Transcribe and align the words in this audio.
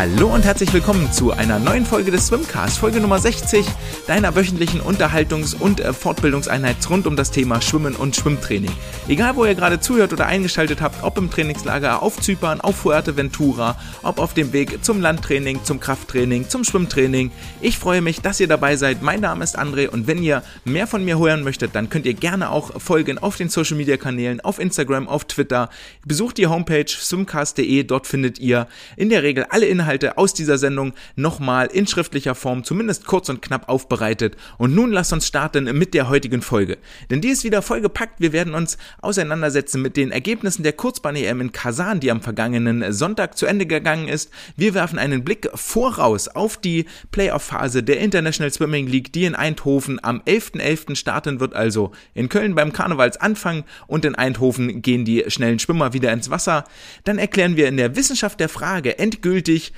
Hallo 0.00 0.32
und 0.32 0.46
herzlich 0.46 0.72
willkommen 0.72 1.12
zu 1.12 1.32
einer 1.32 1.58
neuen 1.58 1.84
Folge 1.84 2.10
des 2.10 2.28
Swimcast, 2.28 2.78
Folge 2.78 3.00
Nummer 3.00 3.18
60, 3.18 3.66
deiner 4.06 4.34
wöchentlichen 4.34 4.80
Unterhaltungs- 4.80 5.54
und 5.54 5.80
äh, 5.80 5.92
Fortbildungseinheit 5.92 6.76
rund 6.88 7.06
um 7.06 7.16
das 7.16 7.30
Thema 7.30 7.60
Schwimmen 7.60 7.94
und 7.94 8.16
Schwimmtraining. 8.16 8.70
Egal, 9.08 9.36
wo 9.36 9.44
ihr 9.44 9.54
gerade 9.54 9.78
zuhört 9.78 10.14
oder 10.14 10.24
eingeschaltet 10.24 10.80
habt, 10.80 11.04
ob 11.04 11.18
im 11.18 11.30
Trainingslager 11.30 12.00
auf 12.00 12.18
Zypern, 12.18 12.62
auf 12.62 12.76
Fuerteventura, 12.76 13.76
ob 14.02 14.20
auf 14.20 14.32
dem 14.32 14.54
Weg 14.54 14.82
zum 14.82 15.02
Landtraining, 15.02 15.64
zum 15.64 15.80
Krafttraining, 15.80 16.48
zum 16.48 16.64
Schwimmtraining. 16.64 17.30
Ich 17.60 17.76
freue 17.76 18.00
mich, 18.00 18.22
dass 18.22 18.40
ihr 18.40 18.48
dabei 18.48 18.76
seid. 18.76 19.02
Mein 19.02 19.20
Name 19.20 19.44
ist 19.44 19.58
André 19.58 19.86
und 19.86 20.06
wenn 20.06 20.22
ihr 20.22 20.42
mehr 20.64 20.86
von 20.86 21.04
mir 21.04 21.18
hören 21.18 21.44
möchtet, 21.44 21.74
dann 21.74 21.90
könnt 21.90 22.06
ihr 22.06 22.14
gerne 22.14 22.48
auch 22.48 22.80
folgen 22.80 23.18
auf 23.18 23.36
den 23.36 23.50
Social 23.50 23.76
Media 23.76 23.98
Kanälen, 23.98 24.40
auf 24.40 24.60
Instagram, 24.60 25.08
auf 25.08 25.26
Twitter. 25.26 25.68
Besucht 26.06 26.38
die 26.38 26.46
Homepage 26.46 26.88
swimcast.de, 26.88 27.82
dort 27.84 28.06
findet 28.06 28.38
ihr 28.38 28.66
in 28.96 29.10
der 29.10 29.22
Regel 29.22 29.44
alle 29.50 29.66
Inhalte 29.66 29.89
Inhalte 29.90 30.18
aus 30.18 30.34
dieser 30.34 30.56
Sendung 30.56 30.92
nochmal 31.16 31.66
in 31.66 31.84
schriftlicher 31.88 32.36
Form, 32.36 32.62
zumindest 32.62 33.06
kurz 33.06 33.28
und 33.28 33.42
knapp 33.42 33.68
aufbereitet. 33.68 34.36
Und 34.56 34.72
nun 34.72 34.92
lasst 34.92 35.12
uns 35.12 35.26
starten 35.26 35.64
mit 35.76 35.94
der 35.94 36.08
heutigen 36.08 36.42
Folge. 36.42 36.78
Denn 37.10 37.20
die 37.20 37.30
ist 37.30 37.42
wieder 37.42 37.60
vollgepackt. 37.60 38.20
Wir 38.20 38.32
werden 38.32 38.54
uns 38.54 38.78
auseinandersetzen 39.02 39.82
mit 39.82 39.96
den 39.96 40.12
Ergebnissen 40.12 40.62
der 40.62 40.74
Kurzbahn-EM 40.74 41.40
in 41.40 41.50
Kasan, 41.50 41.98
die 41.98 42.12
am 42.12 42.22
vergangenen 42.22 42.92
Sonntag 42.92 43.36
zu 43.36 43.46
Ende 43.46 43.66
gegangen 43.66 44.06
ist. 44.06 44.30
Wir 44.56 44.74
werfen 44.74 45.00
einen 45.00 45.24
Blick 45.24 45.48
voraus 45.54 46.28
auf 46.28 46.56
die 46.56 46.86
Playoff-Phase 47.10 47.82
der 47.82 47.98
International 47.98 48.52
Swimming 48.52 48.86
League, 48.86 49.12
die 49.12 49.24
in 49.24 49.34
Eindhoven 49.34 49.98
am 50.04 50.20
11.11. 50.20 50.60
.11. 50.60 50.94
starten 50.94 51.40
wird, 51.40 51.54
also 51.54 51.90
in 52.14 52.28
Köln 52.28 52.54
beim 52.54 52.72
Karnevalsanfang 52.72 53.64
und 53.88 54.04
in 54.04 54.14
Eindhoven 54.14 54.82
gehen 54.82 55.04
die 55.04 55.24
schnellen 55.26 55.58
Schwimmer 55.58 55.92
wieder 55.92 56.12
ins 56.12 56.30
Wasser. 56.30 56.64
Dann 57.02 57.18
erklären 57.18 57.56
wir 57.56 57.66
in 57.66 57.76
der 57.76 57.96
Wissenschaft 57.96 58.38
der 58.38 58.48
Frage 58.48 59.00
endgültig, 59.00 59.72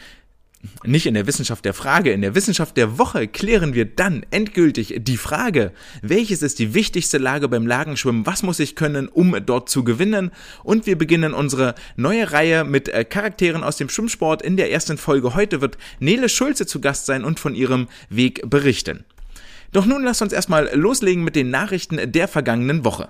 nicht 0.85 1.07
in 1.07 1.15
der 1.15 1.27
Wissenschaft 1.27 1.65
der 1.65 1.75
Frage, 1.75 2.13
in 2.13 2.23
der 2.23 2.35
Wissenschaft 2.35 2.77
der 2.77 2.99
Woche 2.99 3.29
klären 3.29 3.75
wir 3.75 3.85
dann 3.85 4.25
endgültig 4.31 4.95
die 5.01 5.17
Frage, 5.17 5.73
welches 6.03 6.43
ist 6.43 6.59
die 6.59 6.75
wichtigste 6.75 7.19
Lage 7.19 7.49
beim 7.49 7.67
Lagenschwimmen, 7.67 8.27
was 8.27 8.43
muss 8.43 8.61
ich 8.61 8.77
können, 8.77 9.09
um 9.09 9.37
dort 9.45 9.69
zu 9.69 9.85
gewinnen 9.85 10.31
und 10.63 10.87
wir 10.87 10.97
beginnen 10.97 11.35
unsere 11.35 11.75
neue 11.97 12.33
Reihe 12.33 12.65
mit 12.65 12.89
äh, 12.89 13.05
Charakteren 13.05 13.65
aus 13.65 13.77
dem 13.77 13.89
Schwimmsport. 13.89 14.43
In 14.43 14.57
der 14.57 14.71
ersten 14.71 14.99
Folge 14.99 15.35
heute 15.35 15.61
wird 15.61 15.79
Nele 16.01 16.29
Schulze 16.29 16.67
zu 16.67 16.81
Gast 16.81 17.07
sein 17.07 17.25
und 17.25 17.41
von 17.41 17.55
ihrem 17.55 17.89
Weg 18.09 18.49
berichten. 18.49 19.05
Doch 19.73 19.87
nun 19.87 20.03
lasst 20.03 20.23
uns 20.23 20.33
erstmal 20.33 20.71
loslegen 20.75 21.25
mit 21.25 21.35
den 21.35 21.51
Nachrichten 21.51 22.13
der 22.13 22.29
vergangenen 22.29 22.85
Woche. 22.85 23.09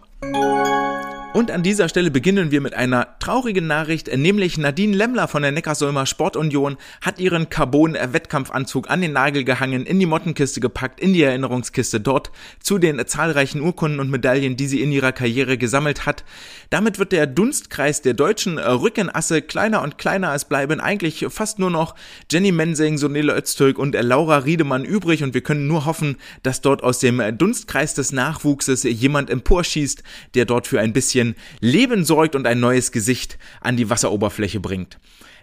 Und 1.34 1.50
an 1.50 1.62
dieser 1.62 1.88
Stelle 1.88 2.10
beginnen 2.10 2.50
wir 2.50 2.60
mit 2.60 2.74
einer 2.74 3.18
traurigen 3.18 3.66
Nachricht, 3.66 4.14
nämlich 4.14 4.58
Nadine 4.58 4.94
Lemmler 4.94 5.28
von 5.28 5.40
der 5.40 5.50
Neckarsulmer 5.50 6.04
Sportunion 6.04 6.76
hat 7.00 7.18
ihren 7.18 7.48
Carbon-Wettkampfanzug 7.48 8.90
an 8.90 9.00
den 9.00 9.14
Nagel 9.14 9.42
gehangen, 9.42 9.86
in 9.86 9.98
die 9.98 10.04
Mottenkiste 10.04 10.60
gepackt, 10.60 11.00
in 11.00 11.14
die 11.14 11.22
Erinnerungskiste 11.22 12.00
dort 12.00 12.32
zu 12.60 12.76
den 12.76 13.00
zahlreichen 13.06 13.62
Urkunden 13.62 13.98
und 13.98 14.10
Medaillen, 14.10 14.58
die 14.58 14.66
sie 14.66 14.82
in 14.82 14.92
ihrer 14.92 15.12
Karriere 15.12 15.56
gesammelt 15.56 16.04
hat. 16.04 16.22
Damit 16.68 16.98
wird 16.98 17.12
der 17.12 17.26
Dunstkreis 17.26 18.02
der 18.02 18.12
deutschen 18.12 18.58
Rückenasse 18.58 19.40
kleiner 19.40 19.80
und 19.80 19.96
kleiner. 19.96 20.34
Es 20.34 20.44
bleiben 20.44 20.80
eigentlich 20.80 21.24
fast 21.30 21.58
nur 21.58 21.70
noch 21.70 21.94
Jenny 22.30 22.52
Mensing, 22.52 22.98
Sonele 22.98 23.34
Öztürk 23.34 23.78
und 23.78 23.94
Laura 23.94 24.36
Riedemann 24.38 24.84
übrig 24.84 25.22
und 25.22 25.32
wir 25.32 25.40
können 25.40 25.66
nur 25.66 25.86
hoffen, 25.86 26.18
dass 26.42 26.60
dort 26.60 26.82
aus 26.82 26.98
dem 26.98 27.22
Dunstkreis 27.38 27.94
des 27.94 28.12
Nachwuchses 28.12 28.82
jemand 28.82 29.30
emporschießt, 29.30 30.02
der 30.34 30.44
dort 30.44 30.66
für 30.66 30.78
ein 30.78 30.92
bisschen 30.92 31.21
bisschen 31.22 31.36
Leben 31.60 32.04
sorgt 32.04 32.34
und 32.34 32.46
ein 32.46 32.60
neues 32.60 32.92
Gesicht 32.92 33.38
an 33.60 33.76
die 33.76 33.90
Wasseroberfläche 33.90 34.60
bringt. 34.60 34.98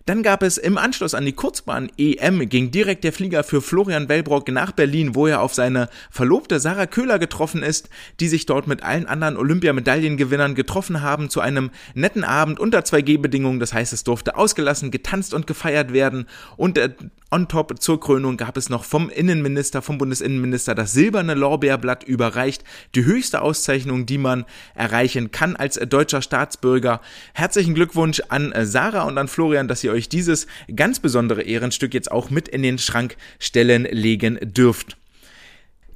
Dann 0.06 0.24
gab 0.24 0.44
es 0.44 0.58
im 0.58 0.78
Anschluss 0.78 1.14
an 1.14 1.26
die 1.26 1.34
Kurzbahn 1.34 1.92
EM 1.98 2.50
ging 2.50 2.72
direkt 2.72 3.04
der 3.04 3.14
Flieger 3.14 3.44
für 3.44 3.62
Florian 3.62 4.10
Wellbrock 4.10 4.48
nach 4.50 4.72
Berlin, 4.72 5.14
wo 5.14 5.28
er 5.28 5.42
auf 5.42 5.54
seine 5.54 5.90
Verlobte 6.10 6.60
Sarah 6.60 6.88
Köhler 6.88 7.20
getroffen 7.20 7.62
ist, 7.62 7.90
die 8.20 8.28
sich 8.28 8.46
dort 8.46 8.66
mit 8.66 8.82
allen 8.82 9.06
anderen 9.06 9.38
Olympiamedaillengewinnern 9.38 10.56
getroffen 10.56 11.02
haben 11.02 11.30
zu 11.30 11.42
einem 11.42 11.70
netten 11.94 12.24
Abend 12.24 12.60
unter 12.60 12.80
2G-Bedingungen. 12.80 13.60
Das 13.60 13.74
heißt, 13.74 13.94
es 13.94 14.04
durfte 14.04 14.36
ausgelassen, 14.36 14.90
getanzt 14.90 15.34
und 15.34 15.46
gefeiert 15.48 15.94
werden 15.94 16.28
und 16.58 16.78
äh, 16.78 16.92
On 17.32 17.48
top 17.48 17.80
zur 17.80 18.00
Krönung 18.00 18.38
gab 18.38 18.58
es 18.58 18.70
noch 18.70 18.84
vom 18.84 19.12
Innenminister, 19.12 19.84
vom 19.84 20.00
Bundesinnenminister 20.00 20.74
das 20.74 20.94
silberne 20.94 21.36
Lorbeerblatt 21.36 22.04
überreicht. 22.04 22.64
Die 22.96 23.06
höchste 23.06 23.44
Auszeichnung, 23.44 24.08
die 24.08 24.18
man 24.18 24.46
erreichen 24.74 25.30
kann 25.30 25.56
als 25.56 25.76
deutscher 25.76 26.24
Staatsbürger. 26.24 27.02
Herzlichen 27.34 27.76
Glückwunsch 27.76 28.20
an 28.30 28.52
Sarah 28.62 29.04
und 29.04 29.20
an 29.20 29.28
Florian, 29.28 29.68
dass 29.68 29.84
ihr 29.84 29.92
euch 29.92 30.10
dieses 30.10 30.48
ganz 30.76 31.00
besondere 31.00 31.44
Ehrenstück 31.44 31.94
jetzt 31.94 32.12
auch 32.12 32.32
mit 32.32 32.48
in 32.48 32.64
den 32.64 32.80
Schrank 32.80 33.16
stellen 33.38 33.84
legen 33.84 34.40
dürft. 34.42 34.99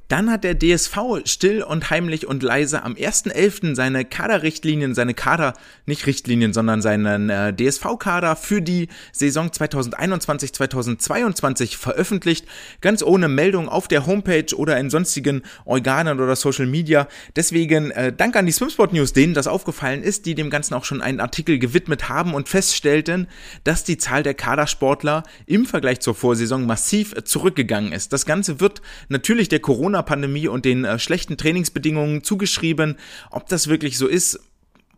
Dann 0.08 0.30
hat 0.30 0.44
der 0.44 0.58
DSV 0.58 0.98
still 1.24 1.62
und 1.62 1.88
heimlich 1.88 2.26
und 2.26 2.42
leise 2.42 2.82
am 2.82 2.92
1.11. 2.94 3.74
seine 3.74 4.04
Kaderrichtlinien, 4.04 4.94
seine 4.94 5.14
Kader, 5.14 5.54
nicht 5.86 6.06
Richtlinien, 6.06 6.52
sondern 6.52 6.82
seinen 6.82 7.30
äh, 7.30 7.54
DSV-Kader 7.54 8.36
für 8.36 8.60
die 8.60 8.88
Saison 9.12 9.48
2021-2022 9.48 11.78
veröffentlicht. 11.78 12.46
Ganz 12.82 13.02
ohne 13.02 13.28
Meldung 13.28 13.70
auf 13.70 13.88
der 13.88 14.04
Homepage 14.06 14.54
oder 14.54 14.78
in 14.78 14.90
sonstigen 14.90 15.40
Organen 15.64 16.20
oder 16.20 16.36
Social 16.36 16.66
Media. 16.66 17.08
Deswegen 17.34 17.90
äh, 17.90 18.12
Dank 18.12 18.36
an 18.36 18.44
die 18.44 18.52
Swimsport 18.52 18.92
News, 18.92 19.14
denen 19.14 19.32
das 19.32 19.46
aufgefallen 19.46 20.02
ist, 20.02 20.26
die 20.26 20.34
dem 20.34 20.50
Ganzen 20.50 20.74
auch 20.74 20.84
schon 20.84 21.00
einen 21.00 21.20
Artikel 21.20 21.58
gewidmet 21.58 22.10
haben 22.10 22.34
und 22.34 22.50
feststellten, 22.50 23.26
dass 23.64 23.84
die 23.84 23.96
Zahl 23.96 24.22
der 24.22 24.34
Kadersportler 24.34 25.22
im 25.46 25.64
Vergleich 25.64 26.00
zur 26.00 26.14
Vorsaison 26.14 26.66
massiv 26.66 27.14
zurückgegangen 27.24 27.92
ist. 27.92 28.12
Das 28.12 28.26
Ganze 28.26 28.60
wird 28.60 28.82
natürlich 29.08 29.48
der 29.48 29.60
Corona 29.60 29.93
Corona-Pandemie 29.94 30.48
und 30.48 30.64
den 30.64 30.84
äh, 30.84 30.98
schlechten 30.98 31.36
Trainingsbedingungen 31.36 32.24
zugeschrieben. 32.24 32.96
Ob 33.30 33.48
das 33.48 33.68
wirklich 33.68 33.96
so 33.96 34.06
ist, 34.06 34.40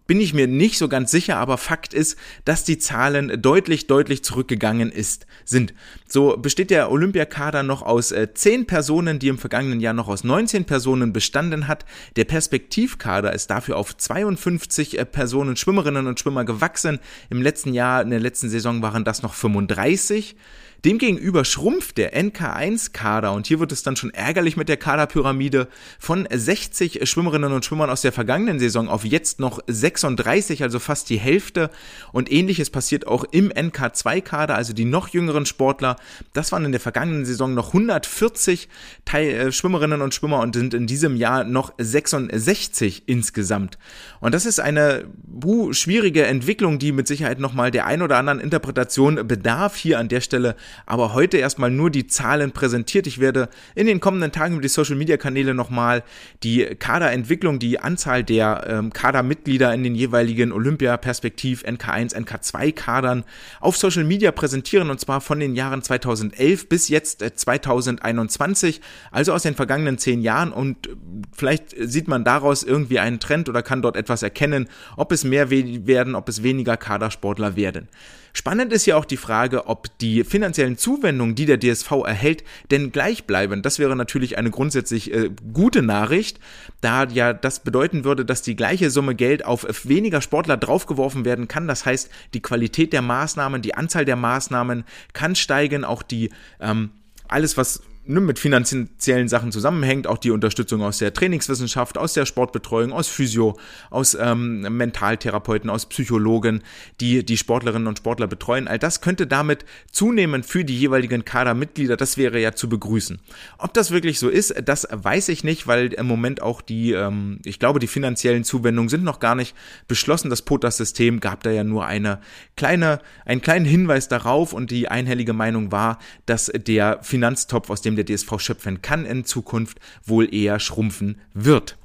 bin 0.06 0.20
ich 0.20 0.32
mir 0.32 0.46
nicht 0.46 0.78
so 0.78 0.88
ganz 0.88 1.10
sicher, 1.10 1.36
aber 1.36 1.58
Fakt 1.58 1.92
ist, 1.92 2.16
dass 2.44 2.62
die 2.62 2.78
Zahlen 2.78 3.42
deutlich, 3.42 3.88
deutlich 3.88 4.22
zurückgegangen 4.22 4.92
ist, 4.92 5.26
sind. 5.44 5.74
So 6.06 6.36
besteht 6.36 6.70
der 6.70 6.92
Olympiakader 6.92 7.64
noch 7.64 7.82
aus 7.82 8.12
äh, 8.12 8.32
10 8.32 8.66
Personen, 8.66 9.18
die 9.18 9.28
im 9.28 9.38
vergangenen 9.38 9.80
Jahr 9.80 9.94
noch 9.94 10.06
aus 10.06 10.22
19 10.22 10.64
Personen 10.64 11.12
bestanden 11.12 11.66
hat. 11.66 11.84
Der 12.14 12.24
Perspektivkader 12.24 13.32
ist 13.32 13.50
dafür 13.50 13.76
auf 13.76 13.96
52 13.96 14.98
äh, 14.98 15.04
Personen, 15.04 15.56
Schwimmerinnen 15.56 16.06
und 16.06 16.20
Schwimmer 16.20 16.44
gewachsen. 16.44 17.00
Im 17.28 17.42
letzten 17.42 17.74
Jahr, 17.74 18.02
in 18.02 18.10
der 18.10 18.20
letzten 18.20 18.48
Saison 18.48 18.82
waren 18.82 19.04
das 19.04 19.22
noch 19.22 19.34
35. 19.34 20.36
Demgegenüber 20.84 21.44
schrumpft 21.44 21.98
der 21.98 22.14
NK1-Kader 22.14 23.32
und 23.32 23.46
hier 23.46 23.60
wird 23.60 23.72
es 23.72 23.82
dann 23.82 23.96
schon 23.96 24.10
ärgerlich 24.10 24.56
mit 24.56 24.68
der 24.68 24.76
Kaderpyramide 24.76 25.68
von 25.98 26.28
60 26.30 27.08
Schwimmerinnen 27.08 27.52
und 27.52 27.64
Schwimmern 27.64 27.90
aus 27.90 28.02
der 28.02 28.12
vergangenen 28.12 28.58
Saison 28.58 28.88
auf 28.88 29.04
jetzt 29.04 29.40
noch 29.40 29.60
36, 29.66 30.62
also 30.62 30.78
fast 30.78 31.10
die 31.10 31.18
Hälfte. 31.18 31.70
Und 32.12 32.30
ähnliches 32.30 32.70
passiert 32.70 33.06
auch 33.06 33.24
im 33.24 33.50
NK2-Kader, 33.50 34.54
also 34.54 34.72
die 34.72 34.84
noch 34.84 35.08
jüngeren 35.08 35.46
Sportler. 35.46 35.96
Das 36.32 36.52
waren 36.52 36.64
in 36.64 36.72
der 36.72 36.80
vergangenen 36.80 37.24
Saison 37.24 37.54
noch 37.54 37.68
140 37.68 38.68
Teil 39.04 39.28
äh, 39.28 39.52
Schwimmerinnen 39.52 40.02
und 40.02 40.14
Schwimmer 40.14 40.40
und 40.40 40.54
sind 40.54 40.74
in 40.74 40.86
diesem 40.86 41.16
Jahr 41.16 41.44
noch 41.44 41.72
66 41.78 43.04
insgesamt. 43.06 43.78
Und 44.20 44.34
das 44.34 44.46
ist 44.46 44.60
eine 44.60 45.04
uh, 45.44 45.72
schwierige 45.72 46.26
Entwicklung, 46.26 46.78
die 46.78 46.92
mit 46.92 47.06
Sicherheit 47.08 47.38
nochmal 47.38 47.70
der 47.70 47.86
ein 47.86 48.02
oder 48.02 48.18
anderen 48.18 48.40
Interpretation 48.40 49.26
bedarf. 49.26 49.76
Hier 49.76 49.98
an 49.98 50.08
der 50.08 50.20
Stelle 50.20 50.56
aber 50.84 51.14
heute 51.14 51.38
erstmal 51.38 51.70
nur 51.70 51.90
die 51.90 52.06
Zahlen 52.06 52.52
präsentiert. 52.52 53.06
Ich 53.06 53.20
werde 53.20 53.48
in 53.74 53.86
den 53.86 54.00
kommenden 54.00 54.32
Tagen 54.32 54.54
über 54.54 54.62
die 54.62 54.68
Social 54.68 54.96
Media 54.96 55.16
Kanäle 55.16 55.54
nochmal 55.54 56.02
die 56.42 56.64
Kaderentwicklung, 56.64 57.58
die 57.58 57.80
Anzahl 57.80 58.24
der 58.24 58.66
ähm, 58.68 58.92
Kadermitglieder 58.92 59.72
in 59.72 59.82
den 59.82 59.94
jeweiligen 59.94 60.52
Olympia-Perspektiv 60.52 61.64
NK1, 61.64 62.14
NK2 62.14 62.72
Kadern 62.72 63.24
auf 63.60 63.76
Social 63.76 64.04
Media 64.04 64.32
präsentieren 64.32 64.90
und 64.90 65.00
zwar 65.00 65.20
von 65.20 65.40
den 65.40 65.54
Jahren 65.54 65.82
2011 65.82 66.68
bis 66.68 66.88
jetzt 66.88 67.24
2021, 67.36 68.78
äh, 68.78 68.80
also 69.10 69.32
aus 69.32 69.42
den 69.42 69.54
vergangenen 69.54 69.98
zehn 69.98 70.20
Jahren 70.20 70.52
und 70.52 70.88
vielleicht 71.32 71.74
sieht 71.78 72.08
man 72.08 72.24
daraus 72.24 72.62
irgendwie 72.62 72.98
einen 72.98 73.20
Trend 73.20 73.48
oder 73.48 73.62
kann 73.62 73.82
dort 73.82 73.96
etwas 73.96 74.22
erkennen, 74.22 74.68
ob 74.96 75.12
es 75.12 75.24
mehr 75.24 75.50
werden, 75.50 76.14
ob 76.14 76.28
es 76.28 76.42
weniger 76.42 76.76
Kadersportler 76.76 77.56
werden. 77.56 77.88
Spannend 78.36 78.70
ist 78.70 78.84
ja 78.84 78.96
auch 78.96 79.06
die 79.06 79.16
Frage, 79.16 79.66
ob 79.66 79.96
die 79.96 80.22
finanziellen 80.22 80.76
Zuwendungen, 80.76 81.34
die 81.34 81.46
der 81.46 81.58
DSV 81.58 81.90
erhält, 82.04 82.44
denn 82.70 82.92
gleich 82.92 83.24
bleiben. 83.24 83.62
Das 83.62 83.78
wäre 83.78 83.96
natürlich 83.96 84.36
eine 84.36 84.50
grundsätzlich 84.50 85.10
äh, 85.10 85.30
gute 85.54 85.80
Nachricht, 85.80 86.38
da 86.82 87.04
ja 87.04 87.32
das 87.32 87.60
bedeuten 87.60 88.04
würde, 88.04 88.26
dass 88.26 88.42
die 88.42 88.54
gleiche 88.54 88.90
Summe 88.90 89.14
Geld 89.14 89.42
auf 89.46 89.66
weniger 89.88 90.20
Sportler 90.20 90.58
draufgeworfen 90.58 91.24
werden 91.24 91.48
kann. 91.48 91.66
Das 91.66 91.86
heißt, 91.86 92.10
die 92.34 92.42
Qualität 92.42 92.92
der 92.92 93.00
Maßnahmen, 93.00 93.62
die 93.62 93.74
Anzahl 93.74 94.04
der 94.04 94.16
Maßnahmen 94.16 94.84
kann 95.14 95.34
steigen, 95.34 95.82
auch 95.86 96.02
die 96.02 96.28
ähm, 96.60 96.90
alles, 97.28 97.56
was 97.56 97.80
ne, 98.06 98.20
mit 98.20 98.38
finanziellen 98.38 99.28
Sachen 99.28 99.52
zusammenhängt, 99.52 100.06
auch 100.06 100.18
die 100.18 100.30
Unterstützung 100.30 100.82
aus 100.82 100.98
der 100.98 101.12
Trainingswissenschaft, 101.12 101.98
aus 101.98 102.12
der 102.12 102.26
Sportbetreuung, 102.26 102.92
aus 102.92 103.08
Physio, 103.08 103.58
aus 103.90 104.16
ähm, 104.20 104.60
Mentaltherapeuten, 104.60 105.70
aus 105.70 105.86
Psychologen, 105.86 106.62
die 107.00 107.24
die 107.24 107.36
Sportlerinnen 107.36 107.88
und 107.88 107.98
Sportler 107.98 108.26
betreuen. 108.26 108.68
All 108.68 108.78
das 108.78 109.00
könnte 109.00 109.26
damit 109.26 109.64
zunehmen 109.90 110.42
für 110.42 110.64
die 110.64 110.78
jeweiligen 110.78 111.24
Kadermitglieder. 111.24 111.96
Das 111.96 112.16
wäre 112.16 112.40
ja 112.40 112.52
zu 112.52 112.68
begrüßen. 112.68 113.18
Ob 113.58 113.74
das 113.74 113.90
wirklich 113.90 114.18
so 114.18 114.28
ist, 114.28 114.54
das 114.64 114.86
weiß 114.90 115.28
ich 115.28 115.44
nicht, 115.44 115.66
weil 115.66 115.92
im 115.92 116.06
Moment 116.06 116.42
auch 116.42 116.60
die, 116.60 116.92
ähm, 116.92 117.40
ich 117.44 117.58
glaube, 117.58 117.78
die 117.78 117.86
finanziellen 117.86 118.44
Zuwendungen 118.44 118.88
sind 118.88 119.04
noch 119.04 119.20
gar 119.20 119.34
nicht 119.34 119.54
beschlossen. 119.88 120.30
Das 120.30 120.42
POTAS-System 120.42 121.20
gab 121.20 121.42
da 121.42 121.50
ja 121.50 121.64
nur 121.64 121.86
eine 121.86 122.20
kleine, 122.56 123.00
einen 123.24 123.40
kleinen 123.40 123.66
Hinweis 123.66 124.08
darauf 124.08 124.52
und 124.52 124.70
die 124.70 124.88
einhellige 124.88 125.32
Meinung 125.32 125.72
war, 125.72 125.98
dass 126.26 126.52
der 126.54 127.00
Finanztopf, 127.02 127.70
aus 127.70 127.82
dem 127.82 127.95
der 127.96 128.04
DSV 128.04 128.38
schöpfen 128.38 128.82
kann, 128.82 129.04
in 129.04 129.24
Zukunft 129.24 129.80
wohl 130.04 130.32
eher 130.32 130.60
schrumpfen 130.60 131.20
wird. 131.34 131.76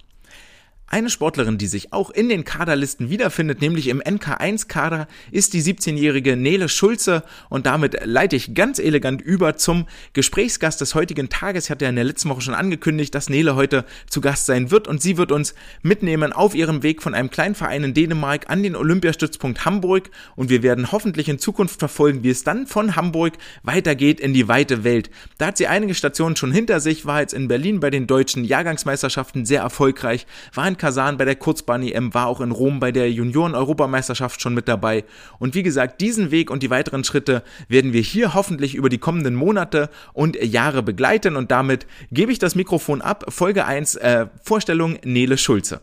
Eine 0.94 1.10
Sportlerin, 1.10 1.58
die 1.58 1.68
sich 1.68 1.94
auch 1.94 2.10
in 2.10 2.28
den 2.28 2.44
Kaderlisten 2.44 3.10
wiederfindet, 3.10 3.62
nämlich 3.62 3.88
im 3.88 4.02
NK1-Kader, 4.02 5.08
ist 5.32 5.54
die 5.54 5.64
17-jährige 5.64 6.36
Nele 6.36 6.68
Schulze 6.68 7.24
und 7.48 7.66
damit 7.66 8.06
leite 8.06 8.36
ich 8.36 8.54
ganz 8.54 8.78
elegant 8.78 9.22
über 9.22 9.56
zum 9.56 9.88
Gesprächsgast 10.12 10.82
des 10.82 10.94
heutigen 10.94 11.30
Tages. 11.30 11.64
Ich 11.64 11.72
hatte 11.72 11.86
ja 11.86 11.90
in 11.90 11.96
der 11.96 12.04
letzten 12.04 12.28
Woche 12.28 12.42
schon 12.42 12.56
angekündigt, 12.56 13.16
dass 13.16 13.30
Nele 13.30 13.56
heute 13.56 13.86
zu 14.10 14.20
Gast 14.20 14.48
sein 14.48 14.70
wird 14.70 14.90
und 14.90 15.02
sie 15.02 15.16
wird 15.16 15.32
uns 15.32 15.56
mitnehmen 15.82 16.34
auf 16.34 16.56
ihrem 16.56 16.84
Weg 16.84 17.02
von 17.02 17.14
einem 17.14 17.30
kleinen 17.30 17.56
Verein 17.56 17.86
in 17.86 17.94
Dänemark 17.94 18.50
an 18.50 18.62
den 18.62 18.76
Olympiastützpunkt 18.76 19.64
Hamburg 19.64 20.10
und 20.36 20.50
wir 20.50 20.62
werden 20.62 20.92
hoffentlich 20.92 21.30
in 21.30 21.40
Zukunft 21.40 21.80
verfolgen, 21.80 22.22
wie 22.24 22.32
es 22.32 22.44
dann 22.44 22.68
von 22.68 22.98
Hamburg 22.98 23.36
weitergeht 23.64 24.20
in 24.20 24.34
die 24.34 24.50
weite 24.50 24.84
Welt. 24.84 25.10
Da 25.38 25.48
hat 25.48 25.58
sie 25.58 25.68
einige 25.68 25.96
Stationen 25.96 26.36
schon 26.36 26.52
hinter 26.52 26.82
sich, 26.82 27.06
war 27.06 27.22
jetzt 27.22 27.34
in 27.34 27.48
Berlin 27.48 27.80
bei 27.80 27.92
den 27.92 28.08
deutschen 28.08 28.44
Jahrgangsmeisterschaften 28.44 29.46
sehr 29.46 29.62
erfolgreich, 29.62 30.28
war 30.54 30.68
in 30.68 30.81
Kasan 30.82 31.18
bei 31.18 31.26
der 31.26 31.36
Kurzbahn-EM, 31.36 32.16
war 32.16 32.26
auch 32.26 32.42
in 32.42 32.50
Rom 32.50 32.80
bei 32.80 32.92
der 32.92 33.12
Junioren-Europameisterschaft 33.12 34.42
schon 34.42 34.56
mit 34.56 34.68
dabei. 34.68 35.04
Und 35.38 35.54
wie 35.54 35.62
gesagt, 35.62 36.02
diesen 36.02 36.32
Weg 36.32 36.50
und 36.50 36.64
die 36.64 36.72
weiteren 36.72 37.04
Schritte 37.04 37.44
werden 37.68 37.94
wir 37.94 38.02
hier 38.02 38.34
hoffentlich 38.34 38.74
über 38.74 38.90
die 38.90 38.98
kommenden 38.98 39.36
Monate 39.36 39.92
und 40.14 40.36
Jahre 40.42 40.82
begleiten. 40.82 41.36
Und 41.36 41.52
damit 41.52 41.86
gebe 42.12 42.32
ich 42.32 42.40
das 42.40 42.56
Mikrofon 42.56 43.02
ab. 43.02 43.26
Folge 43.30 43.66
1, 43.66 43.96
äh, 43.98 44.26
Vorstellung 44.42 44.98
Nele 45.04 45.38
Schulze. 45.38 45.82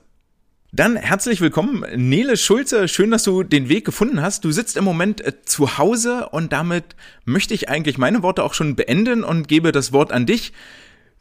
Dann 0.73 0.97
herzlich 0.97 1.41
willkommen, 1.41 1.85
Nele 1.94 2.37
Schulze. 2.37 2.89
Schön, 2.89 3.12
dass 3.12 3.23
du 3.23 3.44
den 3.44 3.69
Weg 3.69 3.85
gefunden 3.85 4.21
hast. 4.21 4.44
Du 4.44 4.51
sitzt 4.51 4.77
im 4.77 4.83
Moment 4.85 5.25
äh, 5.25 5.33
zu 5.44 5.79
Hause 5.79 6.29
und 6.31 6.53
damit 6.53 6.97
möchte 7.25 7.55
ich 7.55 7.69
eigentlich 7.69 7.99
meine 7.99 8.25
Worte 8.25 8.43
auch 8.43 8.53
schon 8.53 8.75
beenden 8.75 9.23
und 9.23 9.47
gebe 9.47 9.71
das 9.71 9.93
Wort 9.93 10.12
an 10.12 10.27
dich. 10.27 10.53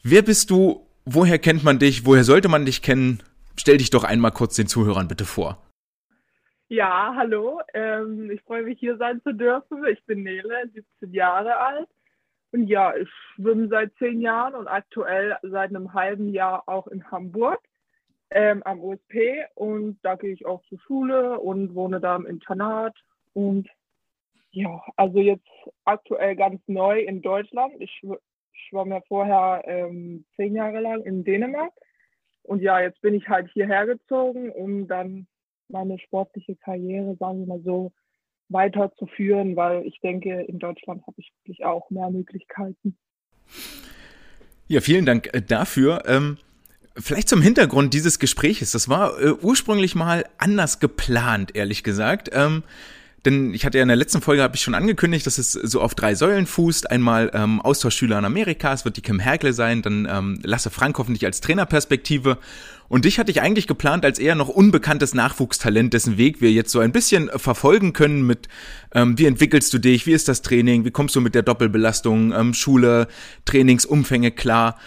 Wer 0.01 0.23
bist 0.23 0.49
du? 0.49 0.87
Woher 1.05 1.37
kennt 1.37 1.63
man 1.63 1.77
dich? 1.77 2.05
Woher 2.05 2.23
sollte 2.23 2.49
man 2.49 2.65
dich 2.65 2.81
kennen? 2.81 3.21
Stell 3.57 3.77
dich 3.77 3.89
doch 3.89 4.03
einmal 4.03 4.31
kurz 4.31 4.55
den 4.55 4.67
Zuhörern 4.67 5.07
bitte 5.07 5.25
vor. 5.25 5.57
Ja, 6.69 7.13
hallo. 7.15 7.61
Ähm, 7.73 8.29
ich 8.29 8.41
freue 8.41 8.63
mich, 8.63 8.79
hier 8.79 8.97
sein 8.97 9.21
zu 9.23 9.33
dürfen. 9.33 9.85
Ich 9.85 10.03
bin 10.05 10.23
Nele, 10.23 10.69
17 10.73 11.13
Jahre 11.13 11.57
alt. 11.57 11.87
Und 12.51 12.67
ja, 12.67 12.95
ich 12.95 13.09
schwimme 13.35 13.67
seit 13.69 13.93
zehn 13.97 14.21
Jahren 14.21 14.55
und 14.55 14.67
aktuell 14.67 15.37
seit 15.43 15.69
einem 15.69 15.93
halben 15.93 16.33
Jahr 16.33 16.63
auch 16.67 16.87
in 16.87 17.09
Hamburg 17.09 17.59
ähm, 18.31 18.63
am 18.63 18.81
OSP. 18.81 19.45
Und 19.55 19.97
da 20.01 20.15
gehe 20.15 20.33
ich 20.33 20.45
auch 20.45 20.61
zur 20.65 20.79
Schule 20.81 21.39
und 21.39 21.73
wohne 21.73 22.01
da 22.01 22.15
im 22.17 22.25
Internat. 22.25 22.97
Und 23.33 23.69
ja, 24.51 24.81
also 24.97 25.19
jetzt 25.19 25.47
aktuell 25.85 26.35
ganz 26.35 26.61
neu 26.67 26.99
in 26.99 27.21
Deutschland. 27.21 27.75
Ich 27.79 28.01
schwamm 28.51 28.91
ja 28.91 29.01
vorher 29.07 29.63
ähm, 29.65 30.25
zehn 30.35 30.55
Jahre 30.55 30.81
lang 30.81 31.01
in 31.03 31.23
Dänemark 31.23 31.71
und 32.47 32.61
ja, 32.61 32.79
jetzt 32.79 33.01
bin 33.01 33.13
ich 33.13 33.27
halt 33.27 33.49
hierher 33.51 33.85
gezogen, 33.85 34.51
um 34.51 34.87
dann 34.87 35.27
meine 35.67 35.99
sportliche 35.99 36.55
Karriere, 36.55 37.15
sagen 37.19 37.39
wir 37.39 37.47
mal 37.47 37.61
so, 37.63 37.91
weiterzuführen, 38.49 39.57
weil 39.57 39.85
ich 39.85 39.99
denke, 39.99 40.41
in 40.43 40.57
Deutschland 40.57 41.05
habe 41.05 41.17
ich 41.17 41.31
wirklich 41.43 41.65
auch 41.65 41.89
mehr 41.89 42.09
Möglichkeiten. 42.09 42.97
Ja, 44.67 44.79
vielen 44.79 45.05
Dank 45.05 45.33
äh, 45.33 45.41
dafür. 45.41 46.03
Ähm, 46.07 46.37
vielleicht 46.95 47.27
zum 47.27 47.41
Hintergrund 47.41 47.93
dieses 47.93 48.19
Gespräches. 48.19 48.71
Das 48.71 48.87
war 48.87 49.19
äh, 49.21 49.33
ursprünglich 49.41 49.95
mal 49.95 50.25
anders 50.37 50.79
geplant, 50.79 51.53
ehrlich 51.55 51.83
gesagt. 51.83 52.29
Ähm, 52.31 52.63
denn 53.27 53.53
ich 53.53 53.65
hatte 53.65 53.77
ja 53.77 53.81
in 53.81 53.89
der 53.89 53.97
letzten 53.97 54.21
Folge, 54.21 54.41
habe 54.41 54.55
ich 54.55 54.61
schon 54.61 54.73
angekündigt, 54.73 55.27
dass 55.27 55.37
es 55.37 55.51
so 55.51 55.81
auf 55.81 55.95
drei 55.95 56.15
Säulen 56.15 56.47
fußt. 56.47 56.89
Einmal 56.89 57.29
ähm, 57.33 57.59
Austauschschüler 57.59 58.17
in 58.17 58.23
Amerika, 58.23 58.71
es 58.71 58.85
wird 58.85 58.95
die 58.95 59.01
Kim 59.01 59.19
Herkle 59.19 59.51
sein, 59.51 59.81
dann 59.81 60.07
ähm, 60.09 60.39
Lasse 60.43 60.69
Frank 60.69 60.97
hoffentlich 60.97 61.25
als 61.25 61.41
Trainerperspektive. 61.41 62.37
Und 62.87 63.03
dich 63.03 63.19
hatte 63.19 63.29
ich 63.29 63.41
eigentlich 63.41 63.67
geplant 63.67 64.05
als 64.05 64.17
eher 64.17 64.35
noch 64.35 64.47
unbekanntes 64.47 65.13
Nachwuchstalent, 65.13 65.93
dessen 65.93 66.17
Weg 66.17 66.39
wir 66.39 66.53
jetzt 66.53 66.71
so 66.71 66.79
ein 66.79 66.93
bisschen 66.93 67.29
verfolgen 67.35 67.91
können 67.91 68.25
mit, 68.25 68.47
ähm, 68.93 69.17
wie 69.17 69.25
entwickelst 69.25 69.73
du 69.73 69.77
dich, 69.77 70.07
wie 70.07 70.13
ist 70.13 70.29
das 70.29 70.41
Training, 70.41 70.85
wie 70.85 70.91
kommst 70.91 71.13
du 71.17 71.19
mit 71.19 71.35
der 71.35 71.43
Doppelbelastung, 71.43 72.31
ähm, 72.31 72.53
Schule, 72.53 73.09
Trainingsumfänge 73.43 74.31
klar. 74.31 74.79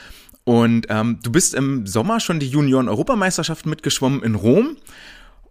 Und 0.44 0.86
ähm, 0.88 1.18
du 1.22 1.30
bist 1.30 1.52
im 1.52 1.86
Sommer 1.86 2.20
schon 2.20 2.40
die 2.40 2.48
Junioren-Europameisterschaft 2.48 3.66
mitgeschwommen 3.66 4.22
in 4.22 4.34
Rom 4.34 4.78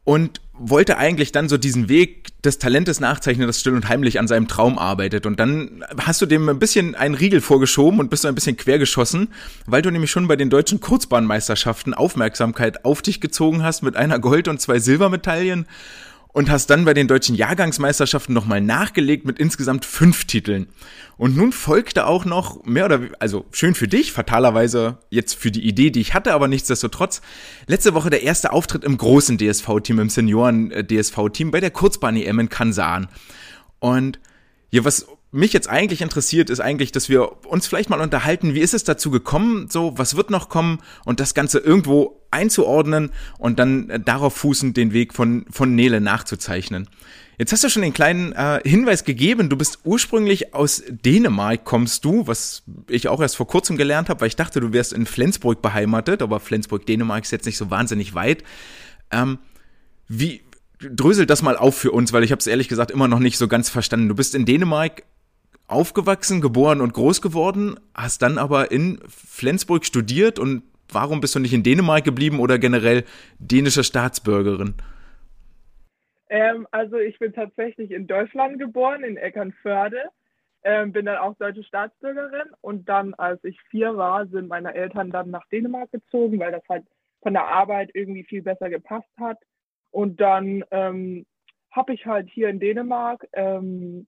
und 0.09 0.41
wollte 0.53 0.97
eigentlich 0.97 1.31
dann 1.31 1.49
so 1.49 1.57
diesen 1.57 1.87
Weg 1.87 2.41
des 2.41 2.57
Talentes 2.57 2.99
nachzeichnen, 2.99 3.45
das 3.45 3.59
still 3.59 3.75
und 3.75 3.87
heimlich 3.89 4.19
an 4.19 4.27
seinem 4.27 4.47
Traum 4.47 4.79
arbeitet. 4.79 5.27
Und 5.27 5.39
dann 5.39 5.85
hast 5.99 6.19
du 6.19 6.25
dem 6.25 6.49
ein 6.49 6.57
bisschen 6.57 6.95
einen 6.95 7.13
Riegel 7.13 7.41
vorgeschoben 7.41 7.99
und 7.99 8.09
bist 8.09 8.23
so 8.23 8.27
ein 8.27 8.33
bisschen 8.33 8.57
quergeschossen, 8.57 9.27
weil 9.67 9.83
du 9.83 9.91
nämlich 9.91 10.09
schon 10.09 10.27
bei 10.27 10.35
den 10.35 10.49
deutschen 10.49 10.79
Kurzbahnmeisterschaften 10.79 11.93
Aufmerksamkeit 11.93 12.85
auf 12.85 13.03
dich 13.03 13.21
gezogen 13.21 13.61
hast 13.61 13.83
mit 13.83 13.95
einer 13.95 14.17
Gold- 14.17 14.47
und 14.47 14.59
zwei 14.59 14.79
Silbermedaillen 14.79 15.67
und 16.31 16.49
hast 16.49 16.67
dann 16.69 16.85
bei 16.85 16.93
den 16.93 17.07
deutschen 17.07 17.35
Jahrgangsmeisterschaften 17.35 18.33
nochmal 18.33 18.61
nachgelegt 18.61 19.25
mit 19.25 19.39
insgesamt 19.39 19.83
fünf 19.83 20.25
Titeln. 20.25 20.67
Und 21.17 21.35
nun 21.35 21.51
folgte 21.51 22.05
auch 22.05 22.23
noch 22.23 22.63
mehr 22.65 22.85
oder 22.85 23.01
also 23.19 23.45
schön 23.51 23.73
für 23.73 23.87
dich, 23.87 24.11
fatalerweise 24.11 24.99
jetzt 25.09 25.33
für 25.33 25.51
die 25.51 25.67
Idee, 25.67 25.89
die 25.89 26.01
ich 26.01 26.13
hatte, 26.13 26.33
aber 26.33 26.47
nichtsdestotrotz 26.47 27.21
letzte 27.67 27.93
Woche 27.95 28.11
der 28.11 28.23
erste 28.23 28.51
Auftritt 28.53 28.83
im 28.83 28.97
großen 28.97 29.37
DSV-Team, 29.39 29.99
im 29.99 30.09
Senioren-DSV-Team 30.09 31.51
bei 31.51 31.59
der 31.59 31.71
Kurzbahn-EM 31.71 32.39
in 32.39 32.49
Kansan. 32.49 33.07
Und 33.79 34.19
ja, 34.71 34.85
was 34.85 35.07
mich 35.31 35.53
jetzt 35.53 35.69
eigentlich 35.69 36.01
interessiert, 36.01 36.49
ist 36.49 36.59
eigentlich, 36.59 36.91
dass 36.91 37.07
wir 37.09 37.45
uns 37.45 37.67
vielleicht 37.67 37.89
mal 37.89 38.01
unterhalten, 38.01 38.55
wie 38.55 38.61
ist 38.61 38.73
es 38.73 38.83
dazu 38.83 39.11
gekommen, 39.11 39.67
so, 39.69 39.97
was 39.97 40.15
wird 40.15 40.29
noch 40.31 40.49
kommen 40.49 40.79
und 41.05 41.19
das 41.19 41.33
Ganze 41.33 41.59
irgendwo 41.59 42.21
einzuordnen 42.31 43.11
und 43.37 43.59
dann 43.59 43.89
äh, 43.89 43.99
darauf 43.99 44.35
fußend 44.35 44.75
den 44.75 44.93
Weg 44.93 45.13
von, 45.13 45.45
von 45.51 45.75
Nele 45.75 46.01
nachzuzeichnen. 46.01 46.87
Jetzt 47.37 47.53
hast 47.53 47.63
du 47.63 47.69
schon 47.69 47.83
den 47.83 47.93
kleinen 47.93 48.33
äh, 48.33 48.59
Hinweis 48.65 49.03
gegeben, 49.05 49.49
du 49.49 49.55
bist 49.55 49.79
ursprünglich 49.83 50.53
aus 50.53 50.83
Dänemark, 50.89 51.63
kommst 51.63 52.03
du, 52.05 52.27
was 52.27 52.63
ich 52.87 53.07
auch 53.07 53.21
erst 53.21 53.37
vor 53.37 53.47
kurzem 53.47 53.77
gelernt 53.77 54.09
habe, 54.09 54.21
weil 54.21 54.27
ich 54.27 54.35
dachte, 54.35 54.59
du 54.59 54.73
wärst 54.73 54.93
in 54.93 55.05
Flensburg 55.05 55.61
beheimatet, 55.61 56.21
aber 56.21 56.39
Flensburg, 56.39 56.85
Dänemark 56.85 57.23
ist 57.23 57.31
jetzt 57.31 57.45
nicht 57.45 57.57
so 57.57 57.69
wahnsinnig 57.69 58.13
weit. 58.13 58.43
Ähm, 59.11 59.37
wie, 60.07 60.41
drösel 60.79 61.25
das 61.25 61.41
mal 61.41 61.57
auf 61.57 61.77
für 61.77 61.91
uns, 61.91 62.13
weil 62.13 62.23
ich 62.23 62.31
habe 62.31 62.39
es 62.39 62.47
ehrlich 62.47 62.67
gesagt 62.67 62.91
immer 62.91 63.07
noch 63.07 63.19
nicht 63.19 63.37
so 63.37 63.47
ganz 63.47 63.69
verstanden. 63.69 64.09
Du 64.09 64.15
bist 64.15 64.33
in 64.35 64.45
Dänemark 64.45 65.03
aufgewachsen, 65.69 66.41
geboren 66.41 66.81
und 66.81 66.93
groß 66.93 67.21
geworden, 67.21 67.79
hast 67.93 68.21
dann 68.21 68.37
aber 68.37 68.71
in 68.71 68.99
Flensburg 69.07 69.85
studiert 69.85 70.39
und 70.39 70.63
warum 70.91 71.21
bist 71.21 71.35
du 71.35 71.39
nicht 71.39 71.53
in 71.53 71.63
Dänemark 71.63 72.03
geblieben 72.03 72.39
oder 72.39 72.57
generell 72.57 73.03
dänische 73.37 73.83
Staatsbürgerin? 73.83 74.75
Ähm, 76.29 76.67
also 76.71 76.97
ich 76.97 77.17
bin 77.19 77.33
tatsächlich 77.33 77.91
in 77.91 78.07
Deutschland 78.07 78.59
geboren, 78.59 79.03
in 79.03 79.17
Eckernförde, 79.17 80.09
ähm, 80.63 80.91
bin 80.91 81.05
dann 81.05 81.17
auch 81.17 81.35
deutsche 81.37 81.63
Staatsbürgerin 81.63 82.49
und 82.61 82.87
dann, 82.89 83.13
als 83.15 83.43
ich 83.43 83.59
vier 83.69 83.95
war, 83.97 84.27
sind 84.27 84.47
meine 84.47 84.73
Eltern 84.73 85.09
dann 85.09 85.31
nach 85.31 85.47
Dänemark 85.47 85.91
gezogen, 85.91 86.39
weil 86.39 86.51
das 86.51 86.63
halt 86.69 86.85
von 87.21 87.33
der 87.33 87.47
Arbeit 87.47 87.91
irgendwie 87.93 88.23
viel 88.23 88.41
besser 88.41 88.69
gepasst 88.69 89.09
hat. 89.19 89.37
Und 89.91 90.21
dann 90.21 90.63
ähm, 90.71 91.25
habe 91.71 91.93
ich 91.93 92.05
halt 92.05 92.29
hier 92.29 92.49
in 92.49 92.59
Dänemark 92.59 93.27
ähm, 93.33 94.07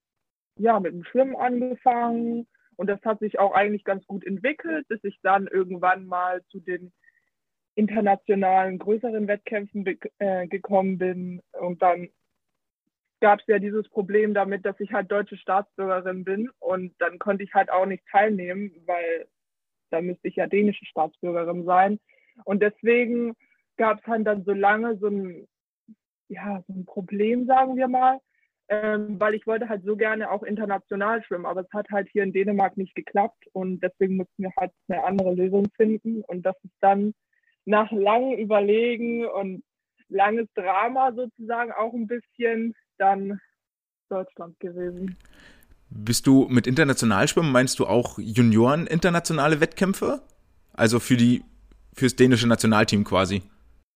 ja, 0.62 0.80
mit 0.80 0.94
dem 0.94 1.04
Schwimmen 1.04 1.36
angefangen. 1.36 2.48
Und 2.78 2.88
das 2.88 3.02
hat 3.04 3.20
sich 3.20 3.40
auch 3.40 3.54
eigentlich 3.54 3.84
ganz 3.84 4.06
gut 4.06 4.26
entwickelt, 4.26 4.88
bis 4.88 5.04
ich 5.04 5.20
dann 5.22 5.48
irgendwann 5.48 6.06
mal 6.06 6.44
zu 6.50 6.60
den 6.60 6.92
internationalen 7.76 8.80
größeren 8.80 9.28
Wettkämpfen 9.28 9.86
äh, 10.20 10.48
gekommen 10.48 10.98
bin. 10.98 11.42
Und 11.60 11.82
dann 11.82 12.10
gab 13.22 13.40
es 13.40 13.48
ja 13.48 13.60
dieses 13.60 13.88
Problem 13.90 14.34
damit, 14.34 14.66
dass 14.66 14.80
ich 14.80 14.94
halt 14.94 15.12
deutsche 15.12 15.38
Staatsbürgerin 15.38 16.24
bin. 16.24 16.50
Und 16.60 16.94
dann 17.00 17.20
konnte 17.20 17.44
ich 17.44 17.54
halt 17.54 17.72
auch 17.72 17.86
nicht 17.86 18.04
teilnehmen, 18.12 18.72
weil 18.86 19.28
da 19.90 20.02
müsste 20.02 20.28
ich 20.28 20.36
ja 20.36 20.48
dänische 20.48 20.86
Staatsbürgerin 20.86 21.66
sein. 21.66 22.00
Und 22.46 22.62
deswegen 22.62 23.36
gab 23.78 24.00
es 24.00 24.08
halt 24.08 24.26
dann 24.28 24.44
so 24.44 24.54
lange 24.54 24.98
so 24.98 25.08
ein, 25.08 25.48
ja, 26.30 26.64
so 26.68 26.74
ein 26.74 26.86
Problem, 26.86 27.46
sagen 27.46 27.76
wir 27.76 27.88
mal, 27.88 28.20
ähm, 28.70 29.20
weil 29.20 29.34
ich 29.36 29.46
wollte 29.48 29.70
halt 29.70 29.84
so 29.84 29.96
gerne 29.96 30.32
auch 30.32 30.44
international 30.44 31.24
schwimmen, 31.24 31.46
aber 31.46 31.62
es 31.62 31.74
hat 31.74 31.90
halt 31.92 32.10
hier 32.12 32.24
in 32.24 32.34
Dänemark 32.34 32.78
nicht 32.78 32.96
geklappt 32.96 33.46
und 33.54 33.82
deswegen 33.82 34.18
mussten 34.18 34.44
wir 34.44 34.52
halt 34.58 34.72
eine 34.88 35.04
andere 35.04 35.34
Lösung 35.34 35.68
finden 35.76 36.24
und 36.24 36.44
das 36.46 36.56
ist 36.64 36.76
dann 36.80 37.14
nach 37.66 37.92
langem 37.92 38.38
Überlegen 38.40 39.26
und 39.26 39.64
langes 40.10 40.48
Drama 40.56 41.14
sozusagen 41.14 41.72
auch 41.72 41.94
ein 41.94 42.08
bisschen 42.08 42.76
dann 42.98 43.40
Deutschland 44.10 44.60
gewesen. 44.60 45.18
Bist 45.90 46.28
du 46.28 46.48
mit 46.50 46.68
international 46.68 47.28
schwimmen, 47.28 47.52
meinst 47.52 47.80
du 47.80 47.86
auch 47.86 48.18
Junioren 48.18 48.88
internationale 48.88 49.60
Wettkämpfe? 49.60 50.22
Also 50.74 51.00
für 51.00 51.18
die 51.18 51.44
fürs 51.94 52.16
dänische 52.16 52.48
Nationalteam 52.48 53.04
quasi? 53.04 53.42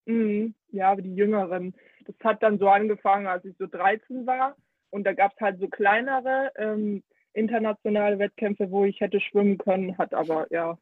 Mhm, 0.05 0.53
ja, 0.71 0.95
die 0.95 1.15
Jüngeren. 1.15 1.73
Das 2.05 2.15
hat 2.23 2.43
dann 2.43 2.59
so 2.59 2.69
angefangen, 2.69 3.27
als 3.27 3.45
ich 3.45 3.55
so 3.57 3.67
13 3.67 4.25
war 4.25 4.55
und 4.89 5.03
da 5.03 5.13
gab 5.13 5.33
es 5.33 5.41
halt 5.41 5.59
so 5.59 5.67
kleinere 5.67 6.51
ähm, 6.57 7.03
internationale 7.33 8.17
Wettkämpfe, 8.19 8.71
wo 8.71 8.85
ich 8.85 9.01
hätte 9.01 9.19
schwimmen 9.19 9.57
können, 9.57 9.97
hat 9.97 10.13
aber 10.13 10.47
ja 10.51 10.77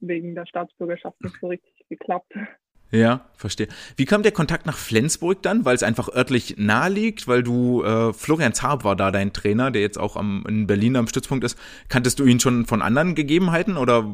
wegen 0.00 0.34
der 0.34 0.46
Staatsbürgerschaft 0.46 1.20
nicht 1.20 1.36
so 1.40 1.48
richtig 1.48 1.72
geklappt. 1.88 2.32
Ja, 2.90 3.24
verstehe. 3.34 3.68
Wie 3.96 4.04
kam 4.04 4.22
der 4.22 4.32
Kontakt 4.32 4.66
nach 4.66 4.76
Flensburg 4.76 5.42
dann? 5.42 5.64
Weil 5.64 5.74
es 5.74 5.82
einfach 5.82 6.14
örtlich 6.14 6.56
nahe 6.58 6.90
liegt, 6.90 7.26
weil 7.26 7.42
du, 7.42 7.82
äh, 7.82 8.12
Florian 8.12 8.52
Zarb 8.52 8.84
war 8.84 8.96
da 8.96 9.10
dein 9.10 9.32
Trainer, 9.32 9.70
der 9.70 9.80
jetzt 9.80 9.98
auch 9.98 10.14
am, 10.14 10.44
in 10.46 10.66
Berlin 10.66 10.96
am 10.96 11.06
Stützpunkt 11.06 11.42
ist. 11.42 11.58
Kanntest 11.88 12.18
du 12.18 12.24
ihn 12.24 12.38
schon 12.38 12.66
von 12.66 12.82
anderen 12.82 13.14
Gegebenheiten 13.14 13.78
oder 13.78 14.04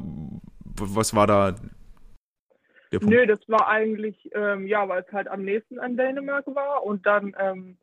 was 0.77 1.13
war 1.13 1.27
da 1.27 1.57
der 2.93 2.99
Punkt? 2.99 3.15
Nö, 3.15 3.27
das 3.27 3.41
war 3.49 3.69
eigentlich, 3.69 4.31
ähm, 4.35 4.67
ja, 4.67 4.89
weil 4.89 5.03
es 5.03 5.13
halt 5.13 5.29
am 5.29 5.43
nächsten 5.43 5.79
an 5.79 5.97
Dänemark 5.97 6.47
war 6.47 6.85
und 6.85 7.07
dann 7.07 7.35
ähm, 7.39 7.77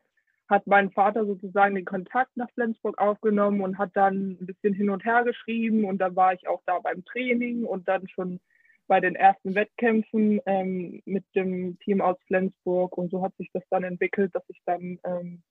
hat 0.48 0.68
mein 0.68 0.92
Vater 0.92 1.26
sozusagen 1.26 1.76
den 1.76 1.86
Kontakt 1.86 2.36
nach 2.38 2.50
Flensburg 2.52 2.98
aufgenommen 2.98 3.62
und 3.62 3.78
hat 3.78 3.92
dann 3.94 4.38
ein 4.40 4.46
bisschen 4.46 4.74
hin 4.74 4.90
und 4.90 5.04
her 5.04 5.24
geschrieben 5.24 5.86
und 5.86 5.98
dann 5.98 6.16
war 6.16 6.34
ich 6.34 6.48
auch 6.48 6.62
da 6.66 6.80
beim 6.80 7.04
Training 7.06 7.64
und 7.66 7.88
dann 7.88 8.08
schon 8.08 8.40
bei 8.88 9.00
den 9.00 9.16
ersten 9.16 9.56
Wettkämpfen 9.56 10.40
ähm, 10.46 11.02
mit 11.06 11.24
dem 11.36 11.80
Team 11.80 12.02
aus 12.02 12.18
Flensburg 12.28 12.98
und 12.98 13.10
so 13.10 13.24
hat 13.24 13.36
sich 13.38 13.50
das 13.54 13.64
dann 13.72 13.84
entwickelt, 13.84 14.36
dass 14.36 14.44
ich 14.50 14.62
dann 14.66 15.00
ähm, 15.04 15.42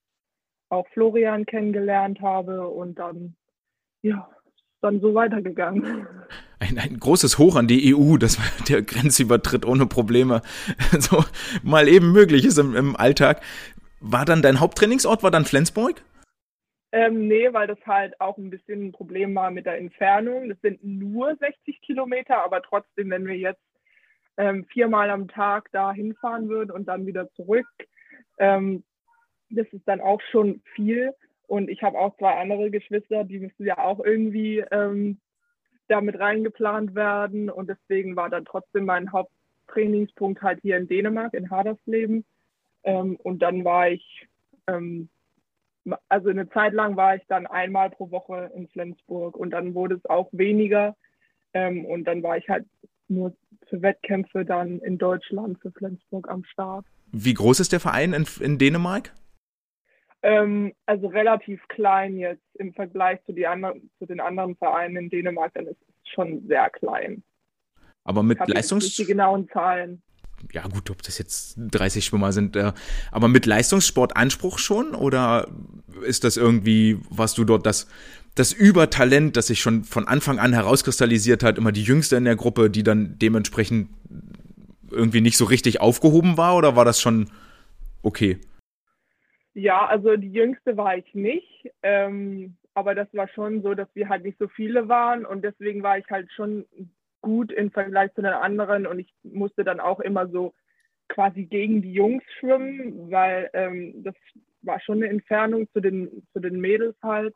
auch 0.69 0.87
Florian 0.89 1.45
kennengelernt 1.45 2.21
habe 2.21 2.69
und 2.69 2.99
dann 2.99 3.35
ja 4.03 4.31
dann 4.85 5.01
so 5.01 5.15
weitergegangen. 5.15 6.07
Ein, 6.67 6.79
ein 6.79 6.99
großes 6.99 7.39
Hoch 7.39 7.57
an 7.57 7.67
die 7.67 7.95
EU, 7.95 8.17
dass 8.17 8.39
der 8.69 8.83
Grenzübertritt 8.83 9.67
ohne 9.67 9.87
Probleme 9.87 10.43
so 10.99 11.25
mal 11.63 11.89
eben 11.89 12.13
möglich 12.13 12.45
ist 12.45 12.59
im, 12.59 12.75
im 12.75 12.97
Alltag. 12.97 13.43
War 14.01 14.25
dann 14.25 14.43
dein 14.43 14.61
Haupttrainingsort, 14.61 15.23
war 15.23 15.31
dann 15.31 15.45
Flensburg? 15.45 16.03
Ähm, 16.93 17.27
nee, 17.27 17.53
weil 17.53 17.67
das 17.67 17.79
halt 17.87 18.19
auch 18.21 18.39
ein 18.39 18.51
bisschen 18.51 18.87
ein 18.87 18.93
Problem 18.93 19.35
war 19.35 19.51
mit 19.51 19.67
der 19.67 19.79
Entfernung. 19.79 20.49
Das 20.49 20.61
sind 20.61 20.83
nur 20.85 21.35
60 21.37 21.81
Kilometer, 21.83 22.43
aber 22.45 22.63
trotzdem, 22.63 23.11
wenn 23.11 23.27
wir 23.27 23.37
jetzt 23.37 23.63
ähm, 24.37 24.65
viermal 24.67 25.11
am 25.11 25.29
Tag 25.29 25.69
da 25.73 25.93
hinfahren 25.93 26.49
würden 26.49 26.71
und 26.71 26.87
dann 26.87 27.07
wieder 27.07 27.31
zurück, 27.33 27.67
ähm, 28.39 28.85
das 29.51 29.67
ist 29.73 29.87
dann 29.87 30.01
auch 30.01 30.21
schon 30.31 30.63
viel. 30.75 31.13
Und 31.47 31.69
ich 31.69 31.83
habe 31.83 31.99
auch 31.99 32.17
zwei 32.17 32.41
andere 32.41 32.71
Geschwister, 32.71 33.25
die 33.25 33.41
müssen 33.41 33.67
ja 33.67 33.79
auch 33.79 34.01
irgendwie 34.01 34.65
ähm, 34.71 35.19
damit 35.89 36.19
reingeplant 36.19 36.95
werden. 36.95 37.51
Und 37.51 37.69
deswegen 37.69 38.17
war 38.17 38.31
dann 38.31 38.45
trotzdem 38.45 38.85
mein 38.85 39.13
Haupttrainingspunkt 39.13 40.43
halt 40.43 40.61
hier 40.63 40.77
in 40.77 40.89
Dänemark, 40.89 41.35
in 41.35 41.51
Hadersleben. 41.51 42.25
Ähm, 42.85 43.17
und 43.17 43.41
dann 43.41 43.65
war 43.65 43.91
ich, 43.91 44.29
ähm, 44.67 45.09
also 46.09 46.31
eine 46.31 46.49
Zeit 46.51 46.73
lang 46.73 46.97
war 46.97 47.17
ich 47.17 47.23
dann 47.29 47.47
einmal 47.47 47.91
pro 47.91 48.11
Woche 48.11 48.51
in 48.55 48.69
Flensburg 48.69 49.37
und 49.37 49.51
dann 49.51 49.75
wurde 49.75 49.97
es 49.97 50.07
auch 50.07 50.29
weniger. 50.33 50.97
Ähm, 51.53 51.85
und 51.85 52.05
dann 52.05 52.23
war 52.23 52.37
ich 52.37 52.49
halt 52.49 52.67
nur 53.09 53.35
für 53.69 53.83
Wettkämpfe 53.83 54.45
dann 54.45 54.81
in 54.81 54.99
Deutschland 54.99 55.59
für 55.61 55.71
Flensburg 55.73 56.29
am 56.29 56.45
Start. 56.45 56.87
Wie 57.13 57.35
groß 57.35 57.61
ist 57.61 57.73
der 57.73 57.81
Verein 57.81 58.13
in, 58.13 58.27
in 58.41 58.59
Dänemark? 58.59 59.13
Ähm, 60.25 60.73
also 60.87 61.09
relativ 61.09 61.61
klein 61.69 62.17
jetzt 62.17 62.43
im 62.55 62.73
Vergleich 62.73 63.23
zu, 63.27 63.33
die 63.33 63.47
anderen, 63.47 63.91
zu 63.99 64.07
den 64.07 64.21
anderen 64.21 64.57
Vereinen 64.57 64.97
in 64.97 65.11
Dänemark, 65.11 65.53
dann 65.53 65.67
ist 65.67 65.77
es 65.83 66.11
schon 66.11 66.47
sehr 66.49 66.71
klein. 66.71 67.23
Aber 68.05 68.23
mit 68.23 68.39
Leistungs... 68.47 68.95
Die 68.97 69.05
genauen 69.05 69.49
Zahlen 69.51 70.03
ja 70.53 70.67
gut, 70.67 70.91
ob 70.91 71.03
das 71.03 71.17
jetzt 71.19 71.55
30 71.57 72.05
Schwimmer 72.05 72.33
sind, 72.33 72.57
äh, 72.57 72.73
aber 73.11 73.29
mit 73.29 73.47
Leistungssportanspruch 73.47 74.59
schon 74.59 74.95
oder 74.95 75.49
ist 76.03 76.25
das 76.25 76.37
irgendwie, 76.37 76.99
was 77.09 77.35
du 77.35 77.45
dort 77.45 77.65
das 77.67 77.87
das 78.35 78.53
Übertalent, 78.53 79.37
das 79.37 79.47
sich 79.47 79.61
schon 79.61 79.85
von 79.85 80.09
Anfang 80.09 80.41
an 80.41 80.53
herauskristallisiert 80.53 81.45
hat, 81.45 81.57
immer 81.57 81.71
die 81.71 81.85
Jüngste 81.85 82.17
in 82.17 82.25
der 82.25 82.35
Gruppe, 82.35 82.69
die 82.69 82.83
dann 82.83 83.17
dementsprechend 83.19 83.91
irgendwie 84.91 85.21
nicht 85.21 85.37
so 85.37 85.45
richtig 85.45 85.81
aufgehoben 85.81 86.37
war 86.37 86.57
oder 86.57 86.75
war 86.75 86.85
das 86.85 87.01
schon 87.01 87.31
okay? 88.03 88.39
Ja, 89.55 89.87
also 89.87 90.17
die 90.17 90.33
Jüngste 90.33 90.77
war 90.77 90.97
ich 90.97 91.15
nicht, 91.15 91.71
ähm, 91.83 92.57
aber 92.75 92.95
das 92.95 93.09
war 93.13 93.29
schon 93.29 93.63
so, 93.63 93.75
dass 93.75 93.89
wir 93.95 94.09
halt 94.09 94.25
nicht 94.25 94.39
so 94.39 94.49
viele 94.49 94.89
waren 94.89 95.25
und 95.25 95.43
deswegen 95.43 95.83
war 95.83 95.97
ich 95.97 96.09
halt 96.11 96.31
schon 96.33 96.67
gut 97.23 97.53
im 97.53 97.71
Vergleich 97.71 98.13
zu 98.15 98.23
den 98.23 98.33
anderen 98.33 98.87
und 98.87 98.99
ich 98.99 99.13
musste 99.23 99.65
dann 99.65 99.81
auch 99.81 100.01
immer 100.01 100.29
so 100.29 100.53
quasi 101.09 101.45
gegen 101.45 101.83
die 101.83 101.93
Jungs 101.93 102.23
schwimmen, 102.39 103.11
weil 103.11 103.49
ähm, 103.53 104.03
das 104.03 104.15
war 104.63 104.81
schon 104.81 104.99
eine 104.99 105.09
Entfernung 105.09 105.69
zu 105.73 105.81
den, 105.81 106.27
zu 106.33 106.41
den 106.41 106.61
Mädels 106.61 106.97
halt. 107.03 107.35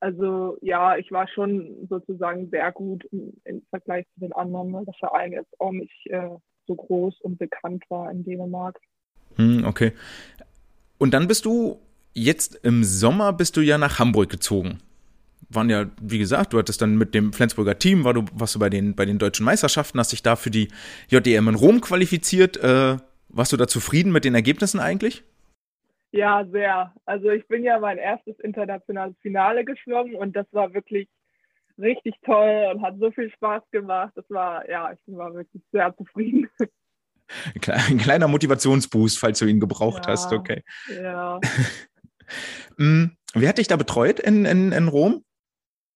Also 0.00 0.56
ja, 0.62 0.96
ich 0.96 1.12
war 1.12 1.28
schon 1.28 1.86
sozusagen 1.88 2.48
sehr 2.48 2.72
gut 2.72 3.04
im, 3.12 3.62
Vergleich 3.68 4.06
zu 4.14 4.20
den 4.20 4.32
anderen, 4.32 4.72
weil 4.72 4.86
der 4.86 4.94
Verein 4.94 5.32
jetzt 5.32 5.60
auch 5.60 5.72
nicht 5.72 6.06
äh, 6.06 6.30
so 6.66 6.74
groß 6.74 7.20
und 7.20 7.38
bekannt 7.38 7.84
war 7.90 8.10
in 8.10 8.24
Dänemark. 8.24 8.80
Hm, 9.36 9.64
okay. 9.66 9.92
Und 11.00 11.12
dann 11.12 11.26
bist 11.26 11.44
du 11.44 11.80
jetzt 12.14 12.54
im 12.62 12.84
Sommer 12.84 13.32
bist 13.32 13.56
du 13.56 13.60
ja 13.60 13.78
nach 13.78 13.98
Hamburg 13.98 14.30
gezogen 14.30 14.78
waren 15.50 15.68
ja, 15.68 15.86
wie 16.00 16.18
gesagt, 16.18 16.52
du 16.52 16.58
hattest 16.58 16.80
dann 16.80 16.96
mit 16.96 17.14
dem 17.14 17.32
Flensburger 17.32 17.78
Team, 17.78 18.04
war 18.04 18.14
du, 18.14 18.24
warst 18.34 18.54
du 18.54 18.58
bei 18.58 18.70
den, 18.70 18.94
bei 18.94 19.04
den 19.04 19.18
deutschen 19.18 19.44
Meisterschaften, 19.44 19.98
hast 19.98 20.12
dich 20.12 20.22
da 20.22 20.36
für 20.36 20.50
die 20.50 20.68
JDM 21.08 21.48
in 21.48 21.54
Rom 21.56 21.80
qualifiziert. 21.80 22.56
Äh, 22.56 22.96
warst 23.28 23.52
du 23.52 23.56
da 23.56 23.66
zufrieden 23.66 24.12
mit 24.12 24.24
den 24.24 24.34
Ergebnissen 24.34 24.80
eigentlich? 24.80 25.24
Ja, 26.12 26.44
sehr. 26.50 26.92
Also 27.04 27.30
ich 27.30 27.46
bin 27.46 27.62
ja 27.62 27.78
mein 27.78 27.98
erstes 27.98 28.38
internationales 28.40 29.16
Finale 29.20 29.64
geschwommen 29.64 30.14
und 30.14 30.34
das 30.34 30.46
war 30.52 30.72
wirklich 30.72 31.08
richtig 31.78 32.14
toll 32.24 32.70
und 32.72 32.82
hat 32.82 32.98
so 32.98 33.10
viel 33.10 33.30
Spaß 33.30 33.62
gemacht. 33.70 34.12
Das 34.16 34.28
war, 34.28 34.68
ja, 34.68 34.92
ich 34.92 34.98
war 35.06 35.34
wirklich 35.34 35.62
sehr 35.72 35.94
zufrieden. 35.96 36.48
Ein 37.88 37.98
kleiner 37.98 38.28
Motivationsboost, 38.28 39.18
falls 39.18 39.38
du 39.38 39.46
ihn 39.46 39.60
gebraucht 39.60 40.06
ja, 40.06 40.12
hast, 40.12 40.32
okay. 40.32 40.62
Ja. 41.02 41.40
Mm, 42.76 43.06
wer 43.34 43.48
hat 43.48 43.58
dich 43.58 43.66
da 43.66 43.76
betreut 43.76 44.20
in, 44.20 44.44
in, 44.44 44.70
in 44.70 44.86
Rom? 44.86 45.24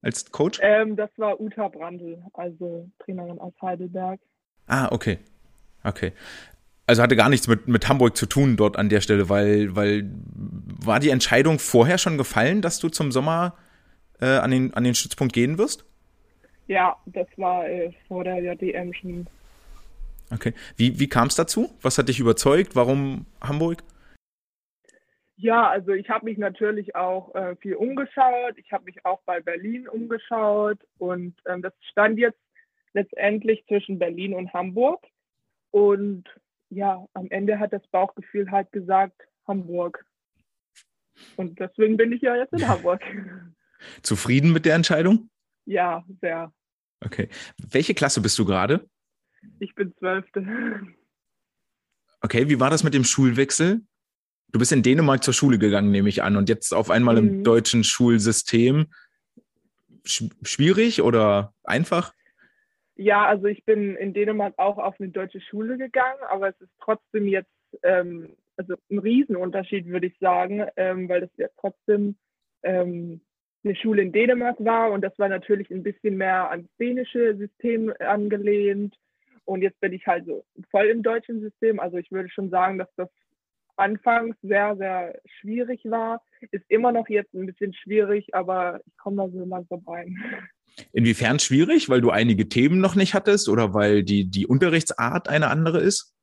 als 0.04 0.30
Coach? 0.30 0.60
Ähm, 0.62 0.96
das 0.96 1.10
war 1.16 1.40
Uta 1.40 1.68
Brandl, 1.68 2.22
also 2.34 2.88
Trainerin 2.98 3.38
aus 3.38 3.54
Heidelberg. 3.60 4.20
Ah, 4.66 4.88
okay. 4.92 5.18
Okay. 5.82 6.12
Also 6.86 7.02
hatte 7.02 7.16
gar 7.16 7.30
nichts 7.30 7.48
mit, 7.48 7.66
mit 7.66 7.88
Hamburg 7.88 8.16
zu 8.16 8.26
tun 8.26 8.56
dort 8.56 8.76
an 8.76 8.90
der 8.90 9.00
Stelle, 9.00 9.28
weil, 9.30 9.74
weil 9.74 10.10
war 10.34 11.00
die 11.00 11.08
Entscheidung 11.08 11.58
vorher 11.58 11.96
schon 11.96 12.18
gefallen, 12.18 12.60
dass 12.60 12.78
du 12.78 12.90
zum 12.90 13.10
Sommer 13.10 13.54
äh, 14.20 14.26
an, 14.26 14.50
den, 14.50 14.74
an 14.74 14.84
den 14.84 14.94
Stützpunkt 14.94 15.32
gehen 15.32 15.56
wirst? 15.56 15.86
Ja, 16.66 16.96
das 17.06 17.26
war 17.36 17.66
äh, 17.66 17.92
vor 18.08 18.24
der 18.24 18.38
JDM 18.38 18.92
schon. 18.92 19.26
Okay. 20.32 20.54
Wie, 20.76 20.98
wie 20.98 21.08
kam 21.08 21.28
es 21.28 21.34
dazu? 21.34 21.70
Was 21.82 21.98
hat 21.98 22.08
dich 22.08 22.20
überzeugt? 22.20 22.74
Warum 22.74 23.26
Hamburg? 23.40 23.82
Ja, 25.36 25.68
also 25.68 25.92
ich 25.92 26.08
habe 26.08 26.26
mich 26.26 26.38
natürlich 26.38 26.94
auch 26.94 27.34
äh, 27.34 27.56
viel 27.56 27.74
umgeschaut. 27.74 28.56
Ich 28.56 28.72
habe 28.72 28.84
mich 28.84 29.04
auch 29.04 29.20
bei 29.26 29.40
Berlin 29.40 29.88
umgeschaut 29.88 30.78
und 30.98 31.34
ähm, 31.46 31.60
das 31.60 31.72
stand 31.90 32.18
jetzt 32.18 32.38
letztendlich 32.92 33.64
zwischen 33.66 33.98
Berlin 33.98 34.34
und 34.34 34.52
Hamburg. 34.52 35.04
Und 35.70 36.24
ja, 36.70 37.04
am 37.14 37.26
Ende 37.30 37.58
hat 37.58 37.72
das 37.72 37.86
Bauchgefühl 37.88 38.50
halt 38.50 38.70
gesagt, 38.72 39.20
Hamburg. 39.46 40.04
Und 41.36 41.58
deswegen 41.58 41.96
bin 41.96 42.12
ich 42.12 42.22
ja 42.22 42.36
jetzt 42.36 42.52
in 42.52 42.66
Hamburg. 42.68 43.02
Zufrieden 44.02 44.52
mit 44.52 44.64
der 44.64 44.76
Entscheidung? 44.76 45.28
Ja, 45.66 46.04
sehr. 46.20 46.52
Okay. 47.04 47.28
Welche 47.58 47.94
Klasse 47.94 48.20
bist 48.20 48.38
du 48.38 48.44
gerade? 48.44 48.88
Ich 49.58 49.74
bin 49.74 49.94
Zwölfte. 49.98 50.46
Okay, 52.20 52.48
wie 52.48 52.60
war 52.60 52.70
das 52.70 52.84
mit 52.84 52.94
dem 52.94 53.04
Schulwechsel? 53.04 53.82
Du 54.50 54.58
bist 54.58 54.72
in 54.72 54.82
Dänemark 54.82 55.22
zur 55.22 55.34
Schule 55.34 55.58
gegangen, 55.58 55.90
nehme 55.90 56.08
ich 56.08 56.22
an, 56.22 56.36
und 56.36 56.48
jetzt 56.48 56.72
auf 56.72 56.90
einmal 56.90 57.20
mhm. 57.20 57.28
im 57.28 57.44
deutschen 57.44 57.84
Schulsystem. 57.84 58.86
Sch 60.06 60.24
schwierig 60.42 61.02
oder 61.02 61.54
einfach? 61.64 62.12
Ja, 62.96 63.26
also 63.26 63.46
ich 63.46 63.64
bin 63.64 63.96
in 63.96 64.14
Dänemark 64.14 64.54
auch 64.58 64.78
auf 64.78 65.00
eine 65.00 65.08
deutsche 65.08 65.40
Schule 65.40 65.76
gegangen, 65.76 66.20
aber 66.30 66.50
es 66.50 66.60
ist 66.60 66.70
trotzdem 66.80 67.26
jetzt 67.26 67.50
ähm, 67.82 68.36
also 68.56 68.74
ein 68.90 68.98
Riesenunterschied, 68.98 69.86
würde 69.86 70.06
ich 70.06 70.18
sagen, 70.20 70.64
ähm, 70.76 71.08
weil 71.08 71.22
das 71.22 71.30
ja 71.36 71.48
trotzdem 71.58 72.16
ähm, 72.62 73.20
eine 73.64 73.76
Schule 73.76 74.02
in 74.02 74.12
Dänemark 74.12 74.56
war 74.60 74.92
und 74.92 75.00
das 75.00 75.18
war 75.18 75.28
natürlich 75.28 75.70
ein 75.70 75.82
bisschen 75.82 76.16
mehr 76.16 76.50
ans 76.50 76.68
dänische 76.78 77.36
System 77.36 77.92
angelehnt. 77.98 78.94
Und 79.44 79.62
jetzt 79.62 79.80
bin 79.80 79.92
ich 79.92 80.06
halt 80.06 80.26
so 80.26 80.44
voll 80.70 80.86
im 80.86 81.02
deutschen 81.02 81.40
System. 81.40 81.80
Also 81.80 81.98
ich 81.98 82.10
würde 82.10 82.28
schon 82.30 82.50
sagen, 82.50 82.78
dass 82.78 82.88
das 82.96 83.08
anfangs 83.76 84.36
sehr, 84.42 84.76
sehr 84.76 85.20
schwierig 85.40 85.82
war. 85.84 86.22
Ist 86.50 86.64
immer 86.68 86.92
noch 86.92 87.08
jetzt 87.08 87.34
ein 87.34 87.46
bisschen 87.46 87.74
schwierig, 87.74 88.34
aber 88.34 88.80
ich 88.86 88.96
komme 88.96 89.16
da 89.16 89.28
so 89.28 89.44
langsam 89.44 89.82
rein. 89.86 90.18
Inwiefern 90.92 91.38
schwierig? 91.38 91.88
Weil 91.88 92.00
du 92.00 92.10
einige 92.10 92.48
Themen 92.48 92.80
noch 92.80 92.94
nicht 92.94 93.14
hattest 93.14 93.48
oder 93.48 93.74
weil 93.74 94.02
die, 94.02 94.30
die 94.30 94.46
Unterrichtsart 94.46 95.28
eine 95.28 95.48
andere 95.48 95.80
ist? 95.80 96.14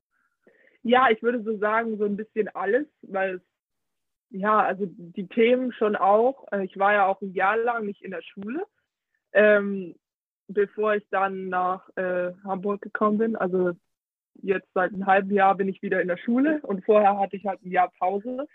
Ja, 0.84 1.10
ich 1.10 1.22
würde 1.22 1.44
so 1.44 1.58
sagen, 1.58 1.98
so 1.98 2.06
ein 2.06 2.18
bisschen 2.18 2.48
alles, 2.50 2.88
weil 3.01 3.36
es, 3.36 3.42
ja, 4.30 4.60
also 4.60 4.86
die 4.88 5.28
Themen 5.28 5.72
schon 5.74 5.96
auch. 5.96 6.48
Äh, 6.51 6.66
ich 6.66 6.78
war 6.78 6.94
ja 6.94 7.06
auch 7.06 7.22
ein 7.22 7.34
Jahr 7.34 7.58
lang 7.58 7.86
nicht 7.86 8.01
in 8.01 8.12
der 8.12 8.24
Schule, 8.24 8.66
ähm, 9.34 9.96
bevor 10.53 10.96
ich 10.96 11.05
dann 11.10 11.50
nach 11.50 11.88
äh, 11.96 12.31
Hamburg 12.43 12.81
gekommen 12.81 13.17
bin. 13.17 13.36
Also 13.36 13.74
jetzt 14.41 14.67
seit 14.74 14.93
einem 14.93 15.05
halben 15.05 15.31
Jahr 15.31 15.55
bin 15.55 15.67
ich 15.67 15.81
wieder 15.81 16.01
in 16.01 16.08
der 16.08 16.17
Schule 16.17 16.60
und 16.63 16.86
vorher 16.86 17.17
hatte 17.20 17.36
ich 17.36 17.46
halt 17.46 17.63
ein 17.63 17.72
Jahr 17.72 17.91
Pause. 18.00 18.48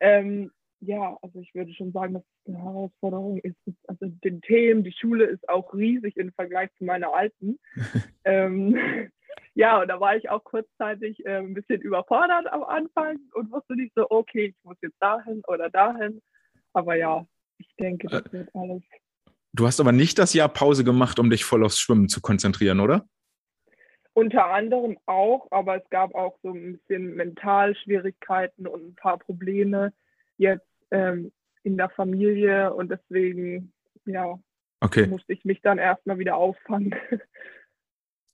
Ähm, 0.00 0.50
ja, 0.80 1.16
also 1.22 1.38
ich 1.40 1.54
würde 1.54 1.72
schon 1.72 1.92
sagen, 1.92 2.14
dass 2.14 2.22
es 2.22 2.54
eine 2.54 2.62
Herausforderung 2.62 3.38
ist. 3.38 3.56
Also 3.86 4.06
den 4.06 4.40
Themen, 4.40 4.82
die 4.82 4.92
Schule 4.92 5.26
ist 5.26 5.48
auch 5.48 5.72
riesig 5.72 6.16
im 6.16 6.32
Vergleich 6.32 6.70
zu 6.76 6.84
meiner 6.84 7.14
alten. 7.14 7.58
ähm, 8.24 8.76
ja, 9.54 9.80
und 9.80 9.88
da 9.88 10.00
war 10.00 10.16
ich 10.16 10.28
auch 10.28 10.42
kurzzeitig 10.42 11.24
äh, 11.24 11.38
ein 11.38 11.54
bisschen 11.54 11.80
überfordert 11.80 12.52
am 12.52 12.64
Anfang 12.64 13.20
und 13.34 13.52
wusste 13.52 13.76
nicht 13.76 13.92
so, 13.94 14.10
okay, 14.10 14.46
ich 14.46 14.64
muss 14.64 14.76
jetzt 14.82 15.00
dahin 15.00 15.42
oder 15.46 15.70
dahin. 15.70 16.20
Aber 16.72 16.96
ja, 16.96 17.24
ich 17.58 17.72
denke, 17.76 18.08
das 18.08 18.26
äh, 18.26 18.32
wird 18.32 18.48
alles. 18.54 18.82
Du 19.52 19.66
hast 19.66 19.80
aber 19.80 19.92
nicht 19.92 20.18
das 20.18 20.32
Jahr 20.32 20.48
Pause 20.48 20.84
gemacht, 20.84 21.18
um 21.18 21.28
dich 21.28 21.44
voll 21.44 21.64
aufs 21.64 21.78
Schwimmen 21.78 22.08
zu 22.08 22.20
konzentrieren, 22.20 22.80
oder? 22.80 23.06
Unter 24.14 24.46
anderem 24.46 24.98
auch, 25.06 25.46
aber 25.50 25.76
es 25.76 25.88
gab 25.90 26.14
auch 26.14 26.38
so 26.42 26.52
ein 26.52 26.78
bisschen 26.78 27.14
Mentalschwierigkeiten 27.14 28.66
und 28.66 28.88
ein 28.88 28.94
paar 28.94 29.18
Probleme 29.18 29.92
jetzt 30.36 30.66
ähm, 30.90 31.32
in 31.62 31.76
der 31.76 31.90
Familie 31.90 32.74
und 32.74 32.90
deswegen, 32.90 33.72
ja, 34.04 34.38
okay. 34.80 35.06
musste 35.06 35.32
ich 35.32 35.44
mich 35.44 35.60
dann 35.62 35.78
erstmal 35.78 36.18
wieder 36.18 36.36
auffangen. 36.36 36.94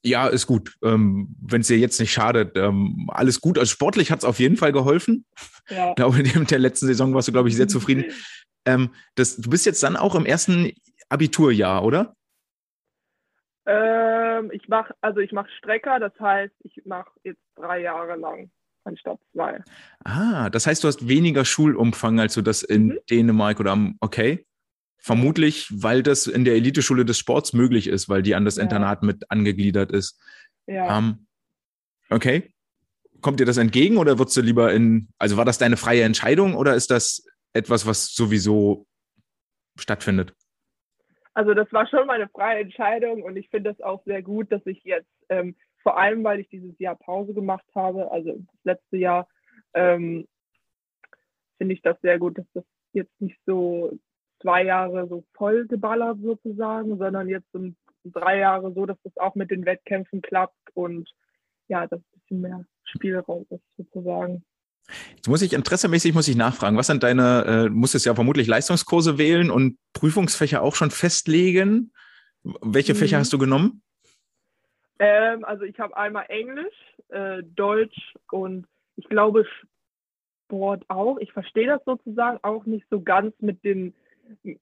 Ja, 0.04 0.28
ist 0.28 0.46
gut. 0.46 0.76
Ähm, 0.82 1.34
Wenn 1.42 1.60
es 1.60 1.66
dir 1.66 1.76
jetzt 1.76 1.98
nicht 1.98 2.12
schadet, 2.12 2.56
ähm, 2.56 3.10
alles 3.12 3.40
gut. 3.40 3.58
Also 3.58 3.70
sportlich 3.70 4.12
hat 4.12 4.20
es 4.20 4.24
auf 4.24 4.38
jeden 4.38 4.56
Fall 4.56 4.72
geholfen. 4.72 5.26
Ja. 5.68 5.88
Ich 5.90 5.96
glaube, 5.96 6.20
in 6.20 6.46
der 6.46 6.58
letzten 6.60 6.86
Saison 6.86 7.12
warst 7.14 7.26
du, 7.26 7.32
glaube 7.32 7.48
ich, 7.48 7.56
sehr 7.56 7.68
zufrieden. 7.68 8.04
Ähm, 8.64 8.90
das, 9.14 9.36
du 9.36 9.48
bist 9.48 9.64
jetzt 9.64 9.82
dann 9.82 9.96
auch 9.96 10.14
im 10.14 10.26
ersten 10.26 10.72
Abiturjahr, 11.08 11.84
oder? 11.84 12.14
Ähm, 13.66 14.50
ich 14.52 14.68
mache, 14.68 14.94
also 15.00 15.20
ich 15.20 15.32
mache 15.32 15.50
Strecker, 15.58 16.00
das 16.00 16.12
heißt, 16.18 16.54
ich 16.64 16.84
mache 16.86 17.10
jetzt 17.22 17.42
drei 17.54 17.80
Jahre 17.80 18.16
lang 18.16 18.50
anstatt 18.84 19.20
zwei. 19.32 19.62
Ah, 20.04 20.48
das 20.50 20.66
heißt, 20.66 20.82
du 20.82 20.88
hast 20.88 21.06
weniger 21.06 21.44
Schulumfang, 21.44 22.18
als 22.18 22.34
du 22.34 22.42
das 22.42 22.62
in 22.62 22.88
mhm. 22.88 22.98
Dänemark 23.10 23.60
oder 23.60 23.72
am, 23.72 23.96
okay. 24.00 24.46
Vermutlich, 25.00 25.68
weil 25.70 26.02
das 26.02 26.26
in 26.26 26.44
der 26.44 26.54
Eliteschule 26.54 27.04
des 27.04 27.18
Sports 27.18 27.52
möglich 27.52 27.86
ist, 27.86 28.08
weil 28.08 28.22
die 28.22 28.34
an 28.34 28.44
das 28.44 28.56
ja. 28.56 28.64
Internat 28.64 29.02
mit 29.02 29.30
angegliedert 29.30 29.92
ist. 29.92 30.20
Ja. 30.66 30.98
Um, 30.98 31.26
okay. 32.10 32.52
Kommt 33.20 33.38
dir 33.38 33.46
das 33.46 33.58
entgegen 33.58 33.96
oder 33.96 34.18
würdest 34.18 34.36
du 34.36 34.40
lieber 34.40 34.72
in, 34.72 35.08
also 35.18 35.36
war 35.36 35.44
das 35.44 35.58
deine 35.58 35.76
freie 35.76 36.02
Entscheidung 36.02 36.54
oder 36.54 36.74
ist 36.74 36.90
das 36.90 37.24
etwas, 37.52 37.86
was 37.86 38.12
sowieso 38.12 38.86
stattfindet? 39.76 40.34
Also 41.38 41.54
das 41.54 41.72
war 41.72 41.86
schon 41.86 42.08
meine 42.08 42.28
freie 42.28 42.62
Entscheidung 42.62 43.22
und 43.22 43.36
ich 43.36 43.48
finde 43.48 43.70
das 43.70 43.80
auch 43.80 44.02
sehr 44.04 44.22
gut, 44.22 44.50
dass 44.50 44.66
ich 44.66 44.82
jetzt, 44.82 45.06
ähm, 45.28 45.54
vor 45.84 45.96
allem 45.96 46.24
weil 46.24 46.40
ich 46.40 46.48
dieses 46.48 46.76
Jahr 46.80 46.96
Pause 46.96 47.32
gemacht 47.32 47.64
habe, 47.76 48.10
also 48.10 48.32
das 48.32 48.64
letzte 48.64 48.96
Jahr, 48.96 49.28
ähm, 49.72 50.26
finde 51.56 51.74
ich 51.74 51.82
das 51.82 51.96
sehr 52.00 52.18
gut, 52.18 52.38
dass 52.38 52.46
das 52.54 52.64
jetzt 52.92 53.20
nicht 53.20 53.38
so 53.46 53.96
zwei 54.42 54.64
Jahre 54.64 55.06
so 55.06 55.22
voll 55.34 55.68
geballert 55.68 56.18
sozusagen, 56.20 56.98
sondern 56.98 57.28
jetzt 57.28 57.52
sind 57.52 57.76
drei 58.02 58.38
Jahre 58.38 58.72
so, 58.72 58.84
dass 58.84 59.00
das 59.04 59.16
auch 59.18 59.36
mit 59.36 59.52
den 59.52 59.64
Wettkämpfen 59.64 60.20
klappt 60.22 60.58
und 60.74 61.08
ja, 61.68 61.86
dass 61.86 62.00
ein 62.00 62.20
bisschen 62.20 62.40
mehr 62.40 62.64
Spielraum 62.82 63.46
ist 63.50 63.62
sozusagen. 63.76 64.44
Jetzt 65.16 65.28
muss 65.28 65.42
ich 65.42 65.52
interessemäßig 65.52 66.14
muss 66.14 66.28
ich 66.28 66.36
nachfragen, 66.36 66.76
was 66.76 66.86
sind 66.86 67.02
deine, 67.02 67.44
äh, 67.44 67.68
musstest 67.68 68.06
ja 68.06 68.14
vermutlich 68.14 68.46
Leistungskurse 68.46 69.18
wählen 69.18 69.50
und 69.50 69.78
Prüfungsfächer 69.92 70.62
auch 70.62 70.74
schon 70.74 70.90
festlegen. 70.90 71.92
Welche 72.42 72.94
Fächer 72.94 73.16
mhm. 73.16 73.20
hast 73.20 73.32
du 73.32 73.38
genommen? 73.38 73.82
Ähm, 74.98 75.44
also 75.44 75.64
ich 75.64 75.78
habe 75.78 75.96
einmal 75.96 76.26
Englisch, 76.28 76.74
äh, 77.08 77.42
Deutsch 77.42 78.14
und 78.30 78.66
ich 78.96 79.08
glaube 79.08 79.44
Sport 80.46 80.84
auch. 80.88 81.18
Ich 81.18 81.32
verstehe 81.32 81.66
das 81.66 81.82
sozusagen 81.84 82.38
auch 82.42 82.64
nicht 82.64 82.86
so 82.90 83.02
ganz 83.02 83.34
mit 83.40 83.62
den 83.64 83.94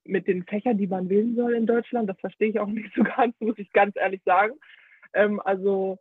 mit 0.04 0.28
den 0.28 0.44
Fächern, 0.44 0.78
die 0.78 0.86
man 0.86 1.08
wählen 1.08 1.34
soll 1.34 1.54
in 1.54 1.66
Deutschland. 1.66 2.08
Das 2.08 2.18
verstehe 2.20 2.50
ich 2.50 2.60
auch 2.60 2.68
nicht 2.68 2.94
so 2.94 3.02
ganz, 3.16 3.34
muss 3.40 3.58
ich 3.58 3.72
ganz 3.72 3.96
ehrlich 3.96 4.22
sagen. 4.24 4.54
Ähm, 5.12 5.40
also 5.40 5.98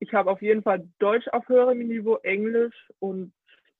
ich 0.00 0.12
habe 0.12 0.30
auf 0.30 0.42
jeden 0.42 0.62
Fall 0.62 0.88
Deutsch 0.98 1.28
auf 1.28 1.48
höherem 1.48 1.78
Niveau, 1.78 2.16
Englisch 2.22 2.74
und 2.98 3.32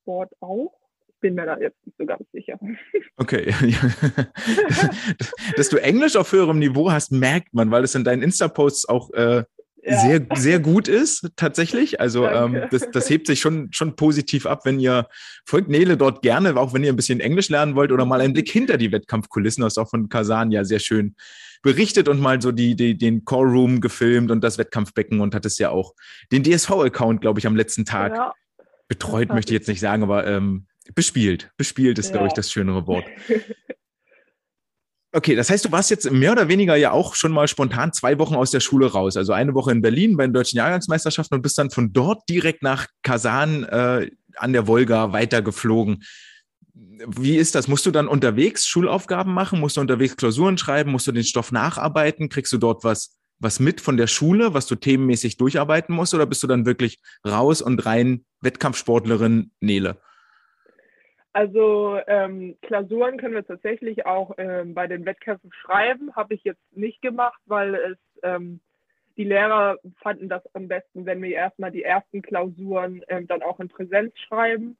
Sport 0.05 0.33
auch. 0.41 0.73
Ich 1.09 1.21
bin 1.21 1.35
mir 1.35 1.47
da 1.47 1.59
jetzt 1.59 1.79
nicht 1.87 1.97
so 1.99 2.07
ganz 2.07 2.25
sicher. 2.33 2.59
Okay. 3.17 3.55
Dass 5.57 5.69
du 5.69 5.77
Englisch 5.77 6.17
auf 6.17 6.33
höherem 6.33 6.59
Niveau 6.59 6.91
hast, 6.91 7.13
merkt 7.13 7.55
man, 7.55 7.71
weil 7.71 7.85
es 7.85 7.95
in 7.95 8.03
deinen 8.03 8.23
Insta-Posts 8.23 8.89
auch 8.89 9.13
äh, 9.13 9.45
ja. 9.85 10.01
sehr, 10.01 10.27
sehr 10.35 10.59
gut 10.59 10.89
ist, 10.89 11.31
tatsächlich. 11.37 12.01
Also 12.01 12.27
ähm, 12.27 12.63
das, 12.73 12.91
das 12.91 13.09
hebt 13.09 13.29
sich 13.29 13.41
schon, 13.41 13.73
schon 13.73 13.95
positiv 13.95 14.47
ab, 14.47 14.63
wenn 14.65 14.81
ihr 14.81 15.07
folgt 15.47 15.69
Nele 15.69 15.97
dort 15.97 16.23
gerne, 16.23 16.57
auch 16.57 16.75
wenn 16.75 16.83
ihr 16.83 16.93
ein 16.93 16.97
bisschen 16.97 17.21
Englisch 17.21 17.51
lernen 17.51 17.77
wollt 17.77 17.93
oder 17.93 18.05
mal 18.05 18.21
einen 18.21 18.33
Blick 18.33 18.51
hinter 18.51 18.79
die 18.79 18.91
Wettkampfkulissen, 18.91 19.61
du 19.61 19.67
hast 19.67 19.79
auch 19.79 19.89
von 19.89 20.09
Kasan 20.09 20.51
ja 20.51 20.65
sehr 20.65 20.81
schön 20.81 21.15
berichtet 21.63 22.09
und 22.09 22.21
mal 22.21 22.43
so 22.43 22.51
die, 22.51 22.75
die, 22.75 22.99
den 22.99 23.25
Core 23.25 23.49
Room 23.49 23.81
gefilmt 23.81 24.33
und 24.33 24.43
das 24.43 24.59
Wettkampfbecken 24.59 25.21
und 25.21 25.37
hattest 25.37 25.61
ja 25.61 25.71
auch 25.71 25.95
den 26.33 26.43
DSV-Account, 26.43 27.21
glaube 27.21 27.39
ich, 27.39 27.47
am 27.47 27.57
letzten 27.57 27.85
Tag 27.85 28.17
ja. 28.17 28.33
Betreut, 28.89 29.29
möchte 29.31 29.53
ich 29.53 29.59
jetzt 29.59 29.69
nicht 29.69 29.81
sagen, 29.81 30.03
aber 30.03 30.27
ähm, 30.27 30.67
bespielt. 30.95 31.51
Bespielt 31.57 31.99
ist, 31.99 32.07
ja. 32.07 32.13
glaube 32.13 32.29
ich, 32.29 32.33
das 32.35 32.51
schönere 32.51 32.87
Wort. 32.87 33.07
Okay, 35.17 35.37
das 35.37 35.49
heißt, 35.49 35.65
du 35.65 35.71
warst 35.71 35.91
jetzt 35.91 36.11
mehr 36.11 36.33
oder 36.33 36.49
weniger 36.49 36.75
ja 36.75 36.91
auch 36.91 37.15
schon 37.15 37.31
mal 37.31 37.47
spontan 37.47 37.93
zwei 37.93 38.19
Wochen 38.19 38.35
aus 38.35 38.51
der 38.51 38.59
Schule 38.59 38.91
raus. 38.91 39.17
Also 39.17 39.33
eine 39.33 39.55
Woche 39.55 39.71
in 39.71 39.81
Berlin 39.81 40.17
bei 40.17 40.27
den 40.27 40.33
deutschen 40.33 40.57
Jahrgangsmeisterschaften 40.57 41.37
und 41.37 41.43
bist 41.43 41.57
dann 41.57 41.71
von 41.71 41.93
dort 41.93 42.29
direkt 42.29 42.65
nach 42.65 42.89
Kasan 43.05 43.63
äh, 43.63 44.11
an 44.35 44.53
der 44.53 44.67
Wolga 44.67 45.13
weitergeflogen. 45.13 46.03
Wie 46.73 47.37
ist 47.37 47.55
das? 47.55 47.69
Musst 47.69 47.87
du 47.87 47.93
dann 47.93 48.09
unterwegs 48.09 48.67
Schulaufgaben 48.67 49.33
machen? 49.33 49.61
Musst 49.61 49.77
du 49.77 49.81
unterwegs 49.81 50.17
Klausuren 50.17 50.59
schreiben? 50.59 50.91
Musst 50.91 51.07
du 51.07 51.13
den 51.13 51.23
Stoff 51.23 51.53
nacharbeiten? 51.53 52.29
Kriegst 52.29 52.53
du 52.53 52.59
dort 52.59 52.83
was, 52.83 53.17
was 53.45 53.61
mit 53.61 53.81
von 53.81 53.97
der 53.97 54.09
Schule, 54.09 54.55
was 54.55 54.67
du 54.67 54.75
themenmäßig 54.75 55.37
durcharbeiten 55.37 55.95
musst? 55.95 56.15
Oder 56.15 56.27
bist 56.27 56.43
du 56.43 56.49
dann 56.49 56.67
wirklich 56.67 56.99
raus 57.25 57.63
und 57.63 57.87
rein 57.87 58.25
Wettkampfsportlerin 58.41 59.53
Nele? 59.61 59.97
Also 61.33 61.99
ähm, 62.07 62.57
Klausuren 62.63 63.19
können 63.19 63.35
wir 63.35 63.45
tatsächlich 63.45 64.07
auch 64.07 64.35
ähm, 64.39 64.73
bei 64.73 64.87
den 64.87 65.05
Wettkämpfen 65.05 65.53
schreiben. 65.53 66.15
Habe 66.15 66.35
ich 66.35 66.45
jetzt 66.45 66.63
nicht 66.77 67.03
gemacht, 67.03 67.41
weil 67.47 67.75
es 67.75 67.99
ähm, 68.23 68.61
die 69.17 69.25
Lehrer 69.25 69.79
fanden 70.03 70.29
das 70.29 70.43
am 70.55 70.69
besten, 70.69 71.07
wenn 71.07 71.23
wir 71.23 71.31
erstmal 71.31 71.71
die 71.71 71.83
ersten 71.83 72.23
Klausuren 72.23 73.03
ähm, 73.09 73.27
dann 73.27 73.43
auch 73.43 73.61
in 73.61 73.69
Präsenz 73.69 74.17
schreiben. 74.19 74.77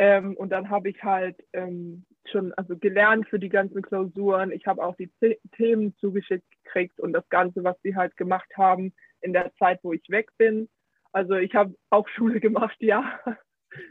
Ähm, 0.00 0.34
und 0.38 0.48
dann 0.48 0.70
habe 0.70 0.88
ich 0.88 1.02
halt 1.02 1.36
ähm, 1.52 2.06
schon 2.24 2.54
also 2.54 2.74
gelernt 2.74 3.28
für 3.28 3.38
die 3.38 3.50
ganzen 3.50 3.82
Klausuren. 3.82 4.50
Ich 4.50 4.66
habe 4.66 4.82
auch 4.82 4.96
die 4.96 5.12
Z 5.20 5.38
Themen 5.58 5.94
zugeschickt 6.00 6.46
gekriegt 6.64 6.98
und 7.00 7.12
das 7.12 7.28
Ganze, 7.28 7.62
was 7.64 7.76
sie 7.82 7.94
halt 7.94 8.16
gemacht 8.16 8.48
haben 8.56 8.94
in 9.20 9.34
der 9.34 9.52
Zeit, 9.58 9.78
wo 9.82 9.92
ich 9.92 10.08
weg 10.08 10.30
bin. 10.38 10.70
Also 11.12 11.34
ich 11.34 11.54
habe 11.54 11.74
auch 11.90 12.08
Schule 12.16 12.40
gemacht, 12.40 12.76
ja. 12.80 13.20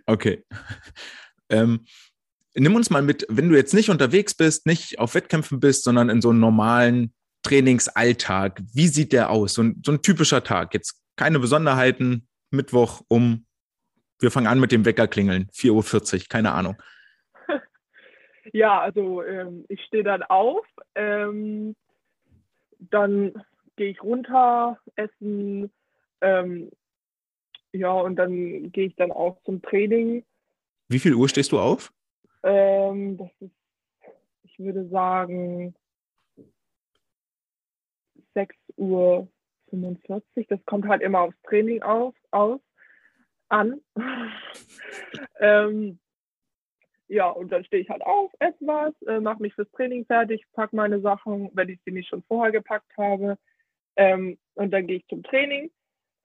Okay. 0.08 0.44
Ähm, 1.52 1.84
nimm 2.54 2.76
uns 2.76 2.92
mal 2.92 3.02
mit, 3.02 3.26
wenn 3.28 3.50
du 3.50 3.56
jetzt 3.56 3.74
nicht 3.74 3.90
unterwegs 3.90 4.36
bist, 4.36 4.68
nicht 4.68 5.00
auf 5.00 5.16
Wettkämpfen 5.16 5.60
bist, 5.60 5.84
sondern 5.84 6.12
in 6.12 6.22
so 6.22 6.30
einem 6.30 6.40
normalen 6.40 7.12
Trainingsalltag. 7.42 8.62
Wie 8.72 8.86
sieht 8.86 9.14
der 9.14 9.32
aus? 9.32 9.56
So 9.56 9.64
ein, 9.64 9.82
so 9.84 9.92
ein 9.92 10.04
typischer 10.04 10.44
Tag. 10.44 10.76
Jetzt 10.76 11.02
keine 11.16 11.40
Besonderheiten. 11.40 12.28
Mittwoch 12.52 13.02
um, 13.08 13.48
wir 14.20 14.32
fangen 14.32 14.48
an 14.48 14.60
mit 14.60 14.72
dem 14.72 14.86
Weckerklingeln, 14.86 15.48
4.40 15.54 16.14
Uhr, 16.14 16.22
keine 16.30 16.52
Ahnung. 16.52 16.76
Ja, 18.52 18.80
also 18.80 19.22
ähm, 19.22 19.66
ich 19.70 19.80
stehe 19.84 20.04
dann 20.04 20.24
auf, 20.24 20.66
ähm, 20.96 21.76
dann 22.80 23.34
gehe 23.76 23.92
ich 23.92 24.02
runter, 24.02 24.80
essen, 24.96 25.72
ähm, 26.22 26.72
ja, 27.72 27.92
und 27.92 28.16
dann 28.16 28.72
gehe 28.72 28.88
ich 28.88 28.96
dann 28.96 29.12
auch 29.12 29.40
zum 29.44 29.62
Training 29.62 30.26
Wie 30.88 31.00
viel 31.00 31.14
Uhr 31.14 31.30
stehst 31.30 31.52
du 31.52 31.60
auf? 31.60 31.94
Ähm, 32.42 33.18
das 33.18 33.30
ist, 33.40 33.56
ich 34.44 34.58
würde 34.58 34.88
sagen, 34.90 35.76
6 38.34 38.56
Uhr 38.78 39.28
45. 39.70 40.48
Das 40.48 40.60
kommt 40.66 40.88
halt 40.88 41.02
immer 41.02 41.20
aufs 41.22 41.42
Training 41.44 41.82
auf, 41.84 42.16
aus, 42.32 42.60
an. 43.50 43.82
ähm, 45.40 46.00
ja, 47.08 47.28
und 47.30 47.52
dann 47.52 47.66
stehe 47.66 47.82
ich 47.82 47.90
halt 47.90 48.04
auf, 48.04 48.32
esse 48.40 48.68
was, 48.68 48.94
äh, 49.08 49.20
mache 49.20 49.42
mich 49.42 49.56
fürs 49.56 49.72
Training 49.72 50.06
fertig, 50.06 50.46
packe 50.54 50.76
meine 50.76 51.02
Sachen, 51.02 51.50
wenn 51.54 51.70
ich 51.70 51.80
sie 51.84 51.92
nicht 51.92 52.08
schon 52.08 52.24
vorher 52.24 52.52
gepackt 52.52 52.96
habe. 52.98 53.38
Ähm, 53.96 54.38
und 54.54 54.72
dann 54.72 54.86
gehe 54.86 54.98
ich 54.98 55.08
zum 55.08 55.24
Training, 55.24 55.72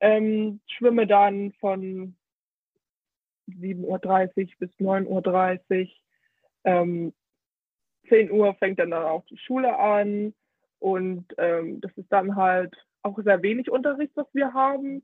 ähm, 0.01 0.61
schwimme 0.67 1.07
dann 1.07 1.53
von 1.55 2.15
7.30 3.49 3.83
Uhr 3.83 4.53
bis 4.59 4.71
9.30 4.79 5.83
Uhr. 5.83 5.89
Ähm, 6.65 7.15
10 8.09 8.31
Uhr 8.31 8.55
fängt 8.55 8.79
dann, 8.79 8.91
dann 8.91 9.05
auch 9.05 9.25
die 9.27 9.39
Schule 9.39 9.79
an. 9.79 10.35
Und 10.79 11.27
ähm, 11.39 11.81
das 11.81 11.93
ist 11.97 12.13
dann 12.13 12.37
halt 12.37 12.75
auch 13.03 13.19
sehr 13.23 13.43
wenig 13.43 13.71
Unterricht, 13.71 14.13
was 14.17 14.27
wir 14.35 14.53
haben. 14.53 15.03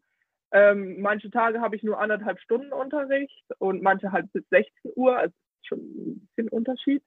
Ähm, 0.52 1.00
manche 1.00 1.30
Tage 1.30 1.60
habe 1.60 1.76
ich 1.76 1.82
nur 1.82 2.00
anderthalb 2.00 2.40
Stunden 2.40 2.72
Unterricht 2.72 3.44
und 3.58 3.82
manche 3.82 4.12
halt 4.12 4.32
bis 4.32 4.48
16 4.50 4.92
Uhr. 4.96 5.16
Also 5.16 5.34
schon 5.62 5.78
ein 5.78 6.28
bisschen 6.34 6.48
Unterschied. 6.48 7.02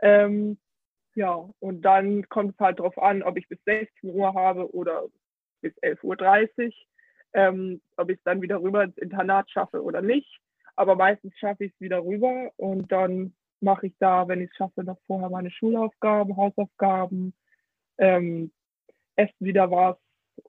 Ähm, 0.00 0.58
ja, 1.14 1.48
und 1.60 1.82
dann 1.82 2.28
kommt 2.28 2.54
es 2.54 2.60
halt 2.60 2.80
darauf 2.80 2.98
an, 2.98 3.22
ob 3.22 3.36
ich 3.36 3.48
bis 3.48 3.62
16 3.64 4.10
Uhr 4.10 4.34
habe 4.34 4.74
oder 4.74 5.04
bis 5.60 5.72
11.30 5.82 6.66
Uhr, 6.66 6.72
ähm, 7.34 7.80
ob 7.96 8.10
ich 8.10 8.18
es 8.18 8.24
dann 8.24 8.42
wieder 8.42 8.60
rüber 8.60 8.82
ins 8.82 8.98
Internat 8.98 9.50
schaffe 9.50 9.82
oder 9.82 10.02
nicht. 10.02 10.40
Aber 10.76 10.96
meistens 10.96 11.36
schaffe 11.38 11.64
ich 11.64 11.72
es 11.72 11.80
wieder 11.80 12.04
rüber 12.04 12.50
und 12.56 12.90
dann 12.90 13.34
mache 13.60 13.86
ich 13.86 13.94
da, 13.98 14.26
wenn 14.26 14.40
ich 14.40 14.50
es 14.50 14.56
schaffe, 14.56 14.82
noch 14.82 14.98
vorher 15.06 15.30
meine 15.30 15.50
Schulaufgaben, 15.50 16.36
Hausaufgaben, 16.36 17.32
ähm, 17.98 18.50
esse 19.16 19.34
wieder 19.38 19.70
was 19.70 19.96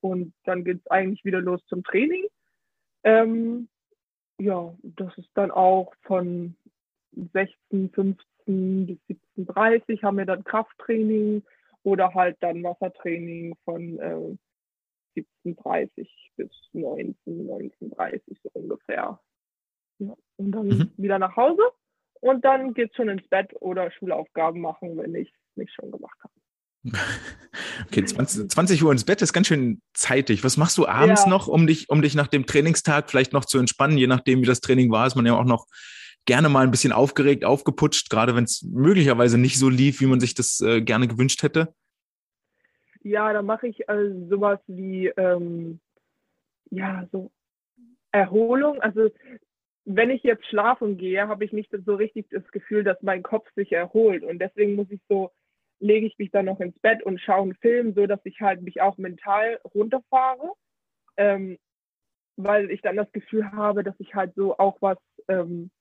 und 0.01 0.33
dann 0.43 0.63
geht 0.63 0.79
es 0.79 0.87
eigentlich 0.87 1.23
wieder 1.25 1.41
los 1.41 1.61
zum 1.67 1.83
Training. 1.83 2.25
Ähm, 3.03 3.67
ja, 4.39 4.75
das 4.83 5.17
ist 5.17 5.29
dann 5.33 5.51
auch 5.51 5.93
von 6.01 6.55
16, 7.33 7.91
15 7.91 8.85
bis 8.85 8.97
17.30 9.37 10.03
haben 10.03 10.17
wir 10.17 10.25
dann 10.25 10.43
Krafttraining 10.43 11.43
oder 11.83 12.13
halt 12.13 12.37
dann 12.41 12.63
Wassertraining 12.63 13.55
von 13.63 13.99
äh, 13.99 14.37
17.30 15.45 16.07
bis 16.35 16.51
19, 16.73 17.15
19.30 17.25 18.21
so 18.43 18.49
ungefähr. 18.53 19.19
Ja, 19.99 20.15
und 20.35 20.51
dann 20.51 20.67
mhm. 20.67 20.91
wieder 20.97 21.19
nach 21.19 21.35
Hause 21.35 21.61
und 22.19 22.43
dann 22.43 22.73
geht 22.73 22.89
es 22.89 22.95
schon 22.95 23.09
ins 23.09 23.27
Bett 23.29 23.55
oder 23.61 23.91
Schulaufgaben 23.91 24.59
machen, 24.59 24.97
wenn 24.97 25.15
ich 25.15 25.29
es 25.29 25.57
nicht 25.57 25.73
schon 25.73 25.91
gemacht 25.91 26.17
habe. 26.21 26.33
Okay, 27.87 28.03
20, 28.03 28.49
20, 28.49 28.83
Uhr 28.83 28.91
ins 28.91 29.05
Bett 29.05 29.21
ist 29.21 29.33
ganz 29.33 29.47
schön 29.47 29.81
zeitig. 29.93 30.43
Was 30.43 30.57
machst 30.57 30.77
du 30.77 30.87
abends 30.87 31.23
ja. 31.23 31.29
noch, 31.29 31.47
um 31.47 31.67
dich, 31.67 31.89
um 31.89 32.01
dich 32.01 32.13
nach 32.13 32.27
dem 32.27 32.45
Trainingstag 32.45 33.09
vielleicht 33.09 33.33
noch 33.33 33.45
zu 33.45 33.57
entspannen? 33.57 33.97
Je 33.97 34.07
nachdem, 34.07 34.41
wie 34.41 34.45
das 34.45 34.61
Training 34.61 34.91
war, 34.91 35.07
ist 35.07 35.15
man 35.15 35.25
ja 35.25 35.35
auch 35.35 35.45
noch 35.45 35.67
gerne 36.25 36.49
mal 36.49 36.63
ein 36.63 36.71
bisschen 36.71 36.91
aufgeregt, 36.91 37.45
aufgeputscht, 37.45 38.09
gerade 38.09 38.35
wenn 38.35 38.43
es 38.43 38.63
möglicherweise 38.63 39.37
nicht 39.37 39.57
so 39.57 39.69
lief, 39.69 40.01
wie 40.01 40.07
man 40.07 40.19
sich 40.19 40.33
das 40.33 40.59
äh, 40.61 40.81
gerne 40.81 41.07
gewünscht 41.07 41.43
hätte? 41.43 41.73
Ja, 43.03 43.31
da 43.31 43.41
mache 43.41 43.67
ich 43.67 43.87
äh, 43.87 44.09
sowas 44.29 44.59
wie, 44.67 45.07
ähm, 45.07 45.79
ja, 46.71 47.07
so 47.11 47.31
Erholung. 48.11 48.81
Also 48.81 49.09
wenn 49.85 50.09
ich 50.09 50.23
jetzt 50.23 50.45
schlafen 50.47 50.97
gehe, 50.97 51.27
habe 51.27 51.45
ich 51.45 51.53
nicht 51.53 51.71
so 51.85 51.95
richtig 51.95 52.27
das 52.31 52.45
Gefühl, 52.51 52.83
dass 52.83 53.01
mein 53.01 53.21
Kopf 53.21 53.47
sich 53.55 53.71
erholt. 53.71 54.23
Und 54.23 54.39
deswegen 54.39 54.75
muss 54.75 54.89
ich 54.89 55.01
so, 55.07 55.31
lege 55.79 56.07
ich 56.07 56.17
mich 56.17 56.31
dann 56.31 56.45
noch 56.45 56.59
ins 56.59 56.77
Bett 56.79 57.03
und 57.03 57.19
schaue 57.19 57.43
einen 57.43 57.55
Film, 57.55 57.93
so 57.93 58.07
dass 58.07 58.19
ich 58.23 58.39
halt 58.41 58.61
mich 58.61 58.81
auch 58.81 58.97
mental 58.97 59.59
runterfahre. 59.73 60.53
Ähm, 61.17 61.57
weil 62.37 62.69
ich 62.71 62.81
dann 62.81 62.97
das 62.97 63.11
Gefühl 63.11 63.51
habe, 63.51 63.83
dass 63.83 63.95
ich 63.99 64.13
halt 64.13 64.33
so 64.35 64.57
auch 64.57 64.81
was 64.81 64.97
ähm, 65.27 65.71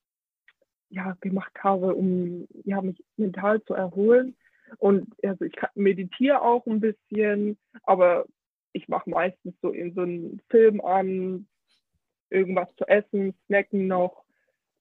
ja, 0.89 1.17
gemacht 1.21 1.53
habe, 1.59 1.95
um 1.95 2.47
ja, 2.65 2.81
mich 2.81 3.03
mental 3.17 3.63
zu 3.65 3.75
erholen. 3.75 4.37
Und 4.79 5.09
also 5.25 5.45
ich 5.45 5.55
meditiere 5.75 6.43
auch 6.43 6.67
ein 6.67 6.81
bisschen, 6.81 7.59
aber 7.83 8.27
ich 8.73 8.89
mache 8.89 9.11
meistens 9.11 9.55
so 9.61 9.71
in 9.71 9.95
so 9.95 10.03
einen 10.03 10.41
Film 10.51 10.81
an, 10.81 11.47
irgendwas 12.31 12.69
zu 12.77 12.87
essen, 12.87 13.35
snacken 13.47 13.87
noch. 13.87 14.25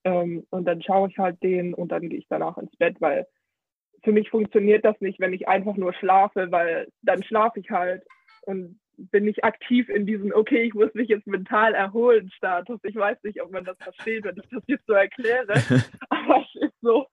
Ähm, 0.04 0.46
und 0.50 0.66
dann 0.66 0.82
schaue 0.82 1.08
ich 1.08 1.18
halt 1.18 1.42
den 1.42 1.74
und 1.74 1.90
dann 1.90 2.08
gehe 2.08 2.18
ich 2.18 2.26
danach 2.28 2.58
ins 2.58 2.76
Bett, 2.76 3.00
weil 3.00 3.26
für 4.04 4.12
mich 4.12 4.30
funktioniert 4.30 4.84
das 4.84 5.00
nicht, 5.00 5.18
wenn 5.18 5.32
ich 5.32 5.48
einfach 5.48 5.76
nur 5.76 5.94
schlafe, 5.94 6.52
weil 6.52 6.88
dann 7.02 7.22
schlafe 7.22 7.58
ich 7.58 7.70
halt 7.70 8.02
und 8.42 8.78
bin 8.96 9.26
ich 9.26 9.42
aktiv 9.42 9.88
in 9.88 10.06
diesem, 10.06 10.32
okay, 10.32 10.62
ich 10.62 10.74
muss 10.74 10.94
mich 10.94 11.08
jetzt 11.08 11.26
mental 11.26 11.74
erholen 11.74 12.30
Status. 12.30 12.78
Ich 12.84 12.94
weiß 12.94 13.18
nicht, 13.24 13.42
ob 13.42 13.50
man 13.50 13.64
das 13.64 13.76
versteht, 13.78 14.24
wenn 14.24 14.36
ich 14.36 14.48
das 14.50 14.62
jetzt 14.66 14.86
so 14.86 14.92
erkläre, 14.92 15.54
aber 16.10 16.44
es 16.54 16.62
ist 16.62 16.80
so. 16.80 17.06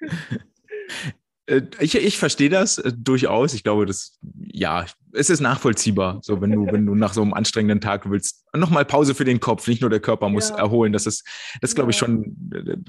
Äh, 1.50 1.62
ich, 1.80 1.94
ich 1.96 2.18
verstehe 2.18 2.48
das 2.48 2.78
äh, 2.78 2.92
durchaus. 2.96 3.54
Ich 3.54 3.64
glaube, 3.64 3.84
das, 3.84 4.18
ja, 4.22 4.86
es 5.12 5.28
ist 5.30 5.40
nachvollziehbar. 5.40 6.20
So, 6.22 6.40
wenn 6.40 6.52
du, 6.52 6.66
wenn 6.66 6.86
du 6.86 6.94
nach 6.94 7.12
so 7.12 7.22
einem 7.22 7.34
anstrengenden 7.34 7.80
Tag 7.80 8.08
willst, 8.08 8.44
nochmal 8.54 8.84
Pause 8.84 9.14
für 9.14 9.24
den 9.24 9.40
Kopf, 9.40 9.66
nicht 9.66 9.80
nur 9.80 9.90
der 9.90 10.00
Körper 10.00 10.28
muss 10.28 10.50
ja. 10.50 10.56
erholen. 10.56 10.92
Das 10.92 11.06
ist, 11.06 11.26
das 11.60 11.74
glaube 11.74 11.90
ich 11.90 11.96
schon, 11.96 12.36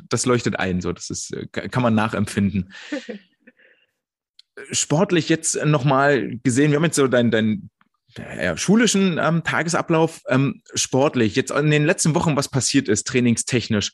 das 0.09 0.25
leuchtet 0.25 0.59
ein. 0.59 0.81
So, 0.81 0.93
das 0.93 1.09
ist, 1.09 1.33
äh, 1.33 1.47
kann 1.47 1.83
man 1.83 1.95
nachempfinden. 1.95 2.71
Sportlich 4.71 5.27
jetzt 5.29 5.65
nochmal 5.65 6.37
gesehen, 6.43 6.71
wir 6.71 6.77
haben 6.77 6.83
jetzt 6.83 6.97
so 6.97 7.07
dein, 7.07 7.31
dein 7.31 7.69
ja, 8.17 8.57
schulischen 8.57 9.17
ähm, 9.19 9.43
Tagesablauf 9.43 10.21
ähm, 10.27 10.61
sportlich. 10.75 11.35
Jetzt 11.35 11.51
in 11.51 11.71
den 11.71 11.85
letzten 11.85 12.13
Wochen, 12.13 12.35
was 12.35 12.49
passiert 12.49 12.89
ist, 12.89 13.07
trainingstechnisch. 13.07 13.93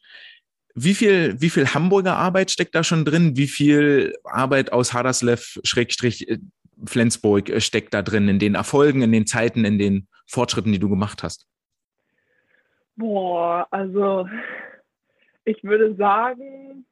Wie 0.79 0.93
viel, 0.93 1.41
wie 1.41 1.49
viel 1.49 1.65
Hamburger 1.73 2.15
Arbeit 2.17 2.51
steckt 2.51 2.75
da 2.75 2.83
schon 2.83 3.03
drin? 3.03 3.35
Wie 3.35 3.47
viel 3.47 4.13
Arbeit 4.23 4.71
aus 4.71 4.93
Haderslev, 4.93 5.59
Schrägstrich, 5.63 6.29
äh, 6.29 6.37
Flensburg 6.85 7.49
äh, 7.49 7.61
steckt 7.61 7.93
da 7.93 8.01
drin 8.01 8.27
in 8.27 8.39
den 8.39 8.55
Erfolgen, 8.55 9.01
in 9.01 9.11
den 9.11 9.25
Zeiten, 9.25 9.65
in 9.65 9.79
den 9.79 10.07
Fortschritten, 10.27 10.71
die 10.71 10.79
du 10.79 10.89
gemacht 10.89 11.23
hast? 11.23 11.47
Boah, 12.95 13.67
also 13.71 14.27
ich 15.45 15.63
würde 15.63 15.95
sagen, 15.95 16.85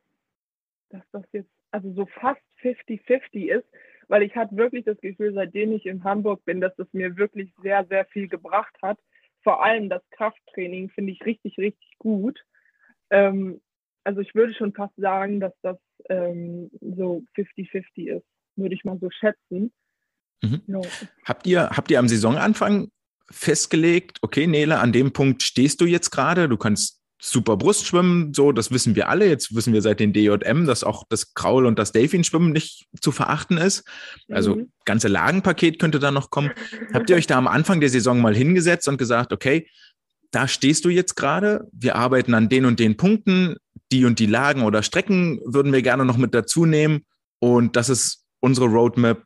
dass 0.90 1.04
das 1.12 1.24
jetzt 1.32 1.50
also 1.72 1.94
so 1.94 2.08
fast 2.20 2.42
50-50 2.62 3.58
ist 3.58 3.66
weil 4.08 4.24
ich 4.24 4.36
hatte 4.36 4.56
wirklich 4.56 4.86
das 4.86 5.00
Gefühl, 5.02 5.34
seitdem 5.34 5.72
ich 5.72 5.86
in 5.86 6.04
Hamburg 6.04 6.44
bin, 6.46 6.62
dass 6.62 6.78
es 6.78 6.88
mir 6.94 7.18
wirklich 7.18 7.52
sehr, 7.62 7.86
sehr 7.86 8.06
viel 8.06 8.28
gebracht 8.28 8.76
hat. 8.82 9.00
Vor 9.44 9.64
allem 9.64 9.90
das 9.90 10.02
Krafttraining 10.12 10.90
finde 10.90 11.12
ich 11.12 11.26
richtig, 11.26 11.58
richtig 11.58 11.98
gut. 11.98 12.44
Ähm, 13.10 13.62
also 14.06 14.22
ich 14.22 14.34
würde 14.34 14.54
schon 14.54 14.74
fast 14.74 14.96
sagen, 14.98 15.40
dass 15.40 15.54
das 15.62 15.78
ähm, 16.10 16.70
so 16.80 17.24
50-50 17.36 18.18
ist, 18.18 18.26
würde 18.56 18.76
ich 18.76 18.86
mal 18.86 18.98
so 19.02 19.10
schätzen. 19.10 19.74
Mhm. 20.42 20.62
Ja. 20.68 20.82
Habt, 21.26 21.48
ihr, 21.48 21.70
habt 21.72 21.92
ihr 21.92 22.00
am 22.00 22.08
Saisonanfang 22.08 22.90
festgelegt, 23.30 24.20
okay, 24.22 24.48
Nele, 24.48 24.80
an 24.80 24.94
dem 24.94 25.12
Punkt 25.12 25.42
stehst 25.44 25.82
du 25.82 25.86
jetzt 25.86 26.12
gerade, 26.12 26.48
du 26.48 26.58
kannst 26.58 27.02
super 27.20 27.58
Brustschwimmen, 27.58 28.34
so, 28.34 28.52
das 28.52 28.72
wissen 28.72 28.96
wir 28.96 29.10
alle. 29.10 29.28
Jetzt 29.28 29.56
wissen 29.56 29.74
wir 29.74 29.82
seit 29.82 30.00
den 30.00 30.14
DJM, 30.14 30.66
dass 30.66 30.84
auch 30.84 31.06
das 31.10 31.34
Kraul- 31.34 31.66
und 31.66 31.80
das 31.80 31.92
Delfinschwimmen 31.92 32.52
nicht 32.52 32.88
zu 33.02 33.12
verachten 33.12 33.58
ist. 33.58 33.84
Also 34.30 34.58
mhm. 34.58 34.72
ganze 34.84 35.08
Lagenpaket 35.08 35.80
könnte 35.80 36.00
da 36.00 36.12
noch 36.12 36.30
kommen. 36.30 36.52
Habt 36.94 37.10
ihr 37.10 37.16
euch 37.16 37.26
da 37.26 37.38
am 37.38 37.48
Anfang 37.48 37.80
der 37.80 37.90
Saison 37.90 38.22
mal 38.22 38.36
hingesetzt 38.36 38.88
und 38.88 38.98
gesagt, 38.98 39.34
okay, 39.34 39.68
da 40.32 40.48
stehst 40.48 40.86
du 40.86 40.90
jetzt 40.90 41.16
gerade, 41.16 41.68
wir 41.72 41.96
arbeiten 41.96 42.34
an 42.34 42.50
den 42.50 42.66
und 42.66 42.80
den 42.80 42.98
Punkten, 42.98 43.56
die 43.92 44.06
und 44.06 44.20
die 44.20 44.26
Lagen 44.26 44.64
oder 44.64 44.84
Strecken 44.84 45.40
würden 45.46 45.74
wir 45.74 45.82
gerne 45.82 46.06
noch 46.06 46.18
mit 46.18 46.34
dazu 46.34 46.66
nehmen 46.66 47.06
und 47.40 47.76
das 47.76 47.90
ist 47.90 48.26
unsere 48.40 48.68
Roadmap 48.68 49.24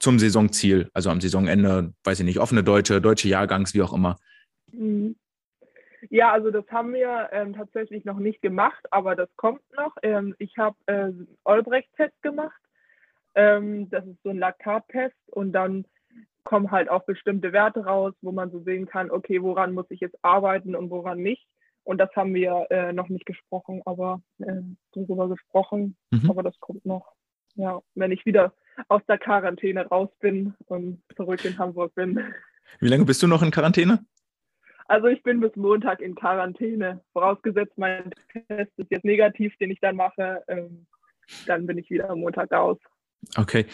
zum 0.00 0.18
Saisonziel, 0.18 0.88
also 0.94 1.10
am 1.10 1.20
Saisonende, 1.20 1.92
weiß 2.04 2.20
ich 2.20 2.26
nicht, 2.26 2.38
offene 2.38 2.62
Deutsche, 2.62 3.00
deutsche 3.00 3.28
Jahrgangs, 3.28 3.74
wie 3.74 3.82
auch 3.82 3.92
immer. 3.92 4.16
Mhm. 4.72 5.16
Ja, 6.10 6.32
also 6.32 6.50
das 6.50 6.64
haben 6.70 6.92
wir 6.92 7.28
ähm, 7.32 7.54
tatsächlich 7.54 8.04
noch 8.04 8.18
nicht 8.18 8.40
gemacht, 8.40 8.84
aber 8.90 9.16
das 9.16 9.28
kommt 9.36 9.62
noch. 9.76 9.96
Ähm, 10.02 10.34
ich 10.38 10.56
habe 10.56 10.76
äh, 10.86 11.10
Olbrecht-Test 11.44 12.22
gemacht. 12.22 12.60
Ähm, 13.34 13.90
das 13.90 14.06
ist 14.06 14.22
so 14.22 14.30
ein 14.30 14.38
Laktattest 14.38 15.16
und 15.32 15.52
dann 15.52 15.84
kommen 16.44 16.70
halt 16.70 16.88
auch 16.88 17.04
bestimmte 17.04 17.52
Werte 17.52 17.84
raus, 17.84 18.14
wo 18.22 18.32
man 18.32 18.50
so 18.50 18.60
sehen 18.62 18.86
kann, 18.86 19.10
okay, 19.10 19.42
woran 19.42 19.74
muss 19.74 19.86
ich 19.90 20.00
jetzt 20.00 20.16
arbeiten 20.22 20.74
und 20.74 20.90
woran 20.90 21.18
nicht. 21.18 21.46
Und 21.88 21.96
das 21.96 22.14
haben 22.14 22.34
wir 22.34 22.66
äh, 22.68 22.92
noch 22.92 23.08
nicht 23.08 23.24
gesprochen, 23.24 23.80
aber 23.86 24.20
äh, 24.40 24.60
darüber 24.92 25.26
gesprochen. 25.26 25.96
Mhm. 26.10 26.30
Aber 26.30 26.42
das 26.42 26.60
kommt 26.60 26.84
noch. 26.84 27.14
Ja, 27.54 27.80
wenn 27.94 28.12
ich 28.12 28.26
wieder 28.26 28.52
aus 28.88 29.00
der 29.08 29.16
Quarantäne 29.16 29.86
raus 29.86 30.10
bin 30.20 30.52
und 30.66 31.02
zurück 31.16 31.42
in 31.46 31.58
Hamburg 31.58 31.94
bin. 31.94 32.22
Wie 32.80 32.88
lange 32.88 33.06
bist 33.06 33.22
du 33.22 33.26
noch 33.26 33.42
in 33.42 33.50
Quarantäne? 33.50 34.04
Also 34.84 35.06
ich 35.06 35.22
bin 35.22 35.40
bis 35.40 35.56
Montag 35.56 36.02
in 36.02 36.14
Quarantäne. 36.14 37.00
Vorausgesetzt, 37.14 37.78
mein 37.78 38.10
Test 38.32 38.72
ist 38.76 38.90
jetzt 38.90 39.06
negativ, 39.06 39.56
den 39.56 39.70
ich 39.70 39.80
dann 39.80 39.96
mache. 39.96 40.44
Ähm, 40.46 40.86
dann 41.46 41.64
bin 41.64 41.78
ich 41.78 41.88
wieder 41.88 42.10
am 42.10 42.20
Montag 42.20 42.52
raus. 42.52 42.76
Okay. 43.36 43.66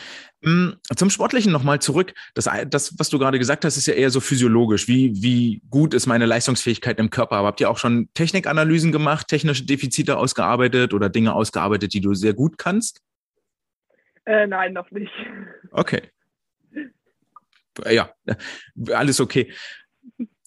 Mm, 0.43 0.71
zum 0.97 1.11
Sportlichen 1.11 1.53
nochmal 1.53 1.81
zurück. 1.81 2.15
Das, 2.35 2.49
das, 2.69 2.99
was 2.99 3.09
du 3.09 3.19
gerade 3.19 3.39
gesagt 3.39 3.65
hast, 3.65 3.77
ist 3.77 3.87
ja 3.87 3.95
eher 3.95 4.11
so 4.11 4.21
physiologisch. 4.21 4.89
Wie, 4.89 5.13
wie 5.23 5.63
gut 5.71 5.95
ist 5.95 6.07
meine 6.07 6.27
Leistungsfähigkeit 6.27 6.99
im 6.99 7.11
Körper? 7.11 7.37
Aber 7.37 7.49
habt 7.49 7.61
ihr 7.61 7.71
auch 7.71 7.79
schon 7.79 8.09
Technikanalysen 8.15 8.93
gemacht, 8.93 9.29
technische 9.29 9.65
Defizite 9.65 10.19
ausgearbeitet 10.19 10.93
oder 10.93 11.09
Dinge 11.09 11.35
ausgearbeitet, 11.35 11.95
die 11.95 12.01
du 12.01 12.15
sehr 12.15 12.35
gut 12.35 12.59
kannst? 12.59 13.01
Äh, 14.27 14.47
nein, 14.47 14.73
noch 14.73 14.91
nicht. 14.91 15.13
Okay. 15.71 16.03
Ja, 17.91 18.15
alles 18.93 19.21
okay. 19.21 19.53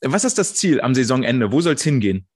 Was 0.01 0.23
ist 0.23 0.37
das 0.37 0.55
Ziel 0.55 0.81
am 0.81 0.95
Saisonende? 0.95 1.51
Wo 1.51 1.61
soll 1.61 1.73
es 1.73 1.83
hingehen? 1.83 2.27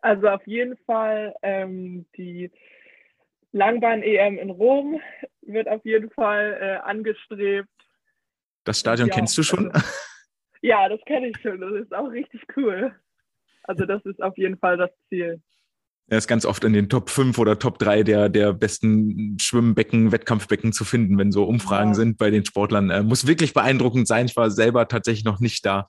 Also 0.00 0.28
auf 0.28 0.46
jeden 0.46 0.76
Fall 0.86 1.34
ähm, 1.42 2.06
die 2.16 2.50
Langbahn-EM 3.52 4.38
in 4.38 4.50
Rom 4.50 5.00
wird 5.48 5.68
auf 5.68 5.84
jeden 5.84 6.10
Fall 6.10 6.58
äh, 6.60 6.76
angestrebt. 6.88 7.68
Das 8.64 8.80
Stadion 8.80 9.08
ja, 9.08 9.14
kennst 9.14 9.36
du 9.36 9.42
schon? 9.42 9.70
Also, 9.70 9.86
ja, 10.62 10.88
das 10.88 11.00
kenne 11.06 11.28
ich 11.28 11.36
schon. 11.40 11.60
Das 11.60 11.72
ist 11.72 11.94
auch 11.94 12.10
richtig 12.10 12.42
cool. 12.56 12.94
Also 13.64 13.84
das 13.84 14.04
ist 14.06 14.22
auf 14.22 14.36
jeden 14.36 14.58
Fall 14.58 14.76
das 14.76 14.90
Ziel. 15.08 15.40
Er 16.10 16.18
ist 16.18 16.26
ganz 16.26 16.46
oft 16.46 16.64
in 16.64 16.72
den 16.72 16.88
Top 16.88 17.10
5 17.10 17.38
oder 17.38 17.58
Top 17.58 17.78
3 17.78 18.02
der, 18.02 18.30
der 18.30 18.54
besten 18.54 19.36
Schwimmbecken, 19.38 20.10
Wettkampfbecken 20.10 20.72
zu 20.72 20.86
finden, 20.86 21.18
wenn 21.18 21.32
so 21.32 21.44
Umfragen 21.44 21.90
ja. 21.90 21.94
sind 21.94 22.16
bei 22.16 22.30
den 22.30 22.46
Sportlern. 22.46 22.88
Äh, 22.88 23.02
muss 23.02 23.26
wirklich 23.26 23.52
beeindruckend 23.52 24.08
sein. 24.08 24.24
Ich 24.24 24.34
war 24.34 24.50
selber 24.50 24.88
tatsächlich 24.88 25.24
noch 25.24 25.38
nicht 25.38 25.66
da. 25.66 25.86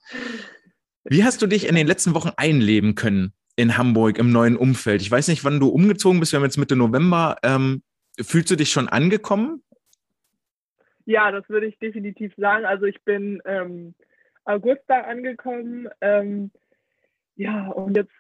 Wie 1.05 1.23
hast 1.23 1.41
du 1.41 1.47
dich 1.47 1.67
in 1.67 1.75
den 1.75 1.87
letzten 1.87 2.13
Wochen 2.13 2.31
einleben 2.35 2.95
können 2.95 3.31
in 3.55 3.77
Hamburg 3.77 4.17
im 4.17 4.33
neuen 4.33 4.57
Umfeld? 4.57 5.01
Ich 5.01 5.09
weiß 5.09 5.29
nicht, 5.29 5.45
wann 5.45 5.61
du 5.61 5.69
umgezogen 5.69 6.19
bist. 6.19 6.33
Wir 6.33 6.37
haben 6.39 6.45
jetzt 6.45 6.57
Mitte 6.57 6.75
November. 6.75 7.37
Ähm, 7.41 7.81
fühlst 8.21 8.51
du 8.51 8.55
dich 8.55 8.71
schon 8.71 8.89
angekommen? 8.89 9.63
Ja, 11.05 11.32
das 11.32 11.47
würde 11.49 11.65
ich 11.65 11.79
definitiv 11.79 12.34
sagen. 12.38 12.65
Also 12.65 12.86
ich 12.86 13.01
bin 13.03 13.41
ähm, 13.45 13.95
August 14.45 14.84
da 14.88 15.01
angekommen. 15.01 15.89
Ähm, 16.01 16.51
ja, 17.36 17.67
und 17.69 17.95
jetzt, 17.95 18.12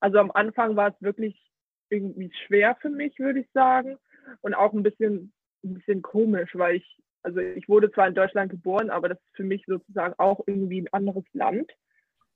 also 0.00 0.18
am 0.18 0.30
Anfang 0.32 0.76
war 0.76 0.88
es 0.88 1.02
wirklich 1.02 1.40
irgendwie 1.88 2.30
schwer 2.46 2.76
für 2.80 2.90
mich, 2.90 3.18
würde 3.18 3.40
ich 3.40 3.48
sagen. 3.52 3.96
Und 4.40 4.54
auch 4.54 4.72
ein 4.72 4.82
bisschen, 4.82 5.32
ein 5.64 5.74
bisschen 5.74 6.02
komisch, 6.02 6.50
weil 6.54 6.76
ich, 6.76 6.98
also 7.22 7.40
ich 7.40 7.68
wurde 7.68 7.90
zwar 7.92 8.08
in 8.08 8.14
Deutschland 8.14 8.50
geboren, 8.50 8.90
aber 8.90 9.08
das 9.08 9.18
ist 9.18 9.36
für 9.36 9.44
mich 9.44 9.64
sozusagen 9.66 10.14
auch 10.18 10.40
irgendwie 10.46 10.80
ein 10.80 10.92
anderes 10.92 11.24
Land. 11.32 11.72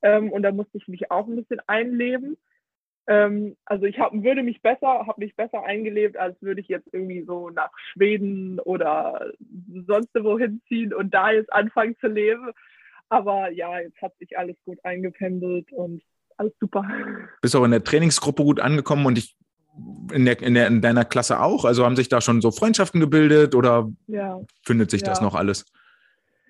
Ähm, 0.02 0.32
und 0.32 0.42
da 0.42 0.52
musste 0.52 0.78
ich 0.78 0.88
mich 0.88 1.10
auch 1.10 1.26
ein 1.26 1.36
bisschen 1.36 1.60
einleben. 1.66 2.36
Ähm, 3.10 3.56
also 3.64 3.86
ich 3.86 3.98
hab, 3.98 4.12
würde 4.12 4.44
mich 4.44 4.62
besser, 4.62 5.04
habe 5.04 5.18
mich 5.20 5.34
besser 5.34 5.64
eingelebt, 5.64 6.16
als 6.16 6.40
würde 6.40 6.60
ich 6.60 6.68
jetzt 6.68 6.86
irgendwie 6.92 7.24
so 7.26 7.50
nach 7.50 7.70
Schweden 7.92 8.60
oder 8.60 9.32
sonst 9.88 10.14
wohin 10.14 10.62
ziehen 10.68 10.94
und 10.94 11.12
da 11.12 11.32
jetzt 11.32 11.52
anfangen 11.52 11.96
zu 11.98 12.06
leben. 12.06 12.52
Aber 13.08 13.50
ja, 13.50 13.80
jetzt 13.80 14.00
hat 14.00 14.16
sich 14.18 14.38
alles 14.38 14.54
gut 14.64 14.78
eingependelt 14.84 15.72
und 15.72 16.02
alles 16.36 16.52
super. 16.60 16.88
Bist 17.42 17.56
auch 17.56 17.64
in 17.64 17.72
der 17.72 17.82
Trainingsgruppe 17.82 18.44
gut 18.44 18.60
angekommen 18.60 19.04
und 19.04 19.18
ich 19.18 19.36
in, 20.12 20.24
der, 20.24 20.40
in, 20.40 20.54
der, 20.54 20.68
in 20.68 20.80
deiner 20.80 21.04
Klasse 21.04 21.40
auch? 21.40 21.64
Also 21.64 21.84
haben 21.84 21.96
sich 21.96 22.08
da 22.08 22.20
schon 22.20 22.40
so 22.40 22.52
Freundschaften 22.52 23.00
gebildet 23.00 23.56
oder 23.56 23.90
ja. 24.06 24.40
findet 24.62 24.92
sich 24.92 25.00
ja. 25.00 25.08
das 25.08 25.20
noch 25.20 25.34
alles? 25.34 25.66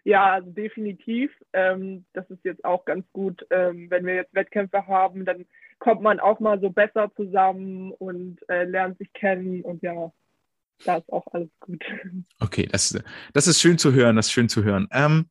Ja, 0.05 0.33
also 0.33 0.51
definitiv. 0.51 1.31
Ähm, 1.55 2.05
das 2.13 2.29
ist 2.29 2.45
jetzt 2.45 2.65
auch 2.67 2.85
ganz 2.85 3.07
gut, 3.13 3.47
ähm, 3.51 3.87
wenn 3.91 4.05
wir 4.05 4.15
jetzt 4.15 4.35
Wettkämpfe 4.35 4.87
haben, 4.87 5.25
dann 5.25 5.47
kommt 5.81 6.03
man 6.03 6.21
auch 6.21 6.39
mal 6.39 6.61
so 6.61 6.71
besser 6.71 7.11
zusammen 7.17 7.91
und 7.93 8.39
äh, 8.49 8.65
lernt 8.65 8.99
sich 8.99 9.13
kennen 9.13 9.63
und 9.63 9.83
ja, 9.83 10.13
da 10.85 10.99
ist 10.99 11.13
auch 11.13 11.27
alles 11.33 11.51
gut. 11.59 11.83
Okay, 12.41 12.69
das, 12.71 12.97
das 13.33 13.49
ist 13.49 13.61
schön 13.61 13.79
zu 13.79 13.93
hören, 13.93 14.17
das 14.17 14.27
ist 14.27 14.33
schön 14.33 14.49
zu 14.49 14.63
hören. 14.63 14.89
Ähm, 14.93 15.29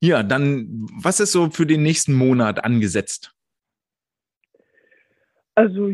ja, 0.00 0.22
dann, 0.22 0.86
was 1.02 1.20
ist 1.20 1.32
so 1.32 1.50
für 1.50 1.66
den 1.66 1.82
nächsten 1.82 2.12
Monat 2.12 2.64
angesetzt? 2.64 3.34
Also, 5.54 5.88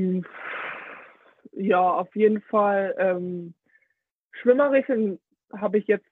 ja, 1.52 1.80
auf 1.80 2.14
jeden 2.14 2.40
Fall 2.42 2.94
ähm, 2.98 3.54
Schwimmerischen 4.32 5.18
habe 5.52 5.78
ich 5.78 5.86
jetzt 5.86 6.06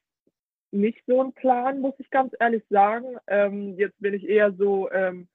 nicht 0.73 1.03
so 1.07 1.21
einen 1.21 1.33
Plan, 1.33 1.81
muss 1.81 1.95
ich 1.99 2.11
ganz 2.11 2.35
ehrlich 2.39 2.65
sagen. 2.71 3.17
Ähm, 3.29 3.79
jetzt 3.79 3.99
bin 4.01 4.15
ich 4.15 4.29
eher 4.29 4.53
so 4.53 4.91
ähm, 4.91 5.29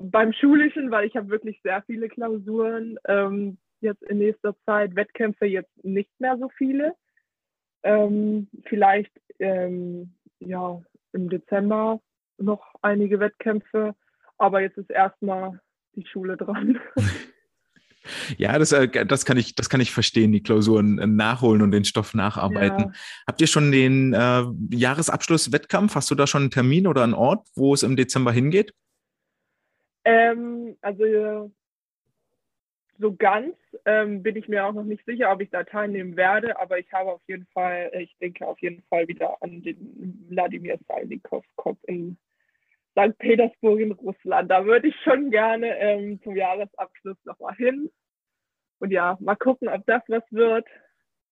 beim 0.00 0.32
Schulischen, 0.32 0.90
weil 0.90 1.06
ich 1.06 1.16
habe 1.16 1.28
wirklich 1.28 1.60
sehr 1.62 1.82
viele 1.82 2.08
Klausuren 2.08 2.98
ähm, 3.06 3.58
jetzt 3.80 4.02
in 4.04 4.18
nächster 4.18 4.54
Zeit. 4.64 4.96
Wettkämpfe 4.96 5.46
jetzt 5.46 5.84
nicht 5.84 6.10
mehr 6.18 6.36
so 6.38 6.50
viele. 6.56 6.94
Ähm, 7.82 8.48
vielleicht 8.64 9.12
ähm, 9.38 10.14
ja 10.40 10.80
im 11.12 11.28
Dezember 11.28 12.00
noch 12.38 12.74
einige 12.82 13.20
Wettkämpfe, 13.20 13.94
aber 14.38 14.60
jetzt 14.60 14.78
ist 14.78 14.90
erstmal 14.90 15.60
die 15.94 16.06
Schule 16.06 16.36
dran. 16.36 16.78
Ja, 18.36 18.58
das, 18.58 18.72
äh, 18.72 19.06
das, 19.06 19.24
kann 19.24 19.38
ich, 19.38 19.54
das 19.54 19.70
kann 19.70 19.80
ich 19.80 19.90
verstehen, 19.90 20.32
die 20.32 20.42
Klausuren 20.42 20.98
äh, 20.98 21.06
nachholen 21.06 21.62
und 21.62 21.70
den 21.70 21.84
Stoff 21.84 22.14
nacharbeiten. 22.14 22.80
Ja. 22.80 22.92
Habt 23.26 23.40
ihr 23.40 23.46
schon 23.46 23.72
den 23.72 24.12
äh, 24.12 24.44
Jahresabschluss-Wettkampf? 24.70 25.94
Hast 25.94 26.10
du 26.10 26.14
da 26.14 26.26
schon 26.26 26.42
einen 26.42 26.50
Termin 26.50 26.86
oder 26.86 27.02
einen 27.02 27.14
Ort, 27.14 27.48
wo 27.54 27.72
es 27.72 27.82
im 27.82 27.96
Dezember 27.96 28.32
hingeht? 28.32 28.74
Ähm, 30.04 30.76
also 30.82 31.50
so 32.98 33.14
ganz 33.14 33.56
ähm, 33.86 34.22
bin 34.22 34.36
ich 34.36 34.48
mir 34.48 34.64
auch 34.64 34.72
noch 34.72 34.84
nicht 34.84 35.04
sicher, 35.04 35.32
ob 35.32 35.40
ich 35.40 35.50
da 35.50 35.64
teilnehmen 35.64 36.16
werde, 36.16 36.58
aber 36.60 36.78
ich 36.78 36.92
habe 36.92 37.12
auf 37.12 37.22
jeden 37.26 37.46
Fall, 37.46 37.90
ich 37.98 38.16
denke 38.18 38.46
auf 38.46 38.58
jeden 38.60 38.82
Fall 38.84 39.08
wieder 39.08 39.42
an 39.42 39.62
den 39.62 40.26
Wladimir 40.28 40.78
Salnikov 40.86 41.44
Kopf 41.56 41.78
in 41.84 42.16
St. 42.92 43.18
Petersburg 43.18 43.80
in 43.80 43.92
Russland. 43.92 44.50
Da 44.50 44.64
würde 44.64 44.88
ich 44.88 44.96
schon 45.02 45.30
gerne 45.30 45.76
ähm, 45.78 46.20
zum 46.22 46.36
Jahresabschluss 46.36 47.16
nochmal 47.24 47.54
hin. 47.56 47.90
Und 48.78 48.90
ja, 48.90 49.16
mal 49.20 49.36
gucken, 49.36 49.68
ob 49.68 49.84
das 49.86 50.02
was 50.08 50.22
wird. 50.30 50.66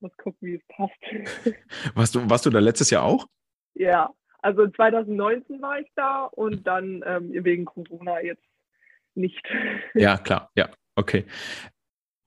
Mal 0.00 0.10
gucken, 0.16 0.48
wie 0.48 0.54
es 0.54 0.66
passt. 0.68 1.54
Warst 1.94 2.14
du, 2.14 2.28
warst 2.28 2.46
du 2.46 2.50
da 2.50 2.58
letztes 2.58 2.90
Jahr 2.90 3.04
auch? 3.04 3.26
Ja, 3.74 4.12
also 4.40 4.66
2019 4.66 5.62
war 5.62 5.78
ich 5.78 5.88
da 5.94 6.24
und 6.24 6.66
dann 6.66 7.04
ähm, 7.06 7.32
wegen 7.44 7.64
Corona 7.64 8.20
jetzt 8.20 8.42
nicht. 9.14 9.42
Ja, 9.94 10.18
klar, 10.18 10.50
ja, 10.54 10.70
okay. 10.96 11.24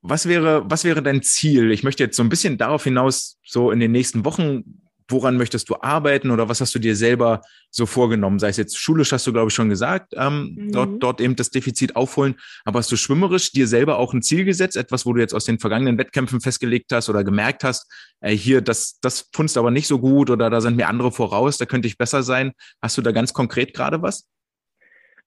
Was 0.01 0.27
wäre, 0.27 0.63
was 0.69 0.83
wäre 0.83 1.01
dein 1.01 1.23
Ziel? 1.23 1.71
Ich 1.71 1.83
möchte 1.83 2.03
jetzt 2.03 2.15
so 2.15 2.23
ein 2.23 2.29
bisschen 2.29 2.57
darauf 2.57 2.83
hinaus, 2.83 3.39
so 3.43 3.71
in 3.71 3.79
den 3.79 3.91
nächsten 3.91 4.23
Wochen 4.23 4.85
woran 5.07 5.37
möchtest 5.37 5.69
du 5.69 5.75
arbeiten 5.81 6.31
oder 6.31 6.49
was 6.49 6.61
hast 6.61 6.73
du 6.73 6.79
dir 6.79 6.95
selber 6.95 7.41
so 7.69 7.85
vorgenommen? 7.85 8.39
Sei 8.39 8.49
es 8.49 8.57
jetzt 8.57 8.77
schulisch, 8.77 9.11
hast 9.11 9.27
du, 9.27 9.33
glaube 9.33 9.49
ich, 9.49 9.53
schon 9.53 9.69
gesagt, 9.69 10.13
ähm, 10.15 10.55
mhm. 10.55 10.71
dort, 10.71 11.03
dort 11.03 11.21
eben 11.21 11.35
das 11.35 11.51
Defizit 11.51 11.95
aufholen. 11.95 12.35
Aber 12.63 12.79
hast 12.79 12.91
du 12.91 12.95
schwimmerisch 12.95 13.51
dir 13.51 13.67
selber 13.67 13.97
auch 13.99 14.13
ein 14.13 14.21
Ziel 14.21 14.45
gesetzt, 14.45 14.77
etwas, 14.77 15.05
wo 15.05 15.13
du 15.13 15.19
jetzt 15.19 15.33
aus 15.33 15.45
den 15.45 15.59
vergangenen 15.59 15.97
Wettkämpfen 15.97 16.41
festgelegt 16.41 16.91
hast 16.91 17.09
oder 17.09 17.23
gemerkt 17.23 17.63
hast, 17.63 17.91
äh, 18.21 18.35
hier, 18.35 18.61
das, 18.61 18.99
das 19.01 19.29
funzt 19.33 19.57
aber 19.57 19.71
nicht 19.71 19.87
so 19.87 19.99
gut 19.99 20.29
oder 20.29 20.49
da 20.49 20.61
sind 20.61 20.77
mir 20.77 20.87
andere 20.87 21.11
voraus, 21.11 21.57
da 21.57 21.65
könnte 21.65 21.87
ich 21.87 21.97
besser 21.97 22.23
sein. 22.23 22.53
Hast 22.81 22.97
du 22.97 23.01
da 23.01 23.11
ganz 23.11 23.33
konkret 23.33 23.73
gerade 23.73 24.01
was? 24.01 24.27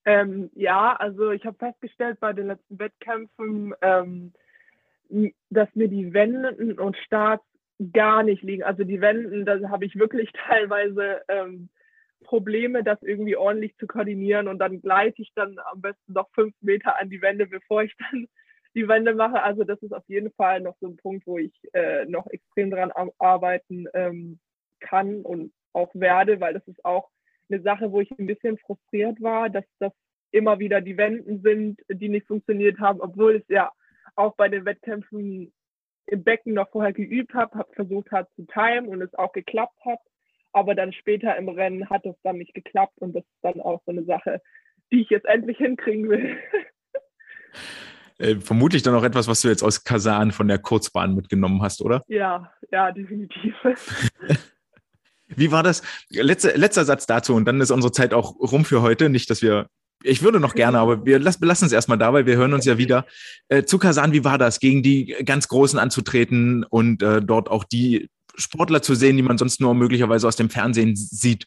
Ähm, 0.05 0.51
ja, 0.55 0.95
also 0.97 1.31
ich 1.31 1.45
habe 1.45 1.59
festgestellt 1.59 2.19
bei 2.21 2.33
den 2.33 2.47
letzten 2.47 2.79
Wettkämpfen, 2.79 3.75
ähm, 3.83 4.33
dass 5.51 5.69
mir 5.75 5.89
die 5.89 6.13
Wenden 6.13 6.79
und 6.79 6.97
Starts 6.99 7.45
gar 7.93 8.23
nicht 8.23 8.43
liegen. 8.43 8.63
Also 8.63 8.85
die 8.85 9.01
Wenden, 9.01 9.45
da 9.45 9.59
habe 9.69 9.85
ich 9.85 9.97
wirklich 9.97 10.31
teilweise 10.49 11.23
ähm, 11.29 11.69
Probleme, 12.25 12.83
das 12.83 13.03
irgendwie 13.03 13.37
ordentlich 13.37 13.77
zu 13.77 13.87
koordinieren 13.87 14.49
und 14.49 14.59
dann 14.59 14.81
gleite 14.81 15.23
ich 15.23 15.33
dann 15.35 15.59
am 15.71 15.81
besten 15.81 16.13
noch 16.13 16.29
fünf 16.35 16.55
Meter 16.61 16.99
an 16.99 17.11
die 17.11 17.23
Wände, 17.23 17.47
bevor 17.47 17.83
ich 17.83 17.95
dann 17.97 18.27
die 18.75 18.89
Wände 18.89 19.15
mache. 19.15 19.43
Also 19.43 19.65
das 19.65 19.81
ist 19.83 19.93
auf 19.93 20.05
jeden 20.09 20.33
Fall 20.33 20.61
noch 20.61 20.77
so 20.81 20.89
ein 20.89 20.97
Punkt, 20.97 21.27
wo 21.27 21.39
ich 21.39 21.53
äh, 21.73 22.05
noch 22.07 22.27
extrem 22.27 22.71
dran 22.71 22.93
arbeiten 23.19 23.87
ähm, 23.95 24.39
kann 24.81 25.23
und 25.23 25.53
auch 25.73 25.91
werde, 25.95 26.41
weil 26.41 26.55
das 26.55 26.67
ist 26.67 26.85
auch 26.85 27.09
eine 27.51 27.63
Sache, 27.63 27.91
wo 27.93 28.01
ich 28.01 28.11
ein 28.19 28.27
bisschen 28.27 28.59
frustriert 28.59 29.21
war, 29.21 29.51
dass 29.51 29.65
das 29.79 29.93
immer 30.31 30.59
wieder 30.59 30.81
die 30.81 30.97
Wänden 30.97 31.41
sind, 31.43 31.81
die 31.89 32.09
nicht 32.09 32.27
funktioniert 32.27 32.79
haben, 32.79 33.01
obwohl 33.01 33.37
es 33.37 33.49
ja 33.49 33.73
auch 34.17 34.35
bei 34.37 34.49
den 34.49 34.65
Wettkämpfen 34.65 35.53
im 36.07 36.25
Becken 36.25 36.55
noch 36.55 36.71
vorher 36.71 36.93
geübt 36.93 37.35
habe, 37.35 37.59
habe 37.59 37.73
versucht 37.75 38.11
hat 38.11 38.29
zu 38.35 38.47
timen 38.47 38.89
und 38.89 39.03
es 39.03 39.15
auch 39.15 39.33
geklappt 39.33 39.79
hat. 39.85 40.01
Aber 40.53 40.75
dann 40.75 40.93
später 40.93 41.37
im 41.37 41.49
Rennen 41.49 41.89
hat 41.91 42.07
es 42.07 42.17
dann 42.23 42.39
nicht 42.39 42.55
geklappt 42.55 42.99
und 42.99 43.15
das 43.15 43.25
ist 43.25 43.39
dann 43.43 43.61
auch 43.61 43.83
so 43.85 43.93
eine 43.93 44.05
Sache, 44.05 44.41
die 44.91 45.03
ich 45.03 45.11
jetzt 45.11 45.27
endlich 45.27 45.59
hinkriegen 45.59 46.09
will. 46.09 46.37
Äh, 48.21 48.41
vermutlich 48.41 48.83
dann 48.83 48.97
auch 48.97 49.05
etwas, 49.05 49.29
was 49.29 49.43
du 49.43 49.49
jetzt 49.49 49.63
aus 49.63 49.85
Kasan 49.85 50.33
von 50.33 50.49
der 50.49 50.59
Kurzbahn 50.59 51.15
mitgenommen 51.15 51.63
hast, 51.63 51.81
oder? 51.81 52.03
Ja, 52.09 52.53
ja, 52.73 52.91
definitiv. 52.91 53.55
Wie 55.39 55.53
war 55.53 55.63
das? 55.63 55.83
Letzte, 56.11 56.57
letzter 56.57 56.85
Satz 56.85 57.07
dazu 57.07 57.35
und 57.35 57.45
dann 57.45 57.61
ist 57.61 57.71
unsere 57.71 57.93
Zeit 57.93 58.15
auch 58.15 58.39
rum 58.39 58.65
für 58.65 58.83
heute. 58.83 59.09
Nicht, 59.09 59.31
dass 59.31 59.43
wir 59.43 59.69
ich 60.05 60.23
würde 60.23 60.39
noch 60.39 60.55
gerne, 60.55 60.79
aber 60.79 61.05
wir 61.05 61.19
lassen, 61.19 61.65
es 61.65 61.73
erstmal 61.73 61.99
dabei. 61.99 62.25
Wir 62.25 62.37
hören 62.37 62.53
uns 62.53 62.65
ja 62.65 62.79
wieder. 62.79 63.05
Äh, 63.49 63.65
zu 63.65 63.79
Kasan, 63.79 64.13
wie 64.13 64.25
war 64.25 64.39
das, 64.39 64.61
gegen 64.61 64.83
die 64.83 65.07
ganz 65.25 65.49
Großen 65.49 65.79
anzutreten 65.79 66.65
und 66.65 67.03
äh, 67.03 67.21
dort 67.21 67.51
auch 67.51 67.65
die 67.65 68.09
Sportler 68.37 68.81
zu 68.81 68.95
sehen, 68.95 69.17
die 69.17 69.25
man 69.25 69.39
sonst 69.39 69.61
nur 69.61 69.75
möglicherweise 69.75 70.29
aus 70.29 70.37
dem 70.37 70.51
Fernsehen 70.51 70.95
sieht? 70.95 71.47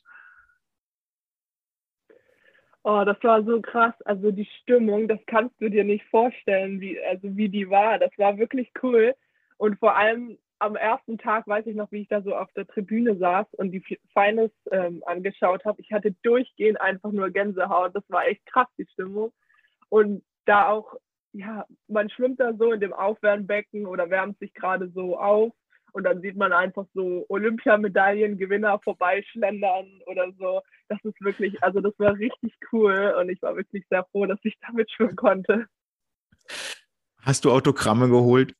Oh, 2.84 3.04
das 3.06 3.18
war 3.24 3.44
so 3.44 3.62
krass. 3.62 3.94
Also 4.06 4.32
die 4.32 4.48
Stimmung, 4.62 5.08
das 5.08 5.20
kannst 5.28 5.56
du 5.62 5.70
dir 5.70 5.84
nicht 5.84 6.04
vorstellen, 6.10 6.82
wie, 6.82 7.00
also 7.04 7.38
wie 7.38 7.48
die 7.48 7.70
war. 7.70 8.00
Das 8.00 8.12
war 8.18 8.38
wirklich 8.38 8.72
cool. 8.82 9.14
Und 9.58 9.80
vor 9.80 9.96
allem 9.96 10.38
am 10.62 10.76
ersten 10.76 11.17
Tag 11.17 11.47
weiß 11.47 11.65
ich 11.65 11.76
noch, 11.76 11.91
wie 11.91 12.02
ich 12.04 12.08
da 12.08 12.21
so 12.21 12.36
auf 12.36 12.52
der 12.54 12.67
Tribüne 12.67 13.17
saß 13.17 13.47
und 13.54 13.71
die 13.71 13.84
Finals 14.13 14.54
ähm, 14.71 15.02
angeschaut 15.08 15.65
habe. 15.65 15.82
Ich 15.82 15.91
hatte 15.91 16.15
durchgehend 16.21 16.80
einfach 16.80 17.12
nur 17.12 17.32
Gänsehaut. 17.32 17.95
Das 17.95 18.04
war 18.10 18.28
echt 18.28 18.45
krass, 18.45 18.67
die 18.78 18.86
Stimmung. 18.93 19.34
Und 19.89 20.24
da 20.45 20.69
auch, 20.69 20.95
ja, 21.34 21.65
man 21.88 22.12
schwimmt 22.12 22.39
da 22.39 22.54
so 22.54 22.71
in 22.71 22.80
dem 22.80 22.93
Aufwärmbecken 22.93 23.88
oder 23.88 24.12
wärmt 24.12 24.38
sich 24.38 24.54
gerade 24.54 24.91
so 24.93 25.17
auf 25.17 25.52
und 25.93 26.04
dann 26.04 26.21
sieht 26.21 26.38
man 26.38 26.54
einfach 26.54 26.86
so 26.93 27.26
Olympiamedaillengewinner 27.30 28.80
vorbeischlendern 28.84 30.02
oder 30.06 30.32
so. 30.38 30.62
Das 30.89 31.00
ist 31.04 31.19
wirklich, 31.21 31.62
also 31.63 31.82
das 31.82 31.93
war 31.97 32.13
richtig 32.17 32.54
cool 32.71 33.15
und 33.19 33.30
ich 33.30 33.41
war 33.41 33.56
wirklich 33.56 33.84
sehr 33.89 34.06
froh, 34.12 34.28
dass 34.28 34.39
ich 34.43 34.58
damit 34.62 34.91
schwimmen 34.91 35.15
konnte. 35.15 35.65
Hast 37.24 37.45
du 37.45 37.52
Autogramme 37.52 38.10
geholt? 38.10 38.56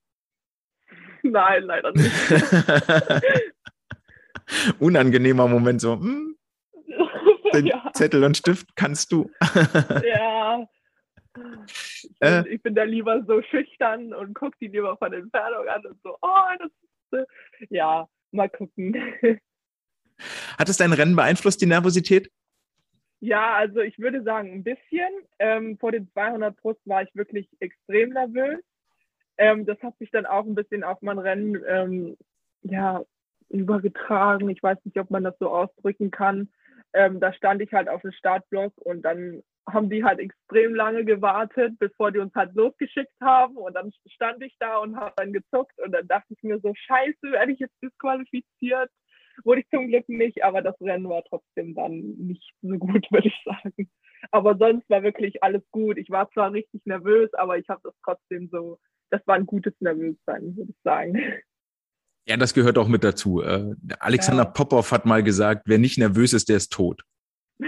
Nein, 1.24 1.64
leider 1.64 1.92
nicht. 1.92 2.12
Unangenehmer 4.80 5.48
Moment 5.48 5.82
so. 5.82 5.94
Hm, 5.94 6.36
den 7.54 7.68
ja. 7.68 7.92
Zettel 7.94 8.24
und 8.24 8.38
Stift 8.38 8.76
kannst 8.76 9.12
du. 9.12 9.30
ja. 10.04 10.66
Ich 11.66 12.10
bin, 12.20 12.30
äh, 12.30 12.48
ich 12.50 12.62
bin, 12.62 12.76
da 12.76 12.84
lieber 12.84 13.24
so 13.26 13.42
schüchtern 13.42 14.14
und 14.14 14.34
gucke 14.34 14.58
die 14.60 14.68
lieber 14.68 14.98
von 14.98 15.14
Entfernung 15.14 15.68
an 15.70 15.86
und 15.86 15.98
so, 16.04 16.18
oh, 16.22 16.50
das 16.60 17.22
ist, 17.22 17.28
ja, 17.70 18.06
mal 18.32 18.50
gucken. 18.50 18.98
Hat 20.58 20.68
es 20.68 20.78
dein 20.78 20.92
Rennen 20.92 21.16
beeinflusst, 21.16 21.62
die 21.62 21.68
Nervosität? 21.68 22.30
Ja, 23.22 23.56
also 23.56 23.82
ich 23.82 23.98
würde 24.00 24.24
sagen, 24.24 24.52
ein 24.52 24.64
bisschen. 24.64 25.10
Ähm, 25.40 25.78
vor 25.78 25.92
den 25.92 26.12
200 26.12 26.58
Brust 26.58 26.82
war 26.86 27.04
ich 27.04 27.16
wirklich 27.16 27.48
extrem 27.60 28.10
nervös. 28.10 28.60
Ähm, 29.38 29.66
das 29.66 29.82
hat 29.82 29.98
sich 29.98 30.12
dann 30.12 30.26
auch 30.26 30.46
ein 30.46 30.56
bisschen 30.56 30.84
auf 30.84 31.02
mein 31.02 31.20
Rennen 31.20 31.62
ähm, 31.68 32.18
ja, 32.64 33.04
übergetragen. 33.50 34.50
Ich 34.50 34.62
weiß 34.62 34.78
nicht, 34.86 34.98
ob 35.00 35.10
man 35.10 35.24
das 35.24 35.38
so 35.40 35.50
ausdrücken 35.50 36.12
kann. 36.12 36.50
Ähm, 36.94 37.20
da 37.20 37.34
stand 37.34 37.62
ich 37.62 37.72
halt 37.74 37.90
auf 37.90 38.02
dem 38.02 38.12
Startblock 38.12 38.74
und 38.78 39.04
dann 39.04 39.44
haben 39.70 39.90
die 39.90 40.04
halt 40.04 40.20
extrem 40.20 40.76
lange 40.76 41.06
gewartet, 41.06 41.78
bevor 41.80 42.12
die 42.12 42.20
uns 42.20 42.34
halt 42.36 42.54
losgeschickt 42.56 43.14
haben. 43.22 43.58
Und 43.58 43.76
dann 43.76 43.92
stand 44.08 44.44
ich 44.44 44.56
da 44.60 44.78
und 44.78 44.98
habe 44.98 45.14
dann 45.18 45.34
gezuckt 45.34 45.78
und 45.80 45.92
dann 45.92 46.08
dachte 46.08 46.34
ich 46.34 46.44
mir 46.44 46.60
so, 46.60 46.74
scheiße, 46.76 47.32
werde 47.32 47.52
ich 47.52 47.60
jetzt 47.60 47.82
disqualifiziert? 47.82 48.90
Wurde 49.44 49.62
ich 49.62 49.70
zum 49.70 49.88
Glück 49.88 50.10
nicht, 50.10 50.44
aber 50.44 50.62
das 50.62 50.80
Rennen 50.82 51.08
war 51.08 51.24
trotzdem 51.24 51.74
dann 51.74 52.00
nicht 52.18 52.54
so 52.62 52.78
gut, 52.78 53.08
würde 53.12 53.28
ich 53.28 53.44
sagen. 53.46 53.90
Aber 54.32 54.58
sonst 54.58 54.90
war 54.90 55.04
wirklich 55.04 55.42
alles 55.42 55.64
gut. 55.72 55.98
Ich 55.98 56.10
war 56.10 56.30
zwar 56.32 56.52
richtig 56.52 56.86
nervös, 56.86 57.34
aber 57.34 57.58
ich 57.58 57.68
habe 57.70 57.82
das 57.84 57.94
trotzdem 58.04 58.50
so 58.52 58.80
das 59.12 59.22
war 59.28 59.36
ein 59.36 59.46
gutes 59.46 59.74
Nervössein, 59.80 60.56
würde 60.58 60.72
ich 60.72 60.78
sagen. 60.84 61.22
Ja, 62.28 62.38
das 62.38 62.54
gehört 62.54 62.78
auch 62.78 62.88
mit 62.88 63.04
dazu. 63.04 63.42
Äh, 63.42 63.76
Alexander 64.00 64.44
ja. 64.44 64.50
Popov 64.50 64.92
hat 64.92 65.06
mal 65.06 65.22
gesagt, 65.22 65.64
wer 65.66 65.78
nicht 65.78 65.98
nervös 65.98 66.34
ist, 66.34 66.50
der 66.50 66.58
ist 66.58 66.72
tot. 66.72 67.04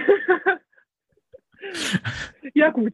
ja, 2.53 2.69
gut. 2.69 2.93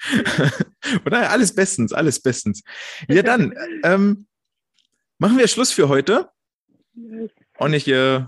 Oder 1.04 1.30
alles 1.30 1.54
bestens, 1.54 1.92
alles 1.92 2.20
bestens. 2.20 2.62
Ja, 3.08 3.22
dann 3.22 3.54
ähm, 3.84 4.26
machen 5.18 5.36
wir 5.38 5.48
Schluss 5.48 5.72
für 5.72 5.88
heute. 5.88 6.30
Und 7.58 7.72
ich 7.74 7.88
äh, 7.88 8.24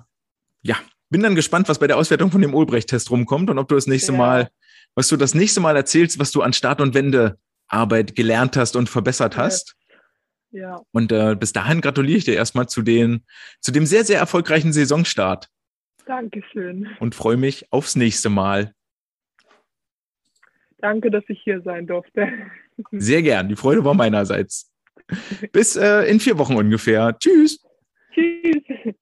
ja, 0.62 0.76
bin 1.09 1.22
dann 1.22 1.35
gespannt, 1.35 1.68
was 1.68 1.79
bei 1.79 1.87
der 1.87 1.96
Auswertung 1.96 2.31
von 2.31 2.42
dem 2.42 2.55
Ulbrecht-Test 2.55 3.11
rumkommt 3.11 3.48
und 3.48 3.59
ob 3.59 3.68
du 3.68 3.74
das 3.76 3.87
nächste 3.87 4.12
ja. 4.12 4.18
Mal, 4.18 4.50
was 4.94 5.09
du 5.09 5.16
das 5.16 5.35
nächste 5.35 5.61
Mal 5.61 5.76
erzählst, 5.76 6.18
was 6.18 6.33
du 6.33 6.42
an 6.42 6.53
Start 6.53 6.81
und 6.81 6.94
Wende 6.94 7.38
Arbeit 7.70 8.16
gelernt 8.16 8.56
hast 8.56 8.76
und 8.76 8.88
verbessert 8.88 9.37
hast. 9.37 9.76
Ja. 10.50 10.80
Und 10.92 11.12
äh, 11.12 11.37
bis 11.38 11.52
dahin 11.52 11.80
gratuliere 11.80 12.18
ich 12.18 12.24
dir 12.24 12.35
erstmal 12.35 12.68
zu, 12.68 12.83
den, 12.83 13.24
zu 13.61 13.72
dem 13.72 13.87
sehr, 13.87 14.04
sehr 14.04 14.18
erfolgreichen 14.18 14.72
Saisonstart. 14.72 15.48
Dankeschön. 16.06 16.88
Und 16.98 17.14
freue 17.14 17.37
mich 17.37 17.72
aufs 17.72 17.94
nächste 17.94 18.30
Mal. 18.30 18.74
Danke, 20.78 21.11
dass 21.11 21.24
ich 21.28 21.40
hier 21.42 21.61
sein 21.62 21.87
durfte. 21.87 22.28
Sehr 22.92 23.22
gern. 23.22 23.48
Die 23.48 23.56
Freude 23.56 23.85
war 23.85 23.94
meinerseits. 23.94 24.72
Bis 25.52 25.76
äh, 25.76 26.11
in 26.11 26.18
vier 26.20 26.38
Wochen 26.38 26.56
ungefähr. 26.56 27.16
Tschüss. 27.18 27.64
Tschüss. 28.12 28.94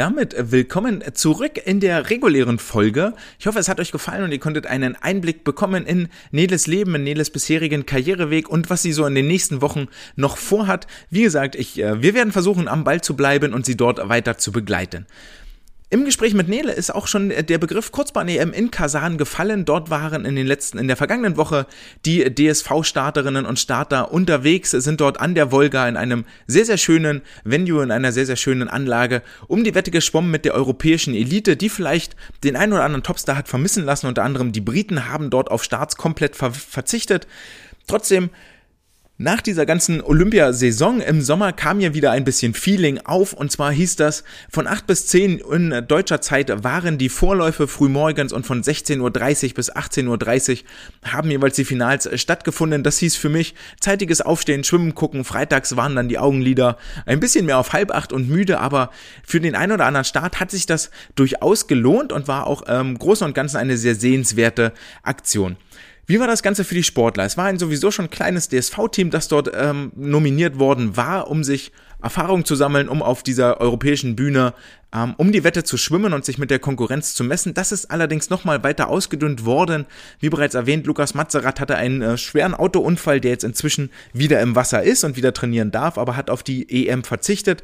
Damit 0.00 0.34
willkommen 0.38 1.04
zurück 1.12 1.60
in 1.62 1.78
der 1.78 2.08
regulären 2.08 2.58
Folge. 2.58 3.12
Ich 3.38 3.46
hoffe, 3.46 3.58
es 3.58 3.68
hat 3.68 3.80
euch 3.80 3.92
gefallen 3.92 4.24
und 4.24 4.32
ihr 4.32 4.38
konntet 4.38 4.66
einen 4.66 4.96
Einblick 4.96 5.44
bekommen 5.44 5.84
in 5.84 6.08
Neles 6.30 6.66
Leben, 6.66 6.94
in 6.94 7.04
Neles 7.04 7.28
bisherigen 7.28 7.84
Karriereweg 7.84 8.48
und 8.48 8.70
was 8.70 8.80
sie 8.80 8.92
so 8.92 9.04
in 9.04 9.14
den 9.14 9.26
nächsten 9.26 9.60
Wochen 9.60 9.88
noch 10.16 10.38
vorhat. 10.38 10.86
Wie 11.10 11.24
gesagt, 11.24 11.54
ich, 11.54 11.78
äh, 11.78 12.00
wir 12.00 12.14
werden 12.14 12.32
versuchen, 12.32 12.66
am 12.66 12.82
Ball 12.82 13.02
zu 13.02 13.14
bleiben 13.14 13.52
und 13.52 13.66
sie 13.66 13.76
dort 13.76 14.08
weiter 14.08 14.38
zu 14.38 14.52
begleiten. 14.52 15.04
Im 15.92 16.04
Gespräch 16.04 16.34
mit 16.34 16.48
Nele 16.48 16.70
ist 16.70 16.94
auch 16.94 17.08
schon 17.08 17.30
der 17.30 17.58
Begriff 17.58 17.90
Kurzbahn-EM 17.90 18.52
in 18.52 18.70
Kasan 18.70 19.18
gefallen. 19.18 19.64
Dort 19.64 19.90
waren 19.90 20.24
in 20.24 20.36
den 20.36 20.46
letzten, 20.46 20.78
in 20.78 20.86
der 20.86 20.96
vergangenen 20.96 21.36
Woche 21.36 21.66
die 22.06 22.32
DSV-Starterinnen 22.32 23.44
und 23.44 23.58
Starter 23.58 24.12
unterwegs, 24.12 24.70
sind 24.70 25.00
dort 25.00 25.18
an 25.18 25.34
der 25.34 25.50
Wolga 25.50 25.88
in 25.88 25.96
einem 25.96 26.26
sehr, 26.46 26.64
sehr 26.64 26.78
schönen 26.78 27.22
Venue, 27.42 27.82
in 27.82 27.90
einer 27.90 28.12
sehr, 28.12 28.24
sehr 28.24 28.36
schönen 28.36 28.68
Anlage 28.68 29.22
um 29.48 29.64
die 29.64 29.74
Wette 29.74 29.90
geschwommen 29.90 30.30
mit 30.30 30.44
der 30.44 30.54
europäischen 30.54 31.12
Elite, 31.12 31.56
die 31.56 31.68
vielleicht 31.68 32.14
den 32.44 32.54
einen 32.54 32.72
oder 32.72 32.84
anderen 32.84 33.02
Topstar 33.02 33.36
hat 33.36 33.48
vermissen 33.48 33.84
lassen. 33.84 34.06
Unter 34.06 34.22
anderem 34.22 34.52
die 34.52 34.60
Briten 34.60 35.08
haben 35.08 35.28
dort 35.28 35.50
auf 35.50 35.64
Starts 35.64 35.96
komplett 35.96 36.36
ver 36.36 36.52
verzichtet. 36.52 37.26
Trotzdem 37.88 38.30
nach 39.20 39.42
dieser 39.42 39.66
ganzen 39.66 40.00
Olympiasaison 40.00 41.02
im 41.02 41.20
Sommer 41.20 41.52
kam 41.52 41.78
ja 41.78 41.92
wieder 41.92 42.10
ein 42.10 42.24
bisschen 42.24 42.54
Feeling 42.54 43.00
auf 43.04 43.34
und 43.34 43.52
zwar 43.52 43.70
hieß 43.70 43.96
das, 43.96 44.24
von 44.48 44.66
8 44.66 44.86
bis 44.86 45.08
10 45.08 45.40
in 45.40 45.84
deutscher 45.86 46.22
Zeit 46.22 46.64
waren 46.64 46.96
die 46.96 47.10
Vorläufe 47.10 47.68
frühmorgens 47.68 48.32
und 48.32 48.46
von 48.46 48.62
16.30 48.62 49.00
Uhr 49.48 49.54
bis 49.54 49.70
18.30 49.70 50.62
Uhr 50.62 51.12
haben 51.12 51.30
jeweils 51.30 51.54
die 51.56 51.66
Finals 51.66 52.08
stattgefunden. 52.18 52.82
Das 52.82 52.96
hieß 52.96 53.16
für 53.16 53.28
mich 53.28 53.54
zeitiges 53.78 54.22
Aufstehen, 54.22 54.64
Schwimmen 54.64 54.94
gucken, 54.94 55.24
freitags 55.24 55.76
waren 55.76 55.96
dann 55.96 56.08
die 56.08 56.18
Augenlider 56.18 56.78
ein 57.04 57.20
bisschen 57.20 57.44
mehr 57.44 57.58
auf 57.58 57.74
halb 57.74 57.94
acht 57.94 58.14
und 58.14 58.26
müde, 58.26 58.58
aber 58.58 58.90
für 59.22 59.38
den 59.38 59.54
einen 59.54 59.72
oder 59.72 59.84
anderen 59.84 60.06
Start 60.06 60.40
hat 60.40 60.50
sich 60.50 60.64
das 60.64 60.90
durchaus 61.14 61.66
gelohnt 61.66 62.14
und 62.14 62.26
war 62.26 62.46
auch 62.46 62.62
im 62.62 62.74
ähm, 62.74 62.98
Großen 62.98 63.26
und 63.26 63.34
Ganzen 63.34 63.58
eine 63.58 63.76
sehr 63.76 63.96
sehenswerte 63.96 64.72
Aktion. 65.02 65.58
Wie 66.10 66.18
war 66.18 66.26
das 66.26 66.42
Ganze 66.42 66.64
für 66.64 66.74
die 66.74 66.82
Sportler? 66.82 67.24
Es 67.24 67.36
war 67.36 67.44
ein 67.44 67.60
sowieso 67.60 67.92
schon 67.92 68.10
kleines 68.10 68.48
DSV-Team, 68.48 69.10
das 69.10 69.28
dort 69.28 69.48
ähm, 69.54 69.92
nominiert 69.94 70.58
worden 70.58 70.96
war, 70.96 71.30
um 71.30 71.44
sich 71.44 71.70
Erfahrung 72.02 72.44
zu 72.44 72.56
sammeln, 72.56 72.88
um 72.88 73.00
auf 73.00 73.22
dieser 73.22 73.60
europäischen 73.60 74.16
Bühne 74.16 74.52
ähm, 74.92 75.14
um 75.18 75.30
die 75.30 75.44
Wette 75.44 75.62
zu 75.62 75.76
schwimmen 75.76 76.12
und 76.12 76.24
sich 76.24 76.36
mit 76.36 76.50
der 76.50 76.58
Konkurrenz 76.58 77.14
zu 77.14 77.22
messen. 77.22 77.54
Das 77.54 77.70
ist 77.70 77.92
allerdings 77.92 78.28
nochmal 78.28 78.64
weiter 78.64 78.88
ausgedünnt 78.88 79.44
worden. 79.44 79.86
Wie 80.18 80.30
bereits 80.30 80.56
erwähnt, 80.56 80.84
Lukas 80.86 81.14
Mazerat 81.14 81.60
hatte 81.60 81.76
einen 81.76 82.02
äh, 82.02 82.18
schweren 82.18 82.54
Autounfall, 82.54 83.20
der 83.20 83.30
jetzt 83.30 83.44
inzwischen 83.44 83.90
wieder 84.12 84.40
im 84.40 84.56
Wasser 84.56 84.82
ist 84.82 85.04
und 85.04 85.16
wieder 85.16 85.32
trainieren 85.32 85.70
darf, 85.70 85.96
aber 85.96 86.16
hat 86.16 86.28
auf 86.28 86.42
die 86.42 86.88
EM 86.88 87.04
verzichtet. 87.04 87.62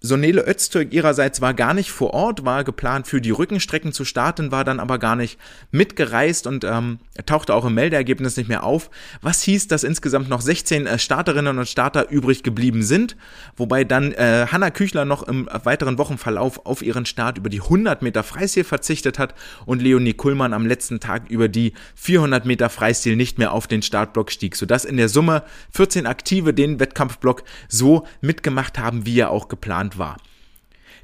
Sonele 0.00 0.46
Öztürk 0.46 0.92
ihrerseits 0.92 1.40
war 1.40 1.54
gar 1.54 1.74
nicht 1.74 1.90
vor 1.90 2.14
Ort, 2.14 2.44
war 2.44 2.62
geplant 2.62 3.08
für 3.08 3.20
die 3.20 3.32
Rückenstrecken 3.32 3.92
zu 3.92 4.04
starten, 4.04 4.52
war 4.52 4.62
dann 4.62 4.78
aber 4.78 4.98
gar 4.98 5.16
nicht 5.16 5.40
mitgereist 5.72 6.46
und 6.46 6.62
ähm, 6.62 7.00
tauchte 7.26 7.52
auch 7.52 7.64
im 7.64 7.74
Meldeergebnis 7.74 8.36
nicht 8.36 8.48
mehr 8.48 8.62
auf, 8.62 8.90
was 9.22 9.42
hieß, 9.42 9.66
dass 9.66 9.82
insgesamt 9.82 10.28
noch 10.28 10.40
16 10.40 10.86
äh, 10.86 10.98
Starterinnen 11.00 11.58
und 11.58 11.68
Starter 11.68 12.10
übrig 12.10 12.44
geblieben 12.44 12.84
sind, 12.84 13.16
wobei 13.56 13.82
dann 13.82 14.12
äh, 14.12 14.46
Hanna 14.52 14.70
Küchler 14.70 15.04
noch 15.04 15.24
im 15.24 15.48
weiteren 15.64 15.98
Wochenverlauf 15.98 16.64
auf 16.64 16.82
ihren 16.82 17.04
Start 17.04 17.36
über 17.36 17.48
die 17.48 17.60
100 17.60 18.00
Meter 18.02 18.22
Freistil 18.22 18.64
verzichtet 18.64 19.18
hat 19.18 19.34
und 19.66 19.82
Leonie 19.82 20.14
Kuhlmann 20.14 20.52
am 20.52 20.64
letzten 20.64 21.00
Tag 21.00 21.28
über 21.28 21.48
die 21.48 21.72
400 21.96 22.46
Meter 22.46 22.70
Freistil 22.70 23.16
nicht 23.16 23.38
mehr 23.38 23.52
auf 23.52 23.66
den 23.66 23.82
Startblock 23.82 24.30
stieg, 24.30 24.54
sodass 24.54 24.84
in 24.84 24.96
der 24.96 25.08
Summe 25.08 25.42
14 25.72 26.06
Aktive 26.06 26.54
den 26.54 26.78
Wettkampfblock 26.78 27.42
so 27.66 28.06
mitgemacht 28.20 28.78
haben, 28.78 29.04
wie 29.04 29.18
er 29.18 29.30
auch 29.30 29.48
geplant 29.48 29.87
war. 29.96 30.16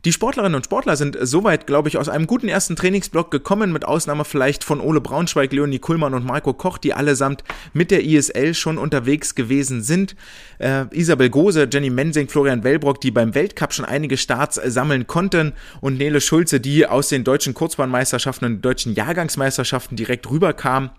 Die 0.05 0.13
Sportlerinnen 0.13 0.57
und 0.57 0.67
Sportler 0.67 0.97
sind 0.97 1.17
soweit, 1.19 1.67
glaube 1.67 1.89
ich, 1.89 1.97
aus 1.97 2.11
einem 2.11 2.27
guten 2.27 2.49
ersten 2.49 2.77
Trainingsblock 2.77 3.31
gekommen, 3.31 3.73
mit 3.73 3.87
Ausnahme 3.87 4.27
vielleicht 4.27 4.63
von 4.63 4.81
Ole 4.81 5.01
Braunschweig, 5.01 5.51
Leonie 5.51 5.79
Kuhlmann 5.79 6.13
und 6.13 6.27
Marco 6.27 6.53
Koch, 6.53 6.77
die 6.77 6.93
allesamt 6.93 7.43
mit 7.73 7.91
der 7.91 8.05
ISL 8.05 8.53
schon 8.53 8.77
unterwegs 8.77 9.35
gewesen 9.35 9.83
sind. 9.83 10.15
Äh, 10.59 10.85
Isabel 10.91 11.31
Gose, 11.31 11.67
Jenny 11.73 11.89
Mensing, 11.89 12.29
Florian 12.29 12.65
Wellbrock, 12.65 13.01
die 13.01 13.13
beim 13.13 13.35
Weltcup 13.35 13.73
schon 13.73 13.87
einige 13.87 14.19
Starts 14.19 14.61
sammeln 14.63 15.07
konnten 15.07 15.55
und 15.81 15.97
Nele 15.97 16.21
Schulze, 16.21 16.61
die 16.61 16.87
aus 16.87 17.09
den 17.09 17.25
deutschen 17.25 17.55
Kurzbahnmeisterschaften 17.55 18.47
und 18.47 18.63
deutschen 18.63 18.95
Jahrgangsmeisterschaften 18.95 19.97
direkt 19.97 20.29
rüberkam. 20.29 20.91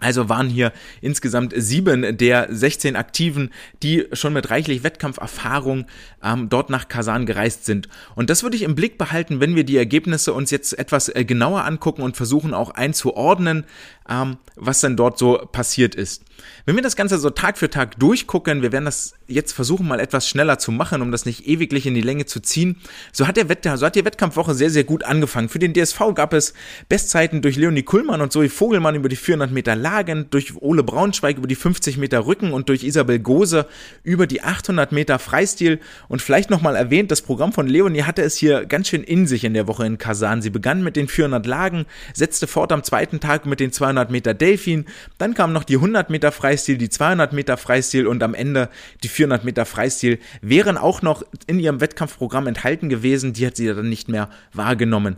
Also 0.00 0.28
waren 0.28 0.48
hier 0.48 0.72
insgesamt 1.00 1.52
sieben 1.56 2.16
der 2.16 2.46
16 2.50 2.94
Aktiven, 2.94 3.50
die 3.82 4.06
schon 4.12 4.32
mit 4.32 4.50
reichlich 4.50 4.84
Wettkampferfahrung 4.84 5.86
ähm, 6.22 6.48
dort 6.48 6.70
nach 6.70 6.88
Kasan 6.88 7.26
gereist 7.26 7.64
sind. 7.64 7.88
Und 8.14 8.30
das 8.30 8.42
würde 8.42 8.56
ich 8.56 8.62
im 8.62 8.74
Blick 8.74 8.96
behalten, 8.96 9.40
wenn 9.40 9.56
wir 9.56 9.64
die 9.64 9.76
Ergebnisse 9.76 10.32
uns 10.32 10.50
jetzt 10.50 10.78
etwas 10.78 11.08
äh, 11.08 11.24
genauer 11.24 11.64
angucken 11.64 12.02
und 12.02 12.16
versuchen 12.16 12.54
auch 12.54 12.70
einzuordnen, 12.70 13.64
ähm, 14.08 14.36
was 14.54 14.80
denn 14.80 14.96
dort 14.96 15.18
so 15.18 15.38
passiert 15.50 15.94
ist. 15.94 16.22
Wenn 16.66 16.76
wir 16.76 16.82
das 16.82 16.96
Ganze 16.96 17.18
so 17.18 17.30
Tag 17.30 17.58
für 17.58 17.70
Tag 17.70 17.98
durchgucken, 17.98 18.62
wir 18.62 18.72
werden 18.72 18.84
das 18.84 19.14
jetzt 19.26 19.52
versuchen 19.52 19.86
mal 19.86 20.00
etwas 20.00 20.28
schneller 20.28 20.58
zu 20.58 20.72
machen, 20.72 21.02
um 21.02 21.12
das 21.12 21.26
nicht 21.26 21.46
ewiglich 21.46 21.86
in 21.86 21.94
die 21.94 22.00
Länge 22.00 22.26
zu 22.26 22.40
ziehen, 22.40 22.76
so 23.12 23.26
hat, 23.26 23.36
der 23.36 23.48
Wett 23.48 23.64
so 23.64 23.86
hat 23.86 23.96
die 23.96 24.04
Wettkampfwoche 24.04 24.54
sehr, 24.54 24.70
sehr 24.70 24.84
gut 24.84 25.04
angefangen. 25.04 25.48
Für 25.48 25.58
den 25.58 25.74
DSV 25.74 26.14
gab 26.14 26.32
es 26.32 26.54
Bestzeiten 26.88 27.42
durch 27.42 27.56
Leonie 27.56 27.82
Kuhlmann 27.82 28.20
und 28.20 28.32
Zoe 28.32 28.48
Vogelmann 28.48 28.94
über 28.94 29.08
die 29.08 29.16
400 29.16 29.50
Meter 29.50 29.76
Lagen, 29.76 30.26
durch 30.30 30.54
Ole 30.56 30.82
Braunschweig 30.82 31.36
über 31.36 31.48
die 31.48 31.54
50 31.54 31.98
Meter 31.98 32.26
Rücken 32.26 32.52
und 32.52 32.68
durch 32.68 32.84
Isabel 32.84 33.18
Gose 33.18 33.66
über 34.02 34.26
die 34.26 34.42
800 34.42 34.92
Meter 34.92 35.18
Freistil. 35.18 35.80
Und 36.08 36.22
vielleicht 36.22 36.50
nochmal 36.50 36.76
erwähnt, 36.76 37.10
das 37.10 37.22
Programm 37.22 37.52
von 37.52 37.66
Leonie 37.66 38.02
hatte 38.02 38.22
es 38.22 38.36
hier 38.36 38.64
ganz 38.64 38.88
schön 38.88 39.02
in 39.02 39.26
sich 39.26 39.44
in 39.44 39.54
der 39.54 39.66
Woche 39.66 39.86
in 39.86 39.98
Kasan. 39.98 40.42
Sie 40.42 40.50
begann 40.50 40.82
mit 40.82 40.96
den 40.96 41.08
400 41.08 41.46
Lagen, 41.46 41.86
setzte 42.14 42.46
fort 42.46 42.72
am 42.72 42.82
zweiten 42.82 43.20
Tag 43.20 43.46
mit 43.46 43.60
den 43.60 43.72
200 43.72 44.10
Meter 44.10 44.34
Delfin, 44.34 44.86
dann 45.18 45.34
kam 45.34 45.52
noch 45.52 45.64
die 45.64 45.76
100 45.76 46.10
Meter 46.10 46.27
Freistil, 46.32 46.78
die 46.78 46.88
200 46.88 47.32
Meter 47.32 47.56
Freistil 47.56 48.06
und 48.06 48.22
am 48.22 48.34
Ende 48.34 48.68
die 49.02 49.08
400 49.08 49.44
Meter 49.44 49.66
Freistil 49.66 50.18
wären 50.40 50.76
auch 50.76 51.02
noch 51.02 51.22
in 51.46 51.60
ihrem 51.60 51.80
Wettkampfprogramm 51.80 52.46
enthalten 52.46 52.88
gewesen, 52.88 53.32
die 53.32 53.46
hat 53.46 53.56
sie 53.56 53.66
dann 53.66 53.88
nicht 53.88 54.08
mehr 54.08 54.28
wahrgenommen. 54.52 55.16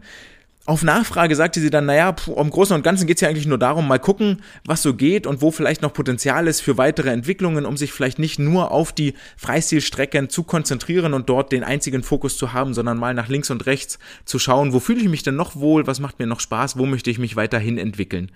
Auf 0.67 0.85
Nachfrage 0.85 1.35
sagte 1.35 1.59
sie 1.59 1.71
dann, 1.71 1.87
naja, 1.87 2.15
im 2.37 2.51
Großen 2.51 2.77
und 2.77 2.83
Ganzen 2.83 3.07
geht 3.07 3.17
es 3.17 3.23
ja 3.23 3.29
eigentlich 3.29 3.47
nur 3.47 3.59
darum, 3.59 3.89
mal 3.89 3.99
gucken, 3.99 4.43
was 4.65 4.83
so 4.83 4.95
geht 4.95 5.27
und 5.27 5.43
wo 5.43 5.51
vielleicht 5.51 5.83
noch 5.83 5.93
Potenzial 5.93 6.47
ist 6.47 6.61
für 6.61 6.79
weitere 6.79 7.09
Entwicklungen, 7.11 7.67
um 7.67 7.77
sich 7.77 7.93
vielleicht 7.93 8.19
nicht 8.19 8.39
nur 8.39 8.71
auf 8.71 8.93
die 8.93 9.15
Freistilstrecken 9.37 10.29
zu 10.29 10.45
konzentrieren 10.45 11.15
und 11.15 11.29
dort 11.29 11.51
den 11.51 11.65
einzigen 11.65 12.03
Fokus 12.03 12.37
zu 12.37 12.53
haben, 12.53 12.73
sondern 12.73 12.99
mal 12.99 13.15
nach 13.15 13.29
links 13.29 13.51
und 13.51 13.67
rechts 13.67 13.99
zu 14.27 14.39
schauen, 14.39 14.73
wo 14.73 14.81
fühle 14.81 15.01
ich 15.01 15.09
mich 15.09 15.23
denn 15.23 15.35
noch 15.35 15.57
wohl, 15.57 15.87
was 15.87 15.99
macht 15.99 16.19
mir 16.19 16.27
noch 16.27 16.41
Spaß, 16.41 16.79
wo 16.79 16.87
möchte 16.87 17.11
ich 17.11 17.19
mich 17.19 17.37
weiterhin 17.37 17.79
entwickeln. 17.79 18.31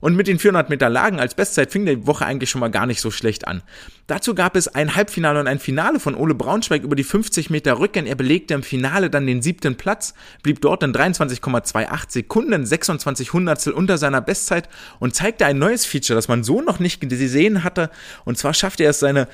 Und 0.00 0.14
mit 0.14 0.26
den 0.26 0.38
400 0.38 0.68
Meter 0.68 0.88
Lagen 0.88 1.20
als 1.20 1.34
Bestzeit 1.34 1.72
fing 1.72 1.86
die 1.86 2.06
Woche 2.06 2.26
eigentlich 2.26 2.50
schon 2.50 2.60
mal 2.60 2.70
gar 2.70 2.86
nicht 2.86 3.00
so 3.00 3.10
schlecht 3.10 3.48
an. 3.48 3.62
Dazu 4.06 4.34
gab 4.34 4.54
es 4.54 4.68
ein 4.68 4.94
Halbfinale 4.94 5.40
und 5.40 5.48
ein 5.48 5.58
Finale 5.58 6.00
von 6.00 6.14
Ole 6.14 6.34
Braunschweig 6.34 6.82
über 6.82 6.96
die 6.96 7.04
50 7.04 7.50
Meter 7.50 7.78
Rücken. 7.78 8.06
Er 8.06 8.14
belegte 8.14 8.54
im 8.54 8.62
Finale 8.62 9.10
dann 9.10 9.26
den 9.26 9.42
siebten 9.42 9.76
Platz, 9.76 10.14
blieb 10.42 10.60
dort 10.60 10.82
in 10.82 10.92
23,28 10.92 12.12
Sekunden, 12.12 12.66
26 12.66 13.32
Hundertstel 13.32 13.72
unter 13.72 13.98
seiner 13.98 14.20
Bestzeit 14.20 14.68
und 15.00 15.14
zeigte 15.14 15.46
ein 15.46 15.58
neues 15.58 15.86
Feature, 15.86 16.16
das 16.16 16.28
man 16.28 16.44
so 16.44 16.60
noch 16.60 16.78
nicht 16.78 17.00
gesehen 17.00 17.64
hatte. 17.64 17.90
Und 18.24 18.38
zwar 18.38 18.54
schaffte 18.54 18.84
er 18.84 18.90
es, 18.90 19.00
seine 19.00 19.28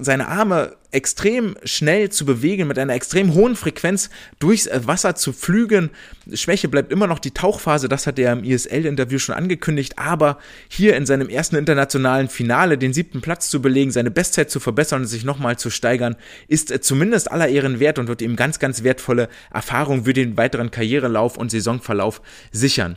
seine 0.00 0.28
Arme 0.28 0.76
extrem 0.90 1.56
schnell 1.64 2.10
zu 2.10 2.24
bewegen, 2.24 2.68
mit 2.68 2.78
einer 2.78 2.94
extrem 2.94 3.34
hohen 3.34 3.56
Frequenz 3.56 4.10
durchs 4.38 4.68
Wasser 4.72 5.14
zu 5.14 5.32
flügen. 5.32 5.90
Schwäche 6.32 6.68
bleibt 6.68 6.92
immer 6.92 7.06
noch 7.06 7.18
die 7.18 7.32
Tauchphase, 7.32 7.88
das 7.88 8.06
hat 8.06 8.18
er 8.18 8.32
im 8.32 8.44
ISL-Interview 8.44 9.18
schon 9.18 9.34
angekündigt, 9.34 9.98
aber 9.98 10.38
hier 10.68 10.96
in 10.96 11.06
seinem 11.06 11.28
ersten 11.28 11.56
internationalen 11.56 12.28
Finale 12.28 12.78
den 12.78 12.92
siebten 12.92 13.22
Platz 13.22 13.50
zu 13.50 13.60
belegen, 13.60 13.90
seine 13.90 14.10
Bestzeit 14.10 14.50
zu 14.50 14.60
verbessern 14.60 15.02
und 15.02 15.08
sich 15.08 15.24
nochmal 15.24 15.58
zu 15.58 15.70
steigern, 15.70 16.16
ist 16.46 16.84
zumindest 16.84 17.30
aller 17.30 17.48
Ehren 17.48 17.80
wert 17.80 17.98
und 17.98 18.06
wird 18.06 18.22
ihm 18.22 18.36
ganz, 18.36 18.58
ganz 18.58 18.84
wertvolle 18.84 19.28
Erfahrung 19.52 20.04
für 20.04 20.12
den 20.12 20.36
weiteren 20.36 20.70
Karrierelauf 20.70 21.36
und 21.36 21.50
Saisonverlauf 21.50 22.20
sichern. 22.52 22.96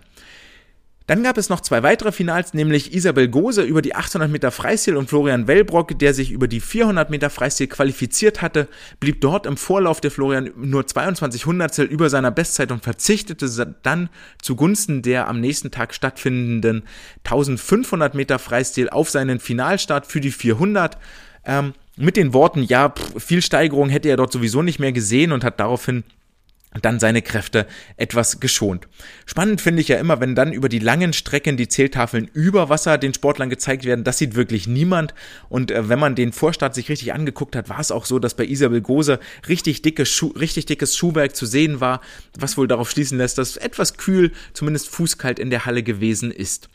Dann 1.07 1.23
gab 1.23 1.37
es 1.37 1.47
noch 1.47 1.61
zwei 1.61 1.83
weitere 1.83 2.11
Finals, 2.11 2.53
nämlich 2.53 2.93
Isabel 2.93 3.29
Gose 3.29 3.63
über 3.63 3.81
die 3.81 3.95
800 3.95 4.29
Meter 4.29 4.51
Freistil 4.51 4.97
und 4.97 5.07
Florian 5.07 5.47
Wellbrock, 5.47 5.97
der 5.97 6.13
sich 6.13 6.31
über 6.31 6.49
die 6.49 6.59
400 6.59 7.09
Meter 7.09 7.29
Freistil 7.29 7.67
qualifiziert 7.67 8.41
hatte, 8.41 8.67
blieb 8.99 9.21
dort 9.21 9.45
im 9.45 9.55
Vorlauf 9.55 10.01
der 10.01 10.11
Florian 10.11 10.51
nur 10.57 10.85
22 10.85 11.45
Hundertstel 11.45 11.85
über 11.85 12.09
seiner 12.09 12.29
Bestzeit 12.29 12.73
und 12.73 12.83
verzichtete 12.83 13.47
dann 13.83 14.09
zugunsten 14.41 15.01
der 15.01 15.29
am 15.29 15.39
nächsten 15.39 15.71
Tag 15.71 15.93
stattfindenden 15.93 16.83
1500 17.23 18.13
Meter 18.13 18.37
Freistil 18.37 18.89
auf 18.89 19.09
seinen 19.09 19.39
Finalstart 19.39 20.07
für 20.07 20.19
die 20.19 20.31
400. 20.31 20.97
Ähm, 21.45 21.73
mit 21.95 22.17
den 22.17 22.33
Worten, 22.33 22.63
ja, 22.63 22.89
pff, 22.89 23.23
viel 23.23 23.41
Steigerung 23.41 23.87
hätte 23.87 24.09
er 24.09 24.17
dort 24.17 24.33
sowieso 24.33 24.61
nicht 24.61 24.79
mehr 24.79 24.91
gesehen 24.91 25.31
und 25.31 25.45
hat 25.45 25.61
daraufhin 25.61 26.03
dann 26.81 26.99
seine 26.99 27.21
Kräfte 27.21 27.65
etwas 27.95 28.39
geschont. 28.39 28.87
Spannend 29.25 29.61
finde 29.61 29.81
ich 29.81 29.87
ja 29.87 29.97
immer, 29.97 30.19
wenn 30.19 30.35
dann 30.35 30.53
über 30.53 30.69
die 30.69 30.79
langen 30.79 31.13
Strecken 31.13 31.57
die 31.57 31.67
Zähltafeln 31.67 32.29
über 32.33 32.69
Wasser 32.69 32.97
den 32.97 33.13
Sportlern 33.13 33.49
gezeigt 33.49 33.85
werden. 33.85 34.03
Das 34.03 34.17
sieht 34.17 34.35
wirklich 34.35 34.67
niemand. 34.67 35.13
Und 35.49 35.71
äh, 35.71 35.89
wenn 35.89 35.99
man 35.99 36.15
den 36.15 36.33
Vorstart 36.33 36.75
sich 36.75 36.89
richtig 36.89 37.13
angeguckt 37.13 37.55
hat, 37.55 37.69
war 37.69 37.79
es 37.79 37.91
auch 37.91 38.05
so, 38.05 38.19
dass 38.19 38.35
bei 38.35 38.45
Isabel 38.45 38.81
Gose 38.81 39.19
richtig, 39.47 39.81
dicke 39.81 40.05
Schuh, 40.05 40.27
richtig 40.27 40.65
dickes 40.65 40.95
Schuhwerk 40.95 41.35
zu 41.35 41.45
sehen 41.45 41.79
war, 41.79 42.01
was 42.37 42.57
wohl 42.57 42.67
darauf 42.67 42.91
schließen 42.91 43.17
lässt, 43.17 43.37
dass 43.37 43.57
etwas 43.57 43.97
kühl, 43.97 44.31
zumindest 44.53 44.89
fußkalt 44.89 45.39
in 45.39 45.49
der 45.49 45.65
Halle 45.65 45.83
gewesen 45.83 46.31
ist. 46.31 46.69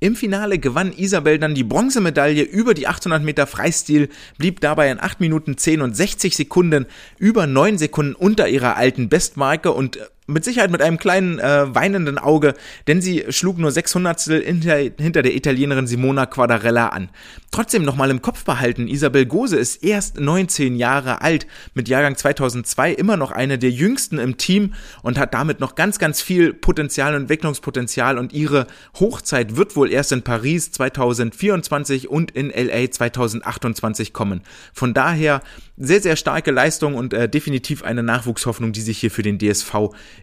Im 0.00 0.14
Finale 0.14 0.60
gewann 0.60 0.92
Isabel 0.96 1.40
dann 1.40 1.56
die 1.56 1.64
Bronzemedaille 1.64 2.42
über 2.42 2.72
die 2.74 2.86
800 2.86 3.20
Meter 3.22 3.48
Freistil, 3.48 4.08
blieb 4.38 4.60
dabei 4.60 4.92
in 4.92 5.00
8 5.00 5.18
Minuten 5.18 5.56
10 5.56 5.82
und 5.82 5.96
60 5.96 6.36
Sekunden 6.36 6.86
über 7.18 7.48
9 7.48 7.78
Sekunden 7.78 8.14
unter 8.14 8.48
ihrer 8.48 8.76
alten 8.76 9.08
Bestmarke 9.08 9.72
und 9.72 9.98
mit 10.28 10.44
Sicherheit 10.44 10.70
mit 10.70 10.82
einem 10.82 10.98
kleinen 10.98 11.38
äh, 11.38 11.74
weinenden 11.74 12.18
Auge, 12.18 12.54
denn 12.86 13.00
sie 13.00 13.24
schlug 13.30 13.58
nur 13.58 13.72
600 13.72 14.20
hinter, 14.20 14.76
hinter 14.76 15.22
der 15.22 15.34
Italienerin 15.34 15.86
Simona 15.86 16.26
Quadarella 16.26 16.88
an. 16.88 17.08
Trotzdem 17.50 17.82
nochmal 17.82 18.10
im 18.10 18.20
Kopf 18.20 18.44
behalten, 18.44 18.88
Isabel 18.88 19.24
Gose 19.24 19.56
ist 19.56 19.82
erst 19.82 20.20
19 20.20 20.76
Jahre 20.76 21.22
alt, 21.22 21.46
mit 21.72 21.88
Jahrgang 21.88 22.14
2002 22.14 22.92
immer 22.92 23.16
noch 23.16 23.32
eine 23.32 23.58
der 23.58 23.70
jüngsten 23.70 24.18
im 24.18 24.36
Team 24.36 24.74
und 25.02 25.18
hat 25.18 25.32
damit 25.32 25.60
noch 25.60 25.74
ganz, 25.74 25.98
ganz 25.98 26.20
viel 26.20 26.52
Potenzial 26.52 27.14
und 27.14 27.22
Entwicklungspotenzial 27.22 28.18
und 28.18 28.34
ihre 28.34 28.66
Hochzeit 29.00 29.56
wird 29.56 29.76
wohl 29.76 29.90
erst 29.90 30.12
in 30.12 30.22
Paris 30.22 30.70
2024 30.72 32.10
und 32.10 32.32
in 32.32 32.50
LA 32.50 32.90
2028 32.90 34.12
kommen. 34.12 34.42
Von 34.74 34.92
daher 34.92 35.40
sehr, 35.78 36.00
sehr 36.00 36.16
starke 36.16 36.50
Leistung 36.50 36.94
und 36.94 37.14
äh, 37.14 37.28
definitiv 37.28 37.82
eine 37.84 38.02
Nachwuchshoffnung, 38.02 38.72
die 38.72 38.80
sich 38.80 38.98
hier 38.98 39.10
für 39.10 39.22
den 39.22 39.38
DSV 39.38 39.74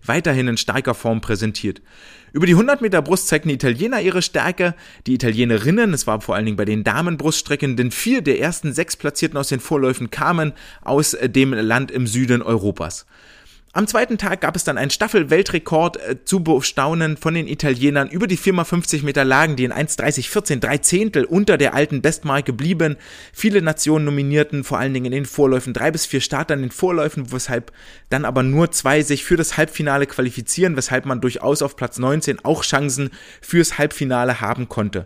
weiterhin 0.06 0.48
in 0.48 0.58
starker 0.58 0.94
Form 0.94 1.22
präsentiert. 1.22 1.82
Über 2.34 2.46
die 2.46 2.54
100 2.54 2.82
Meter 2.82 3.02
Brust 3.02 3.30
zeigten 3.30 3.48
die 3.48 3.56
Italiener 3.56 4.02
ihre 4.02 4.22
Stärke, 4.22 4.76
die 5.08 5.14
Italienerinnen, 5.14 5.94
es 5.94 6.06
war 6.06 6.20
vor 6.20 6.36
allen 6.36 6.46
Dingen 6.46 6.58
bei 6.58 6.66
den 6.66 6.84
Damenbruststrecken, 6.84 7.78
denn 7.78 7.92
vier 7.92 8.22
der 8.22 8.42
ersten 8.42 8.74
sechs 8.74 8.98
Platzierten 8.98 9.38
aus 9.38 9.48
den 9.48 9.62
Vorläufen 9.62 10.12
kamen 10.12 10.52
aus 10.82 11.14
äh, 11.14 11.30
dem 11.30 11.54
Land 11.54 11.92
im 11.92 12.08
Süden 12.08 12.42
Europas. 12.42 13.06
Am 13.76 13.88
zweiten 13.88 14.18
Tag 14.18 14.40
gab 14.40 14.56
es 14.56 14.64
dann 14.64 14.78
einen 14.78 14.90
Staffel-Weltrekord 14.90 15.98
äh, 15.98 16.24
zu 16.24 16.42
bestaunen 16.42 17.18
von 17.18 17.34
den 17.34 17.46
Italienern 17.46 18.08
über 18.08 18.26
die 18.26 18.38
4x50 18.38 19.04
Meter 19.04 19.26
Lagen, 19.26 19.58
die 19.58 19.66
in 19.66 19.74
1,30,14 19.74 20.62
drei 20.62 20.78
Zehntel 20.78 21.26
unter 21.26 21.58
der 21.58 21.74
alten 21.74 22.02
Bestmarke 22.02 22.54
blieben. 22.54 22.96
Viele 23.34 23.62
Nationen 23.62 24.06
nominierten, 24.06 24.64
vor 24.64 24.80
allen 24.80 24.94
Dingen 24.94 25.08
in 25.08 25.12
den 25.12 25.26
Vorläufen, 25.26 25.74
drei 25.74 25.92
bis 25.92 26.06
vier 26.06 26.22
Starter 26.22 26.54
in 26.54 26.62
den 26.62 26.72
Vorläufen, 26.72 27.34
weshalb 27.34 27.74
dann 28.08 28.24
aber 28.24 28.44
nur 28.44 28.72
zwei 28.72 29.02
sich 29.02 29.26
für 29.26 29.36
das 29.36 29.58
Halbfinale 29.58 30.08
qualifizieren, 30.08 30.78
weshalb 30.78 31.06
man 31.06 31.20
durchaus 31.20 31.62
auf 31.62 31.76
Platz 31.76 32.00
19 32.00 32.46
auch 32.46 32.64
Chancen 32.64 33.10
fürs 33.42 33.78
Halbfinale 33.78 34.40
haben 34.40 34.70
konnte. 34.70 35.06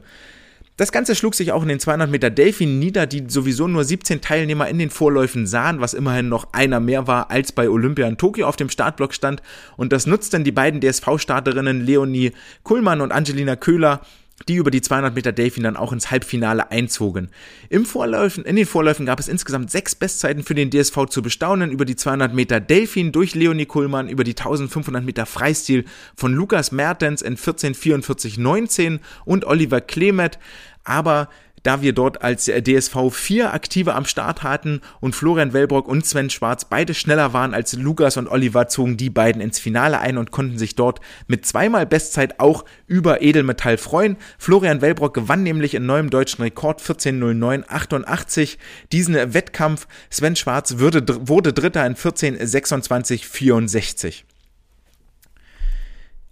Das 0.80 0.93
Ganze 0.93 1.13
schlug 1.13 1.36
sich 1.36 1.51
auch 1.51 1.61
in 1.61 1.67
den 1.67 1.82
200 1.82 2.09
Meter 2.09 2.30
Delfin 2.30 2.80
nieder, 2.80 3.05
die 3.05 3.25
sowieso 3.27 3.67
nur 3.67 3.84
17 3.84 4.21
Teilnehmer 4.21 4.69
in 4.69 4.80
den 4.80 4.89
Vorläufen 4.89 5.45
sahen, 5.45 5.82
was 5.82 5.93
immerhin 5.93 6.30
noch 6.30 6.53
einer 6.53 6.80
mehr 6.80 7.05
war, 7.05 7.30
als 7.32 7.51
bei 7.51 7.69
Olympia 7.69 8.07
in 8.07 8.15
Tokio 8.15 8.47
auf 8.47 8.55
dem 8.55 8.69
Startblock 8.69 9.13
stand. 9.13 9.43
Und 9.75 9.91
das 9.91 10.07
nutzten 10.07 10.45
die 10.45 10.53
beiden 10.53 10.80
DSV-Starterinnen 10.80 11.86
Leonie 11.86 12.32
Kuhlmann 12.63 13.01
und 13.01 13.11
Angelina 13.11 13.57
Köhler 13.57 13.99
die 14.47 14.55
über 14.55 14.71
die 14.71 14.82
200 14.82 15.13
Meter 15.15 15.32
Delfin 15.32 15.63
dann 15.63 15.77
auch 15.77 15.91
ins 15.91 16.11
Halbfinale 16.11 16.71
einzogen. 16.71 17.30
Im 17.69 17.86
Vorläufen, 17.86 18.45
in 18.45 18.55
den 18.55 18.65
Vorläufen 18.65 19.05
gab 19.05 19.19
es 19.19 19.27
insgesamt 19.27 19.71
sechs 19.71 19.95
Bestzeiten 19.95 20.43
für 20.43 20.55
den 20.55 20.69
DSV 20.71 21.07
zu 21.09 21.21
bestaunen, 21.21 21.71
über 21.71 21.86
die 21.86 21.95
200 21.95 22.34
Meter 22.34 22.59
Delfin 22.59 23.11
durch 23.11 23.36
Leonie 23.36 23.65
Kuhlmann, 23.65 24.09
über 24.09 24.23
die 24.23 24.38
1500 24.38 25.03
Meter 25.03 25.25
Freistil 25.25 25.86
von 26.15 26.34
Lukas 26.34 26.71
Mertens 26.71 27.21
in 27.21 27.38
14:44:19 27.38 28.99
und 29.25 29.45
Oliver 29.45 29.82
Klemet 29.82 30.39
aber 30.84 31.30
da 31.63 31.82
wir 31.82 31.93
dort 31.93 32.21
als 32.21 32.45
DSV 32.45 33.11
vier 33.11 33.53
Aktive 33.53 33.95
am 33.95 34.05
Start 34.05 34.43
hatten 34.43 34.82
und 34.99 35.15
Florian 35.15 35.53
Wellbrock 35.53 35.88
und 35.88 36.05
Sven 36.05 36.30
Schwarz 36.30 36.65
beide 36.65 36.93
schneller 36.93 37.32
waren 37.34 37.53
als 37.53 37.71
Lukas 37.73 38.17
und 38.17 38.27
Oliver, 38.27 38.67
zogen 38.67 38.97
die 38.97 39.09
beiden 39.09 39.41
ins 39.41 39.59
Finale 39.59 39.99
ein 39.99 40.17
und 40.17 40.32
konnten 40.32 40.57
sich 40.57 40.75
dort 40.75 40.99
mit 41.27 41.45
zweimal 41.45 41.86
Bestzeit 41.86 42.39
auch 42.39 42.65
über 42.88 43.21
Edelmetall 43.21 43.77
freuen. 43.77 44.17
Florian 44.38 44.82
Wellbrock 44.82 45.13
gewann 45.13 45.43
nämlich 45.43 45.75
in 45.75 45.86
neuem 45.86 46.09
deutschen 46.09 46.41
Rekord 46.43 46.82
14.09.88 46.82 48.57
diesen 48.91 49.34
Wettkampf. 49.34 49.88
Sven 50.09 50.36
Schwarz 50.36 50.80
wurde, 50.80 51.03
wurde 51.27 51.53
Dritter 51.53 51.86
in 51.86 51.95
14.26.64. 51.95 54.23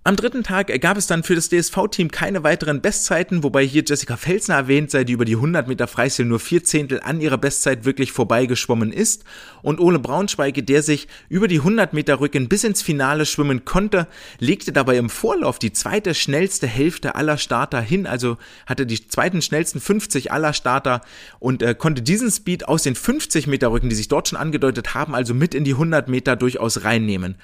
Am 0.08 0.16
dritten 0.16 0.44
Tag 0.44 0.68
gab 0.80 0.96
es 0.96 1.06
dann 1.06 1.24
für 1.24 1.36
das 1.36 1.50
DSV-Team 1.50 2.12
keine 2.12 2.42
weiteren 2.46 2.80
Bestzeiten, 2.80 3.44
wobei 3.44 3.66
hier 3.66 3.84
Jessica 3.86 4.16
Felsner 4.16 4.56
erwähnt 4.56 4.90
sei, 4.90 5.04
die 5.04 5.12
über 5.12 5.26
die 5.26 5.36
100 5.36 5.68
Meter 5.68 5.86
Freistil 5.86 6.24
nur 6.24 6.40
vier 6.40 6.64
Zehntel 6.64 7.02
an 7.02 7.20
ihrer 7.20 7.38
Bestzeit 7.38 7.84
wirklich 7.84 8.14
vorbeigeschwommen 8.14 8.94
ist. 8.94 9.26
Und 9.64 9.82
Ole 9.82 10.00
Braunschweige, 10.00 10.64
der 10.64 10.82
sich 10.82 11.10
über 11.28 11.50
die 11.50 11.58
100 11.58 11.92
Meter 11.92 12.22
Rücken 12.22 12.48
bis 12.48 12.64
ins 12.64 12.82
Finale 12.82 13.26
schwimmen 13.26 13.66
konnte, 13.66 14.08
legte 14.40 14.72
dabei 14.72 14.96
im 14.96 15.10
Vorlauf 15.10 15.60
die 15.60 15.74
zweite 15.74 16.16
schnellste 16.16 16.68
Hälfte 16.68 17.16
aller 17.16 17.38
Starter 17.38 17.82
hin, 17.82 18.08
also 18.08 18.38
hatte 18.66 18.86
die 18.86 19.10
zweiten 19.10 19.42
schnellsten 19.42 19.82
50 19.82 20.32
aller 20.32 20.54
Starter 20.54 21.02
und 21.40 21.62
äh, 21.62 21.76
konnte 21.76 22.02
diesen 22.02 22.32
Speed 22.32 22.70
aus 22.70 22.84
den 22.84 22.96
50 22.96 23.48
Meter 23.48 23.74
Rücken, 23.74 23.90
die 23.90 23.96
sich 23.96 24.08
dort 24.08 24.30
schon 24.30 24.40
angedeutet 24.40 24.94
haben, 24.94 25.14
also 25.14 25.34
mit 25.34 25.54
in 25.54 25.66
die 25.66 25.74
100 25.74 26.08
Meter 26.08 26.38
durchaus 26.38 26.86
reinnehmen. 26.86 27.36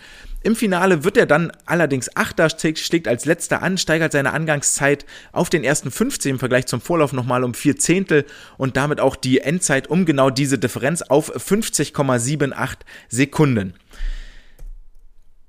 Im 0.44 0.58
Finale 0.58 1.06
wird 1.06 1.16
er 1.16 1.26
dann 1.26 1.54
allerdings 1.66 2.18
Achter, 2.18 2.50
schlägt 2.50 3.08
als 3.08 3.24
letzter 3.24 3.64
an, 3.64 3.78
steigert 3.78 4.12
seine 4.12 4.34
Angangszeit 4.34 5.06
auf 5.32 5.50
den 5.50 5.64
ersten 5.64 5.90
15 5.90 6.32
im 6.32 6.40
Vergleich 6.40 6.66
zum 6.66 6.82
Vorlauf 6.82 7.14
nochmal 7.14 7.46
um 7.46 7.54
vier 7.54 7.78
Zehntel 7.78 8.26
und 8.58 8.76
damit 8.76 9.00
auch 9.00 9.16
die 9.16 9.40
Endzeit 9.40 9.88
um 9.88 10.06
genau 10.06 10.30
diese 10.30 10.60
Differenz 10.60 11.02
auf 11.02 11.34
50,78 11.34 12.76
Sekunden. 13.08 13.74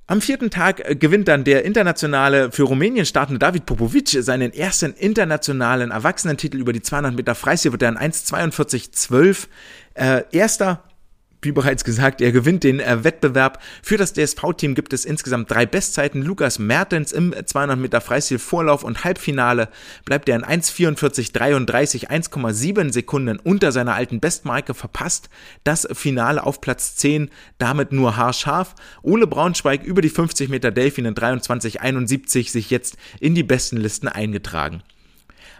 Am 0.06 0.20
vierten 0.20 0.50
Tag 0.50 0.88
äh, 0.88 0.94
gewinnt 0.94 1.28
dann 1.28 1.44
der 1.44 1.64
internationale 1.64 2.52
für 2.52 2.64
Rumänien 2.64 3.06
startende 3.06 3.38
David 3.38 3.66
Popovic 3.66 4.10
seinen 4.22 4.52
ersten 4.52 4.92
internationalen 4.92 5.90
Erwachsenentitel 5.90 6.58
über 6.58 6.72
die 6.72 6.82
200 6.82 7.16
Meter 7.16 7.34
Freistil, 7.34 7.72
wird 7.72 7.82
er 7.82 7.88
in 7.88 7.98
1,42,12 7.98 9.46
äh, 9.94 10.22
erster 10.30 10.84
wie 11.44 11.52
bereits 11.52 11.84
gesagt, 11.84 12.20
er 12.20 12.32
gewinnt 12.32 12.64
den 12.64 12.80
äh, 12.80 13.04
Wettbewerb. 13.04 13.62
Für 13.82 13.96
das 13.96 14.12
DSV-Team 14.12 14.74
gibt 14.74 14.92
es 14.92 15.04
insgesamt 15.04 15.50
drei 15.50 15.66
Bestzeiten. 15.66 16.22
Lukas 16.22 16.58
Mertens 16.58 17.12
im 17.12 17.34
200 17.44 17.78
Meter 17.78 18.00
Freistil 18.00 18.38
Vorlauf 18.38 18.84
und 18.84 19.04
Halbfinale 19.04 19.68
bleibt 20.04 20.28
er 20.28 20.36
in 20.36 20.44
1,44,33, 20.44 22.08
1,7 22.08 22.92
Sekunden 22.92 23.38
unter 23.38 23.72
seiner 23.72 23.94
alten 23.94 24.20
Bestmarke 24.20 24.74
verpasst. 24.74 25.28
Das 25.64 25.86
Finale 25.92 26.44
auf 26.44 26.60
Platz 26.60 26.96
10, 26.96 27.30
damit 27.58 27.92
nur 27.92 28.16
haarscharf. 28.16 28.74
Ole 29.02 29.26
Braunschweig 29.26 29.84
über 29.84 30.02
die 30.02 30.10
50 30.10 30.48
Meter 30.48 30.70
Delfin 30.70 31.04
in 31.04 31.14
23,71 31.14 32.50
sich 32.50 32.70
jetzt 32.70 32.96
in 33.20 33.34
die 33.34 33.42
besten 33.42 33.76
Listen 33.76 34.08
eingetragen. 34.08 34.82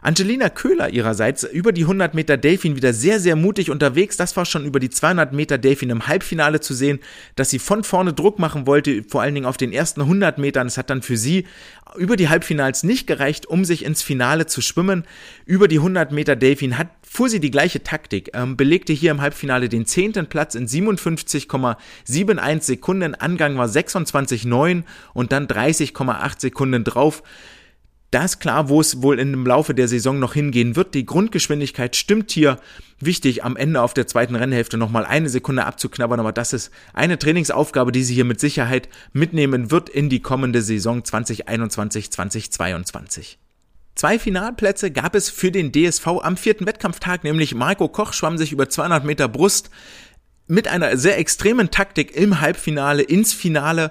Angelina 0.04 0.50
Köhler 0.50 0.90
ihrerseits 0.90 1.44
über 1.44 1.72
die 1.72 1.84
100 1.84 2.12
Meter 2.12 2.36
Delfin 2.36 2.76
wieder 2.76 2.92
sehr, 2.92 3.20
sehr 3.20 3.36
mutig 3.36 3.70
unterwegs. 3.70 4.18
Das 4.18 4.36
war 4.36 4.44
schon 4.44 4.66
über 4.66 4.78
die 4.78 4.90
200 4.90 5.32
Meter 5.32 5.56
Delfin 5.56 5.88
im 5.88 6.06
Halbfinale 6.06 6.60
zu 6.60 6.74
sehen, 6.74 7.00
dass 7.36 7.48
sie 7.48 7.58
von 7.58 7.84
vorne 7.84 8.12
Druck 8.12 8.38
machen 8.38 8.66
wollte, 8.66 9.02
vor 9.08 9.22
allen 9.22 9.34
Dingen 9.34 9.46
auf 9.46 9.56
den 9.56 9.72
ersten 9.72 10.02
100 10.02 10.36
Metern. 10.36 10.66
Es 10.66 10.76
hat 10.76 10.90
dann 10.90 11.00
für 11.00 11.16
sie 11.16 11.46
über 11.96 12.16
die 12.16 12.28
Halbfinals 12.28 12.82
nicht 12.82 13.06
gereicht, 13.06 13.46
um 13.46 13.64
sich 13.64 13.82
ins 13.82 14.02
Finale 14.02 14.44
zu 14.44 14.60
schwimmen. 14.60 15.04
Über 15.46 15.68
die 15.68 15.78
100 15.78 16.12
Meter 16.12 16.36
Delfin 16.36 16.76
hat 16.76 16.88
fuhr 17.02 17.30
sie 17.30 17.40
die 17.40 17.50
gleiche 17.50 17.82
Taktik, 17.82 18.32
ähm, 18.34 18.58
belegte 18.58 18.92
hier 18.92 19.10
im 19.10 19.22
Halbfinale 19.22 19.70
den 19.70 19.86
zehnten 19.86 20.26
Platz 20.26 20.54
in 20.54 20.66
57,71 20.66 22.60
Sekunden, 22.60 23.14
Angang 23.14 23.56
war 23.56 23.68
26,9 23.68 24.82
und 25.14 25.32
dann 25.32 25.46
30,8 25.46 26.40
Sekunden 26.40 26.84
drauf. 26.84 27.22
Da 28.14 28.24
ist 28.26 28.38
klar, 28.38 28.68
wo 28.68 28.80
es 28.80 29.02
wohl 29.02 29.18
im 29.18 29.44
Laufe 29.44 29.74
der 29.74 29.88
Saison 29.88 30.20
noch 30.20 30.34
hingehen 30.34 30.76
wird. 30.76 30.94
Die 30.94 31.04
Grundgeschwindigkeit 31.04 31.96
stimmt 31.96 32.30
hier. 32.30 32.60
Wichtig, 33.00 33.42
am 33.42 33.56
Ende 33.56 33.82
auf 33.82 33.92
der 33.92 34.06
zweiten 34.06 34.36
Rennhälfte 34.36 34.76
nochmal 34.76 35.04
eine 35.04 35.28
Sekunde 35.28 35.66
abzuknabbern, 35.66 36.20
aber 36.20 36.30
das 36.30 36.52
ist 36.52 36.70
eine 36.92 37.18
Trainingsaufgabe, 37.18 37.90
die 37.90 38.04
sie 38.04 38.14
hier 38.14 38.24
mit 38.24 38.38
Sicherheit 38.38 38.88
mitnehmen 39.12 39.72
wird 39.72 39.88
in 39.88 40.10
die 40.10 40.20
kommende 40.20 40.62
Saison 40.62 41.00
2021-2022. 41.00 43.38
Zwei 43.96 44.20
Finalplätze 44.20 44.92
gab 44.92 45.16
es 45.16 45.28
für 45.28 45.50
den 45.50 45.72
DSV 45.72 46.06
am 46.22 46.36
vierten 46.36 46.66
Wettkampftag, 46.66 47.24
nämlich 47.24 47.56
Marco 47.56 47.88
Koch 47.88 48.12
schwamm 48.12 48.38
sich 48.38 48.52
über 48.52 48.68
200 48.68 49.04
Meter 49.04 49.26
Brust 49.26 49.70
mit 50.46 50.68
einer 50.68 50.96
sehr 50.96 51.18
extremen 51.18 51.72
Taktik 51.72 52.14
im 52.14 52.40
Halbfinale 52.40 53.02
ins 53.02 53.32
Finale 53.32 53.90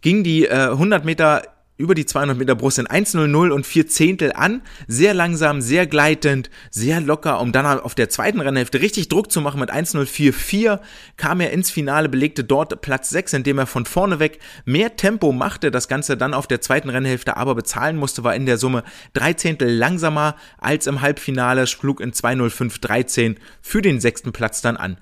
ging 0.00 0.22
die 0.22 0.44
äh, 0.44 0.68
100 0.68 1.04
Meter 1.04 1.53
über 1.76 1.94
die 1.94 2.06
200 2.06 2.38
Meter 2.38 2.54
Brust 2.54 2.78
in 2.78 2.86
1,00 2.86 3.50
und 3.50 3.66
4 3.66 3.88
Zehntel 3.88 4.32
an. 4.32 4.62
Sehr 4.86 5.12
langsam, 5.12 5.60
sehr 5.60 5.86
gleitend, 5.86 6.50
sehr 6.70 7.00
locker, 7.00 7.40
um 7.40 7.50
dann 7.50 7.66
auf 7.66 7.94
der 7.94 8.08
zweiten 8.08 8.40
Rennhälfte 8.40 8.80
richtig 8.80 9.08
Druck 9.08 9.32
zu 9.32 9.40
machen 9.40 9.60
mit 9.60 9.70
1,044 9.70 10.78
kam 11.16 11.40
er 11.40 11.50
ins 11.50 11.70
Finale, 11.70 12.08
belegte 12.08 12.44
dort 12.44 12.80
Platz 12.80 13.10
6, 13.10 13.32
indem 13.32 13.58
er 13.58 13.66
von 13.66 13.86
vorne 13.86 14.20
weg 14.20 14.38
mehr 14.64 14.96
Tempo 14.96 15.32
machte. 15.32 15.70
Das 15.70 15.88
Ganze 15.88 16.16
dann 16.16 16.34
auf 16.34 16.46
der 16.46 16.60
zweiten 16.60 16.90
Rennhälfte 16.90 17.36
aber 17.36 17.54
bezahlen 17.54 17.96
musste, 17.96 18.22
war 18.22 18.36
in 18.36 18.46
der 18.46 18.58
Summe 18.58 18.84
3 19.14 19.34
Zehntel 19.34 19.74
langsamer 19.74 20.36
als 20.58 20.86
im 20.86 21.00
Halbfinale, 21.00 21.66
schlug 21.66 22.00
in 22.00 22.12
2,0513 22.12 23.36
für 23.60 23.82
den 23.82 24.00
sechsten 24.00 24.32
Platz 24.32 24.60
dann 24.62 24.76
an. 24.76 24.96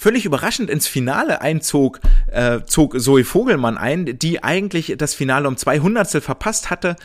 Völlig 0.00 0.24
überraschend 0.24 0.70
ins 0.70 0.86
Finale 0.86 1.42
einzog, 1.42 2.00
äh, 2.32 2.60
zog 2.64 2.98
Zoe 2.98 3.22
Vogelmann 3.22 3.76
ein, 3.76 4.18
die 4.18 4.42
eigentlich 4.42 4.94
das 4.96 5.12
Finale 5.12 5.46
um 5.46 5.58
zwei 5.58 5.80
Hundertstel 5.80 6.22
verpasst 6.22 6.70
hatte. 6.70 6.96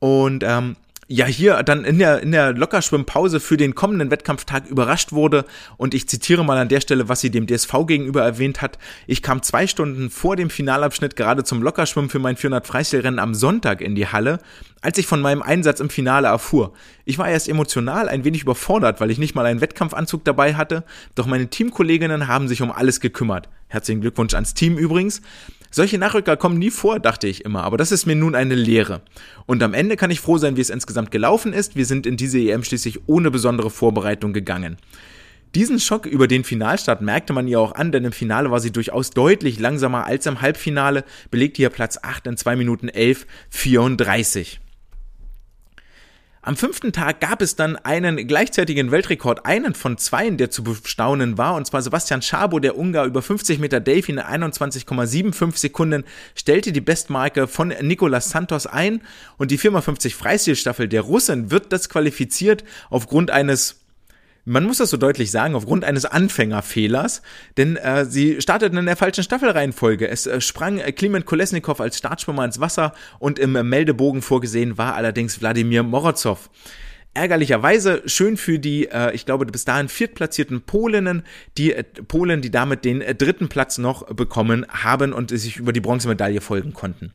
Und 0.00 0.44
ähm, 0.46 0.76
ja 1.08 1.26
hier 1.26 1.62
dann 1.62 1.84
in 1.84 1.98
der, 1.98 2.22
in 2.22 2.32
der 2.32 2.52
Lockerschwimmpause 2.52 3.40
für 3.40 3.56
den 3.56 3.74
kommenden 3.74 4.10
Wettkampftag 4.10 4.66
überrascht 4.66 5.12
wurde. 5.12 5.44
Und 5.76 5.94
ich 5.94 6.08
zitiere 6.08 6.44
mal 6.44 6.58
an 6.58 6.68
der 6.68 6.80
Stelle, 6.80 7.08
was 7.08 7.20
sie 7.20 7.30
dem 7.30 7.46
DSV 7.46 7.86
gegenüber 7.86 8.22
erwähnt 8.22 8.62
hat. 8.62 8.78
Ich 9.06 9.22
kam 9.22 9.42
zwei 9.42 9.66
Stunden 9.66 10.10
vor 10.10 10.36
dem 10.36 10.50
Finalabschnitt 10.50 11.16
gerade 11.16 11.44
zum 11.44 11.62
Lockerschwimmen 11.62 12.10
für 12.10 12.18
mein 12.18 12.36
400 12.36 12.66
Freistilrennen 12.66 13.18
am 13.18 13.34
Sonntag 13.34 13.80
in 13.80 13.94
die 13.94 14.06
Halle, 14.06 14.38
als 14.80 14.98
ich 14.98 15.06
von 15.06 15.20
meinem 15.20 15.42
Einsatz 15.42 15.80
im 15.80 15.90
Finale 15.90 16.28
erfuhr. 16.28 16.72
Ich 17.04 17.18
war 17.18 17.28
erst 17.28 17.48
emotional 17.48 18.08
ein 18.08 18.24
wenig 18.24 18.42
überfordert, 18.42 19.00
weil 19.00 19.10
ich 19.10 19.18
nicht 19.18 19.34
mal 19.34 19.46
einen 19.46 19.60
Wettkampfanzug 19.60 20.24
dabei 20.24 20.54
hatte, 20.54 20.84
doch 21.14 21.26
meine 21.26 21.48
Teamkolleginnen 21.48 22.28
haben 22.28 22.48
sich 22.48 22.62
um 22.62 22.72
alles 22.72 23.00
gekümmert. 23.00 23.48
Herzlichen 23.68 24.00
Glückwunsch 24.00 24.34
ans 24.34 24.54
Team 24.54 24.78
übrigens. 24.78 25.22
Solche 25.74 25.96
Nachrücker 25.96 26.36
kommen 26.36 26.58
nie 26.58 26.70
vor, 26.70 27.00
dachte 27.00 27.26
ich 27.26 27.46
immer, 27.46 27.64
aber 27.64 27.78
das 27.78 27.92
ist 27.92 28.04
mir 28.04 28.14
nun 28.14 28.34
eine 28.34 28.54
Lehre. 28.54 29.00
Und 29.46 29.62
am 29.62 29.72
Ende 29.72 29.96
kann 29.96 30.10
ich 30.10 30.20
froh 30.20 30.36
sein, 30.36 30.58
wie 30.58 30.60
es 30.60 30.68
insgesamt 30.68 31.10
gelaufen 31.10 31.54
ist. 31.54 31.76
Wir 31.76 31.86
sind 31.86 32.06
in 32.06 32.18
diese 32.18 32.38
EM 32.38 32.62
schließlich 32.62 33.00
ohne 33.06 33.30
besondere 33.30 33.70
Vorbereitung 33.70 34.34
gegangen. 34.34 34.76
Diesen 35.54 35.80
Schock 35.80 36.04
über 36.04 36.28
den 36.28 36.44
Finalstart 36.44 37.00
merkte 37.00 37.32
man 37.32 37.48
ihr 37.48 37.58
auch 37.58 37.74
an, 37.74 37.90
denn 37.90 38.04
im 38.04 38.12
Finale 38.12 38.50
war 38.50 38.60
sie 38.60 38.70
durchaus 38.70 39.10
deutlich 39.10 39.58
langsamer 39.58 40.04
als 40.04 40.26
im 40.26 40.42
Halbfinale, 40.42 41.04
belegte 41.30 41.62
ihr 41.62 41.70
Platz 41.70 41.98
8 42.02 42.26
in 42.26 42.36
2 42.36 42.56
Minuten 42.56 42.90
11, 42.90 43.26
34. 43.48 44.61
Am 46.44 46.56
fünften 46.56 46.90
Tag 46.90 47.20
gab 47.20 47.40
es 47.40 47.54
dann 47.54 47.76
einen 47.76 48.26
gleichzeitigen 48.26 48.90
Weltrekord, 48.90 49.46
einen 49.46 49.74
von 49.76 49.96
zweien, 49.96 50.38
der 50.38 50.50
zu 50.50 50.64
bestaunen 50.64 51.38
war, 51.38 51.54
und 51.54 51.68
zwar 51.68 51.82
Sebastian 51.82 52.20
Schabo, 52.20 52.58
der 52.58 52.76
Ungar 52.76 53.06
über 53.06 53.22
50 53.22 53.60
Meter 53.60 53.78
Delfin 53.78 54.18
in 54.18 54.24
21,75 54.24 55.56
Sekunden, 55.56 56.02
stellte 56.34 56.72
die 56.72 56.80
Bestmarke 56.80 57.46
von 57.46 57.68
Nicolas 57.68 58.30
Santos 58.30 58.66
ein 58.66 59.02
und 59.38 59.52
die 59.52 59.58
4x50 59.58 60.16
Freistilstaffel 60.16 60.88
der 60.88 61.02
Russen 61.02 61.52
wird 61.52 61.70
disqualifiziert 61.70 62.64
aufgrund 62.90 63.30
eines 63.30 63.81
man 64.44 64.64
muss 64.64 64.78
das 64.78 64.90
so 64.90 64.96
deutlich 64.96 65.30
sagen, 65.30 65.54
aufgrund 65.54 65.84
eines 65.84 66.04
Anfängerfehlers, 66.04 67.22
denn 67.56 67.76
äh, 67.76 68.04
sie 68.04 68.40
starteten 68.40 68.78
in 68.78 68.86
der 68.86 68.96
falschen 68.96 69.22
Staffelreihenfolge. 69.22 70.08
Es 70.08 70.26
äh, 70.26 70.40
sprang 70.40 70.78
äh, 70.78 70.92
Klimen 70.92 71.24
Kolesnikov 71.24 71.80
als 71.80 71.98
Startschwimmer 71.98 72.44
ins 72.44 72.60
Wasser 72.60 72.92
und 73.18 73.38
im 73.38 73.54
äh, 73.54 73.62
Meldebogen 73.62 74.22
vorgesehen 74.22 74.78
war 74.78 74.94
allerdings 74.94 75.40
Wladimir 75.40 75.82
Morozov. 75.82 76.50
Ärgerlicherweise 77.14 78.02
schön 78.06 78.38
für 78.38 78.58
die, 78.58 78.88
äh, 78.88 79.14
ich 79.14 79.26
glaube, 79.26 79.44
bis 79.46 79.64
dahin 79.64 79.88
viertplatzierten 79.88 80.62
Polinnen, 80.62 81.24
die 81.58 81.74
äh, 81.74 81.84
Polen, 81.84 82.40
die 82.40 82.50
damit 82.50 82.84
den 82.84 83.02
äh, 83.02 83.14
dritten 83.14 83.48
Platz 83.48 83.76
noch 83.78 84.06
bekommen 84.06 84.66
haben 84.68 85.12
und 85.12 85.30
sich 85.30 85.58
über 85.58 85.72
die 85.72 85.80
Bronzemedaille 85.80 86.40
folgen 86.40 86.72
konnten. 86.72 87.12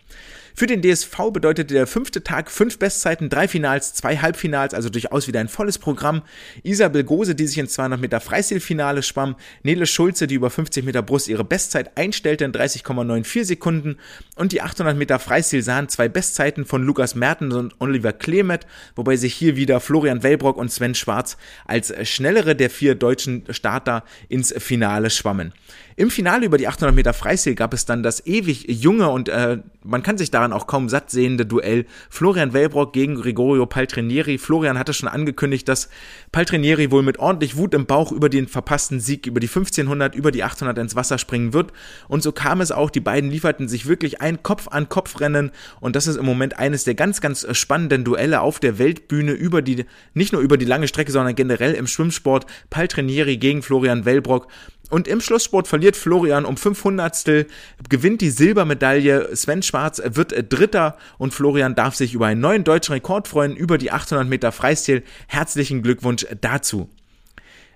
Für 0.60 0.66
den 0.66 0.82
DSV 0.82 1.16
bedeutete 1.32 1.76
der 1.76 1.86
fünfte 1.86 2.24
Tag 2.24 2.50
fünf 2.50 2.80
Bestzeiten, 2.80 3.30
drei 3.30 3.48
Finals, 3.48 3.94
zwei 3.94 4.18
Halbfinals, 4.18 4.74
also 4.74 4.90
durchaus 4.90 5.28
wieder 5.28 5.40
ein 5.40 5.50
volles 5.50 5.78
Programm. 5.78 6.24
Isabel 6.64 7.04
Gose, 7.04 7.36
die 7.36 7.46
sich 7.46 7.60
in 7.60 7.68
200 7.68 8.02
Meter 8.02 8.20
Freistilfinale 8.20 9.04
schwamm, 9.04 9.36
Nele 9.62 9.86
Schulze, 9.86 10.26
die 10.26 10.34
über 10.34 10.50
50 10.50 10.84
Meter 10.84 11.04
Brust 11.04 11.28
ihre 11.28 11.44
Bestzeit 11.44 11.96
einstellte 11.96 12.44
in 12.44 12.54
30,94 12.54 13.44
Sekunden 13.44 13.98
und 14.36 14.52
die 14.52 14.64
800 14.64 14.98
Meter 14.98 15.20
Freistil 15.20 15.62
sahen 15.62 15.90
zwei 15.90 16.10
Bestzeiten 16.10 16.66
von 16.66 16.82
Lukas 16.82 17.14
Mertens 17.14 17.54
und 17.54 17.76
Oliver 17.78 18.14
Klemet, 18.14 18.66
wobei 18.96 19.16
sich 19.16 19.36
hier 19.36 19.58
wieder 19.58 19.80
Florian 19.80 20.24
Wellbrock 20.24 20.58
und 20.58 20.72
Sven 20.72 20.96
Schwarz 20.96 21.38
als 21.66 21.94
schnellere 22.10 22.56
der 22.56 22.72
vier 22.72 22.96
deutschen 22.96 23.44
Starter 23.52 24.04
ins 24.28 24.56
Finale 24.58 25.12
schwammen. 25.12 25.54
Im 25.98 26.12
Finale 26.12 26.46
über 26.46 26.60
die 26.60 26.68
800 26.68 26.96
Meter 26.96 27.14
Freistil 27.14 27.56
gab 27.56 27.74
es 27.74 27.86
dann 27.86 28.04
das 28.04 28.26
ewig 28.28 28.66
junge 28.70 29.10
und 29.10 29.30
äh, 29.30 29.58
man 29.84 30.04
kann 30.04 30.18
sich 30.20 30.30
daran 30.30 30.47
auch 30.54 30.68
kaum 30.68 30.90
satt 30.90 31.12
sehende 31.12 31.46
Duell 31.46 31.86
Florian 32.10 32.54
Wellbrock 32.54 32.94
gegen 32.94 33.16
Gregorio 33.16 33.66
Paltrinieri. 33.66 34.38
Florian 34.38 34.78
hatte 34.78 34.94
schon 34.94 35.10
angekündigt, 35.10 35.68
dass 35.68 35.90
Paltrinieri 36.32 36.92
wohl 36.92 37.04
mit 37.04 37.20
ordentlich 37.20 37.58
Wut 37.58 37.74
im 37.74 37.86
Bauch 37.86 38.12
über 38.12 38.30
den 38.30 38.48
verpassten 38.48 39.00
Sieg 39.00 39.28
über 39.28 39.40
die 39.40 39.48
1500, 39.48 40.16
über 40.16 40.32
die 40.32 40.44
800 40.44 40.78
ins 40.78 40.96
Wasser 40.96 41.18
springen 41.18 41.54
wird. 41.54 41.72
Und 42.08 42.24
so 42.24 42.32
kam 42.32 42.62
es 42.62 42.72
auch. 42.72 42.90
Die 42.90 43.00
beiden 43.00 43.30
lieferten 43.30 43.68
sich 43.68 43.88
wirklich 43.88 44.22
ein 44.22 44.44
Kopf-an-Kopf-Rennen. 44.44 45.52
Und 45.80 45.96
das 45.96 46.08
ist 46.08 46.18
im 46.18 46.26
Moment 46.26 46.58
eines 46.60 46.84
der 46.84 46.96
ganz, 46.96 47.22
ganz 47.22 47.48
spannenden 47.52 48.04
Duelle 48.04 48.42
auf 48.42 48.60
der 48.60 48.78
Weltbühne 48.80 49.32
über 49.32 49.62
die, 49.62 49.86
nicht 50.14 50.34
nur 50.34 50.42
über 50.42 50.58
die 50.58 50.66
lange 50.66 50.88
Strecke, 50.88 51.12
sondern 51.12 51.36
generell 51.36 51.74
im 51.74 51.88
Schwimmsport. 51.88 52.46
Paltrinieri 52.70 53.38
gegen 53.38 53.62
Florian 53.62 54.06
Wellbrock. 54.06 54.48
Und 54.90 55.08
im 55.08 55.20
Schlusssport 55.20 55.68
verliert 55.68 55.98
Florian 55.98 56.46
um 56.46 56.56
500 56.56 57.46
gewinnt 57.90 58.22
die 58.22 58.30
Silbermedaille. 58.30 59.36
Sven 59.36 59.62
Schwarz 59.62 60.02
wird 60.04 60.34
Dritter 60.52 60.98
und 61.18 61.34
Florian 61.34 61.76
darf 61.76 61.96
sich 61.96 62.14
über 62.14 62.28
einen 62.28 62.42
neuen 62.42 62.64
deutschen 62.64 62.94
Rekord 62.94 63.28
freuen, 63.28 63.56
über 63.56 63.78
die 63.78 63.92
800 63.92 64.28
Meter 64.28 64.52
Freistil. 64.52 65.04
Herzlichen 65.28 65.82
Glückwunsch 65.82 66.26
dazu. 66.40 66.90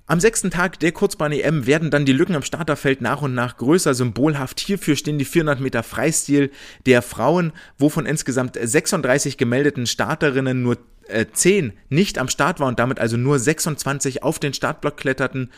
Am 0.07 0.19
sechsten 0.19 0.51
Tag 0.51 0.79
der 0.79 0.91
Kurzbahn-EM 0.91 1.67
werden 1.67 1.89
dann 1.89 2.05
die 2.05 2.11
Lücken 2.11 2.35
am 2.35 2.43
Starterfeld 2.43 3.01
nach 3.01 3.21
und 3.21 3.33
nach 3.33 3.55
größer 3.55 3.93
symbolhaft. 3.93 4.59
Hierfür 4.59 4.95
stehen 4.95 5.17
die 5.17 5.25
400 5.25 5.61
Meter 5.61 5.83
Freistil 5.83 6.51
der 6.85 7.01
Frauen, 7.01 7.53
wo 7.77 7.87
von 7.87 8.05
insgesamt 8.05 8.57
36 8.61 9.37
gemeldeten 9.37 9.85
Starterinnen 9.85 10.63
nur 10.63 10.77
äh, 11.07 11.27
10 11.31 11.73
nicht 11.87 12.17
am 12.17 12.27
Start 12.27 12.59
waren 12.59 12.69
und 12.69 12.79
damit 12.79 12.99
also 12.99 13.15
nur 13.15 13.39
26 13.39 14.23
auf 14.23 14.39
den 14.39 14.53
Startblock 14.53 14.97
kletterten. 14.97 15.49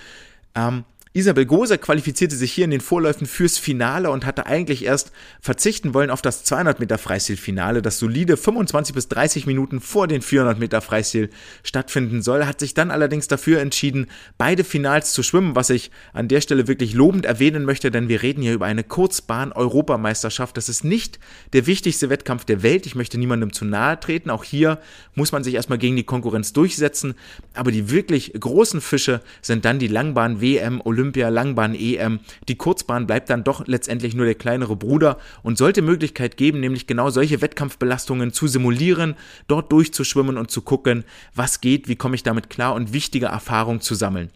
Ähm, 0.55 0.83
Isabel 1.15 1.45
Gose 1.45 1.77
qualifizierte 1.77 2.35
sich 2.35 2.51
hier 2.51 2.65
in 2.65 2.71
den 2.71 2.81
Vorläufen 2.81 3.27
fürs 3.27 3.59
Finale 3.59 4.09
und 4.09 4.25
hatte 4.25 4.47
eigentlich 4.47 4.83
erst 4.83 5.11
verzichten 5.41 5.93
wollen 5.93 6.09
auf 6.09 6.23
das 6.23 6.43
200 6.43 6.79
Meter 6.79 6.97
Freistilfinale, 6.97 7.83
das 7.83 7.99
solide 7.99 8.35
25 8.35 8.95
bis 8.95 9.09
30 9.09 9.45
Minuten 9.45 9.79
vor 9.79 10.07
den 10.07 10.23
400 10.23 10.57
Meter 10.57 10.81
Freistil 10.81 11.29
stattfinden 11.61 12.23
soll, 12.23 12.47
hat 12.47 12.59
sich 12.59 12.73
dann 12.73 12.89
allerdings 12.89 13.27
dafür 13.27 13.61
entschieden, 13.61 14.07
beide 14.39 14.63
Finals 14.63 15.13
zu 15.13 15.21
schwimmen, 15.21 15.55
was 15.55 15.69
ich 15.69 15.91
an 16.13 16.29
der 16.29 16.41
Stelle 16.41 16.67
wirklich 16.67 16.95
lobend 16.95 17.27
erwähnen 17.27 17.63
möchte, 17.63 17.91
denn 17.91 18.09
wir 18.09 18.23
reden 18.23 18.41
hier 18.41 18.55
über 18.55 18.65
eine 18.65 18.83
Kurzbahn-Europameisterschaft. 18.83 20.57
Das 20.57 20.67
ist 20.67 20.83
nicht 20.83 21.19
der 21.53 21.67
wichtigste 21.67 22.09
Wettkampf 22.09 22.43
der 22.43 22.63
Welt. 22.63 22.87
Ich 22.87 22.95
möchte 22.95 23.19
niemandem 23.19 23.53
zu 23.53 23.65
nahe 23.65 23.99
treten. 23.99 24.31
Auch 24.31 24.43
hier 24.43 24.79
muss 25.13 25.31
man 25.31 25.43
sich 25.43 25.53
erstmal 25.53 25.77
gegen 25.77 25.95
die 25.95 26.05
Konkurrenz 26.05 26.53
durchsetzen. 26.53 27.13
Aber 27.53 27.71
die 27.71 27.91
wirklich 27.91 28.33
großen 28.33 28.81
Fische 28.81 29.21
sind 29.43 29.63
dann 29.63 29.77
die 29.77 29.87
Langbahn 29.87 30.41
WM, 30.41 30.81
Olympia 30.83 31.02
Olympia, 31.03 31.27
Langbahn, 31.27 31.75
EM. 31.75 32.21
Die 32.47 32.55
Kurzbahn 32.55 33.07
bleibt 33.07 33.29
dann 33.29 33.43
doch 33.43 33.67
letztendlich 33.67 34.15
nur 34.15 34.25
der 34.25 34.35
kleinere 34.35 34.77
Bruder 34.77 35.17
und 35.41 35.57
sollte 35.57 35.81
Möglichkeit 35.81 36.37
geben, 36.37 36.61
nämlich 36.61 36.87
genau 36.87 37.09
solche 37.09 37.41
Wettkampfbelastungen 37.41 38.31
zu 38.31 38.47
simulieren, 38.47 39.15
dort 39.49 39.69
durchzuschwimmen 39.73 40.37
und 40.37 40.49
zu 40.49 40.61
gucken, 40.61 41.03
was 41.35 41.59
geht, 41.59 41.89
wie 41.89 41.97
komme 41.97 42.15
ich 42.15 42.23
damit 42.23 42.49
klar 42.49 42.73
und 42.73 42.93
wichtige 42.93 43.25
Erfahrungen 43.25 43.81
zu 43.81 43.95
sammeln. 43.95 44.29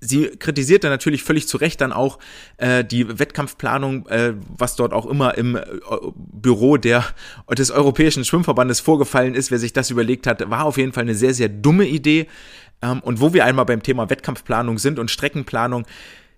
Sie 0.00 0.26
kritisierte 0.26 0.88
natürlich 0.88 1.22
völlig 1.22 1.48
zu 1.48 1.56
Recht 1.56 1.80
dann 1.80 1.92
auch 1.92 2.18
äh, 2.58 2.84
die 2.84 3.18
Wettkampfplanung, 3.18 4.06
äh, 4.08 4.34
was 4.58 4.76
dort 4.76 4.92
auch 4.92 5.06
immer 5.06 5.38
im 5.38 5.56
äh, 5.56 5.62
Büro 6.14 6.76
der, 6.76 7.04
des 7.56 7.70
Europäischen 7.70 8.24
Schwimmverbandes 8.24 8.80
vorgefallen 8.80 9.34
ist. 9.34 9.50
Wer 9.50 9.58
sich 9.58 9.72
das 9.72 9.90
überlegt 9.90 10.26
hat, 10.26 10.50
war 10.50 10.64
auf 10.64 10.76
jeden 10.76 10.92
Fall 10.92 11.04
eine 11.04 11.14
sehr, 11.14 11.32
sehr 11.32 11.48
dumme 11.48 11.86
Idee. 11.86 12.26
Ähm, 12.82 13.00
und 13.00 13.20
wo 13.20 13.32
wir 13.32 13.44
einmal 13.44 13.64
beim 13.64 13.82
Thema 13.82 14.10
Wettkampfplanung 14.10 14.78
sind 14.78 14.98
und 14.98 15.10
Streckenplanung, 15.10 15.86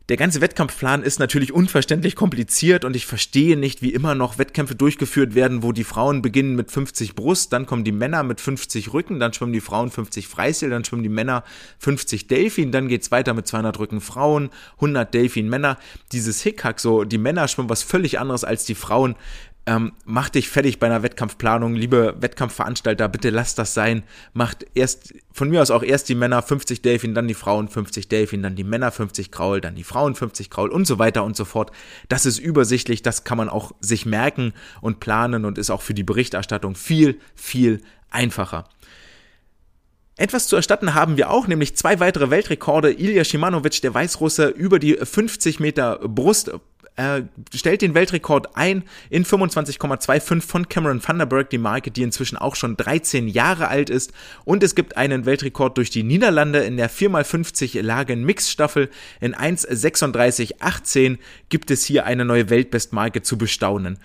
der 0.08 0.16
ganze 0.16 0.40
Wettkampfplan 0.40 1.02
ist 1.02 1.18
natürlich 1.18 1.52
unverständlich 1.52 2.16
kompliziert 2.16 2.86
und 2.86 2.96
ich 2.96 3.04
verstehe 3.04 3.58
nicht, 3.58 3.82
wie 3.82 3.92
immer 3.92 4.14
noch 4.14 4.38
Wettkämpfe 4.38 4.74
durchgeführt 4.74 5.34
werden, 5.34 5.62
wo 5.62 5.72
die 5.72 5.84
Frauen 5.84 6.22
beginnen 6.22 6.56
mit 6.56 6.70
50 6.70 7.14
Brust, 7.14 7.52
dann 7.52 7.66
kommen 7.66 7.84
die 7.84 7.92
Männer 7.92 8.22
mit 8.22 8.40
50 8.40 8.94
Rücken, 8.94 9.20
dann 9.20 9.34
schwimmen 9.34 9.52
die 9.52 9.60
Frauen 9.60 9.90
50 9.90 10.26
Freistil, 10.26 10.70
dann 10.70 10.82
schwimmen 10.82 11.02
die 11.02 11.10
Männer 11.10 11.44
50 11.80 12.26
Delfin, 12.26 12.72
dann 12.72 12.88
geht's 12.88 13.10
weiter 13.10 13.34
mit 13.34 13.46
200 13.46 13.78
Rücken 13.78 14.00
Frauen, 14.00 14.48
100 14.76 15.12
Delfin 15.12 15.50
Männer. 15.50 15.76
Dieses 16.12 16.40
Hickhack, 16.40 16.80
so 16.80 17.04
die 17.04 17.18
Männer 17.18 17.46
schwimmen 17.46 17.68
was 17.68 17.82
völlig 17.82 18.18
anderes 18.18 18.44
als 18.44 18.64
die 18.64 18.74
Frauen, 18.74 19.14
ähm, 19.68 19.92
mach 20.06 20.30
dich 20.30 20.48
fertig 20.48 20.78
bei 20.78 20.86
einer 20.86 21.02
Wettkampfplanung, 21.02 21.74
liebe 21.74 22.16
Wettkampfveranstalter, 22.20 23.06
bitte 23.06 23.28
lasst 23.28 23.58
das 23.58 23.74
sein. 23.74 24.02
Macht 24.32 24.64
erst, 24.72 25.12
von 25.30 25.50
mir 25.50 25.60
aus 25.60 25.70
auch 25.70 25.82
erst 25.82 26.08
die 26.08 26.14
Männer 26.14 26.40
50 26.40 26.80
Delfin, 26.80 27.14
dann 27.14 27.28
die 27.28 27.34
Frauen 27.34 27.68
50 27.68 28.08
Delfin, 28.08 28.42
dann 28.42 28.56
die 28.56 28.64
Männer 28.64 28.90
50 28.90 29.30
Kraul, 29.30 29.60
dann 29.60 29.74
die 29.74 29.84
Frauen 29.84 30.14
50 30.14 30.48
Kraul 30.48 30.70
und 30.70 30.86
so 30.86 30.98
weiter 30.98 31.22
und 31.22 31.36
so 31.36 31.44
fort. 31.44 31.70
Das 32.08 32.24
ist 32.24 32.38
übersichtlich, 32.38 33.02
das 33.02 33.24
kann 33.24 33.36
man 33.36 33.50
auch 33.50 33.72
sich 33.80 34.06
merken 34.06 34.54
und 34.80 35.00
planen 35.00 35.44
und 35.44 35.58
ist 35.58 35.68
auch 35.68 35.82
für 35.82 35.92
die 35.92 36.02
Berichterstattung 36.02 36.74
viel, 36.74 37.20
viel 37.34 37.82
einfacher. 38.08 38.64
Etwas 40.16 40.48
zu 40.48 40.56
erstatten 40.56 40.94
haben 40.94 41.18
wir 41.18 41.28
auch, 41.28 41.46
nämlich 41.46 41.76
zwei 41.76 42.00
weitere 42.00 42.30
Weltrekorde. 42.30 42.90
Ilya 42.90 43.22
Shimanovic, 43.22 43.82
der 43.82 43.92
Weißrusse, 43.92 44.48
über 44.48 44.78
die 44.78 44.94
50 44.94 45.60
Meter 45.60 45.98
Brust 45.98 46.52
äh, 46.98 47.22
stellt 47.54 47.80
den 47.80 47.94
Weltrekord 47.94 48.56
ein 48.56 48.82
in 49.08 49.24
25,25 49.24 50.40
von 50.40 50.68
Cameron 50.68 51.00
Vanderberg, 51.06 51.48
die 51.48 51.58
Marke, 51.58 51.92
die 51.92 52.02
inzwischen 52.02 52.36
auch 52.36 52.56
schon 52.56 52.76
13 52.76 53.28
Jahre 53.28 53.68
alt 53.68 53.88
ist. 53.88 54.12
Und 54.44 54.64
es 54.64 54.74
gibt 54.74 54.96
einen 54.96 55.24
Weltrekord 55.24 55.78
durch 55.78 55.90
die 55.90 56.02
Niederlande 56.02 56.58
in 56.58 56.76
der 56.76 56.90
4x50 56.90 57.80
Lagen 57.82 58.24
Mixstaffel 58.24 58.90
in 59.20 59.34
1,36,18 59.34 61.18
gibt 61.48 61.70
es 61.70 61.84
hier 61.84 62.04
eine 62.04 62.24
neue 62.24 62.50
Weltbestmarke 62.50 63.22
zu 63.22 63.38
bestaunen. 63.38 63.98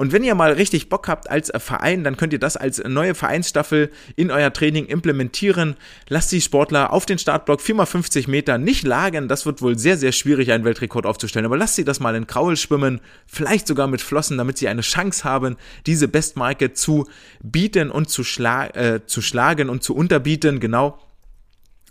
Und 0.00 0.12
wenn 0.12 0.24
ihr 0.24 0.34
mal 0.34 0.52
richtig 0.52 0.88
Bock 0.88 1.08
habt 1.08 1.28
als 1.28 1.52
Verein, 1.58 2.04
dann 2.04 2.16
könnt 2.16 2.32
ihr 2.32 2.38
das 2.38 2.56
als 2.56 2.82
neue 2.88 3.14
Vereinsstaffel 3.14 3.90
in 4.16 4.30
euer 4.30 4.50
Training 4.50 4.86
implementieren. 4.86 5.76
Lasst 6.08 6.32
die 6.32 6.40
Sportler 6.40 6.90
auf 6.94 7.04
den 7.04 7.18
Startblock 7.18 7.60
4x50 7.60 8.30
Meter 8.30 8.56
nicht 8.56 8.86
lagen. 8.86 9.28
Das 9.28 9.44
wird 9.44 9.60
wohl 9.60 9.78
sehr, 9.78 9.98
sehr 9.98 10.12
schwierig, 10.12 10.52
einen 10.52 10.64
Weltrekord 10.64 11.04
aufzustellen. 11.04 11.44
Aber 11.44 11.58
lasst 11.58 11.74
sie 11.74 11.84
das 11.84 12.00
mal 12.00 12.14
in 12.14 12.26
Kraul 12.26 12.56
schwimmen, 12.56 13.02
vielleicht 13.26 13.66
sogar 13.66 13.88
mit 13.88 14.00
Flossen, 14.00 14.38
damit 14.38 14.56
sie 14.56 14.68
eine 14.68 14.80
Chance 14.80 15.24
haben, 15.24 15.58
diese 15.84 16.08
Bestmarke 16.08 16.72
zu 16.72 17.06
bieten 17.42 17.90
und 17.90 18.08
zu, 18.08 18.24
schla 18.24 18.68
äh, 18.68 19.04
zu 19.04 19.20
schlagen 19.20 19.68
und 19.68 19.82
zu 19.82 19.94
unterbieten. 19.94 20.60
Genau. 20.60 20.98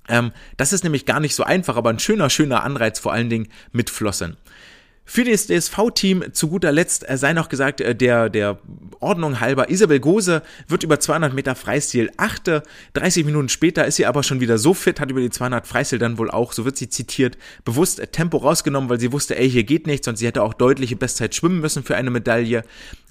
Ähm, 0.08 0.32
das 0.58 0.74
ist 0.74 0.84
nämlich 0.84 1.06
gar 1.06 1.20
nicht 1.20 1.36
so 1.36 1.44
einfach, 1.44 1.78
aber 1.78 1.92
ein 1.92 2.00
schöner, 2.00 2.32
schöner 2.32 2.64
Anreiz 2.64 2.98
vor 2.98 3.14
allen 3.14 3.30
Dingen 3.30 3.50
mit 3.72 3.92
Flossen. 3.92 4.36
Für 5.12 5.24
das 5.24 5.48
DSV-Team 5.48 6.34
zu 6.34 6.50
guter 6.50 6.72
Letzt 6.72 7.10
äh, 7.10 7.18
sei 7.18 7.34
noch 7.34 7.50
gesagt, 7.50 7.82
äh, 7.82 7.96
der, 7.96 8.30
der 8.30 8.60
Ordnung 9.00 9.40
halber, 9.40 9.72
Isabel 9.72 10.00
Gose 10.00 10.44
wird 10.68 10.84
über 10.84 11.00
200 11.00 11.34
Meter 11.34 11.56
Freistil 11.56 12.12
achte. 12.18 12.62
30 12.94 13.26
Minuten 13.26 13.50
später 13.50 13.88
ist 13.88 13.96
sie 13.96 14.06
aber 14.06 14.22
schon 14.22 14.40
wieder 14.40 14.60
so 14.60 14.76
fit, 14.76 15.00
hat 15.00 15.10
über 15.10 15.20
die 15.20 15.32
200 15.32 15.66
Freistil 15.66 15.98
dann 15.98 16.20
wohl 16.20 16.30
auch, 16.30 16.54
so 16.54 16.64
wird 16.64 16.78
sie 16.78 16.90
zitiert, 16.90 17.40
bewusst 17.66 18.00
Tempo 18.12 18.38
rausgenommen, 18.38 18.88
weil 18.88 19.00
sie 19.00 19.12
wusste, 19.12 19.36
ey, 19.36 19.50
hier 19.50 19.64
geht 19.64 19.88
nichts 19.88 20.08
und 20.08 20.16
sie 20.16 20.28
hätte 20.28 20.44
auch 20.44 20.54
deutliche 20.54 20.96
Bestzeit 20.96 21.34
schwimmen 21.34 21.60
müssen 21.60 21.84
für 21.84 21.96
eine 21.96 22.12
Medaille. 22.12 22.64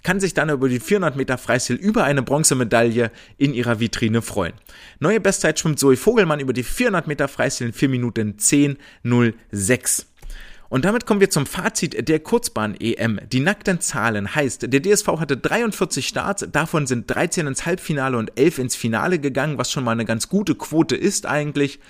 Kann 0.05 0.21
sich 0.21 0.35
dann 0.35 0.51
über 0.51 0.69
die 0.69 0.79
400 0.79 1.17
Meter 1.17 1.37
Freistil 1.37 1.75
über 1.75 2.05
eine 2.05 2.23
Bronzemedaille 2.23 3.11
in 3.39 3.55
ihrer 3.55 3.81
Vitrine 3.81 4.23
freuen. 4.23 4.53
Neue 5.01 5.19
Bestzeit 5.19 5.59
schwimmt 5.59 5.81
Zoe 5.81 5.97
Vogelmann 5.97 6.39
über 6.39 6.53
die 6.53 6.63
400 6.63 7.09
Meter 7.09 7.27
Freistil 7.27 7.67
in 7.67 7.73
4 7.73 7.89
Minuten 7.89 8.37
10.06. 8.39 10.05
Und 10.69 10.85
damit 10.85 11.07
kommen 11.07 11.21
wir 11.21 11.31
zum 11.31 11.47
Fazit 11.47 12.09
der 12.09 12.21
Kurzbahn-EM. 12.21 13.21
Die 13.33 13.41
nackten 13.41 13.81
Zahlen 13.81 14.35
heißt, 14.35 14.71
der 14.73 14.83
DSV 14.83 15.07
hatte 15.19 15.39
43 15.39 16.07
Starts, 16.07 16.47
davon 16.53 16.87
sind 16.87 17.07
13 17.09 17.47
ins 17.47 17.65
Halbfinale 17.65 18.19
und 18.19 18.39
11 18.39 18.59
ins 18.59 18.77
Finale 18.77 19.19
gegangen, 19.19 19.57
was 19.57 19.73
schon 19.73 19.85
mal 19.85 19.93
eine 19.93 20.05
ganz 20.05 20.29
gute 20.29 20.55
Quote 20.55 20.95
ist 20.95 21.25
eigentlich. 21.25 21.81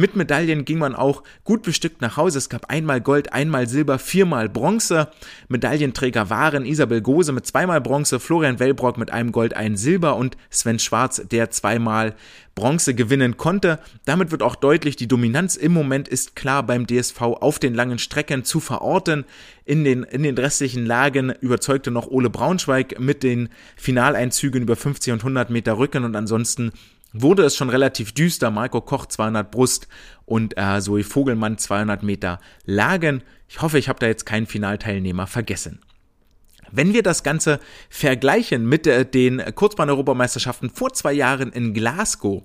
Mit 0.00 0.14
Medaillen 0.14 0.64
ging 0.64 0.78
man 0.78 0.94
auch 0.94 1.24
gut 1.42 1.64
bestückt 1.64 2.02
nach 2.02 2.16
Hause. 2.16 2.38
Es 2.38 2.48
gab 2.48 2.70
einmal 2.70 3.00
Gold, 3.00 3.32
einmal 3.32 3.66
Silber, 3.66 3.98
viermal 3.98 4.48
Bronze. 4.48 5.08
Medaillenträger 5.48 6.30
waren 6.30 6.64
Isabel 6.64 7.00
Gose 7.00 7.32
mit 7.32 7.48
zweimal 7.48 7.80
Bronze, 7.80 8.20
Florian 8.20 8.60
Wellbrock 8.60 8.96
mit 8.96 9.10
einem 9.10 9.32
Gold, 9.32 9.54
ein 9.54 9.76
Silber 9.76 10.14
und 10.14 10.36
Sven 10.50 10.78
Schwarz, 10.78 11.22
der 11.28 11.50
zweimal 11.50 12.14
Bronze 12.54 12.94
gewinnen 12.94 13.38
konnte. 13.38 13.80
Damit 14.04 14.30
wird 14.30 14.44
auch 14.44 14.54
deutlich, 14.54 14.94
die 14.94 15.08
Dominanz 15.08 15.56
im 15.56 15.72
Moment 15.72 16.06
ist 16.06 16.36
klar 16.36 16.62
beim 16.62 16.86
DSV 16.86 17.20
auf 17.20 17.58
den 17.58 17.74
langen 17.74 17.98
Strecken 17.98 18.44
zu 18.44 18.60
verorten. 18.60 19.24
In 19.64 19.82
den, 19.82 20.04
in 20.04 20.22
den 20.22 20.38
restlichen 20.38 20.86
Lagen 20.86 21.32
überzeugte 21.40 21.90
noch 21.90 22.06
Ole 22.06 22.30
Braunschweig 22.30 23.00
mit 23.00 23.24
den 23.24 23.48
Finaleinzügen 23.76 24.62
über 24.62 24.76
50 24.76 25.12
und 25.14 25.20
100 25.22 25.50
Meter 25.50 25.76
Rücken 25.76 26.04
und 26.04 26.14
ansonsten 26.14 26.70
wurde 27.22 27.44
es 27.44 27.56
schon 27.56 27.70
relativ 27.70 28.12
düster. 28.12 28.50
Marco 28.50 28.80
Koch 28.80 29.06
200 29.06 29.50
Brust 29.50 29.88
und 30.24 30.56
äh, 30.56 30.80
Zoe 30.80 31.04
Vogelmann 31.04 31.58
200 31.58 32.02
Meter 32.02 32.40
Lagen. 32.64 33.22
Ich 33.48 33.62
hoffe, 33.62 33.78
ich 33.78 33.88
habe 33.88 33.98
da 33.98 34.06
jetzt 34.06 34.26
keinen 34.26 34.46
Finalteilnehmer 34.46 35.26
vergessen. 35.26 35.80
Wenn 36.70 36.92
wir 36.92 37.02
das 37.02 37.22
Ganze 37.22 37.60
vergleichen 37.88 38.68
mit 38.68 38.86
äh, 38.86 39.04
den 39.04 39.42
Kurzbahn-Europameisterschaften 39.54 40.70
vor 40.70 40.92
zwei 40.92 41.12
Jahren 41.12 41.50
in 41.52 41.72
Glasgow, 41.72 42.42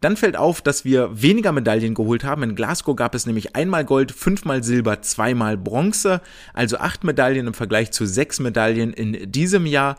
dann 0.00 0.16
fällt 0.16 0.36
auf, 0.36 0.60
dass 0.60 0.84
wir 0.84 1.22
weniger 1.22 1.52
Medaillen 1.52 1.94
geholt 1.94 2.24
haben. 2.24 2.42
In 2.42 2.54
Glasgow 2.56 2.96
gab 2.96 3.14
es 3.14 3.24
nämlich 3.24 3.54
einmal 3.54 3.84
Gold, 3.84 4.12
fünfmal 4.12 4.62
Silber, 4.64 5.00
zweimal 5.00 5.56
Bronze, 5.56 6.20
also 6.54 6.78
acht 6.78 7.04
Medaillen 7.04 7.46
im 7.46 7.54
Vergleich 7.54 7.92
zu 7.92 8.04
sechs 8.04 8.40
Medaillen 8.40 8.92
in 8.92 9.30
diesem 9.30 9.64
Jahr. 9.64 9.96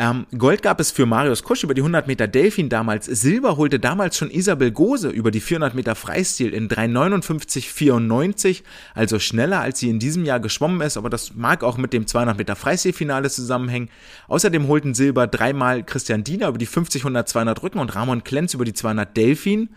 Ähm, 0.00 0.26
Gold 0.38 0.62
gab 0.62 0.78
es 0.78 0.92
für 0.92 1.06
Marius 1.06 1.42
Kusch 1.42 1.64
über 1.64 1.74
die 1.74 1.80
100 1.80 2.06
Meter 2.06 2.28
Delfin 2.28 2.68
damals. 2.68 3.06
Silber 3.06 3.56
holte 3.56 3.80
damals 3.80 4.16
schon 4.16 4.30
Isabel 4.30 4.70
Gose 4.70 5.08
über 5.08 5.32
die 5.32 5.40
400 5.40 5.74
Meter 5.74 5.96
Freistil 5.96 6.54
in 6.54 6.68
3,59,94, 6.68 8.62
also 8.94 9.18
schneller 9.18 9.58
als 9.58 9.80
sie 9.80 9.90
in 9.90 9.98
diesem 9.98 10.24
Jahr 10.24 10.38
geschwommen 10.38 10.82
ist, 10.82 10.96
aber 10.96 11.10
das 11.10 11.34
mag 11.34 11.64
auch 11.64 11.78
mit 11.78 11.92
dem 11.92 12.06
200 12.06 12.38
Meter 12.38 12.54
Freistilfinale 12.54 13.28
zusammenhängen. 13.28 13.90
Außerdem 14.28 14.68
holten 14.68 14.94
Silber 14.94 15.26
dreimal 15.26 15.82
Christian 15.82 16.22
Diener 16.22 16.46
über 16.46 16.58
die 16.58 16.66
50, 16.66 17.02
100, 17.02 17.28
200 17.28 17.60
Rücken 17.64 17.80
und 17.80 17.96
Ramon 17.96 18.22
Klenz 18.22 18.54
über 18.54 18.64
die 18.64 18.74
200 18.74 19.16
Delfin. 19.16 19.68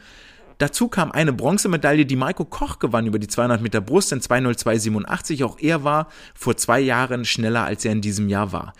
Dazu 0.60 0.88
kam 0.88 1.12
eine 1.12 1.34
Bronzemedaille, 1.34 2.06
die 2.06 2.16
Maiko 2.16 2.46
Koch 2.46 2.78
gewann 2.78 3.08
über 3.08 3.18
die 3.18 3.28
200 3.28 3.64
Meter 3.64 3.82
Brust 3.82 4.12
in 4.12 4.20
202,87. 4.20 5.44
Auch 5.44 5.58
er 5.60 5.84
war 5.84 6.10
vor 6.36 6.56
zwei 6.58 6.80
Jahren 6.80 7.26
schneller, 7.26 7.64
als 7.64 7.86
er 7.86 7.94
in 7.94 8.02
diesem 8.02 8.30
Jahr 8.30 8.52
war. 8.52 8.74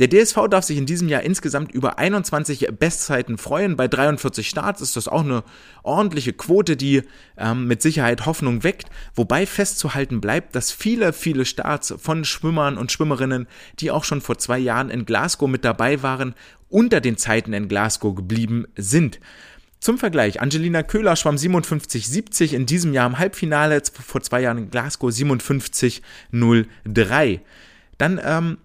Der 0.00 0.08
DSV 0.08 0.48
darf 0.50 0.64
sich 0.64 0.76
in 0.76 0.86
diesem 0.86 1.08
Jahr 1.08 1.22
insgesamt 1.22 1.70
über 1.70 1.98
21 1.98 2.66
Bestzeiten 2.76 3.38
freuen. 3.38 3.76
Bei 3.76 3.86
43 3.86 4.48
Starts 4.48 4.80
ist 4.80 4.96
das 4.96 5.06
auch 5.06 5.22
eine 5.22 5.44
ordentliche 5.84 6.32
Quote, 6.32 6.76
die 6.76 7.02
ähm, 7.36 7.68
mit 7.68 7.80
Sicherheit 7.80 8.26
Hoffnung 8.26 8.64
weckt. 8.64 8.88
Wobei 9.14 9.46
festzuhalten 9.46 10.20
bleibt, 10.20 10.56
dass 10.56 10.72
viele, 10.72 11.12
viele 11.12 11.44
Starts 11.44 11.94
von 11.96 12.24
Schwimmern 12.24 12.76
und 12.76 12.90
Schwimmerinnen, 12.90 13.46
die 13.78 13.92
auch 13.92 14.02
schon 14.02 14.20
vor 14.20 14.36
zwei 14.38 14.58
Jahren 14.58 14.90
in 14.90 15.06
Glasgow 15.06 15.48
mit 15.48 15.64
dabei 15.64 16.02
waren, 16.02 16.34
unter 16.68 17.00
den 17.00 17.16
Zeiten 17.16 17.52
in 17.52 17.68
Glasgow 17.68 18.16
geblieben 18.16 18.66
sind. 18.76 19.20
Zum 19.78 19.98
Vergleich, 19.98 20.40
Angelina 20.40 20.82
Köhler 20.82 21.14
schwamm 21.14 21.36
57,70 21.36 22.52
in 22.52 22.66
diesem 22.66 22.92
Jahr 22.94 23.06
im 23.06 23.20
Halbfinale, 23.20 23.80
vor 23.92 24.22
zwei 24.22 24.40
Jahren 24.40 24.58
in 24.58 24.70
Glasgow 24.70 25.10
57,03. 25.10 27.40
Dann 27.98 28.20
ähm, 28.24 28.58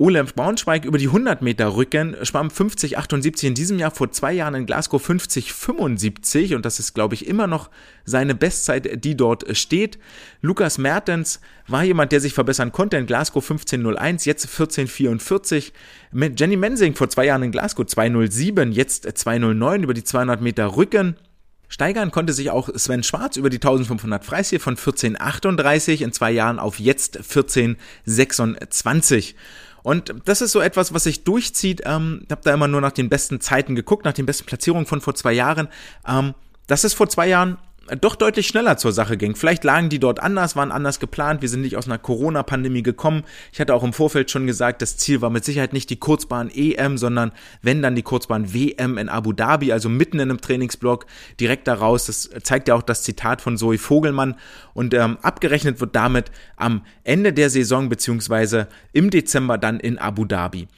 Ole 0.00 0.22
Braunschweig 0.22 0.84
über 0.84 0.96
die 0.96 1.08
100 1.08 1.42
Meter 1.42 1.74
Rücken 1.74 2.14
schwamm 2.22 2.48
50,78 2.48 3.48
in 3.48 3.54
diesem 3.54 3.80
Jahr 3.80 3.90
vor 3.90 4.12
zwei 4.12 4.32
Jahren 4.32 4.54
in 4.54 4.64
Glasgow 4.64 5.04
50,75 5.04 6.54
und 6.54 6.64
das 6.64 6.78
ist, 6.78 6.94
glaube 6.94 7.16
ich, 7.16 7.26
immer 7.26 7.48
noch 7.48 7.68
seine 8.04 8.36
Bestzeit, 8.36 9.04
die 9.04 9.16
dort 9.16 9.56
steht. 9.56 9.98
Lukas 10.40 10.78
Mertens 10.78 11.40
war 11.66 11.82
jemand, 11.82 12.12
der 12.12 12.20
sich 12.20 12.32
verbessern 12.32 12.70
konnte 12.70 12.96
in 12.96 13.06
Glasgow 13.06 13.44
15,01, 13.44 14.24
jetzt 14.24 14.46
14,44. 14.46 15.72
Jenny 16.12 16.56
Mensing 16.56 16.94
vor 16.94 17.08
zwei 17.08 17.26
Jahren 17.26 17.42
in 17.42 17.50
Glasgow 17.50 17.84
2,07, 17.84 18.70
jetzt 18.70 19.04
2,09 19.04 19.82
über 19.82 19.94
die 19.94 20.04
200 20.04 20.40
Meter 20.40 20.76
Rücken. 20.76 21.16
Steigern 21.68 22.12
konnte 22.12 22.32
sich 22.32 22.50
auch 22.50 22.68
Sven 22.74 23.02
Schwarz 23.02 23.36
über 23.36 23.50
die 23.50 23.56
1500 23.56 24.24
Freistil 24.24 24.60
von 24.60 24.76
14,38 24.76 26.02
in 26.02 26.12
zwei 26.12 26.30
Jahren 26.30 26.60
auf 26.60 26.78
jetzt 26.78 27.20
14,26. 27.20 29.34
Und 29.88 30.12
das 30.26 30.42
ist 30.42 30.52
so 30.52 30.60
etwas, 30.60 30.92
was 30.92 31.04
sich 31.04 31.24
durchzieht. 31.24 31.80
Ähm, 31.86 32.20
ich 32.22 32.30
habe 32.30 32.42
da 32.44 32.52
immer 32.52 32.68
nur 32.68 32.82
nach 32.82 32.92
den 32.92 33.08
besten 33.08 33.40
Zeiten 33.40 33.74
geguckt, 33.74 34.04
nach 34.04 34.12
den 34.12 34.26
besten 34.26 34.44
Platzierungen 34.44 34.84
von 34.84 35.00
vor 35.00 35.14
zwei 35.14 35.32
Jahren. 35.32 35.68
Ähm, 36.06 36.34
das 36.66 36.84
ist 36.84 36.92
vor 36.92 37.08
zwei 37.08 37.26
Jahren 37.26 37.56
doch 38.00 38.16
deutlich 38.16 38.46
schneller 38.46 38.76
zur 38.76 38.92
Sache 38.92 39.16
ging. 39.16 39.34
Vielleicht 39.34 39.64
lagen 39.64 39.88
die 39.88 39.98
dort 39.98 40.20
anders, 40.20 40.56
waren 40.56 40.72
anders 40.72 41.00
geplant. 41.00 41.42
Wir 41.42 41.48
sind 41.48 41.62
nicht 41.62 41.76
aus 41.76 41.86
einer 41.86 41.98
Corona-Pandemie 41.98 42.82
gekommen. 42.82 43.24
Ich 43.52 43.60
hatte 43.60 43.74
auch 43.74 43.82
im 43.82 43.92
Vorfeld 43.92 44.30
schon 44.30 44.46
gesagt, 44.46 44.82
das 44.82 44.96
Ziel 44.96 45.20
war 45.20 45.30
mit 45.30 45.44
Sicherheit 45.44 45.72
nicht 45.72 45.90
die 45.90 45.98
Kurzbahn 45.98 46.50
EM, 46.50 46.98
sondern 46.98 47.32
wenn 47.62 47.82
dann 47.82 47.94
die 47.94 48.02
Kurzbahn 48.02 48.52
WM 48.52 48.98
in 48.98 49.08
Abu 49.08 49.32
Dhabi, 49.32 49.72
also 49.72 49.88
mitten 49.88 50.18
in 50.18 50.30
einem 50.30 50.40
Trainingsblock, 50.40 51.06
direkt 51.40 51.68
daraus. 51.68 52.06
Das 52.06 52.30
zeigt 52.42 52.68
ja 52.68 52.74
auch 52.74 52.82
das 52.82 53.02
Zitat 53.02 53.40
von 53.40 53.56
Zoe 53.56 53.78
Vogelmann. 53.78 54.34
Und 54.74 54.94
ähm, 54.94 55.18
abgerechnet 55.22 55.80
wird 55.80 55.96
damit 55.96 56.30
am 56.56 56.82
Ende 57.04 57.32
der 57.32 57.50
Saison 57.50 57.88
beziehungsweise 57.88 58.68
im 58.92 59.10
Dezember 59.10 59.58
dann 59.58 59.80
in 59.80 59.98
Abu 59.98 60.24
Dhabi. 60.24 60.68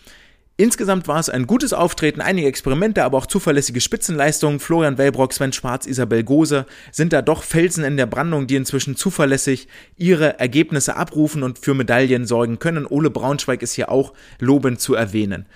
Insgesamt 0.60 1.08
war 1.08 1.18
es 1.18 1.30
ein 1.30 1.46
gutes 1.46 1.72
Auftreten, 1.72 2.20
einige 2.20 2.46
Experimente, 2.46 3.02
aber 3.02 3.16
auch 3.16 3.24
zuverlässige 3.24 3.80
Spitzenleistungen. 3.80 4.60
Florian 4.60 4.98
Wellbrock, 4.98 5.32
Sven 5.32 5.54
Schwarz, 5.54 5.86
Isabel 5.86 6.22
Gose 6.22 6.66
sind 6.92 7.14
da 7.14 7.22
doch 7.22 7.44
Felsen 7.44 7.82
in 7.82 7.96
der 7.96 8.04
Brandung, 8.04 8.46
die 8.46 8.56
inzwischen 8.56 8.94
zuverlässig 8.94 9.68
ihre 9.96 10.38
Ergebnisse 10.38 10.96
abrufen 10.96 11.44
und 11.44 11.58
für 11.58 11.72
Medaillen 11.72 12.26
sorgen 12.26 12.58
können. 12.58 12.84
Ole 12.84 13.08
Braunschweig 13.08 13.62
ist 13.62 13.72
hier 13.72 13.90
auch 13.90 14.12
lobend 14.38 14.82
zu 14.82 14.94
erwähnen. 14.94 15.46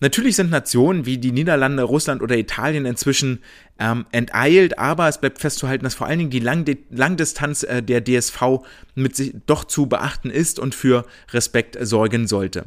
Natürlich 0.00 0.36
sind 0.36 0.50
Nationen 0.50 1.04
wie 1.04 1.18
die 1.18 1.32
Niederlande, 1.32 1.82
Russland 1.82 2.22
oder 2.22 2.38
Italien 2.38 2.86
inzwischen 2.86 3.40
ähm, 3.78 4.06
enteilt, 4.12 4.78
aber 4.78 5.08
es 5.08 5.18
bleibt 5.18 5.40
festzuhalten, 5.40 5.84
dass 5.84 5.94
vor 5.94 6.06
allen 6.06 6.20
Dingen 6.20 6.30
die 6.30 6.40
Langdi 6.40 6.78
Langdistanz 6.90 7.64
äh, 7.64 7.82
der 7.82 8.02
DSV 8.02 8.60
mit 8.94 9.14
sich 9.14 9.34
doch 9.44 9.64
zu 9.64 9.86
beachten 9.86 10.30
ist 10.30 10.58
und 10.58 10.74
für 10.74 11.04
Respekt 11.32 11.76
sorgen 11.80 12.26
sollte. 12.26 12.64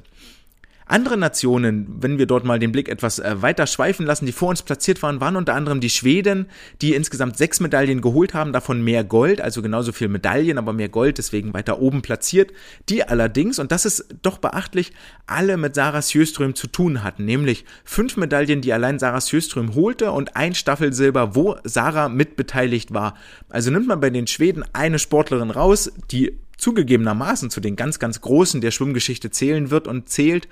Andere 0.90 1.18
Nationen, 1.18 1.88
wenn 2.00 2.18
wir 2.18 2.28
dort 2.28 2.46
mal 2.46 2.60
den 2.60 2.72
Blick 2.72 2.88
etwas 2.88 3.20
äh, 3.20 3.42
weiter 3.42 3.68
schweifen 3.68 4.06
lassen, 4.06 4.26
die 4.26 4.32
vor 4.32 4.50
uns 4.50 4.62
platziert 4.62 5.04
waren, 5.04 5.20
waren 5.20 5.36
unter 5.36 5.54
anderem 5.54 5.82
die 5.82 5.90
Schweden, 5.90 6.48
die 6.82 6.94
insgesamt 6.94 7.38
sechs 7.38 7.60
Medaillen 7.60 8.00
geholt 8.00 8.34
haben, 8.34 8.54
davon 8.54 8.82
mehr 8.82 9.04
Gold, 9.04 9.42
also 9.42 9.62
genauso 9.62 9.92
viel 9.92 10.08
Medaillen, 10.08 10.58
aber 10.58 10.72
mehr 10.72 10.88
Gold, 10.88 11.18
deswegen 11.18 11.54
weiter 11.54 11.82
oben 11.82 12.02
platziert. 12.02 12.54
Die 12.88 13.04
allerdings, 13.04 13.60
und 13.60 13.74
das 13.74 13.86
ist 13.86 14.16
doch 14.22 14.38
beachtlich, 14.38 14.94
alle 15.26 15.58
mit 15.58 15.76
Sarah 15.76 16.02
Sjöström 16.02 16.56
zu 16.56 16.68
tun 16.68 17.04
hatten, 17.04 17.26
nämlich 17.26 17.66
fünf 17.84 18.16
Medaillen, 18.16 18.62
die 18.62 18.72
allein 18.72 18.98
Sarah 18.98 19.22
Sjöström 19.22 19.76
holte 19.76 20.12
und 20.12 20.38
ein 20.38 20.56
Staffelsilber, 20.56 21.36
wo 21.36 21.58
Sarah 21.66 22.08
mitbeteiligt 22.08 22.94
war. 22.94 23.16
Also 23.50 23.72
nimmt 23.72 23.88
man 23.88 24.00
bei 24.00 24.10
den 24.10 24.28
Schweden 24.28 24.64
eine 24.72 25.00
Sportlerin 25.00 25.52
raus, 25.52 25.92
die 26.12 26.38
zugegebenermaßen 26.58 27.50
zu 27.50 27.62
den 27.62 27.76
ganz, 27.76 28.00
ganz 28.00 28.22
Großen 28.22 28.62
der 28.62 28.72
Schwimmgeschichte 28.72 29.30
zählen 29.30 29.70
wird 29.70 29.88
und 29.88 30.10
zählt, 30.10 30.48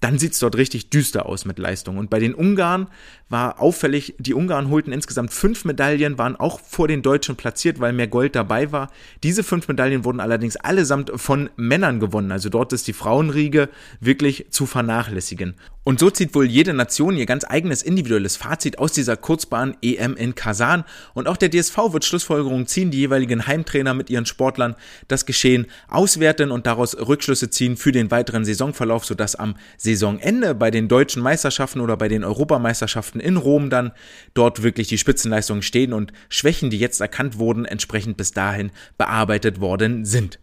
dann 0.00 0.18
sieht's 0.18 0.38
dort 0.38 0.56
richtig 0.56 0.90
düster 0.90 1.26
aus 1.26 1.44
mit 1.44 1.58
Leistung. 1.58 1.98
Und 1.98 2.10
bei 2.10 2.18
den 2.18 2.34
Ungarn 2.34 2.88
war 3.28 3.60
auffällig, 3.60 4.14
die 4.18 4.34
Ungarn 4.34 4.70
holten 4.70 4.92
insgesamt 4.92 5.32
fünf 5.32 5.64
Medaillen, 5.64 6.18
waren 6.18 6.36
auch 6.36 6.58
vor 6.60 6.88
den 6.88 7.02
Deutschen 7.02 7.36
platziert, 7.36 7.80
weil 7.80 7.92
mehr 7.92 8.08
Gold 8.08 8.34
dabei 8.34 8.72
war. 8.72 8.90
Diese 9.22 9.44
fünf 9.44 9.68
Medaillen 9.68 10.04
wurden 10.04 10.20
allerdings 10.20 10.56
allesamt 10.56 11.12
von 11.16 11.50
Männern 11.56 12.00
gewonnen. 12.00 12.32
Also 12.32 12.48
dort 12.48 12.72
ist 12.72 12.88
die 12.88 12.92
Frauenriege 12.92 13.68
wirklich 14.00 14.46
zu 14.50 14.66
vernachlässigen. 14.66 15.54
Und 15.82 15.98
so 15.98 16.10
zieht 16.10 16.34
wohl 16.34 16.44
jede 16.44 16.74
Nation 16.74 17.16
ihr 17.16 17.24
ganz 17.24 17.44
eigenes 17.48 17.82
individuelles 17.82 18.36
Fazit 18.36 18.78
aus 18.78 18.92
dieser 18.92 19.16
Kurzbahn 19.16 19.76
EM 19.80 20.14
in 20.14 20.34
Kasan. 20.34 20.84
Und 21.14 21.26
auch 21.26 21.38
der 21.38 21.50
DSV 21.50 21.76
wird 21.92 22.04
Schlussfolgerungen 22.04 22.66
ziehen, 22.66 22.90
die 22.90 22.98
jeweiligen 22.98 23.46
Heimtrainer 23.46 23.94
mit 23.94 24.10
ihren 24.10 24.26
Sportlern 24.26 24.76
das 25.08 25.24
Geschehen 25.24 25.66
auswerten 25.88 26.50
und 26.50 26.66
daraus 26.66 26.96
Rückschlüsse 26.96 27.48
ziehen 27.48 27.78
für 27.78 27.92
den 27.92 28.10
weiteren 28.10 28.44
Saisonverlauf, 28.44 29.06
sodass 29.06 29.36
am 29.36 29.54
Saisonende 29.90 30.54
bei 30.54 30.70
den 30.70 30.88
deutschen 30.88 31.22
Meisterschaften 31.22 31.80
oder 31.80 31.96
bei 31.96 32.08
den 32.08 32.24
Europameisterschaften 32.24 33.20
in 33.20 33.36
Rom 33.36 33.70
dann 33.70 33.92
dort 34.34 34.62
wirklich 34.62 34.88
die 34.88 34.98
Spitzenleistungen 34.98 35.62
stehen 35.62 35.92
und 35.92 36.12
Schwächen, 36.28 36.70
die 36.70 36.78
jetzt 36.78 37.00
erkannt 37.00 37.38
wurden, 37.38 37.64
entsprechend 37.64 38.16
bis 38.16 38.32
dahin 38.32 38.70
bearbeitet 38.98 39.60
worden 39.60 40.04
sind. 40.04 40.38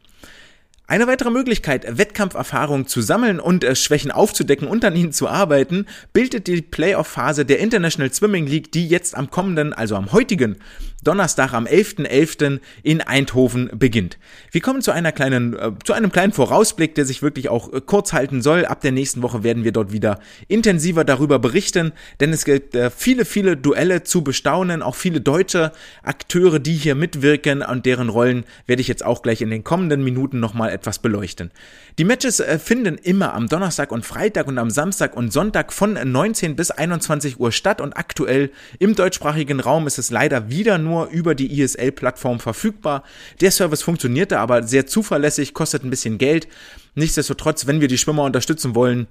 Eine 0.89 1.05
weitere 1.05 1.31
Möglichkeit, 1.31 1.97
Wettkampferfahrung 1.97 2.87
zu 2.87 3.01
sammeln 3.01 3.41
und 3.41 3.65
äh, 3.65 3.75
Schwächen 3.75 4.09
aufzudecken 4.09 4.69
und 4.69 4.85
an 4.85 4.95
ihnen 4.95 5.11
zu 5.11 5.27
arbeiten, 5.27 5.85
bildet 6.13 6.47
die 6.47 6.61
Playoff-Phase 6.61 7.43
der 7.43 7.59
International 7.59 8.13
Swimming 8.13 8.47
League, 8.47 8.71
die 8.71 8.87
jetzt 8.87 9.17
am 9.17 9.29
kommenden, 9.29 9.73
also 9.73 9.97
am 9.97 10.13
heutigen 10.13 10.55
Donnerstag 11.03 11.53
am 11.53 11.65
11.11. 11.65 12.07
.11. 12.07 12.59
in 12.83 13.01
Eindhoven 13.01 13.69
beginnt. 13.73 14.17
Wir 14.51 14.61
kommen 14.61 14.81
zu 14.81 14.91
einer 14.91 15.11
kleinen, 15.11 15.57
äh, 15.57 15.71
zu 15.83 15.93
einem 15.93 16.11
kleinen 16.11 16.33
Vorausblick, 16.33 16.95
der 16.95 17.05
sich 17.05 17.21
wirklich 17.21 17.49
auch 17.49 17.71
äh, 17.71 17.81
kurz 17.81 18.13
halten 18.13 18.41
soll. 18.41 18.65
Ab 18.65 18.81
der 18.81 18.91
nächsten 18.91 19.21
Woche 19.21 19.43
werden 19.43 19.63
wir 19.63 19.71
dort 19.71 19.91
wieder 19.91 20.19
intensiver 20.47 21.03
darüber 21.03 21.39
berichten, 21.39 21.93
denn 22.19 22.33
es 22.33 22.45
gibt 22.45 22.75
äh, 22.75 22.89
viele, 22.89 23.25
viele 23.25 23.55
Duelle 23.55 24.03
zu 24.03 24.23
bestaunen, 24.23 24.81
auch 24.81 24.95
viele 24.95 25.21
deutsche 25.21 25.71
Akteure, 26.03 26.59
die 26.59 26.75
hier 26.75 26.95
mitwirken 26.95 27.61
und 27.61 27.85
deren 27.85 28.09
Rollen 28.09 28.45
werde 28.65 28.81
ich 28.81 28.87
jetzt 28.87 29.05
auch 29.05 29.21
gleich 29.21 29.41
in 29.41 29.49
den 29.49 29.63
kommenden 29.63 30.03
Minuten 30.03 30.39
nochmal 30.39 30.76
etwas 30.77 30.99
beleuchten. 30.99 31.51
Die 31.97 32.05
Matches 32.05 32.39
äh, 32.39 32.59
finden 32.59 32.97
immer 32.97 33.33
am 33.33 33.47
Donnerstag 33.47 33.91
und 33.91 34.05
Freitag 34.05 34.47
und 34.47 34.57
am 34.57 34.69
Samstag 34.69 35.17
und 35.17 35.33
Sonntag 35.33 35.73
von 35.73 35.93
19 35.93 36.55
bis 36.55 36.71
21 36.71 37.39
Uhr 37.39 37.51
statt 37.51 37.81
und 37.81 37.97
aktuell 37.97 38.51
im 38.79 38.95
deutschsprachigen 38.95 39.59
Raum 39.59 39.87
ist 39.87 39.97
es 39.97 40.11
leider 40.11 40.49
wieder 40.49 40.77
nur 40.77 41.07
über 41.07 41.35
die 41.35 41.61
ESL-Plattform 41.61 42.39
verfügbar. 42.39 43.03
Der 43.41 43.51
Service 43.51 43.81
funktionierte 43.81 44.39
aber 44.39 44.63
sehr 44.63 44.87
zuverlässig, 44.87 45.53
kostet 45.53 45.83
ein 45.83 45.89
bisschen 45.89 46.17
Geld. 46.17 46.47
Nichtsdestotrotz, 46.95 47.67
wenn 47.67 47.81
wir 47.81 47.87
die 47.87 47.97
Schwimmer 47.97 48.23
unterstützen 48.23 48.75
wollen, 48.75 49.07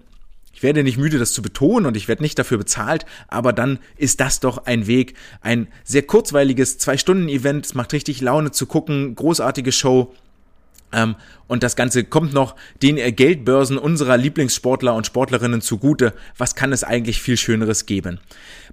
ich 0.57 0.63
werde 0.63 0.83
nicht 0.83 0.97
müde, 0.97 1.19
das 1.19 1.35
zu 1.35 1.43
betonen 1.43 1.85
und 1.85 1.99
ich 1.99 2.09
werde 2.09 2.23
nicht 2.23 2.39
dafür 2.39 2.57
bezahlt, 2.57 3.05
aber 3.29 3.53
dann 3.53 3.79
ist 3.99 4.21
das 4.21 4.41
doch 4.41 4.65
ein 4.65 4.87
Weg. 4.87 5.13
Ein 5.43 5.69
sehr 5.85 6.03
kurzweiliges 6.03 6.79
Zwei-Stunden-Event. 6.79 7.67
Es 7.67 7.75
macht 7.75 7.93
richtig 7.93 8.23
Laune 8.23 8.53
zu 8.53 8.65
gucken. 8.65 9.15
Großartige 9.15 9.71
Show. 9.71 10.15
Ähm, 10.93 11.17
und 11.49 11.63
das 11.63 11.77
Ganze 11.77 12.05
kommt 12.05 12.33
noch 12.33 12.57
den 12.83 12.97
Geldbörsen 13.15 13.79
unserer 13.79 14.17
Lieblingssportler 14.17 14.95
und 14.95 15.07
Sportlerinnen 15.07 15.61
zugute. 15.61 16.13
Was 16.37 16.55
kann 16.55 16.73
es 16.73 16.85
eigentlich 16.85 17.21
viel 17.21 17.37
Schöneres 17.37 17.87
geben? 17.87 18.19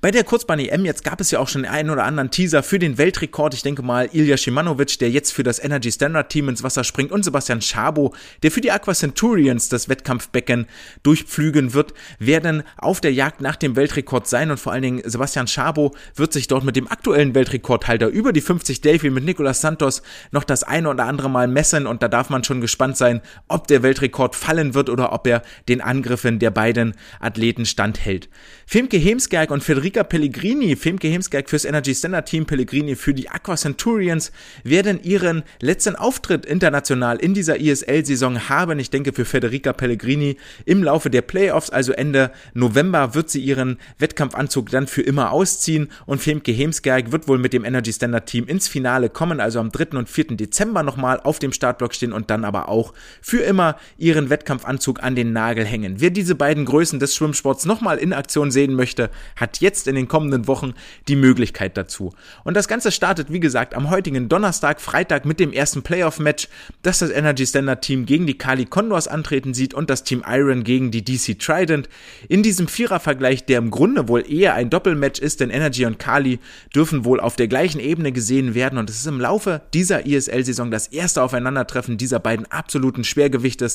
Bei 0.03 0.11
der 0.11 0.25
Kurzbahn-EM 0.25 0.83
jetzt 0.83 1.05
gab 1.05 1.21
es 1.21 1.31
ja 1.31 1.39
auch 1.39 1.47
schon 1.47 1.63
einen 1.63 1.89
oder 1.89 2.03
anderen 2.03 2.29
Teaser 2.29 2.61
für 2.61 2.77
den 2.77 2.97
Weltrekord. 2.97 3.53
Ich 3.53 3.61
denke 3.61 3.83
mal, 3.83 4.09
Ilya 4.11 4.35
Shimanovic, 4.35 4.99
der 4.99 5.09
jetzt 5.09 5.31
für 5.31 5.43
das 5.43 5.63
Energy 5.63 5.93
Standard 5.93 6.27
Team 6.27 6.49
ins 6.49 6.61
Wasser 6.61 6.83
springt 6.83 7.13
und 7.13 7.23
Sebastian 7.23 7.61
Schabo, 7.61 8.13
der 8.43 8.51
für 8.51 8.59
die 8.59 8.69
Aqua 8.69 8.93
Centurions 8.93 9.69
das 9.69 9.87
Wettkampfbecken 9.87 10.67
durchpflügen 11.03 11.73
wird, 11.73 11.93
werden 12.19 12.63
auf 12.75 12.99
der 12.99 13.13
Jagd 13.13 13.39
nach 13.39 13.55
dem 13.55 13.77
Weltrekord 13.77 14.27
sein 14.27 14.51
und 14.51 14.59
vor 14.59 14.73
allen 14.73 14.81
Dingen 14.81 15.01
Sebastian 15.05 15.47
Schabo 15.47 15.95
wird 16.15 16.33
sich 16.33 16.47
dort 16.47 16.65
mit 16.65 16.75
dem 16.75 16.91
aktuellen 16.91 17.33
Weltrekordhalter 17.33 18.09
über 18.09 18.33
die 18.33 18.41
50 18.41 18.81
Delphi 18.81 19.09
mit 19.09 19.23
Nicolas 19.23 19.61
Santos 19.61 20.01
noch 20.31 20.43
das 20.43 20.63
eine 20.65 20.89
oder 20.89 21.05
andere 21.05 21.29
Mal 21.29 21.47
messen 21.47 21.87
und 21.87 22.03
da 22.03 22.09
darf 22.09 22.29
man 22.29 22.43
schon 22.43 22.59
gespannt 22.59 22.97
sein, 22.97 23.21
ob 23.47 23.67
der 23.67 23.83
Weltrekord 23.83 24.35
fallen 24.35 24.73
wird 24.73 24.89
oder 24.89 25.13
ob 25.13 25.25
er 25.27 25.43
den 25.69 25.79
Angriffen 25.79 26.39
der 26.39 26.51
beiden 26.51 26.93
Athleten 27.21 27.65
standhält. 27.65 28.27
Femke 28.65 28.97
Hemsgerg 28.97 29.51
und 29.51 29.63
Federica 29.63 30.03
Pellegrini, 30.03 30.75
Femke 30.75 31.07
Hemsgerg 31.07 31.49
fürs 31.49 31.65
Energy 31.65 31.93
Standard 31.93 32.27
Team, 32.27 32.45
Pellegrini 32.45 32.95
für 32.95 33.13
die 33.13 33.29
Aqua 33.29 33.55
Centurions, 33.55 34.31
werden 34.63 35.03
ihren 35.03 35.43
letzten 35.61 35.95
Auftritt 35.95 36.45
international 36.45 37.17
in 37.17 37.33
dieser 37.33 37.59
ISL-Saison 37.59 38.49
haben. 38.49 38.79
Ich 38.79 38.89
denke 38.89 39.13
für 39.13 39.25
Federica 39.25 39.73
Pellegrini 39.73 40.37
im 40.65 40.83
Laufe 40.83 41.09
der 41.09 41.21
Playoffs, 41.21 41.69
also 41.69 41.91
Ende 41.91 42.31
November, 42.53 43.13
wird 43.15 43.29
sie 43.29 43.41
ihren 43.41 43.77
Wettkampfanzug 43.99 44.69
dann 44.69 44.87
für 44.87 45.01
immer 45.01 45.31
ausziehen 45.31 45.89
und 46.05 46.21
Femke 46.21 46.51
Hemsgerg 46.51 47.11
wird 47.11 47.27
wohl 47.27 47.37
mit 47.37 47.53
dem 47.53 47.65
Energy 47.65 47.91
Standard 47.91 48.27
Team 48.27 48.45
ins 48.47 48.67
Finale 48.67 49.09
kommen, 49.09 49.39
also 49.39 49.59
am 49.59 49.71
3. 49.71 49.97
und 49.97 50.09
4. 50.09 50.37
Dezember 50.37 50.83
nochmal 50.83 51.19
auf 51.19 51.39
dem 51.39 51.51
Startblock 51.51 51.93
stehen 51.93 52.13
und 52.13 52.29
dann 52.29 52.45
aber 52.45 52.69
auch 52.69 52.93
für 53.21 53.41
immer 53.41 53.77
ihren 53.97 54.29
Wettkampfanzug 54.29 55.03
an 55.03 55.15
den 55.15 55.33
Nagel 55.33 55.65
hängen. 55.65 55.95
Wer 55.97 56.09
diese 56.09 56.35
beiden 56.35 56.65
Größen 56.65 56.99
des 56.99 57.15
Schwimmsports 57.15 57.65
nochmal 57.65 57.97
in 57.97 58.13
Aktion 58.13 58.51
sehen 58.53 58.75
möchte, 58.75 59.09
hat 59.35 59.59
jetzt 59.59 59.87
in 59.87 59.95
den 59.95 60.07
kommenden 60.07 60.47
Wochen 60.47 60.73
die 61.07 61.15
Möglichkeit 61.15 61.75
dazu. 61.75 62.13
Und 62.43 62.55
das 62.55 62.67
Ganze 62.67 62.91
startet, 62.91 63.31
wie 63.31 63.39
gesagt, 63.39 63.73
am 63.73 63.89
heutigen 63.89 64.29
Donnerstag, 64.29 64.79
Freitag 64.79 65.25
mit 65.25 65.39
dem 65.39 65.51
ersten 65.51 65.81
Playoff-Match, 65.81 66.47
das 66.81 66.99
das 66.99 67.09
Energy 67.09 67.45
Standard 67.45 67.81
Team 67.81 68.05
gegen 68.05 68.27
die 68.27 68.37
Kali 68.37 68.65
Condors 68.65 69.07
antreten 69.07 69.53
sieht 69.53 69.73
und 69.73 69.89
das 69.89 70.03
Team 70.03 70.23
Iron 70.27 70.63
gegen 70.63 70.91
die 70.91 71.03
DC 71.03 71.39
Trident. 71.39 71.89
In 72.29 72.43
diesem 72.43 72.67
Vierervergleich, 72.67 73.45
der 73.45 73.57
im 73.57 73.71
Grunde 73.71 74.07
wohl 74.07 74.29
eher 74.31 74.53
ein 74.53 74.69
Doppelmatch 74.69 75.19
ist, 75.19 75.39
denn 75.39 75.49
Energy 75.49 75.85
und 75.85 75.99
Kali 75.99 76.39
dürfen 76.73 77.05
wohl 77.05 77.19
auf 77.19 77.35
der 77.35 77.47
gleichen 77.47 77.79
Ebene 77.79 78.11
gesehen 78.11 78.55
werden 78.55 78.77
und 78.77 78.89
es 78.89 78.97
ist 78.97 79.07
im 79.07 79.19
Laufe 79.19 79.61
dieser 79.73 80.05
ISL-Saison 80.05 80.71
das 80.71 80.87
erste 80.87 81.21
Aufeinandertreffen 81.23 81.97
dieser 81.97 82.19
beiden 82.19 82.49
absoluten 82.51 83.03
Schwergewichte, 83.03 83.65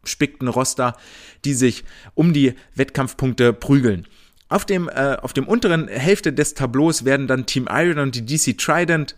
stargespickten 0.00 0.48
Roster, 0.48 0.96
die 1.44 1.54
sich 1.54 1.84
um 2.14 2.32
die 2.32 2.54
Wettkampfpunkte 2.74 3.52
prügeln. 3.52 4.06
Auf 4.48 4.64
dem, 4.64 4.88
äh, 4.88 5.16
auf 5.20 5.32
dem 5.32 5.46
unteren 5.46 5.88
Hälfte 5.88 6.32
des 6.32 6.54
Tableaus 6.54 7.04
werden 7.04 7.26
dann 7.26 7.46
Team 7.46 7.68
Iron 7.70 7.98
und 7.98 8.14
die 8.14 8.26
DC 8.26 8.58
Trident 8.58 9.14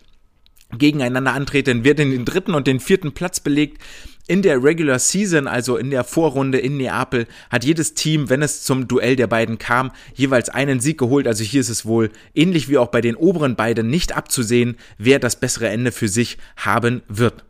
gegeneinander 0.77 1.33
antreten, 1.33 1.83
in 1.83 2.11
den 2.11 2.25
dritten 2.25 2.55
und 2.55 2.67
den 2.67 2.79
vierten 2.79 3.13
Platz 3.13 3.39
belegt. 3.39 3.81
In 4.25 4.41
der 4.41 4.63
Regular 4.63 4.99
Season, 4.99 5.47
also 5.47 5.75
in 5.75 5.89
der 5.89 6.03
Vorrunde 6.03 6.57
in 6.57 6.77
Neapel, 6.77 7.27
hat 7.49 7.65
jedes 7.65 7.93
Team, 7.93 8.29
wenn 8.29 8.41
es 8.41 8.63
zum 8.63 8.87
Duell 8.87 9.15
der 9.15 9.27
beiden 9.27 9.57
kam, 9.57 9.91
jeweils 10.15 10.49
einen 10.49 10.79
Sieg 10.79 10.97
geholt. 10.97 11.27
Also 11.27 11.43
hier 11.43 11.61
ist 11.61 11.69
es 11.69 11.85
wohl 11.85 12.09
ähnlich 12.33 12.69
wie 12.69 12.77
auch 12.77 12.87
bei 12.87 13.01
den 13.01 13.15
oberen 13.15 13.55
beiden 13.55 13.89
nicht 13.89 14.15
abzusehen, 14.15 14.77
wer 14.97 15.19
das 15.19 15.39
bessere 15.39 15.67
Ende 15.67 15.91
für 15.91 16.07
sich 16.07 16.37
haben 16.55 17.01
wird. 17.07 17.43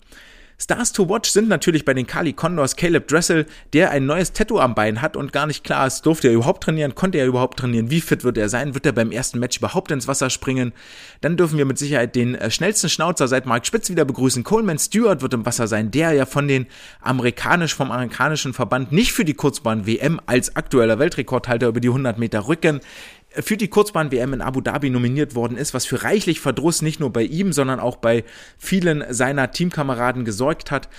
Stars 0.57 0.93
to 0.93 1.09
Watch 1.09 1.29
sind 1.29 1.49
natürlich 1.49 1.83
bei 1.83 1.93
den 1.93 2.07
Kali 2.07 2.33
Condors 2.33 2.75
Caleb 2.75 3.07
Dressel, 3.07 3.45
der 3.73 3.91
ein 3.91 4.05
neues 4.05 4.33
Tattoo 4.33 4.59
am 4.59 4.75
Bein 4.75 5.01
hat 5.01 5.17
und 5.17 5.33
gar 5.33 5.47
nicht 5.47 5.63
klar 5.63 5.87
ist, 5.87 6.05
durfte 6.05 6.27
er 6.27 6.33
überhaupt 6.33 6.63
trainieren, 6.63 6.95
konnte 6.95 7.17
er 7.17 7.25
überhaupt 7.25 7.59
trainieren, 7.59 7.89
wie 7.89 8.01
fit 8.01 8.23
wird 8.23 8.37
er 8.37 8.49
sein, 8.49 8.73
wird 8.73 8.85
er 8.85 8.91
beim 8.91 9.11
ersten 9.11 9.39
Match 9.39 9.57
überhaupt 9.57 9.91
ins 9.91 10.07
Wasser 10.07 10.29
springen. 10.29 10.73
Dann 11.21 11.37
dürfen 11.37 11.57
wir 11.57 11.65
mit 11.65 11.77
Sicherheit 11.77 12.15
den 12.15 12.35
äh, 12.35 12.51
schnellsten 12.51 12.89
Schnauzer 12.89 13.27
seit 13.27 13.45
Mark 13.45 13.65
Spitz 13.65 13.89
wieder 13.89 14.05
begrüßen. 14.05 14.43
Coleman 14.43 14.79
Stewart 14.79 15.21
wird 15.21 15.33
im 15.33 15.45
Wasser 15.45 15.67
sein, 15.67 15.91
der 15.91 16.13
ja 16.13 16.25
von 16.25 16.47
den 16.47 16.67
amerikanisch, 17.01 17.73
vom 17.73 17.91
amerikanischen 17.91 18.53
Verband 18.53 18.91
nicht 18.91 19.11
für 19.11 19.25
die 19.25 19.33
Kurzbahn 19.33 19.87
WM 19.87 20.21
als 20.25 20.55
aktueller 20.55 20.99
Weltrekordhalter 20.99 21.67
über 21.67 21.79
die 21.79 21.89
100 21.89 22.17
Meter 22.19 22.47
Rücken 22.47 22.79
für 23.39 23.57
die 23.57 23.67
Kurzbahn-WM 23.67 24.34
in 24.34 24.41
Abu 24.41 24.61
Dhabi 24.61 24.89
nominiert 24.89 25.36
worden 25.36 25.57
ist, 25.57 25.73
was 25.73 25.86
für 25.86 26.03
reichlich 26.03 26.39
Verdruss 26.39 26.81
nicht 26.81 26.99
nur 26.99 27.11
bei 27.11 27.23
ihm, 27.23 27.53
sondern 27.53 27.79
auch 27.79 27.95
bei 27.95 28.23
vielen 28.57 29.03
seiner 29.09 29.51
Teamkameraden 29.51 30.25
gesorgt 30.25 30.71
hat. 30.71 30.89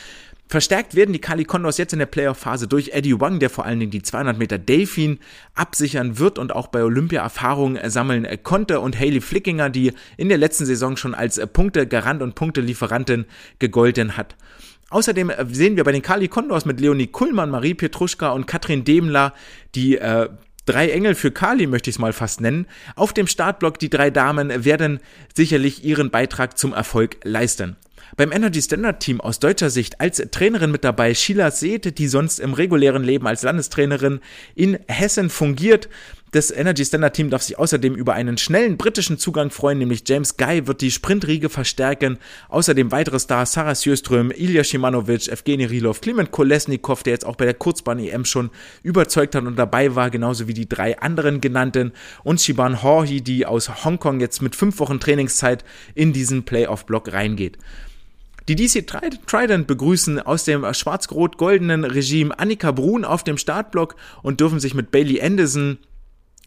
Verstärkt 0.46 0.94
werden 0.94 1.12
die 1.12 1.20
Kali 1.20 1.44
Condors 1.44 1.78
jetzt 1.78 1.94
in 1.94 1.98
der 1.98 2.06
Playoff-Phase 2.06 2.68
durch 2.68 2.90
Eddie 2.90 3.18
Wang, 3.18 3.40
der 3.40 3.48
vor 3.48 3.64
allen 3.64 3.80
Dingen 3.80 3.90
die 3.90 4.02
200 4.02 4.38
Meter 4.38 4.58
Delfin 4.58 5.18
absichern 5.54 6.18
wird 6.18 6.38
und 6.38 6.54
auch 6.54 6.66
bei 6.66 6.84
Olympia 6.84 7.22
Erfahrungen 7.22 7.78
sammeln 7.90 8.26
konnte 8.42 8.80
und 8.80 8.98
Haley 8.98 9.20
Flickinger, 9.20 9.70
die 9.70 9.92
in 10.16 10.28
der 10.28 10.38
letzten 10.38 10.66
Saison 10.66 10.96
schon 10.96 11.14
als 11.14 11.40
Punktegarant 11.52 12.22
und 12.22 12.34
Punktelieferantin 12.34 13.24
gegolten 13.58 14.16
hat. 14.16 14.36
Außerdem 14.90 15.32
sehen 15.50 15.76
wir 15.76 15.84
bei 15.84 15.92
den 15.92 16.02
Kali 16.02 16.28
Condors 16.28 16.66
mit 16.66 16.78
Leonie 16.78 17.06
Kuhlmann, 17.06 17.50
Marie 17.50 17.74
Petruschka 17.74 18.30
und 18.30 18.46
Katrin 18.46 18.84
Demler 18.84 19.32
die 19.74 19.96
äh, 19.96 20.28
drei 20.66 20.90
Engel 20.90 21.14
für 21.14 21.30
Kali 21.30 21.66
möchte 21.66 21.90
ich 21.90 21.96
es 21.96 22.00
mal 22.00 22.12
fast 22.12 22.40
nennen. 22.40 22.66
Auf 22.96 23.12
dem 23.12 23.26
Startblock 23.26 23.78
die 23.78 23.90
drei 23.90 24.10
Damen 24.10 24.64
werden 24.64 25.00
sicherlich 25.34 25.84
ihren 25.84 26.10
Beitrag 26.10 26.58
zum 26.58 26.72
Erfolg 26.72 27.16
leisten. 27.24 27.76
Beim 28.16 28.30
Energy 28.30 28.62
Standard 28.62 29.00
Team 29.00 29.20
aus 29.20 29.40
deutscher 29.40 29.70
Sicht 29.70 30.00
als 30.00 30.22
Trainerin 30.30 30.70
mit 30.70 30.84
dabei 30.84 31.14
Sheila 31.14 31.50
Seete, 31.50 31.90
die 31.90 32.06
sonst 32.06 32.38
im 32.38 32.54
regulären 32.54 33.02
Leben 33.02 33.26
als 33.26 33.42
Landestrainerin 33.42 34.20
in 34.54 34.78
Hessen 34.86 35.30
fungiert. 35.30 35.88
Das 36.34 36.50
Energy 36.50 36.84
Standard 36.84 37.14
Team 37.14 37.30
darf 37.30 37.42
sich 37.42 37.60
außerdem 37.60 37.94
über 37.94 38.14
einen 38.14 38.38
schnellen 38.38 38.76
britischen 38.76 39.18
Zugang 39.18 39.50
freuen, 39.50 39.78
nämlich 39.78 40.02
James 40.04 40.36
Guy 40.36 40.66
wird 40.66 40.80
die 40.80 40.90
Sprintriege 40.90 41.48
verstärken. 41.48 42.18
Außerdem 42.48 42.90
weitere 42.90 43.20
Stars 43.20 43.52
Sarah 43.52 43.76
Sjöström, 43.76 44.32
Ilya 44.32 44.64
Shimanovic, 44.64 45.28
Evgeny 45.28 45.66
Rilov, 45.66 46.00
Kliment 46.00 46.32
Kolesnikov, 46.32 47.04
der 47.04 47.12
jetzt 47.12 47.24
auch 47.24 47.36
bei 47.36 47.44
der 47.44 47.54
Kurzbahn-EM 47.54 48.24
schon 48.24 48.50
überzeugt 48.82 49.36
hat 49.36 49.44
und 49.44 49.54
dabei 49.54 49.94
war, 49.94 50.10
genauso 50.10 50.48
wie 50.48 50.54
die 50.54 50.68
drei 50.68 50.98
anderen 50.98 51.40
genannten 51.40 51.92
und 52.24 52.40
Shiban 52.40 52.82
Horhi, 52.82 53.20
die 53.20 53.46
aus 53.46 53.84
Hongkong 53.84 54.18
jetzt 54.18 54.42
mit 54.42 54.56
fünf 54.56 54.80
Wochen 54.80 54.98
Trainingszeit 54.98 55.64
in 55.94 56.12
diesen 56.12 56.42
Playoff-Block 56.42 57.12
reingeht. 57.12 57.58
Die 58.48 58.56
DC 58.56 58.88
Trident 59.28 59.68
begrüßen 59.68 60.18
aus 60.18 60.42
dem 60.42 60.66
schwarz-rot-goldenen 60.74 61.84
Regime 61.84 62.36
Annika 62.36 62.72
Brun 62.72 63.04
auf 63.04 63.22
dem 63.22 63.38
Startblock 63.38 63.94
und 64.24 64.40
dürfen 64.40 64.58
sich 64.58 64.74
mit 64.74 64.90
Bailey 64.90 65.22
Anderson 65.22 65.78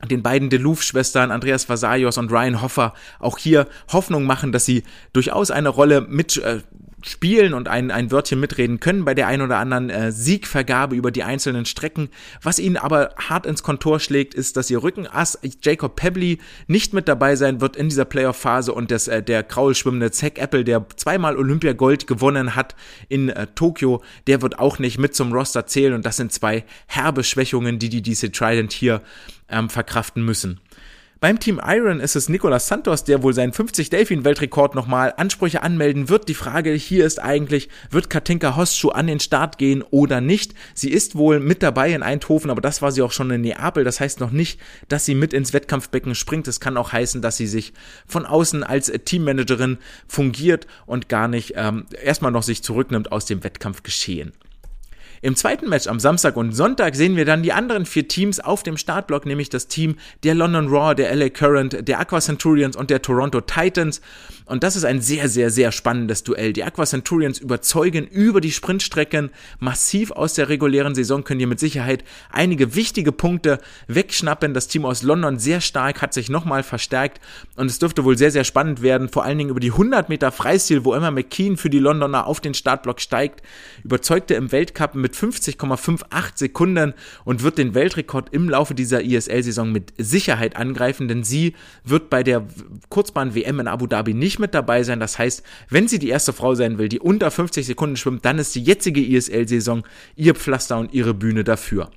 den 0.06 0.22
beiden 0.22 0.50
Delouf-Schwestern 0.50 1.32
Andreas 1.32 1.68
Vasarios 1.70 2.18
und 2.18 2.32
Ryan 2.32 2.62
Hoffer 2.62 2.94
auch 3.20 3.38
hier 3.38 3.68
Hoffnung 3.92 4.26
machen, 4.26 4.52
dass 4.52 4.66
sie 4.66 4.84
durchaus 5.14 5.50
eine 5.50 5.70
Rolle 5.70 6.02
mit 6.02 6.38
äh, 6.38 6.62
spielen 7.08 7.54
und 7.54 7.68
ein, 7.68 7.92
ein 7.92 8.12
Wörtchen 8.12 8.40
mitreden 8.40 8.80
können 8.80 9.06
bei 9.06 9.14
der 9.14 9.28
ein 9.28 9.42
oder 9.42 9.58
anderen 9.58 9.90
äh, 9.90 10.12
Siegvergabe 10.12 10.96
über 10.96 11.12
die 11.12 11.24
einzelnen 11.24 11.66
Strecken. 11.66 12.10
Was 12.42 12.60
ihnen 12.60 12.78
aber 12.78 13.12
hart 13.18 13.46
ins 13.46 13.64
Kontor 13.64 14.00
schlägt, 14.00 14.34
ist, 14.34 14.58
dass 14.58 14.70
ihr 14.70 14.84
Rückenass 14.84 15.40
Jacob 15.62 15.96
Pebley 15.96 16.40
nicht 16.68 16.94
mit 16.94 17.08
dabei 17.08 17.36
sein 17.36 17.62
wird 17.62 17.76
in 17.76 17.90
dieser 17.90 18.06
Playoff-Phase 18.06 18.74
und 18.74 18.92
das, 18.92 19.08
äh, 19.08 19.24
der 19.24 19.44
kraulschwimmende 19.44 20.12
Zack 20.12 20.38
Apple, 20.40 20.64
der 20.64 20.86
zweimal 20.96 21.38
Olympiagold 21.38 22.08
gewonnen 22.08 22.56
hat 22.56 22.76
in 23.10 23.30
äh, 23.30 23.48
Tokio, 23.56 24.04
der 24.28 24.42
wird 24.42 24.60
auch 24.60 24.80
nicht 24.80 24.98
mit 24.98 25.16
zum 25.16 25.34
Roster 25.34 25.66
zählen 25.66 25.94
und 25.94 26.06
das 26.06 26.18
sind 26.18 26.32
zwei 26.32 26.64
herbe 26.88 27.24
Schwächungen, 27.24 27.80
die 27.80 27.90
die 27.90 28.02
DC 28.02 28.34
Trident 28.34 28.74
hier 28.74 29.02
ähm, 29.50 29.70
verkraften 29.70 30.24
müssen. 30.24 30.60
Beim 31.20 31.40
Team 31.40 31.60
Iron 31.66 32.00
ist 32.00 32.16
es 32.16 32.30
Nicolas 32.30 32.68
Santos, 32.68 33.04
der 33.04 33.24
wohl 33.24 33.34
seinen 33.34 33.52
50 33.52 33.90
Delfin-Weltrekord 33.90 34.76
nochmal 34.76 35.16
Ansprüche 35.18 35.64
anmelden 35.64 36.10
wird. 36.10 36.30
Die 36.30 36.36
Frage 36.36 36.72
hier 36.74 37.08
ist 37.08 37.20
eigentlich, 37.20 37.70
wird 37.90 38.12
Katinka 38.12 38.56
Hostschuh 38.56 38.90
an 38.90 39.08
den 39.08 39.20
Start 39.20 39.58
gehen 39.58 39.82
oder 39.90 40.22
nicht? 40.22 40.54
Sie 40.76 40.92
ist 40.92 41.16
wohl 41.16 41.40
mit 41.40 41.64
dabei 41.64 41.92
in 41.92 42.04
Eindhoven, 42.04 42.52
aber 42.52 42.62
das 42.62 42.84
war 42.84 42.92
sie 42.92 43.02
auch 43.02 43.12
schon 43.12 43.32
in 43.32 43.42
Neapel. 43.42 43.84
Das 43.84 44.00
heißt 44.00 44.20
noch 44.20 44.30
nicht, 44.30 44.60
dass 44.90 45.06
sie 45.06 45.16
mit 45.16 45.34
ins 45.34 45.54
Wettkampfbecken 45.54 46.14
springt. 46.14 46.48
Es 46.48 46.60
kann 46.60 46.78
auch 46.78 46.92
heißen, 46.92 47.24
dass 47.24 47.36
sie 47.36 47.48
sich 47.48 47.74
von 48.06 48.28
außen 48.28 48.64
als 48.64 48.92
Teammanagerin 49.06 49.80
fungiert 50.08 50.68
und 50.86 51.10
gar 51.10 51.28
nicht 51.28 51.54
ähm, 51.56 51.88
erstmal 52.00 52.32
noch 52.32 52.44
sich 52.44 52.62
zurücknimmt 52.62 53.12
aus 53.12 53.26
dem 53.26 53.44
Wettkampfgeschehen. 53.44 54.34
Im 55.22 55.36
zweiten 55.36 55.68
Match 55.68 55.88
am 55.88 56.00
Samstag 56.00 56.38
und 56.38 56.52
Sonntag 56.52 56.96
sehen 56.96 57.16
wir 57.16 57.26
dann 57.26 57.42
die 57.42 57.52
anderen 57.52 57.86
vier 57.86 58.08
Teams 58.08 58.40
auf 58.40 58.62
dem 58.62 58.78
Startblock, 58.78 59.26
nämlich 59.26 59.50
das 59.50 59.68
Team 59.68 59.96
der 60.24 60.36
London 60.36 60.68
Raw, 60.68 60.94
der 60.94 61.16
LA 61.16 61.30
Current, 61.30 61.88
der 61.88 62.00
Aqua 62.00 62.20
Centurions 62.20 62.76
und 62.76 62.92
der 62.92 63.02
Toronto 63.02 63.42
Titans. 63.42 64.02
Und 64.46 64.64
das 64.64 64.76
ist 64.76 64.86
ein 64.86 65.02
sehr, 65.02 65.28
sehr, 65.28 65.50
sehr 65.50 65.72
spannendes 65.72 66.24
Duell. 66.24 66.54
Die 66.54 66.64
Aqua 66.64 66.86
Centurions 66.86 67.40
überzeugen 67.40 68.06
über 68.06 68.42
die 68.42 68.52
Sprintstrecken 68.52 69.32
massiv 69.60 70.12
aus 70.12 70.36
der 70.36 70.50
regulären 70.50 70.94
Saison, 70.94 71.24
können 71.24 71.40
hier 71.40 71.48
mit 71.48 71.60
Sicherheit 71.60 72.04
einige 72.32 72.76
wichtige 72.76 73.12
Punkte 73.12 73.60
wegschnappen. 73.88 74.54
Das 74.54 74.68
Team 74.68 74.86
aus 74.86 75.02
London 75.02 75.40
sehr 75.40 75.62
stark, 75.62 76.02
hat 76.02 76.14
sich 76.14 76.30
nochmal 76.30 76.62
verstärkt 76.62 77.20
und 77.56 77.66
es 77.66 77.80
dürfte 77.80 78.04
wohl 78.04 78.18
sehr, 78.18 78.32
sehr 78.32 78.44
spannend 78.44 78.84
werden, 78.84 79.10
vor 79.10 79.24
allen 79.24 79.40
Dingen 79.40 79.50
über 79.50 79.60
die 79.60 79.72
100 79.72 80.10
Meter 80.10 80.32
Freistil, 80.32 80.86
wo 80.86 80.94
Emma 80.94 81.10
McKean 81.10 81.58
für 81.58 81.72
die 81.72 81.80
Londoner 81.80 82.28
auf 82.28 82.40
den 82.40 82.54
Startblock 82.54 83.02
steigt, 83.02 83.42
überzeugte 83.84 84.36
im 84.36 84.52
Weltcup 84.52 84.94
mit 84.94 85.07
50,58 85.16 86.32
Sekunden 86.36 86.94
und 87.26 87.44
wird 87.44 87.58
den 87.58 87.74
Weltrekord 87.74 88.34
im 88.34 88.50
Laufe 88.50 88.74
dieser 88.76 89.04
ISL-Saison 89.04 89.72
mit 89.72 89.94
Sicherheit 89.98 90.56
angreifen, 90.56 91.08
denn 91.08 91.24
sie 91.24 91.56
wird 91.84 92.10
bei 92.10 92.24
der 92.24 92.46
Kurzbahn-WM 92.90 93.60
in 93.60 93.68
Abu 93.68 93.88
Dhabi 93.88 94.14
nicht 94.14 94.40
mit 94.40 94.54
dabei 94.54 94.84
sein. 94.84 95.00
Das 95.00 95.20
heißt, 95.20 95.44
wenn 95.70 95.88
sie 95.88 96.00
die 96.00 96.10
erste 96.10 96.34
Frau 96.34 96.56
sein 96.56 96.78
will, 96.78 96.90
die 96.90 97.00
unter 97.00 97.32
50 97.32 97.66
Sekunden 97.66 97.98
schwimmt, 97.98 98.26
dann 98.26 98.40
ist 98.40 98.56
die 98.56 98.64
jetzige 98.64 99.02
ISL-Saison 99.02 99.84
ihr 100.16 100.36
Pflaster 100.36 100.78
und 100.78 100.94
ihre 100.94 101.14
Bühne 101.14 101.44
dafür. 101.44 101.90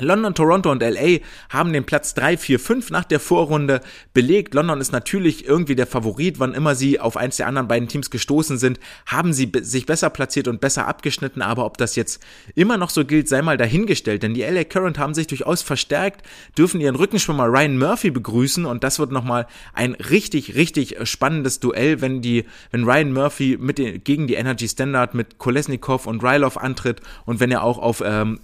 London, 0.00 0.34
Toronto 0.34 0.70
und 0.70 0.82
LA 0.82 1.18
haben 1.50 1.74
den 1.74 1.84
Platz 1.84 2.14
3, 2.14 2.38
4, 2.38 2.58
5 2.58 2.90
nach 2.90 3.04
der 3.04 3.20
Vorrunde 3.20 3.82
belegt. 4.14 4.54
London 4.54 4.80
ist 4.80 4.90
natürlich 4.90 5.46
irgendwie 5.46 5.76
der 5.76 5.86
Favorit. 5.86 6.40
Wann 6.40 6.54
immer 6.54 6.74
sie 6.74 6.98
auf 6.98 7.18
eins 7.18 7.36
der 7.36 7.46
anderen 7.46 7.68
beiden 7.68 7.88
Teams 7.88 8.10
gestoßen 8.10 8.56
sind, 8.56 8.80
haben 9.04 9.34
sie 9.34 9.52
sich 9.60 9.84
besser 9.84 10.08
platziert 10.08 10.48
und 10.48 10.62
besser 10.62 10.86
abgeschnitten. 10.86 11.42
Aber 11.42 11.66
ob 11.66 11.76
das 11.76 11.94
jetzt 11.94 12.22
immer 12.54 12.78
noch 12.78 12.88
so 12.88 13.04
gilt, 13.04 13.28
sei 13.28 13.42
mal 13.42 13.58
dahingestellt. 13.58 14.22
Denn 14.22 14.32
die 14.32 14.40
LA 14.40 14.64
Current 14.64 14.98
haben 14.98 15.12
sich 15.12 15.26
durchaus 15.26 15.60
verstärkt, 15.60 16.26
dürfen 16.56 16.80
ihren 16.80 16.96
Rückenschwimmer 16.96 17.46
Ryan 17.48 17.78
Murphy 17.78 18.10
begrüßen. 18.10 18.64
Und 18.64 18.84
das 18.84 18.98
wird 18.98 19.12
nochmal 19.12 19.46
ein 19.74 19.92
richtig, 19.92 20.54
richtig 20.54 20.96
spannendes 21.02 21.60
Duell, 21.60 22.00
wenn 22.00 22.22
die, 22.22 22.46
wenn 22.70 22.84
Ryan 22.84 23.12
Murphy 23.12 23.58
mit 23.60 23.76
den, 23.76 24.02
gegen 24.02 24.26
die 24.26 24.34
Energy 24.34 24.68
Standard 24.68 25.12
mit 25.12 25.36
Kolesnikov 25.36 26.06
und 26.06 26.22
Rylov 26.22 26.56
antritt 26.56 27.02
und 27.26 27.40
wenn 27.40 27.50
er 27.50 27.62
auch 27.62 27.76
auf 27.76 28.02
ähm, 28.04 28.40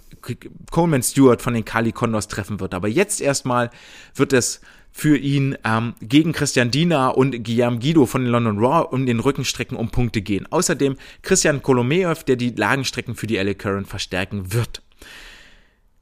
Coleman 0.71 1.03
Stewart 1.03 1.41
von 1.41 1.53
den 1.53 1.65
Kali 1.65 1.91
Condors 1.91 2.27
treffen 2.27 2.59
wird. 2.59 2.73
Aber 2.73 2.87
jetzt 2.87 3.21
erstmal 3.21 3.69
wird 4.15 4.33
es 4.33 4.61
für 4.91 5.17
ihn 5.17 5.57
ähm, 5.63 5.93
gegen 6.01 6.31
Christian 6.33 6.71
Diener 6.71 7.15
und 7.17 7.43
Guillaume 7.43 7.79
Guido 7.79 8.05
von 8.05 8.23
den 8.23 8.31
London 8.31 8.57
Raw 8.57 8.87
um 8.93 9.05
den 9.05 9.19
Rückenstrecken 9.19 9.77
um 9.77 9.89
Punkte 9.89 10.21
gehen. 10.21 10.47
Außerdem 10.51 10.97
Christian 11.21 11.61
Kolomeev, 11.61 12.23
der 12.23 12.35
die 12.35 12.49
Lagenstrecken 12.49 13.15
für 13.15 13.27
die 13.27 13.37
LA 13.37 13.53
Current 13.53 13.87
verstärken 13.87 14.53
wird. 14.53 14.81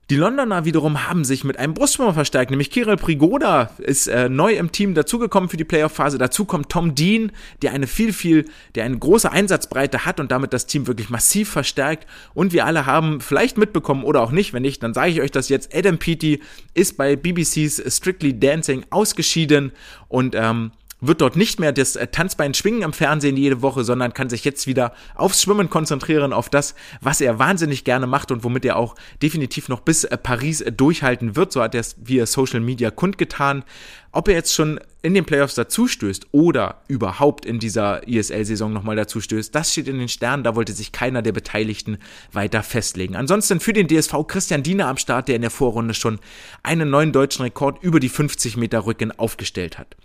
Die 0.09 0.15
Londoner 0.15 0.63
wiederum 0.63 1.05
haben 1.05 1.25
sich 1.25 1.43
mit 1.43 1.59
einem 1.59 1.73
Brustschwimmer 1.73 2.13
verstärkt, 2.13 2.49
nämlich 2.49 2.71
Kirill 2.71 2.95
Prigoda 2.95 3.71
ist 3.77 4.07
äh, 4.07 4.29
neu 4.29 4.53
im 4.53 4.71
Team 4.71 4.93
dazugekommen 4.93 5.49
für 5.49 5.57
die 5.57 5.65
Playoff-Phase. 5.65 6.17
Dazu 6.17 6.45
kommt 6.45 6.69
Tom 6.69 6.95
Dean, 6.95 7.33
der 7.61 7.73
eine 7.73 7.87
viel, 7.87 8.13
viel, 8.13 8.45
der 8.75 8.85
eine 8.85 8.97
große 8.97 9.29
Einsatzbreite 9.29 10.05
hat 10.05 10.21
und 10.21 10.31
damit 10.31 10.53
das 10.53 10.65
Team 10.65 10.87
wirklich 10.87 11.09
massiv 11.09 11.49
verstärkt. 11.49 12.07
Und 12.33 12.53
wir 12.53 12.65
alle 12.65 12.85
haben 12.85 13.19
vielleicht 13.19 13.57
mitbekommen 13.57 14.05
oder 14.05 14.21
auch 14.21 14.31
nicht, 14.31 14.53
wenn 14.53 14.61
nicht, 14.61 14.81
dann 14.81 14.93
sage 14.93 15.11
ich 15.11 15.19
euch 15.19 15.31
das 15.31 15.49
jetzt. 15.49 15.75
Adam 15.75 15.97
Peaty 15.97 16.41
ist 16.73 16.95
bei 16.95 17.17
BBC's 17.17 17.83
Strictly 17.93 18.39
Dancing 18.39 18.85
ausgeschieden 18.89 19.73
und 20.07 20.35
ähm, 20.35 20.71
wird 20.99 21.21
dort 21.21 21.35
nicht 21.35 21.59
mehr 21.59 21.71
das 21.71 21.95
äh, 21.95 22.07
Tanzbein 22.07 22.53
schwingen 22.53 22.81
im 22.81 22.93
Fernsehen 22.93 23.37
jede 23.37 23.61
Woche, 23.61 23.83
sondern 23.83 24.13
kann 24.13 24.29
sich 24.29 24.43
jetzt 24.43 24.67
wieder 24.67 24.93
aufs 25.15 25.41
Schwimmen 25.41 25.69
konzentrieren, 25.69 26.33
auf 26.33 26.49
das, 26.49 26.75
was 27.01 27.21
er 27.21 27.39
wahnsinnig 27.39 27.83
gerne 27.83 28.07
macht 28.07 28.31
und 28.31 28.43
womit 28.43 28.65
er 28.65 28.77
auch 28.77 28.95
definitiv 29.21 29.69
noch 29.69 29.81
bis 29.81 30.03
äh, 30.03 30.17
Paris 30.17 30.61
äh, 30.61 30.71
durchhalten 30.71 31.35
wird. 31.35 31.51
So 31.51 31.61
hat 31.61 31.75
er 31.75 31.81
es 31.81 31.95
via 32.03 32.25
Social 32.25 32.59
Media 32.59 32.89
kundgetan. 32.89 33.63
Ob 34.11 34.27
er 34.27 34.33
jetzt 34.33 34.55
schon 34.55 34.79
in 35.03 35.13
den 35.13 35.25
Playoffs 35.25 35.53
dazustößt 35.53 36.27
oder 36.31 36.81
überhaupt 36.87 37.45
in 37.45 37.59
dieser 37.59 38.07
ISL-Saison 38.07 38.73
nochmal 38.73 38.95
dazustößt, 38.95 39.53
das 39.53 39.71
steht 39.71 39.87
in 39.87 39.99
den 39.99 40.07
Sternen. 40.07 40.43
Da 40.43 40.55
wollte 40.55 40.73
sich 40.73 40.91
keiner 40.91 41.21
der 41.21 41.33
Beteiligten 41.33 41.99
weiter 42.31 42.63
festlegen. 42.63 43.15
Ansonsten 43.15 43.59
für 43.59 43.73
den 43.73 43.87
DSV 43.87 44.25
Christian 44.27 44.63
Diener 44.63 44.87
am 44.87 44.97
Start, 44.97 45.27
der 45.27 45.35
in 45.35 45.43
der 45.43 45.51
Vorrunde 45.51 45.93
schon 45.93 46.19
einen 46.63 46.89
neuen 46.89 47.11
deutschen 47.11 47.43
Rekord 47.43 47.83
über 47.83 47.99
die 47.99 48.09
50 48.09 48.57
Meter 48.57 48.87
Rücken 48.87 49.11
aufgestellt 49.11 49.77
hat. 49.77 49.95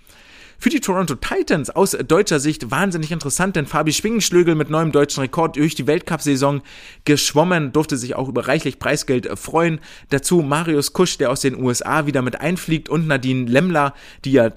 Für 0.62 0.70
die 0.70 0.78
Toronto 0.78 1.16
Titans 1.16 1.70
aus 1.70 1.90
deutscher 1.90 2.38
Sicht 2.38 2.70
wahnsinnig 2.70 3.10
interessant, 3.10 3.56
denn 3.56 3.66
Fabi 3.66 3.92
Schwingenschlögel 3.92 4.54
mit 4.54 4.70
neuem 4.70 4.92
deutschen 4.92 5.18
Rekord 5.18 5.56
durch 5.56 5.74
die 5.74 5.88
Weltcup-Saison 5.88 6.62
geschwommen, 7.04 7.72
durfte 7.72 7.96
sich 7.96 8.14
auch 8.14 8.28
über 8.28 8.46
reichlich 8.46 8.78
Preisgeld 8.78 9.28
freuen. 9.36 9.80
Dazu 10.10 10.40
Marius 10.40 10.92
Kusch, 10.92 11.18
der 11.18 11.32
aus 11.32 11.40
den 11.40 11.60
USA 11.60 12.06
wieder 12.06 12.22
mit 12.22 12.40
einfliegt 12.40 12.88
und 12.88 13.08
Nadine 13.08 13.50
Lemmler, 13.50 13.92
die 14.24 14.30
ja 14.30 14.50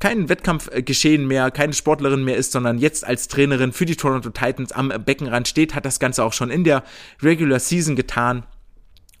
kein 0.00 0.28
Wettkampfgeschehen 0.28 1.24
mehr, 1.24 1.52
keine 1.52 1.72
Sportlerin 1.72 2.24
mehr 2.24 2.36
ist, 2.36 2.50
sondern 2.50 2.78
jetzt 2.78 3.06
als 3.06 3.28
Trainerin 3.28 3.72
für 3.72 3.86
die 3.86 3.94
Toronto 3.94 4.30
Titans 4.30 4.72
am 4.72 4.88
Beckenrand 4.88 5.46
steht, 5.46 5.76
hat 5.76 5.84
das 5.84 6.00
Ganze 6.00 6.24
auch 6.24 6.32
schon 6.32 6.50
in 6.50 6.64
der 6.64 6.82
Regular 7.22 7.60
Season 7.60 7.94
getan 7.94 8.42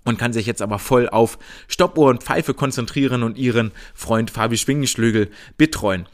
und 0.04 0.18
kann 0.18 0.32
sich 0.32 0.46
jetzt 0.46 0.62
aber 0.62 0.78
voll 0.78 1.08
auf 1.08 1.38
Stoppuhr 1.68 2.10
und 2.10 2.22
Pfeife 2.22 2.54
konzentrieren 2.54 3.22
und 3.22 3.38
ihren 3.38 3.72
Freund 3.94 4.30
Fabi 4.30 4.56
Schwingenschlögel 4.56 5.30
betreuen. 5.56 6.06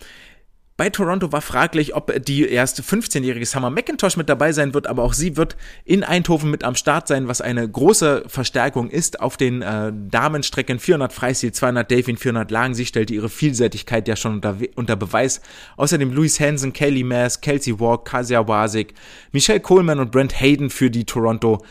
Bei 0.80 0.88
Toronto 0.88 1.30
war 1.30 1.43
fraglich, 1.43 1.95
ob 1.95 2.24
die 2.24 2.49
erste 2.49 2.80
15-jährige 2.80 3.45
Summer 3.45 3.68
McIntosh 3.68 4.16
mit 4.16 4.30
dabei 4.30 4.53
sein 4.53 4.72
wird, 4.72 4.86
aber 4.86 5.03
auch 5.03 5.12
sie 5.12 5.36
wird 5.36 5.59
in 5.84 6.03
Eindhoven 6.03 6.51
mit 6.51 6.64
am 6.64 6.74
Start 6.74 7.07
sein, 7.07 7.28
was 7.28 7.43
eine 7.43 7.68
große 7.68 8.24
Verstärkung 8.28 8.88
ist 8.88 9.20
auf 9.20 9.36
den 9.36 9.61
äh, 9.61 9.93
Damenstrecken 9.95 10.78
400 10.78 11.12
Freistil, 11.12 11.53
200 11.53 11.91
Delfin, 11.91 12.16
400 12.16 12.51
Lagen. 12.51 12.72
Sie 12.72 12.86
stellte 12.86 13.12
ihre 13.12 13.28
Vielseitigkeit 13.28 14.09
ja 14.09 14.16
schon 14.16 14.36
unter, 14.36 14.57
unter 14.74 14.97
Beweis. 14.97 15.43
Außerdem 15.76 16.14
Louis 16.14 16.41
Hansen, 16.41 16.72
Kelly 16.72 17.05
Mass, 17.05 17.43
Kelsey 17.43 17.78
Walk, 17.78 18.07
Kasia 18.07 18.49
Wasik, 18.49 18.95
Michelle 19.32 19.61
Coleman 19.61 20.01
und 20.01 20.11
Brent 20.11 20.41
Hayden 20.41 20.70
für 20.70 20.91
die 20.91 21.05
Toronto 21.05 21.62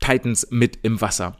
Titans 0.00 0.48
mit 0.50 0.78
im 0.82 1.00
Wasser. 1.00 1.36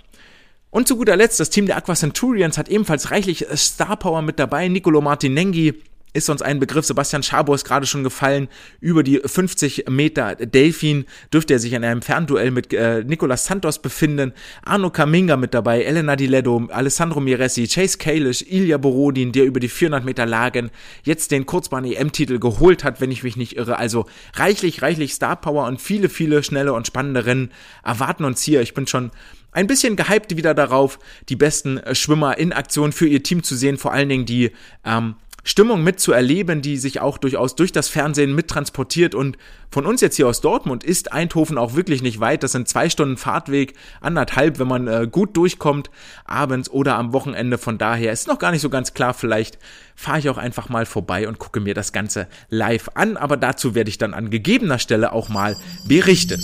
Und 0.70 0.86
zu 0.86 0.96
guter 0.96 1.16
Letzt, 1.16 1.40
das 1.40 1.50
Team 1.50 1.66
der 1.66 1.76
Aqua 1.76 1.94
Centurions 1.94 2.56
hat 2.56 2.68
ebenfalls 2.68 3.10
reichlich 3.10 3.46
Star 3.56 3.96
Power 3.96 4.22
mit 4.22 4.38
dabei. 4.38 4.68
Nicolo 4.68 5.00
Martinengi 5.00 5.82
ist 6.12 6.28
uns 6.28 6.42
ein 6.42 6.58
Begriff. 6.58 6.84
Sebastian 6.84 7.22
Schabo 7.22 7.54
ist 7.54 7.64
gerade 7.64 7.86
schon 7.86 8.04
gefallen. 8.04 8.48
Über 8.80 9.02
die 9.02 9.20
50 9.24 9.84
Meter 9.88 10.34
Delfin 10.34 11.04
dürfte 11.32 11.54
er 11.54 11.58
sich 11.58 11.72
in 11.72 11.84
einem 11.84 12.02
Fernduell 12.02 12.50
mit 12.50 12.72
äh, 12.72 13.04
Nicolas 13.04 13.46
Santos 13.46 13.80
befinden. 13.80 14.32
Arno 14.62 14.90
Kaminga 14.90 15.36
mit 15.36 15.54
dabei, 15.54 15.82
Elena 15.82 16.16
Di 16.16 16.26
Ledo, 16.26 16.68
Alessandro 16.70 17.20
Miressi, 17.20 17.68
Chase 17.68 17.98
Kalish, 17.98 18.42
Ilya 18.42 18.78
Borodin, 18.78 19.32
der 19.32 19.44
über 19.44 19.60
die 19.60 19.68
400 19.68 20.04
Meter 20.04 20.26
Lagen 20.26 20.70
jetzt 21.04 21.30
den 21.30 21.46
Kurzbahn-EM-Titel 21.46 22.38
geholt 22.38 22.84
hat, 22.84 23.00
wenn 23.00 23.10
ich 23.10 23.22
mich 23.22 23.36
nicht 23.36 23.56
irre. 23.56 23.78
Also 23.78 24.06
reichlich, 24.34 24.82
reichlich 24.82 25.14
Star 25.14 25.36
Power 25.36 25.66
und 25.66 25.80
viele, 25.80 26.08
viele 26.08 26.42
schnelle 26.42 26.72
und 26.72 26.86
spannende 26.86 27.26
Rennen 27.26 27.50
erwarten 27.84 28.24
uns 28.24 28.42
hier. 28.42 28.60
Ich 28.62 28.74
bin 28.74 28.86
schon 28.86 29.10
ein 29.52 29.66
bisschen 29.66 29.96
gehypt 29.96 30.36
wieder 30.36 30.54
darauf, 30.54 30.98
die 31.28 31.36
besten 31.36 31.78
äh, 31.78 31.94
Schwimmer 31.94 32.38
in 32.38 32.52
Aktion 32.52 32.92
für 32.92 33.06
ihr 33.06 33.22
Team 33.22 33.42
zu 33.42 33.56
sehen, 33.56 33.78
vor 33.78 33.92
allen 33.92 34.08
Dingen 34.08 34.26
die 34.26 34.52
ähm, 34.84 35.16
Stimmung 35.44 35.82
mitzuerleben, 35.82 36.62
die 36.62 36.76
sich 36.76 37.00
auch 37.00 37.18
durchaus 37.18 37.54
durch 37.56 37.72
das 37.72 37.88
Fernsehen 37.88 38.34
mittransportiert. 38.34 39.14
Und 39.14 39.38
von 39.70 39.86
uns 39.86 40.00
jetzt 40.00 40.16
hier 40.16 40.28
aus 40.28 40.40
Dortmund 40.40 40.84
ist 40.84 41.12
Eindhoven 41.12 41.58
auch 41.58 41.74
wirklich 41.74 42.02
nicht 42.02 42.20
weit. 42.20 42.42
Das 42.42 42.52
sind 42.52 42.68
zwei 42.68 42.90
Stunden 42.90 43.16
Fahrtweg, 43.16 43.74
anderthalb, 44.00 44.58
wenn 44.58 44.68
man 44.68 44.86
äh, 44.86 45.08
gut 45.10 45.36
durchkommt, 45.36 45.90
abends 46.24 46.70
oder 46.70 46.96
am 46.96 47.12
Wochenende. 47.12 47.58
Von 47.58 47.78
daher 47.78 48.12
ist 48.12 48.28
noch 48.28 48.38
gar 48.38 48.50
nicht 48.50 48.62
so 48.62 48.70
ganz 48.70 48.94
klar. 48.94 49.14
Vielleicht 49.14 49.58
fahre 49.94 50.18
ich 50.18 50.28
auch 50.28 50.38
einfach 50.38 50.68
mal 50.68 50.86
vorbei 50.86 51.28
und 51.28 51.38
gucke 51.38 51.60
mir 51.60 51.74
das 51.74 51.92
Ganze 51.92 52.26
live 52.48 52.90
an. 52.94 53.16
Aber 53.16 53.36
dazu 53.36 53.74
werde 53.74 53.90
ich 53.90 53.98
dann 53.98 54.14
an 54.14 54.30
gegebener 54.30 54.78
Stelle 54.78 55.12
auch 55.12 55.28
mal 55.28 55.56
berichten. 55.86 56.40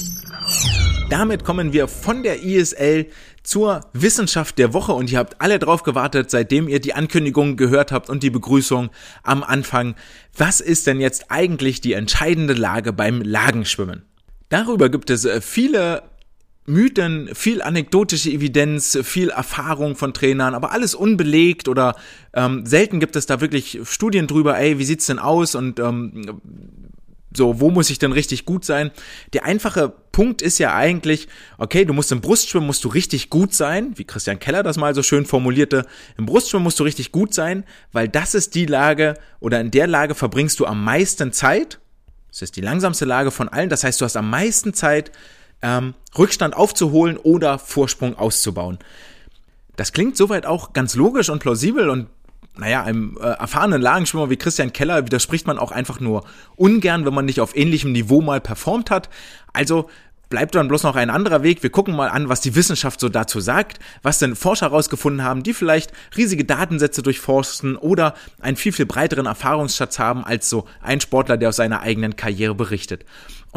Damit 1.09 1.45
kommen 1.45 1.73
wir 1.73 1.87
von 1.87 2.25
der 2.25 2.43
ISL 2.43 3.07
zur 3.47 3.83
Wissenschaft 3.93 4.59
der 4.59 4.75
Woche 4.75 4.93
und 4.93 5.11
ihr 5.11 5.19
habt 5.19 5.41
alle 5.41 5.59
drauf 5.61 5.85
gewartet, 5.85 6.31
seitdem 6.31 6.69
ihr 6.69 6.81
die 6.81 6.95
Ankündigung 6.95 7.57
gehört 7.57 7.93
habt 7.93 8.11
und 8.11 8.25
die 8.25 8.31
Begrüßung 8.31 8.91
am 9.23 9.45
Anfang. 9.45 9.95
Was 10.37 10.61
ist 10.61 10.87
denn 10.89 11.01
jetzt 11.01 11.31
eigentlich 11.31 11.81
die 11.81 11.93
entscheidende 11.93 12.55
Lage 12.55 12.93
beim 12.93 13.23
Lagenschwimmen? 13.23 14.03
Darüber 14.49 14.89
gibt 14.89 15.11
es 15.11 15.25
äh, 15.25 15.41
viele 15.41 16.03
Mythen, 16.67 17.31
viel 17.35 17.63
anekdotische 17.63 18.31
Evidenz, 18.31 18.99
viel 19.05 19.31
Erfahrung 19.31 19.95
von 19.95 20.13
Trainern, 20.13 20.55
aber 20.55 20.73
alles 20.73 20.97
unbelegt 20.97 21.69
oder 21.69 21.95
ähm, 22.35 22.67
selten 22.67 22.99
gibt 22.99 23.15
es 23.15 23.27
da 23.27 23.41
wirklich 23.41 23.79
Studien 23.85 24.27
drüber, 24.27 24.59
ey, 24.59 24.81
wie 24.81 24.85
sieht's 24.85 25.07
denn 25.07 25.21
aus 25.21 25.55
und 25.55 25.79
ähm, 25.79 26.41
so, 27.37 27.61
wo 27.61 27.71
muss 27.71 27.91
ich 27.91 27.99
denn 27.99 28.13
richtig 28.13 28.45
gut 28.45 28.65
sein? 28.65 28.91
Der 29.33 29.45
einfache 29.45 29.89
Punkt 30.13 30.43
ist 30.43 30.59
ja 30.59 30.75
eigentlich, 30.75 31.29
okay, 31.59 31.85
du 31.85 31.93
musst 31.93 32.11
im 32.13 32.21
Brustschwimmen 32.21 32.67
musst 32.67 32.85
du 32.85 32.89
richtig 32.89 33.31
gut 33.31 33.55
sein, 33.55 33.93
wie 33.97 34.05
Christian 34.05 34.39
Keller 34.39 34.63
das 34.63 34.77
mal 34.77 34.95
so 34.95 35.03
schön 35.03 35.27
formulierte. 35.27 35.87
Im 36.17 36.27
Brustschwimmen 36.27 36.65
musst 36.65 36.81
du 36.81 36.85
richtig 36.85 37.13
gut 37.13 37.35
sein, 37.35 37.65
weil 37.93 38.09
das 38.09 38.35
ist 38.35 38.55
die 38.55 38.67
Lage 38.67 39.15
oder 39.41 39.61
in 39.61 39.71
der 39.71 39.87
Lage 39.87 40.15
verbringst 40.15 40.59
du 40.61 40.67
am 40.67 40.83
meisten 40.83 41.33
Zeit. 41.33 41.79
Das 42.31 42.43
ist 42.43 42.57
die 42.57 42.61
langsamste 42.61 43.05
Lage 43.05 43.31
von 43.31 43.49
allen. 43.49 43.69
Das 43.69 43.85
heißt, 43.85 44.01
du 44.01 44.05
hast 44.05 44.17
am 44.17 44.31
meisten 44.31 44.75
Zeit, 44.75 45.13
ähm, 45.63 45.95
Rückstand 46.17 46.55
aufzuholen 46.57 47.17
oder 47.17 47.59
Vorsprung 47.59 48.17
auszubauen. 48.17 48.79
Das 49.77 49.93
klingt 49.93 50.17
soweit 50.17 50.47
auch 50.47 50.73
ganz 50.73 50.95
logisch 50.95 51.29
und 51.29 51.39
plausibel 51.39 51.91
und 51.91 52.09
naja, 52.59 52.83
einem 52.83 53.19
äh, 53.21 53.25
erfahrenen 53.27 53.81
Lagenschwimmer 53.81 54.31
wie 54.31 54.37
Christian 54.37 54.73
Keller 54.73 55.05
widerspricht 55.05 55.47
man 55.47 55.59
auch 55.59 55.73
einfach 55.73 56.01
nur 56.01 56.25
ungern, 56.57 57.05
wenn 57.05 57.15
man 57.15 57.25
nicht 57.25 57.41
auf 57.41 57.57
ähnlichem 57.57 57.93
Niveau 57.93 58.21
mal 58.21 58.41
performt 58.41 58.91
hat. 58.91 59.09
Also 59.53 59.89
bleibt 60.29 60.55
dann 60.55 60.69
bloß 60.69 60.83
noch 60.83 60.97
ein 60.97 61.11
anderer 61.11 61.43
Weg. 61.43 61.63
Wir 61.63 61.71
gucken 61.71 61.95
mal 61.95 62.09
an, 62.09 62.29
was 62.29 62.41
die 62.41 62.55
Wissenschaft 62.55 63.01
so 63.01 63.09
dazu 63.09 63.41
sagt, 63.41 63.79
was 64.03 64.19
denn 64.19 64.37
Forscher 64.37 64.67
herausgefunden 64.67 65.23
haben, 65.23 65.43
die 65.43 65.55
vielleicht 65.55 65.93
riesige 66.17 66.45
Datensätze 66.45 67.03
durchforsten 67.03 67.77
oder 67.77 68.15
einen 68.41 68.57
viel, 68.57 68.73
viel 68.73 68.87
breiteren 68.87 69.27
Erfahrungsschatz 69.27 69.99
haben 69.99 70.25
als 70.25 70.49
so 70.49 70.67
ein 70.83 71.01
Sportler, 71.01 71.37
der 71.37 71.51
aus 71.51 71.57
seiner 71.57 71.81
eigenen 71.81 72.17
Karriere 72.17 72.55
berichtet. 72.55 73.05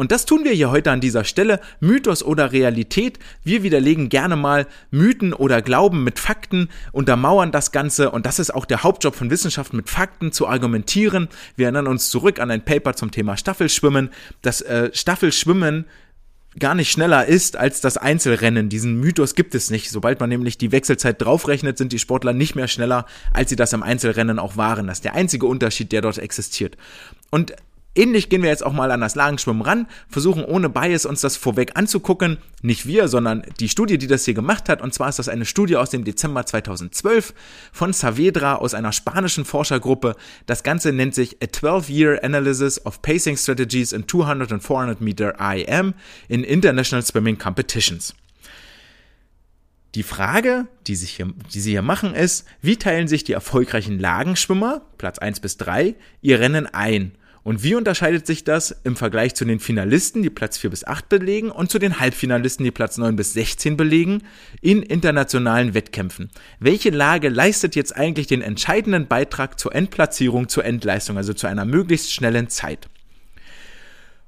Und 0.00 0.12
das 0.12 0.24
tun 0.24 0.44
wir 0.44 0.52
hier 0.52 0.70
heute 0.70 0.90
an 0.92 1.02
dieser 1.02 1.24
Stelle. 1.24 1.60
Mythos 1.80 2.22
oder 2.22 2.52
Realität. 2.52 3.18
Wir 3.44 3.62
widerlegen 3.62 4.08
gerne 4.08 4.34
mal 4.34 4.66
Mythen 4.90 5.34
oder 5.34 5.60
Glauben 5.60 6.04
mit 6.04 6.18
Fakten, 6.18 6.70
untermauern 6.92 7.52
das 7.52 7.70
Ganze 7.70 8.10
und 8.10 8.24
das 8.24 8.38
ist 8.38 8.54
auch 8.54 8.64
der 8.64 8.82
Hauptjob 8.82 9.14
von 9.14 9.28
Wissenschaft, 9.28 9.74
mit 9.74 9.90
Fakten 9.90 10.32
zu 10.32 10.48
argumentieren. 10.48 11.28
Wir 11.56 11.66
erinnern 11.66 11.86
uns 11.86 12.08
zurück 12.08 12.40
an 12.40 12.50
ein 12.50 12.64
Paper 12.64 12.94
zum 12.94 13.10
Thema 13.10 13.36
Staffelschwimmen. 13.36 14.08
Das 14.40 14.62
äh, 14.62 14.88
Staffelschwimmen 14.94 15.84
gar 16.58 16.74
nicht 16.74 16.90
schneller 16.90 17.26
ist 17.26 17.56
als 17.56 17.80
das 17.80 17.96
Einzelrennen. 17.96 18.68
Diesen 18.68 18.98
Mythos 18.98 19.34
gibt 19.34 19.54
es 19.54 19.70
nicht. 19.70 19.90
Sobald 19.90 20.18
man 20.20 20.28
nämlich 20.28 20.58
die 20.58 20.72
Wechselzeit 20.72 21.22
draufrechnet, 21.22 21.78
sind 21.78 21.92
die 21.92 21.98
Sportler 21.98 22.32
nicht 22.32 22.56
mehr 22.56 22.68
schneller, 22.68 23.06
als 23.32 23.50
sie 23.50 23.56
das 23.56 23.72
im 23.72 23.82
Einzelrennen 23.82 24.38
auch 24.38 24.56
waren. 24.56 24.88
Das 24.88 24.98
ist 24.98 25.04
der 25.04 25.14
einzige 25.14 25.46
Unterschied, 25.46 25.92
der 25.92 26.02
dort 26.02 26.18
existiert. 26.18 26.76
Und 27.30 27.54
Ähnlich 27.96 28.28
gehen 28.28 28.42
wir 28.42 28.50
jetzt 28.50 28.64
auch 28.64 28.72
mal 28.72 28.92
an 28.92 29.00
das 29.00 29.16
Lagenschwimmen 29.16 29.62
ran, 29.62 29.88
versuchen 30.08 30.44
ohne 30.44 30.68
Bias 30.68 31.06
uns 31.06 31.22
das 31.22 31.36
vorweg 31.36 31.72
anzugucken. 31.74 32.38
Nicht 32.62 32.86
wir, 32.86 33.08
sondern 33.08 33.42
die 33.58 33.68
Studie, 33.68 33.98
die 33.98 34.06
das 34.06 34.24
hier 34.24 34.34
gemacht 34.34 34.68
hat. 34.68 34.80
Und 34.80 34.94
zwar 34.94 35.08
ist 35.08 35.18
das 35.18 35.28
eine 35.28 35.44
Studie 35.44 35.76
aus 35.76 35.90
dem 35.90 36.04
Dezember 36.04 36.46
2012 36.46 37.34
von 37.72 37.92
Saavedra 37.92 38.56
aus 38.56 38.74
einer 38.74 38.92
spanischen 38.92 39.44
Forschergruppe. 39.44 40.14
Das 40.46 40.62
Ganze 40.62 40.92
nennt 40.92 41.16
sich 41.16 41.42
A 41.42 41.46
12-Year 41.46 42.22
Analysis 42.22 42.84
of 42.86 43.02
Pacing 43.02 43.36
Strategies 43.36 43.92
in 43.92 44.06
200 44.06 44.52
and 44.52 44.62
400 44.62 45.00
Meter 45.00 45.34
IM 45.40 45.94
in 46.28 46.44
International 46.44 47.04
Swimming 47.04 47.38
Competitions. 47.38 48.14
Die 49.96 50.04
Frage, 50.04 50.68
die, 50.86 50.94
sich 50.94 51.16
hier, 51.16 51.32
die 51.52 51.60
Sie 51.60 51.72
hier 51.72 51.82
machen, 51.82 52.14
ist, 52.14 52.46
wie 52.62 52.76
teilen 52.76 53.08
sich 53.08 53.24
die 53.24 53.32
erfolgreichen 53.32 53.98
Lagenschwimmer, 53.98 54.82
Platz 54.98 55.18
1 55.18 55.40
bis 55.40 55.56
3, 55.56 55.96
ihr 56.22 56.38
Rennen 56.38 56.66
ein? 56.66 57.16
Und 57.42 57.62
wie 57.62 57.74
unterscheidet 57.74 58.26
sich 58.26 58.44
das 58.44 58.70
im 58.84 58.96
Vergleich 58.96 59.34
zu 59.34 59.44
den 59.44 59.60
Finalisten, 59.60 60.22
die 60.22 60.30
Platz 60.30 60.58
4 60.58 60.70
bis 60.70 60.86
8 60.86 61.08
belegen, 61.08 61.50
und 61.50 61.70
zu 61.70 61.78
den 61.78 61.98
Halbfinalisten, 61.98 62.64
die 62.64 62.70
Platz 62.70 62.98
9 62.98 63.16
bis 63.16 63.32
16 63.32 63.76
belegen, 63.76 64.22
in 64.60 64.82
internationalen 64.82 65.72
Wettkämpfen? 65.72 66.30
Welche 66.58 66.90
Lage 66.90 67.30
leistet 67.30 67.74
jetzt 67.76 67.96
eigentlich 67.96 68.26
den 68.26 68.42
entscheidenden 68.42 69.06
Beitrag 69.06 69.58
zur 69.58 69.74
Endplatzierung, 69.74 70.48
zur 70.48 70.64
Endleistung, 70.64 71.16
also 71.16 71.32
zu 71.32 71.46
einer 71.46 71.64
möglichst 71.64 72.12
schnellen 72.12 72.50
Zeit? 72.50 72.88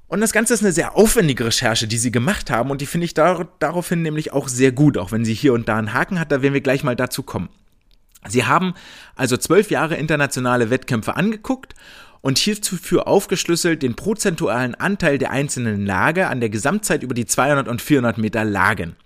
Und 0.09 0.21
das 0.21 0.33
Ganze 0.33 0.55
ist 0.55 0.63
eine 0.63 0.73
sehr 0.73 0.97
aufwendige 0.97 1.47
Recherche, 1.47 1.87
die 1.87 1.99
sie 1.99 2.13
gemacht 2.13 2.51
haben, 2.51 2.71
und 2.71 2.81
die 2.81 2.87
finde 2.87 3.05
ich 3.05 3.15
dar 3.15 3.49
daraufhin 3.59 4.03
nämlich 4.03 4.33
auch 4.33 4.49
sehr 4.49 4.73
gut, 4.73 4.97
auch 4.97 5.13
wenn 5.13 5.25
sie 5.25 5.35
hier 5.35 5.53
und 5.53 5.69
da 5.69 5.77
einen 5.77 5.93
Haken 5.93 6.19
hat, 6.19 6.33
da 6.33 6.41
werden 6.41 6.55
wir 6.55 6.61
gleich 6.63 6.83
mal 6.83 6.97
dazu 6.97 7.23
kommen. 7.23 7.51
Sie 8.29 8.45
haben 8.45 8.75
also 9.17 9.37
zwölf 9.37 9.71
Jahre 9.71 9.97
internationale 9.97 10.71
Wettkämpfe 10.71 11.17
angeguckt 11.17 11.75
und 12.23 12.39
hierfür 12.39 13.07
aufgeschlüsselt 13.07 13.83
den 13.83 13.95
prozentualen 13.95 14.75
Anteil 14.75 15.19
der 15.19 15.31
einzelnen 15.31 15.85
Lage 15.85 16.29
an 16.29 16.41
der 16.41 16.49
Gesamtzeit 16.49 17.03
über 17.03 17.15
die 17.15 17.27
200 17.27 17.69
und 17.69 17.83
400 17.83 18.17
Meter 18.17 18.45
Lagen. 18.45 18.97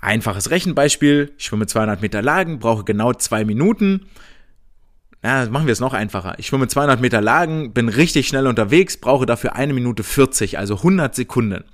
Einfaches 0.00 0.50
Rechenbeispiel, 0.50 1.32
ich 1.38 1.46
schwimme 1.46 1.66
200 1.66 2.02
Meter 2.02 2.20
Lagen, 2.20 2.58
brauche 2.58 2.84
genau 2.84 3.14
zwei 3.14 3.44
Minuten. 3.44 4.06
Ja, 5.22 5.48
machen 5.48 5.66
wir 5.66 5.72
es 5.72 5.80
noch 5.80 5.94
einfacher. 5.94 6.34
Ich 6.38 6.48
schwimme 6.48 6.68
200 6.68 7.00
Meter 7.00 7.22
Lagen, 7.22 7.72
bin 7.72 7.88
richtig 7.88 8.28
schnell 8.28 8.46
unterwegs, 8.46 8.98
brauche 8.98 9.24
dafür 9.24 9.56
eine 9.56 9.72
Minute 9.72 10.04
40, 10.04 10.58
also 10.58 10.76
100 10.76 11.14
Sekunden. 11.14 11.64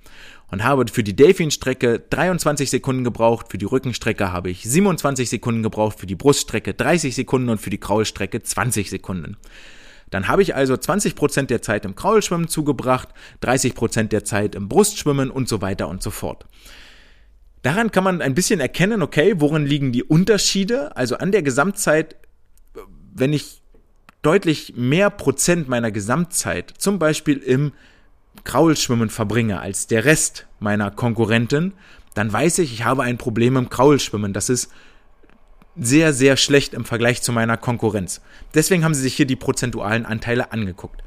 Und 0.53 0.63
habe 0.63 0.85
für 0.93 1.03
die 1.03 1.15
Delfin-Strecke 1.15 2.03
23 2.11 2.71
Sekunden 2.71 3.03
gebraucht, 3.03 3.47
für 3.51 3.59
die 3.59 3.65
Rückenstrecke 3.65 4.33
habe 4.33 4.51
ich 4.51 4.63
27 4.63 5.29
Sekunden 5.29 5.65
gebraucht, 5.65 5.99
für 5.99 6.07
die 6.07 6.17
Bruststrecke 6.17 6.75
30 6.75 7.15
Sekunden 7.17 7.49
und 7.49 7.61
für 7.61 7.71
die 7.71 7.79
Kraulstrecke 7.79 8.43
20 8.43 8.91
Sekunden. 8.91 9.37
Dann 10.11 10.29
habe 10.29 10.43
ich 10.43 10.55
also 10.55 10.75
20% 10.75 11.47
der 11.47 11.63
Zeit 11.63 11.85
im 11.85 11.95
Kraulschwimmen 11.95 12.49
zugebracht, 12.49 13.09
30% 13.43 14.05
der 14.05 14.25
Zeit 14.25 14.55
im 14.55 14.69
Brustschwimmen 14.69 15.31
und 15.31 15.49
so 15.49 15.63
weiter 15.63 15.89
und 15.89 16.03
so 16.03 16.11
fort. 16.11 16.47
Daran 17.63 17.91
kann 17.91 18.05
man 18.05 18.23
ein 18.23 18.35
bisschen 18.35 18.61
erkennen, 18.61 19.03
okay, 19.03 19.35
worin 19.37 19.67
liegen 19.67 19.93
die 19.93 20.03
Unterschiede? 20.03 20.97
Also 20.97 21.17
an 21.17 21.31
der 21.31 21.43
Gesamtzeit, 21.43 22.17
wenn 23.15 23.33
ich 23.33 23.63
deutlich 24.23 24.75
mehr 24.77 25.11
Prozent 25.11 25.69
meiner 25.69 25.91
Gesamtzeit 25.91 26.75
zum 26.79 26.99
Beispiel 26.99 27.39
im 27.39 27.73
Kraulschwimmen 28.45 29.11
verbringe 29.11 29.61
als 29.61 29.87
der 29.87 30.05
Rest 30.05 30.47
meiner 30.59 30.91
Konkurrenten, 30.91 31.75
dann 32.15 32.33
weiß 32.33 32.59
ich, 32.59 32.73
ich 32.73 32.85
habe 32.85 33.03
ein 33.03 33.19
Problem 33.19 33.57
im 33.57 33.69
Kraulschwimmen. 33.69 34.33
Das 34.33 34.49
ist 34.49 34.71
sehr, 35.81 36.13
sehr 36.13 36.37
schlecht 36.37 36.75
im 36.75 36.85
Vergleich 36.85 37.23
zu 37.23 37.33
meiner 37.33 37.57
Konkurrenz. 37.57 38.21
Deswegen 38.55 38.85
haben 38.85 38.95
sie 38.95 39.03
sich 39.03 39.15
hier 39.15 39.27
die 39.27 39.37
prozentualen 39.37 40.07
Anteile 40.07 40.53
angeguckt. 40.53 41.03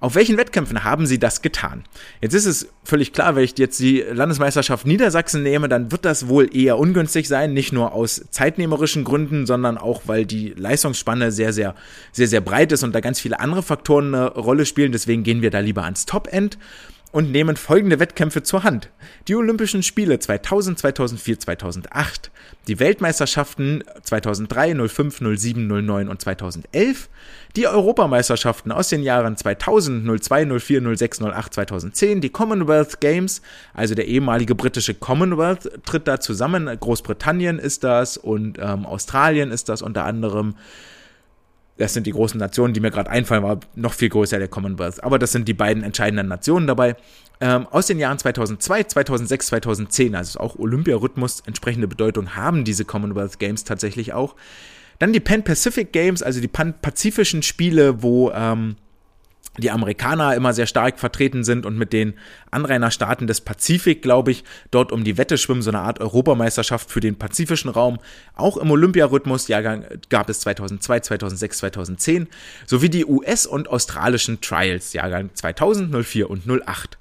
Auf 0.00 0.16
welchen 0.16 0.36
Wettkämpfen 0.36 0.84
haben 0.84 1.06
sie 1.06 1.18
das 1.18 1.40
getan? 1.40 1.84
Jetzt 2.20 2.34
ist 2.34 2.44
es 2.44 2.68
völlig 2.82 3.14
klar, 3.14 3.36
wenn 3.36 3.44
ich 3.44 3.56
jetzt 3.56 3.78
die 3.80 4.00
Landesmeisterschaft 4.00 4.86
Niedersachsen 4.86 5.42
nehme, 5.42 5.66
dann 5.68 5.92
wird 5.92 6.04
das 6.04 6.28
wohl 6.28 6.54
eher 6.54 6.76
ungünstig 6.78 7.26
sein, 7.26 7.54
nicht 7.54 7.72
nur 7.72 7.92
aus 7.92 8.22
zeitnehmerischen 8.30 9.04
Gründen, 9.04 9.46
sondern 9.46 9.78
auch, 9.78 10.02
weil 10.04 10.26
die 10.26 10.50
Leistungsspanne 10.50 11.32
sehr, 11.32 11.54
sehr, 11.54 11.74
sehr, 12.12 12.28
sehr 12.28 12.42
breit 12.42 12.72
ist 12.72 12.82
und 12.82 12.94
da 12.94 13.00
ganz 13.00 13.18
viele 13.18 13.40
andere 13.40 13.62
Faktoren 13.62 14.14
eine 14.14 14.26
Rolle 14.34 14.66
spielen. 14.66 14.92
Deswegen 14.92 15.22
gehen 15.22 15.40
wir 15.40 15.50
da 15.50 15.60
lieber 15.60 15.84
ans 15.84 16.04
Top-End 16.04 16.58
und 17.14 17.30
nehmen 17.30 17.54
folgende 17.54 18.00
Wettkämpfe 18.00 18.42
zur 18.42 18.64
Hand. 18.64 18.90
Die 19.28 19.36
Olympischen 19.36 19.84
Spiele 19.84 20.18
2000, 20.18 20.80
2004, 20.80 21.38
2008, 21.38 22.32
die 22.66 22.80
Weltmeisterschaften 22.80 23.84
2003, 24.02 24.88
05, 24.88 25.20
07, 25.36 25.64
09 25.64 26.08
und 26.08 26.20
2011, 26.20 27.08
die 27.54 27.68
Europameisterschaften 27.68 28.72
aus 28.72 28.88
den 28.88 29.04
Jahren 29.04 29.36
2000, 29.36 30.04
02, 30.24 30.58
04, 30.58 30.96
06, 30.96 31.22
08, 31.22 31.54
2010, 31.54 32.20
die 32.20 32.30
Commonwealth 32.30 33.00
Games, 33.00 33.42
also 33.74 33.94
der 33.94 34.08
ehemalige 34.08 34.56
britische 34.56 34.94
Commonwealth 34.94 35.70
tritt 35.86 36.08
da 36.08 36.18
zusammen, 36.18 36.66
Großbritannien 36.66 37.60
ist 37.60 37.84
das 37.84 38.16
und 38.16 38.58
ähm, 38.60 38.86
Australien 38.86 39.52
ist 39.52 39.68
das 39.68 39.82
unter 39.82 40.04
anderem 40.04 40.56
das 41.76 41.92
sind 41.92 42.06
die 42.06 42.12
großen 42.12 42.38
Nationen, 42.38 42.72
die 42.72 42.80
mir 42.80 42.90
gerade 42.90 43.10
einfallen, 43.10 43.42
war 43.42 43.58
noch 43.74 43.94
viel 43.94 44.08
größer 44.08 44.38
der 44.38 44.48
Commonwealth. 44.48 45.02
Aber 45.02 45.18
das 45.18 45.32
sind 45.32 45.48
die 45.48 45.54
beiden 45.54 45.82
entscheidenden 45.82 46.28
Nationen 46.28 46.66
dabei. 46.66 46.96
Ähm, 47.40 47.66
aus 47.66 47.86
den 47.86 47.98
Jahren 47.98 48.18
2002, 48.18 48.84
2006, 48.84 49.46
2010, 49.46 50.14
also 50.14 50.38
auch 50.38 50.56
Olympiarhythmus, 50.56 51.42
entsprechende 51.46 51.88
Bedeutung 51.88 52.36
haben 52.36 52.64
diese 52.64 52.84
Commonwealth 52.84 53.40
Games 53.40 53.64
tatsächlich 53.64 54.12
auch. 54.12 54.36
Dann 55.00 55.12
die 55.12 55.20
Pan 55.20 55.42
Pacific 55.42 55.92
Games, 55.92 56.22
also 56.22 56.40
die 56.40 56.48
pan-pazifischen 56.48 57.42
Spiele, 57.42 58.02
wo 58.02 58.30
ähm, 58.30 58.76
die 59.58 59.70
Amerikaner 59.70 60.34
immer 60.34 60.52
sehr 60.52 60.66
stark 60.66 60.98
vertreten 60.98 61.44
sind 61.44 61.64
und 61.64 61.78
mit 61.78 61.92
den 61.92 62.14
Anrainerstaaten 62.50 63.26
des 63.26 63.40
Pazifik, 63.40 64.02
glaube 64.02 64.32
ich, 64.32 64.44
dort 64.70 64.90
um 64.90 65.04
die 65.04 65.16
Wette 65.16 65.38
schwimmen, 65.38 65.62
so 65.62 65.70
eine 65.70 65.80
Art 65.80 66.00
Europameisterschaft 66.00 66.90
für 66.90 67.00
den 67.00 67.16
pazifischen 67.16 67.70
Raum. 67.70 67.98
Auch 68.34 68.56
im 68.56 68.70
Olympiarhythmus 68.70 69.48
Jahrgang 69.48 69.84
gab 70.08 70.28
es 70.28 70.40
2002, 70.40 71.00
2006, 71.00 71.58
2010, 71.58 72.28
sowie 72.66 72.88
die 72.88 73.04
US- 73.04 73.46
und 73.46 73.68
australischen 73.68 74.40
Trials 74.40 74.92
Jahrgang 74.92 75.30
2000, 75.34 76.04
04 76.04 76.30
und 76.30 76.48
08. 76.48 76.98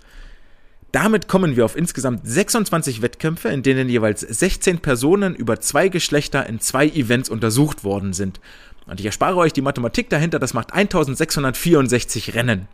Damit 0.93 1.27
kommen 1.27 1.55
wir 1.55 1.65
auf 1.65 1.75
insgesamt 1.75 2.21
26 2.23 3.01
Wettkämpfe, 3.01 3.49
in 3.49 3.63
denen 3.63 3.89
jeweils 3.89 4.21
16 4.21 4.77
Personen 4.77 5.33
über 5.33 5.59
zwei 5.59 5.89
Geschlechter 5.89 6.45
in 6.45 6.59
zwei 6.59 6.87
Events 6.87 7.31
untersucht 7.31 7.83
worden 7.83 8.13
sind. 8.13 8.39
Und 8.85 8.99
ich 8.99 9.05
erspare 9.05 9.37
euch 9.37 9.53
die 9.53 9.61
Mathematik 9.61 10.09
dahinter, 10.09 10.39
das 10.39 10.53
macht 10.53 10.73
1664 10.73 12.35
Rennen. 12.35 12.67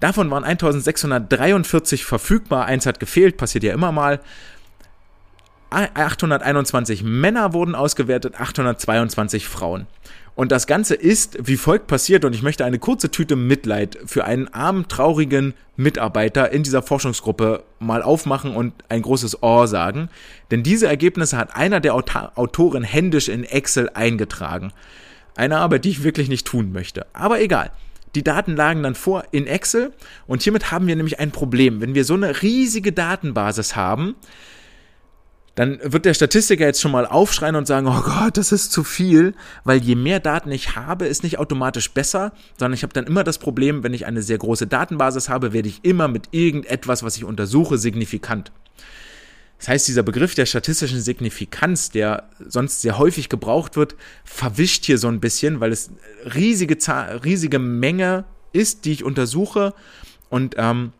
Davon 0.00 0.30
waren 0.30 0.44
1643 0.44 2.04
verfügbar, 2.04 2.64
eins 2.64 2.86
hat 2.86 3.00
gefehlt, 3.00 3.36
passiert 3.36 3.64
ja 3.64 3.74
immer 3.74 3.92
mal. 3.92 4.20
821 5.70 7.04
Männer 7.04 7.52
wurden 7.52 7.74
ausgewertet, 7.74 8.40
822 8.40 9.46
Frauen. 9.46 9.86
Und 10.40 10.52
das 10.52 10.66
Ganze 10.66 10.94
ist 10.94 11.36
wie 11.42 11.58
folgt 11.58 11.86
passiert 11.86 12.24
und 12.24 12.34
ich 12.34 12.42
möchte 12.42 12.64
eine 12.64 12.78
kurze 12.78 13.10
Tüte 13.10 13.36
Mitleid 13.36 13.98
für 14.06 14.24
einen 14.24 14.48
armen, 14.48 14.88
traurigen 14.88 15.52
Mitarbeiter 15.76 16.50
in 16.50 16.62
dieser 16.62 16.80
Forschungsgruppe 16.80 17.62
mal 17.78 18.02
aufmachen 18.02 18.56
und 18.56 18.72
ein 18.88 19.02
großes 19.02 19.42
Ohr 19.42 19.68
sagen. 19.68 20.08
Denn 20.50 20.62
diese 20.62 20.86
Ergebnisse 20.86 21.36
hat 21.36 21.54
einer 21.54 21.78
der 21.80 21.94
Autoren 21.94 22.82
händisch 22.84 23.28
in 23.28 23.44
Excel 23.44 23.90
eingetragen. 23.92 24.72
Eine 25.36 25.58
Arbeit, 25.58 25.84
die 25.84 25.90
ich 25.90 26.04
wirklich 26.04 26.30
nicht 26.30 26.46
tun 26.46 26.72
möchte. 26.72 27.06
Aber 27.12 27.42
egal. 27.42 27.70
Die 28.14 28.24
Daten 28.24 28.56
lagen 28.56 28.82
dann 28.82 28.94
vor 28.94 29.24
in 29.32 29.46
Excel 29.46 29.92
und 30.26 30.40
hiermit 30.40 30.70
haben 30.70 30.86
wir 30.86 30.96
nämlich 30.96 31.20
ein 31.20 31.32
Problem. 31.32 31.82
Wenn 31.82 31.94
wir 31.94 32.06
so 32.06 32.14
eine 32.14 32.40
riesige 32.40 32.92
Datenbasis 32.92 33.76
haben, 33.76 34.14
dann 35.60 35.78
wird 35.82 36.06
der 36.06 36.14
Statistiker 36.14 36.64
jetzt 36.64 36.80
schon 36.80 36.90
mal 36.90 37.04
aufschreien 37.04 37.54
und 37.54 37.66
sagen, 37.66 37.86
oh 37.86 38.00
Gott, 38.00 38.38
das 38.38 38.50
ist 38.50 38.72
zu 38.72 38.82
viel, 38.82 39.34
weil 39.62 39.76
je 39.82 39.94
mehr 39.94 40.18
Daten 40.18 40.50
ich 40.50 40.74
habe, 40.74 41.06
ist 41.06 41.22
nicht 41.22 41.38
automatisch 41.38 41.90
besser, 41.90 42.32
sondern 42.58 42.72
ich 42.72 42.82
habe 42.82 42.94
dann 42.94 43.04
immer 43.04 43.24
das 43.24 43.36
Problem, 43.36 43.82
wenn 43.82 43.92
ich 43.92 44.06
eine 44.06 44.22
sehr 44.22 44.38
große 44.38 44.66
Datenbasis 44.66 45.28
habe, 45.28 45.52
werde 45.52 45.68
ich 45.68 45.80
immer 45.84 46.08
mit 46.08 46.28
irgendetwas, 46.30 47.02
was 47.02 47.18
ich 47.18 47.24
untersuche, 47.24 47.76
signifikant. 47.76 48.52
Das 49.58 49.68
heißt, 49.68 49.86
dieser 49.86 50.02
Begriff 50.02 50.34
der 50.34 50.46
statistischen 50.46 51.02
Signifikanz, 51.02 51.90
der 51.90 52.30
sonst 52.38 52.80
sehr 52.80 52.96
häufig 52.96 53.28
gebraucht 53.28 53.76
wird, 53.76 53.96
verwischt 54.24 54.86
hier 54.86 54.96
so 54.96 55.08
ein 55.08 55.20
bisschen, 55.20 55.60
weil 55.60 55.72
es 55.72 55.90
riesige, 56.34 56.78
riesige 57.22 57.58
Menge 57.58 58.24
ist, 58.54 58.86
die 58.86 58.92
ich 58.92 59.04
untersuche 59.04 59.74
und 60.30 60.54
ähm, 60.56 60.94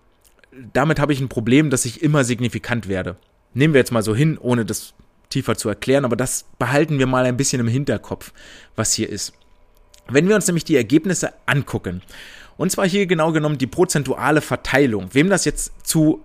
damit 0.74 1.00
habe 1.00 1.14
ich 1.14 1.20
ein 1.22 1.30
Problem, 1.30 1.70
dass 1.70 1.86
ich 1.86 2.02
immer 2.02 2.24
signifikant 2.24 2.88
werde 2.88 3.16
nehmen 3.54 3.74
wir 3.74 3.80
jetzt 3.80 3.92
mal 3.92 4.02
so 4.02 4.14
hin, 4.14 4.38
ohne 4.38 4.64
das 4.64 4.94
tiefer 5.28 5.56
zu 5.56 5.68
erklären, 5.68 6.04
aber 6.04 6.16
das 6.16 6.44
behalten 6.58 6.98
wir 6.98 7.06
mal 7.06 7.24
ein 7.24 7.36
bisschen 7.36 7.60
im 7.60 7.68
Hinterkopf, 7.68 8.32
was 8.76 8.92
hier 8.92 9.08
ist. 9.08 9.32
Wenn 10.08 10.28
wir 10.28 10.34
uns 10.34 10.46
nämlich 10.46 10.64
die 10.64 10.76
Ergebnisse 10.76 11.32
angucken, 11.46 12.02
und 12.56 12.70
zwar 12.70 12.86
hier 12.86 13.06
genau 13.06 13.32
genommen 13.32 13.58
die 13.58 13.66
prozentuale 13.66 14.40
Verteilung, 14.40 15.08
wem 15.12 15.30
das 15.30 15.44
jetzt 15.44 15.86
zu 15.86 16.22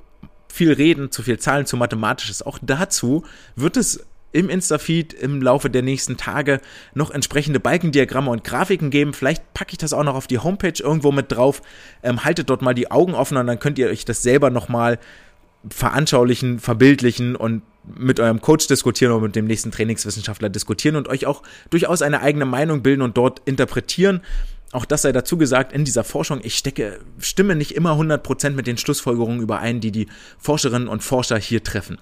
viel 0.50 0.74
reden, 0.74 1.12
zu 1.12 1.22
viel 1.22 1.40
Zahlen, 1.40 1.66
zu 1.66 1.78
mathematisch 1.78 2.30
ist, 2.30 2.46
auch 2.46 2.60
dazu 2.62 3.24
wird 3.56 3.78
es 3.78 4.06
im 4.32 4.50
Instafeed 4.50 5.14
im 5.14 5.42
Laufe 5.42 5.70
der 5.70 5.82
nächsten 5.82 6.18
Tage 6.18 6.60
noch 6.94 7.10
entsprechende 7.10 7.62
Balkendiagramme 7.62 8.30
und 8.30 8.44
Grafiken 8.44 8.90
geben. 8.90 9.14
Vielleicht 9.14 9.54
packe 9.54 9.72
ich 9.72 9.78
das 9.78 9.94
auch 9.94 10.04
noch 10.04 10.16
auf 10.16 10.28
die 10.28 10.40
Homepage 10.40 10.74
irgendwo 10.78 11.14
mit 11.14 11.32
drauf. 11.32 11.62
Ähm, 12.04 12.26
haltet 12.26 12.50
dort 12.50 12.62
mal 12.62 12.74
die 12.74 12.92
Augen 12.92 13.14
offen 13.14 13.38
und 13.38 13.48
dann 13.48 13.60
könnt 13.60 13.80
ihr 13.80 13.88
euch 13.88 14.04
das 14.04 14.24
selber 14.24 14.50
nochmal 14.50 15.00
veranschaulichen, 15.70 16.60
verbildlichen 16.60 17.36
und 17.36 17.62
mit 17.98 18.20
eurem 18.20 18.42
Coach 18.42 18.68
diskutieren 18.68 19.12
oder 19.14 19.24
mit 19.24 19.36
dem 19.36 19.46
nächsten 19.46 19.72
Trainingswissenschaftler 19.72 20.50
diskutieren 20.50 20.96
und 20.96 21.08
euch 21.08 21.26
auch 21.26 21.44
durchaus 21.70 22.02
eine 22.02 22.22
eigene 22.22 22.46
Meinung 22.46 22.82
bilden 22.82 23.02
und 23.02 23.18
dort 23.18 23.42
interpretieren. 23.46 24.22
Auch 24.72 24.86
das 24.86 25.04
sei 25.04 25.12
dazu 25.12 25.38
gesagt, 25.38 25.72
in 25.72 25.86
dieser 25.86 26.04
Forschung, 26.04 26.42
ich 26.44 26.58
stecke, 26.58 27.00
stimme 27.20 27.56
nicht 27.56 27.76
immer 27.76 27.94
100% 27.94 28.52
mit 28.52 28.68
den 28.68 28.78
Schlussfolgerungen 28.78 29.42
überein, 29.42 29.80
die 29.80 29.92
die 29.92 30.08
Forscherinnen 30.40 30.88
und 30.88 31.04
Forscher 31.04 31.38
hier 31.38 31.64
treffen. 31.64 31.98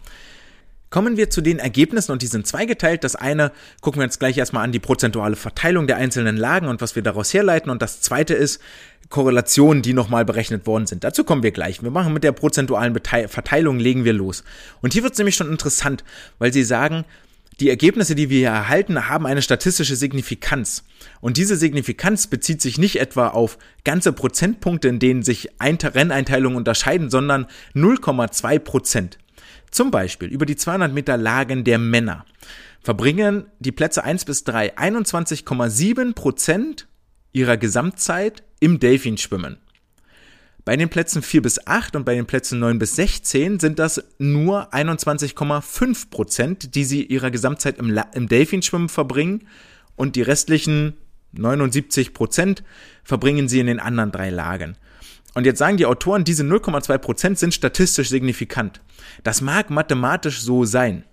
Kommen 0.94 1.18
wir 1.18 1.32
zu 1.32 1.42
den 1.42 1.58
Ergebnissen 1.58 2.12
und 2.12 2.22
die 2.22 2.28
sind 2.28 2.46
zweigeteilt. 2.46 3.04
Das 3.04 3.16
eine 3.16 3.52
gucken 3.82 4.00
wir 4.00 4.06
uns 4.06 4.20
gleich 4.20 4.38
erstmal 4.38 4.64
an 4.64 4.72
die 4.72 4.78
prozentuale 4.78 5.36
Verteilung 5.36 5.88
der 5.88 5.98
einzelnen 5.98 6.38
Lagen 6.38 6.68
und 6.68 6.82
was 6.82 6.96
wir 6.96 7.02
daraus 7.02 7.34
herleiten. 7.34 7.72
Und 7.72 7.82
das 7.82 8.02
zweite 8.02 8.36
ist 8.36 8.62
Korrelationen, 9.10 9.82
die 9.82 9.94
nochmal 9.94 10.24
berechnet 10.24 10.68
worden 10.68 10.86
sind. 10.86 11.04
Dazu 11.04 11.24
kommen 11.24 11.42
wir 11.42 11.50
gleich. 11.50 11.82
Wir 11.82 11.90
machen 11.90 12.14
mit 12.14 12.24
der 12.24 12.32
prozentualen 12.32 12.94
Verteilung, 12.94 13.80
legen 13.80 14.06
wir 14.06 14.14
los. 14.14 14.44
Und 14.84 14.94
hier 14.94 15.02
wird 15.02 15.14
es 15.14 15.18
nämlich 15.18 15.34
schon 15.34 15.50
interessant, 15.50 16.04
weil 16.38 16.54
sie 16.54 16.64
sagen, 16.64 17.06
die 17.60 17.72
Ergebnisse, 17.72 18.14
die 18.14 18.30
wir 18.30 18.38
hier 18.38 18.50
erhalten, 18.50 19.10
haben 19.10 19.26
eine 19.26 19.42
statistische 19.42 19.96
Signifikanz. 19.96 20.84
Und 21.22 21.38
diese 21.38 21.56
Signifikanz 21.56 22.28
bezieht 22.28 22.62
sich 22.62 22.78
nicht 22.78 23.00
etwa 23.00 23.30
auf 23.30 23.58
ganze 23.84 24.14
Prozentpunkte, 24.14 24.90
in 24.90 25.00
denen 25.00 25.24
sich 25.24 25.50
Renneinteilungen 25.60 26.56
unterscheiden, 26.56 27.10
sondern 27.10 27.48
0,2 27.74 28.60
Prozent. 28.60 29.18
Zum 29.74 29.90
Beispiel 29.90 30.30
über 30.30 30.46
die 30.46 30.56
200 30.56 30.94
Meter 30.94 31.18
Lagen 31.18 31.64
der 31.64 31.80
Männer 31.80 32.26
verbringen 32.84 33.48
die 33.58 33.72
Plätze 33.72 34.04
1 34.04 34.24
bis 34.24 34.44
3 34.44 34.78
21,7 34.78 36.14
Prozent 36.14 36.88
ihrer 37.32 37.58
Gesamtzeit 37.58 38.44
im 38.60 38.80
Delfinschwimmen. 38.80 39.58
Bei 40.64 40.78
den 40.78 40.90
Plätzen 40.90 41.24
4 41.24 41.42
bis 41.42 41.66
8 41.66 41.96
und 41.96 42.06
bei 42.06 42.14
den 42.14 42.28
Plätzen 42.28 42.60
9 42.60 42.78
bis 42.78 42.96
16 42.98 43.60
sind 43.60 43.80
das 43.80 44.04
nur 44.20 44.72
21,5 44.76 46.12
Prozent, 46.12 46.76
die 46.76 46.86
sie 46.86 47.04
ihrer 47.04 47.32
Gesamtzeit 47.32 47.80
im, 47.80 48.00
im 48.14 48.28
Delfinschwimmen 48.28 48.90
verbringen 48.90 49.48
und 49.96 50.16
die 50.16 50.22
restlichen 50.22 50.94
79 51.32 52.14
Prozent 52.14 52.64
verbringen 53.04 53.48
sie 53.48 53.60
in 53.60 53.66
den 53.66 53.80
anderen 53.80 54.12
drei 54.12 54.30
Lagen. 54.30 54.78
Und 55.34 55.46
jetzt 55.46 55.58
sagen 55.58 55.78
die 55.78 55.88
Autoren, 55.88 56.26
diese 56.26 56.44
0,2 56.44 56.98
Prozent 57.00 57.40
sind 57.40 57.56
statistisch 57.56 58.10
signifikant. 58.10 58.82
Das 59.24 59.42
mag 59.42 59.70
mathematisch 59.70 60.42
so 60.42 60.66
sein. 60.66 61.04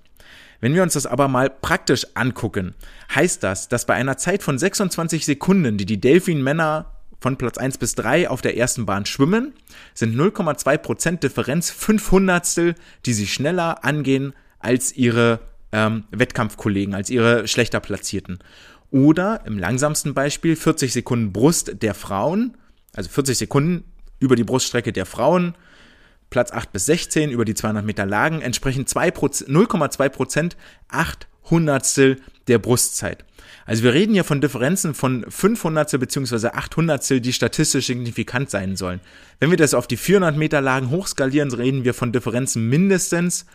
Wenn 0.61 0.75
wir 0.75 0.83
uns 0.83 0.93
das 0.93 1.07
aber 1.07 1.29
mal 1.29 1.49
praktisch 1.49 2.07
angucken, 2.15 2.75
heißt 3.15 3.43
das, 3.43 3.69
dass 3.69 3.87
bei 3.87 3.95
einer 3.95 4.19
Zeit 4.19 4.43
von 4.43 4.59
26 4.59 5.25
Sekunden, 5.25 5.79
die 5.79 5.87
die 5.87 6.01
Delfin-Männer 6.01 6.93
von 7.21 7.37
Platz 7.37 7.59
1 7.59 7.79
bis 7.79 7.95
3 7.95 8.29
auf 8.29 8.43
der 8.43 8.57
ersten 8.57 8.87
Bahn 8.87 9.07
schwimmen, 9.07 9.55
sind 9.95 10.15
0,2 10.15 10.79
Prozent 10.79 11.23
Differenz 11.23 11.71
500 11.71 12.77
die 13.07 13.13
sie 13.13 13.27
schneller 13.27 13.85
angehen 13.85 14.35
als 14.59 14.93
ihre 14.93 15.41
ähm, 15.73 16.05
Wettkampfkollegen, 16.11 16.95
als 16.95 17.11
ihre 17.11 17.47
schlechter 17.47 17.81
Platzierten. 17.81 18.39
Oder 18.91 19.43
im 19.47 19.59
langsamsten 19.59 20.15
Beispiel 20.15 20.57
40 20.57 20.93
Sekunden 20.93 21.33
Brust 21.33 21.83
der 21.83 21.95
Frauen, 21.95 22.57
also 22.95 23.09
40 23.09 23.39
Sekunden 23.39 23.85
über 24.19 24.37
die 24.37 24.45
Bruststrecke 24.45 24.93
der 24.93 25.07
Frauen, 25.07 25.55
Platz 26.31 26.53
8 26.53 26.73
bis 26.73 26.87
16 26.87 27.31
über 27.31 27.45
die 27.45 27.55
200 27.55 27.85
Meter 27.85 28.07
Lagen, 28.07 28.41
entsprechen 28.41 28.87
0,2 28.87 30.09
Prozent, 30.09 30.57
8 30.89 31.27
Hundertstel 31.51 32.21
der 32.47 32.59
Brustzeit. 32.59 33.25
Also 33.67 33.83
wir 33.83 33.93
reden 33.93 34.15
hier 34.15 34.25
von 34.25 34.41
Differenzen 34.41 34.95
von 34.95 35.25
500 35.29 35.99
bzw. 35.99 36.49
800 36.49 37.25
die 37.25 37.33
statistisch 37.33 37.87
signifikant 37.87 38.51
sein 38.51 38.77
sollen. 38.77 39.01
Wenn 39.39 39.51
wir 39.51 39.57
das 39.57 39.75
auf 39.75 39.87
die 39.87 39.97
400 39.97 40.37
Meter 40.37 40.61
Lagen 40.61 40.91
hochskalieren, 40.91 41.53
reden 41.53 41.85
wir 41.85 41.95
von 41.95 42.13
Differenzen 42.13 42.69
mindestens 42.69 43.47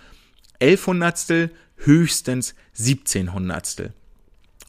11 0.60 0.88
Hundertstel, 0.88 1.52
höchstens 1.77 2.56
17 2.73 3.34
Hundertstel. 3.34 3.93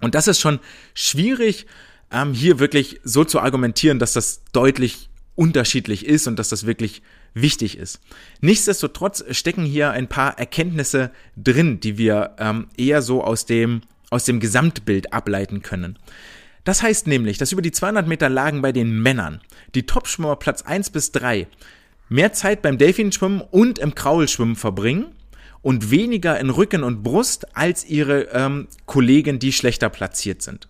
Und 0.01 0.15
das 0.15 0.29
ist 0.29 0.41
schon 0.41 0.61
schwierig, 0.95 1.67
ähm, 2.11 2.33
hier 2.33 2.59
wirklich 2.59 3.01
so 3.05 3.25
zu 3.25 3.41
argumentieren, 3.41 3.99
dass 3.99 4.13
das 4.13 4.43
deutlich 4.53 5.09
unterschiedlich 5.35 6.07
ist 6.07 6.27
und 6.27 6.39
dass 6.39 6.49
das 6.49 6.67
wirklich 6.67 7.03
wichtig 7.37 7.79
ist. 7.79 8.01
Nichtsdestotrotz 8.41 9.25
stecken 9.31 9.65
hier 9.65 9.91
ein 9.91 10.09
paar 10.09 10.39
Erkenntnisse 10.39 11.13
drin, 11.37 11.79
die 11.81 11.99
wir 11.99 12.35
ähm, 12.39 12.69
eher 12.77 13.03
so 13.03 13.23
aus 13.23 13.47
dem, 13.47 13.83
aus 14.11 14.25
dem 14.25 14.41
Gesamtbild 14.41 15.13
ableiten 15.13 15.63
können. 15.63 15.99
Das 16.65 16.83
heißt 16.83 17.07
nämlich, 17.07 17.39
dass 17.39 17.53
über 17.53 17.63
die 17.63 17.71
200 17.71 18.09
Meter 18.09 18.29
Lagen 18.29 18.63
bei 18.63 18.73
den 18.73 19.01
Männern 19.01 19.41
die 19.75 19.87
Topschwimmer 19.87 20.35
Platz 20.37 20.63
1 20.63 20.91
bis 20.91 21.13
3 21.13 21.47
mehr 22.09 22.33
Zeit 22.33 22.63
beim 22.63 22.79
Delfinschwimmen 22.79 23.41
und 23.41 23.79
im 23.79 23.95
Kraulschwimmen 23.95 24.57
verbringen 24.57 25.07
und 25.63 25.91
weniger 25.91 26.41
in 26.41 26.51
Rücken 26.51 26.83
und 26.83 27.03
Brust 27.03 27.57
als 27.57 27.85
ihre 27.85 28.29
ähm, 28.33 28.69
Kollegen, 28.87 29.39
die 29.39 29.53
schlechter 29.53 29.91
platziert 29.91 30.43
sind. 30.43 30.69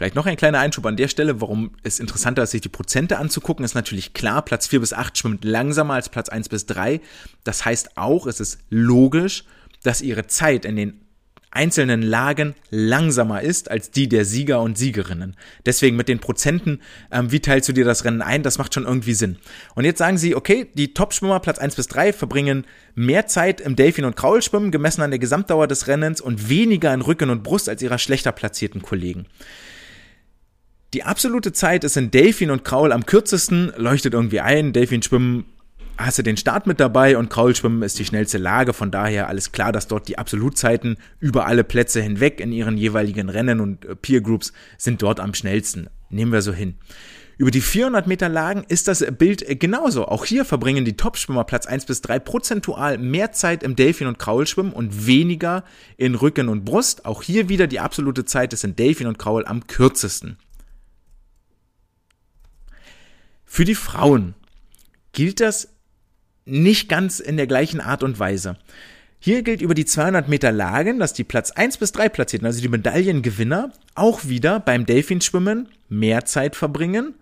Vielleicht 0.00 0.14
noch 0.14 0.24
ein 0.24 0.38
kleiner 0.38 0.60
Einschub 0.60 0.86
an 0.86 0.96
der 0.96 1.08
Stelle, 1.08 1.42
warum 1.42 1.72
es 1.82 2.00
interessanter 2.00 2.44
ist, 2.44 2.52
sich 2.52 2.62
die 2.62 2.70
Prozente 2.70 3.18
anzugucken, 3.18 3.66
ist 3.66 3.74
natürlich 3.74 4.14
klar, 4.14 4.40
Platz 4.40 4.66
4 4.68 4.80
bis 4.80 4.94
8 4.94 5.18
schwimmt 5.18 5.44
langsamer 5.44 5.92
als 5.92 6.08
Platz 6.08 6.30
1 6.30 6.48
bis 6.48 6.64
3. 6.64 7.02
Das 7.44 7.66
heißt 7.66 7.98
auch, 7.98 8.26
es 8.26 8.40
ist 8.40 8.60
logisch, 8.70 9.44
dass 9.82 10.00
ihre 10.00 10.26
Zeit 10.26 10.64
in 10.64 10.76
den 10.76 11.02
einzelnen 11.50 12.00
Lagen 12.00 12.54
langsamer 12.70 13.42
ist 13.42 13.70
als 13.70 13.90
die 13.90 14.08
der 14.08 14.24
Sieger 14.24 14.62
und 14.62 14.78
Siegerinnen. 14.78 15.36
Deswegen 15.66 15.96
mit 15.96 16.08
den 16.08 16.18
Prozenten, 16.18 16.80
ähm, 17.12 17.30
wie 17.30 17.40
teilst 17.40 17.68
du 17.68 17.74
dir 17.74 17.84
das 17.84 18.06
Rennen 18.06 18.22
ein, 18.22 18.42
das 18.42 18.56
macht 18.56 18.72
schon 18.72 18.86
irgendwie 18.86 19.12
Sinn. 19.12 19.36
Und 19.74 19.84
jetzt 19.84 19.98
sagen 19.98 20.16
sie, 20.16 20.34
okay, 20.34 20.70
die 20.72 20.94
Top-Schwimmer 20.94 21.40
Platz 21.40 21.58
1 21.58 21.74
bis 21.74 21.88
3 21.88 22.14
verbringen 22.14 22.66
mehr 22.94 23.26
Zeit 23.26 23.60
im 23.60 23.76
Delfin- 23.76 24.06
und 24.06 24.16
Kraulschwimmen, 24.16 24.70
gemessen 24.70 25.02
an 25.02 25.10
der 25.10 25.18
Gesamtdauer 25.18 25.66
des 25.66 25.88
Rennens 25.88 26.22
und 26.22 26.48
weniger 26.48 26.94
in 26.94 27.02
Rücken 27.02 27.28
und 27.28 27.42
Brust 27.42 27.68
als 27.68 27.82
ihrer 27.82 27.98
schlechter 27.98 28.32
platzierten 28.32 28.80
Kollegen. 28.80 29.26
Die 30.92 31.04
absolute 31.04 31.52
Zeit 31.52 31.84
ist 31.84 31.96
in 31.96 32.10
Delfin 32.10 32.50
und 32.50 32.64
Kraul 32.64 32.90
am 32.90 33.06
kürzesten, 33.06 33.72
leuchtet 33.76 34.12
irgendwie 34.12 34.40
ein. 34.40 34.72
Delfin 34.72 35.02
schwimmen 35.02 35.44
hast 35.96 36.18
du 36.18 36.22
den 36.24 36.36
Start 36.36 36.66
mit 36.66 36.80
dabei 36.80 37.16
und 37.16 37.30
Kraulschwimmen 37.30 37.82
ist 37.82 38.00
die 38.00 38.04
schnellste 38.04 38.38
Lage. 38.38 38.72
Von 38.72 38.90
daher 38.90 39.28
alles 39.28 39.52
klar, 39.52 39.70
dass 39.70 39.86
dort 39.86 40.08
die 40.08 40.18
Absolutzeiten 40.18 40.96
über 41.20 41.46
alle 41.46 41.62
Plätze 41.62 42.02
hinweg 42.02 42.40
in 42.40 42.50
ihren 42.50 42.76
jeweiligen 42.76 43.28
Rennen 43.28 43.60
und 43.60 43.84
äh, 43.84 43.94
Peer 43.94 44.20
Groups 44.20 44.52
sind 44.78 45.00
dort 45.02 45.20
am 45.20 45.32
schnellsten. 45.32 45.88
Nehmen 46.08 46.32
wir 46.32 46.42
so 46.42 46.52
hin. 46.52 46.74
Über 47.38 47.52
die 47.52 47.60
400 47.60 48.08
Meter 48.08 48.28
Lagen 48.28 48.64
ist 48.66 48.88
das 48.88 49.06
Bild 49.16 49.60
genauso. 49.60 50.08
Auch 50.08 50.24
hier 50.24 50.44
verbringen 50.44 50.84
die 50.84 50.96
Topschwimmer 50.96 51.44
Platz 51.44 51.66
1 51.66 51.86
bis 51.86 52.02
3 52.02 52.18
prozentual 52.18 52.98
mehr 52.98 53.30
Zeit 53.30 53.62
im 53.62 53.76
Delfin- 53.76 54.08
und 54.08 54.18
Kraulschwimmen 54.18 54.72
und 54.72 55.06
weniger 55.06 55.62
in 55.96 56.16
Rücken 56.16 56.48
und 56.48 56.64
Brust. 56.64 57.06
Auch 57.06 57.22
hier 57.22 57.48
wieder 57.48 57.68
die 57.68 57.80
absolute 57.80 58.24
Zeit 58.24 58.52
ist 58.52 58.64
in 58.64 58.74
Delfin 58.74 59.06
und 59.06 59.18
Kraul 59.18 59.46
am 59.46 59.68
kürzesten. 59.68 60.36
Für 63.52 63.64
die 63.64 63.74
Frauen 63.74 64.34
gilt 65.10 65.40
das 65.40 65.74
nicht 66.44 66.88
ganz 66.88 67.18
in 67.18 67.36
der 67.36 67.48
gleichen 67.48 67.80
Art 67.80 68.04
und 68.04 68.20
Weise. 68.20 68.56
Hier 69.18 69.42
gilt 69.42 69.60
über 69.60 69.74
die 69.74 69.84
200 69.84 70.28
Meter 70.28 70.52
Lagen, 70.52 71.00
dass 71.00 71.14
die 71.14 71.24
Platz 71.24 71.50
1 71.50 71.78
bis 71.78 71.90
3 71.90 72.10
Platzierten, 72.10 72.46
also 72.46 72.60
die 72.60 72.68
Medaillengewinner, 72.68 73.72
auch 73.96 74.26
wieder 74.26 74.60
beim 74.60 74.86
Delfinschwimmen 74.86 75.68
mehr 75.88 76.24
Zeit 76.26 76.54
verbringen 76.54 77.16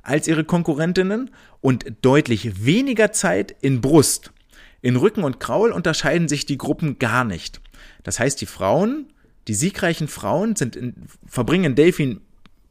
als 0.00 0.26
ihre 0.26 0.44
Konkurrentinnen 0.44 1.30
und 1.60 1.84
deutlich 2.00 2.64
weniger 2.64 3.12
Zeit 3.12 3.54
in 3.60 3.82
Brust. 3.82 4.32
In 4.80 4.96
Rücken 4.96 5.22
und 5.22 5.38
Kraul 5.38 5.70
unterscheiden 5.70 6.28
sich 6.28 6.46
die 6.46 6.58
Gruppen 6.58 6.98
gar 6.98 7.24
nicht. 7.24 7.60
Das 8.04 8.18
heißt, 8.18 8.40
die 8.40 8.46
Frauen, 8.46 9.12
die 9.48 9.54
siegreichen 9.54 10.08
Frauen 10.08 10.56
sind 10.56 10.76
in, 10.76 10.94
verbringen 11.26 11.64
in 11.64 11.74
Delfin 11.74 12.22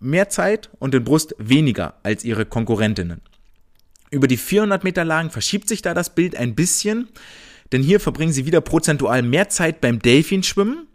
mehr 0.03 0.29
Zeit 0.29 0.69
und 0.79 0.93
in 0.93 1.03
Brust 1.03 1.35
weniger 1.37 1.95
als 2.03 2.23
ihre 2.23 2.45
Konkurrentinnen. 2.45 3.21
Über 4.11 4.27
die 4.27 4.37
400 4.37 4.83
Meter 4.83 5.03
Lagen 5.03 5.31
verschiebt 5.31 5.67
sich 5.67 5.81
da 5.81 5.93
das 5.93 6.13
Bild 6.13 6.35
ein 6.35 6.53
bisschen, 6.53 7.09
denn 7.71 7.81
hier 7.81 7.99
verbringen 7.99 8.31
sie 8.31 8.45
wieder 8.45 8.61
prozentual 8.61 9.23
mehr 9.23 9.49
Zeit 9.49 9.81
beim 9.81 9.99
Delfinschwimmen. 9.99 10.87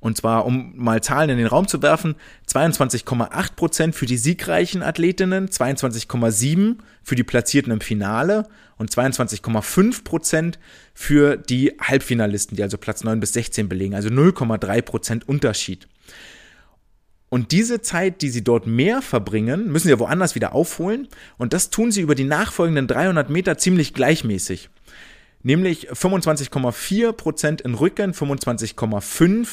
Und 0.00 0.16
zwar, 0.16 0.46
um 0.46 0.72
mal 0.76 1.02
Zahlen 1.02 1.28
in 1.28 1.36
den 1.36 1.46
Raum 1.46 1.68
zu 1.68 1.82
werfen, 1.82 2.16
22,8 2.48 3.54
Prozent 3.54 3.94
für 3.94 4.06
die 4.06 4.16
siegreichen 4.16 4.82
Athletinnen, 4.82 5.48
22,7 5.48 6.78
für 7.04 7.14
die 7.14 7.22
Platzierten 7.22 7.70
im 7.70 7.82
Finale 7.82 8.48
und 8.78 8.90
22,5 8.90 10.02
Prozent 10.02 10.58
für 10.94 11.36
die 11.36 11.76
Halbfinalisten, 11.80 12.56
die 12.56 12.62
also 12.62 12.78
Platz 12.78 13.04
9 13.04 13.20
bis 13.20 13.34
16 13.34 13.68
belegen, 13.68 13.94
also 13.94 14.08
0,3 14.08 14.82
Prozent 14.82 15.28
Unterschied. 15.28 15.86
Und 17.30 17.52
diese 17.52 17.80
Zeit, 17.80 18.22
die 18.22 18.28
sie 18.28 18.42
dort 18.42 18.66
mehr 18.66 19.02
verbringen, 19.02 19.70
müssen 19.70 19.86
sie 19.86 19.92
ja 19.92 19.98
woanders 20.00 20.34
wieder 20.34 20.52
aufholen. 20.52 21.08
Und 21.38 21.52
das 21.52 21.70
tun 21.70 21.92
sie 21.92 22.00
über 22.00 22.16
die 22.16 22.24
nachfolgenden 22.24 22.88
300 22.88 23.30
Meter 23.30 23.56
ziemlich 23.56 23.94
gleichmäßig. 23.94 24.68
Nämlich 25.42 25.90
25,4 25.90 27.12
Prozent 27.12 27.60
in 27.60 27.74
Rücken, 27.74 28.12
25,5 28.12 29.46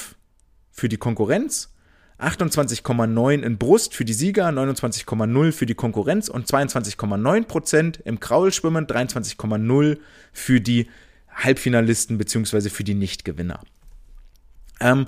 für 0.71 0.89
die 0.89 0.97
Konkurrenz, 0.97 1.71
28,9 2.19 3.43
in 3.43 3.57
Brust 3.59 3.93
für 3.93 4.05
die 4.05 4.13
Sieger, 4.13 4.47
29,0 4.49 5.51
für 5.51 5.65
die 5.67 5.75
Konkurrenz 5.75 6.29
und 6.29 6.47
22,9 6.47 7.43
Prozent 7.45 7.99
im 8.05 8.19
Kraulschwimmen, 8.19 8.87
23,0 8.87 9.99
für 10.33 10.59
die 10.59 10.89
Halbfinalisten 11.31 12.17
beziehungsweise 12.17 12.71
für 12.71 12.83
die 12.83 12.95
Nichtgewinner. 12.95 13.59
Ähm, 14.79 15.07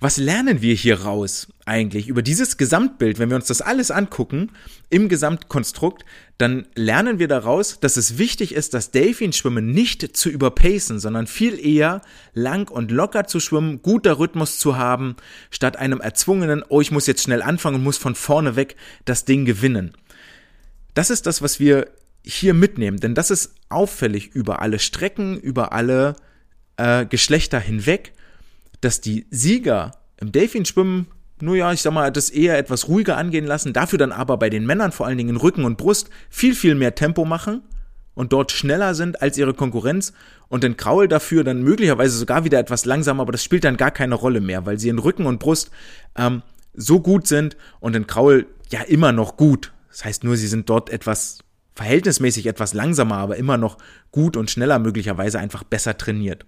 was 0.00 0.16
lernen 0.16 0.62
wir 0.62 0.74
hier 0.74 1.00
raus 1.00 1.48
eigentlich 1.66 2.06
über 2.06 2.22
dieses 2.22 2.56
Gesamtbild? 2.56 3.18
Wenn 3.18 3.30
wir 3.30 3.36
uns 3.36 3.48
das 3.48 3.62
alles 3.62 3.90
angucken 3.90 4.52
im 4.90 5.08
Gesamtkonstrukt, 5.08 6.04
dann 6.38 6.66
lernen 6.76 7.18
wir 7.18 7.26
daraus, 7.26 7.80
dass 7.80 7.96
es 7.96 8.16
wichtig 8.16 8.54
ist, 8.54 8.74
das 8.74 8.92
Delfinschwimmen 8.92 9.72
nicht 9.72 10.16
zu 10.16 10.30
überpacen, 10.30 11.00
sondern 11.00 11.26
viel 11.26 11.58
eher 11.58 12.02
lang 12.32 12.70
und 12.70 12.92
locker 12.92 13.26
zu 13.26 13.40
schwimmen, 13.40 13.82
guter 13.82 14.20
Rhythmus 14.20 14.60
zu 14.60 14.76
haben, 14.76 15.16
statt 15.50 15.76
einem 15.76 16.00
erzwungenen, 16.00 16.62
oh, 16.68 16.80
ich 16.80 16.92
muss 16.92 17.08
jetzt 17.08 17.24
schnell 17.24 17.42
anfangen 17.42 17.76
und 17.76 17.84
muss 17.84 17.98
von 17.98 18.14
vorne 18.14 18.54
weg 18.54 18.76
das 19.04 19.24
Ding 19.24 19.44
gewinnen. 19.44 19.94
Das 20.94 21.10
ist 21.10 21.26
das, 21.26 21.42
was 21.42 21.58
wir 21.58 21.88
hier 22.24 22.54
mitnehmen, 22.54 22.98
denn 22.98 23.16
das 23.16 23.32
ist 23.32 23.54
auffällig 23.68 24.28
über 24.28 24.62
alle 24.62 24.78
Strecken, 24.78 25.38
über 25.40 25.72
alle 25.72 26.14
äh, 26.76 27.04
Geschlechter 27.04 27.58
hinweg 27.58 28.12
dass 28.80 29.00
die 29.00 29.26
Sieger 29.30 29.92
im 30.18 30.32
Delfinschwimmen, 30.32 31.06
nur 31.40 31.56
ja, 31.56 31.72
ich 31.72 31.82
sag 31.82 31.92
mal, 31.92 32.10
das 32.10 32.30
eher 32.30 32.58
etwas 32.58 32.88
ruhiger 32.88 33.16
angehen 33.16 33.46
lassen, 33.46 33.72
dafür 33.72 33.98
dann 33.98 34.12
aber 34.12 34.36
bei 34.36 34.50
den 34.50 34.66
Männern 34.66 34.92
vor 34.92 35.06
allen 35.06 35.18
Dingen 35.18 35.30
in 35.30 35.36
Rücken 35.36 35.64
und 35.64 35.78
Brust 35.78 36.10
viel, 36.30 36.54
viel 36.54 36.74
mehr 36.74 36.94
Tempo 36.94 37.24
machen 37.24 37.62
und 38.14 38.32
dort 38.32 38.50
schneller 38.50 38.94
sind 38.94 39.22
als 39.22 39.38
ihre 39.38 39.54
Konkurrenz 39.54 40.12
und 40.48 40.64
den 40.64 40.76
Kraul 40.76 41.06
dafür 41.06 41.44
dann 41.44 41.62
möglicherweise 41.62 42.18
sogar 42.18 42.44
wieder 42.44 42.58
etwas 42.58 42.84
langsamer, 42.84 43.22
aber 43.22 43.32
das 43.32 43.44
spielt 43.44 43.64
dann 43.64 43.76
gar 43.76 43.92
keine 43.92 44.16
Rolle 44.16 44.40
mehr, 44.40 44.66
weil 44.66 44.78
sie 44.78 44.88
in 44.88 44.98
Rücken 44.98 45.26
und 45.26 45.38
Brust 45.38 45.70
ähm, 46.16 46.42
so 46.74 47.00
gut 47.00 47.28
sind 47.28 47.56
und 47.78 47.94
in 47.94 48.06
Kraul 48.06 48.46
ja 48.70 48.82
immer 48.82 49.12
noch 49.12 49.36
gut. 49.36 49.72
Das 49.88 50.04
heißt 50.04 50.24
nur, 50.24 50.36
sie 50.36 50.48
sind 50.48 50.68
dort 50.68 50.90
etwas 50.90 51.38
verhältnismäßig 51.74 52.46
etwas 52.46 52.74
langsamer, 52.74 53.18
aber 53.18 53.36
immer 53.36 53.56
noch 53.56 53.78
gut 54.10 54.36
und 54.36 54.50
schneller 54.50 54.80
möglicherweise 54.80 55.38
einfach 55.38 55.62
besser 55.62 55.96
trainiert. 55.96 56.44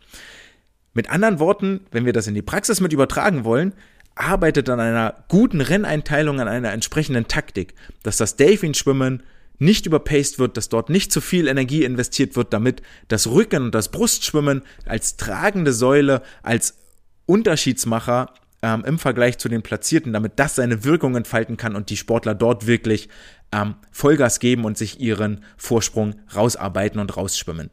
Mit 0.92 1.10
anderen 1.10 1.38
Worten, 1.38 1.80
wenn 1.90 2.04
wir 2.04 2.12
das 2.12 2.26
in 2.26 2.34
die 2.34 2.42
Praxis 2.42 2.80
mit 2.80 2.92
übertragen 2.92 3.44
wollen, 3.44 3.74
arbeitet 4.14 4.68
an 4.68 4.80
einer 4.80 5.24
guten 5.28 5.60
Renneinteilung, 5.60 6.40
an 6.40 6.48
einer 6.48 6.72
entsprechenden 6.72 7.28
Taktik, 7.28 7.74
dass 8.02 8.16
das 8.16 8.36
Delfin-Schwimmen 8.36 9.22
nicht 9.58 9.86
überpaced 9.86 10.38
wird, 10.38 10.56
dass 10.56 10.68
dort 10.68 10.90
nicht 10.90 11.12
zu 11.12 11.20
viel 11.20 11.46
Energie 11.46 11.84
investiert 11.84 12.34
wird, 12.34 12.52
damit 12.52 12.82
das 13.08 13.28
Rücken- 13.28 13.64
und 13.64 13.74
das 13.74 13.90
Brustschwimmen 13.90 14.62
als 14.86 15.16
tragende 15.16 15.72
Säule, 15.72 16.22
als 16.42 16.78
Unterschiedsmacher 17.26 18.34
ähm, 18.62 18.84
im 18.84 18.98
Vergleich 18.98 19.38
zu 19.38 19.48
den 19.48 19.62
Platzierten, 19.62 20.12
damit 20.12 20.32
das 20.36 20.56
seine 20.56 20.84
Wirkung 20.84 21.14
entfalten 21.14 21.56
kann 21.56 21.76
und 21.76 21.90
die 21.90 21.96
Sportler 21.96 22.34
dort 22.34 22.66
wirklich 22.66 23.08
ähm, 23.52 23.74
Vollgas 23.92 24.40
geben 24.40 24.64
und 24.64 24.78
sich 24.78 24.98
ihren 25.00 25.44
Vorsprung 25.56 26.14
rausarbeiten 26.34 27.00
und 27.00 27.16
rausschwimmen. 27.16 27.70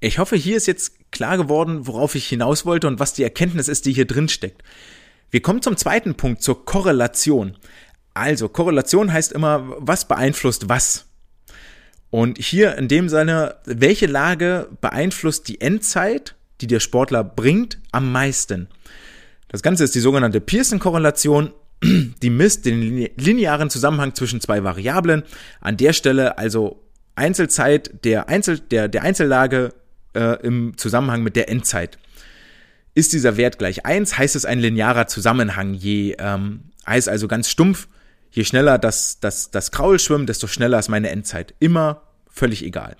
Ich 0.00 0.18
hoffe, 0.18 0.36
hier 0.36 0.58
ist 0.58 0.66
jetzt 0.66 1.05
klar 1.10 1.36
geworden, 1.36 1.86
worauf 1.86 2.14
ich 2.14 2.26
hinaus 2.26 2.66
wollte 2.66 2.86
und 2.88 2.98
was 3.00 3.14
die 3.14 3.22
Erkenntnis 3.22 3.68
ist, 3.68 3.86
die 3.86 3.92
hier 3.92 4.06
drin 4.06 4.28
steckt. 4.28 4.62
Wir 5.30 5.42
kommen 5.42 5.62
zum 5.62 5.76
zweiten 5.76 6.14
Punkt, 6.14 6.42
zur 6.42 6.64
Korrelation. 6.64 7.56
Also, 8.14 8.48
Korrelation 8.48 9.12
heißt 9.12 9.32
immer, 9.32 9.76
was 9.78 10.08
beeinflusst 10.08 10.68
was. 10.68 11.06
Und 12.10 12.38
hier 12.38 12.76
in 12.76 12.88
dem 12.88 13.08
Sinne, 13.08 13.56
welche 13.64 14.06
Lage 14.06 14.68
beeinflusst 14.80 15.48
die 15.48 15.60
Endzeit, 15.60 16.34
die 16.60 16.66
der 16.66 16.80
Sportler 16.80 17.24
bringt, 17.24 17.78
am 17.92 18.12
meisten? 18.12 18.68
Das 19.48 19.62
Ganze 19.62 19.84
ist 19.84 19.94
die 19.94 20.00
sogenannte 20.00 20.40
Pearson-Korrelation. 20.40 21.52
Die 21.82 22.30
misst 22.30 22.64
den 22.64 23.10
linearen 23.16 23.68
Zusammenhang 23.68 24.14
zwischen 24.14 24.40
zwei 24.40 24.64
Variablen. 24.64 25.24
An 25.60 25.76
der 25.76 25.92
Stelle 25.92 26.38
also 26.38 26.82
Einzelzeit 27.16 28.04
der, 28.04 28.28
Einzel, 28.28 28.60
der, 28.60 28.88
der 28.88 29.02
Einzellage 29.02 29.74
äh, 30.16 30.38
im 30.42 30.76
Zusammenhang 30.76 31.22
mit 31.22 31.36
der 31.36 31.48
Endzeit. 31.48 31.98
Ist 32.94 33.12
dieser 33.12 33.36
Wert 33.36 33.58
gleich 33.58 33.84
eins, 33.84 34.16
heißt 34.16 34.36
es 34.36 34.44
ein 34.44 34.58
linearer 34.58 35.06
Zusammenhang. 35.06 35.74
Je, 35.74 36.16
ähm, 36.18 36.72
heißt 36.86 37.08
also 37.08 37.28
ganz 37.28 37.50
stumpf, 37.50 37.88
je 38.30 38.44
schneller 38.44 38.78
das, 38.78 39.20
das, 39.20 39.50
das 39.50 39.70
Kraul 39.70 39.98
schwimmt, 39.98 40.28
desto 40.28 40.46
schneller 40.46 40.78
ist 40.78 40.88
meine 40.88 41.10
Endzeit. 41.10 41.54
Immer 41.58 42.02
völlig 42.30 42.64
egal. 42.64 42.96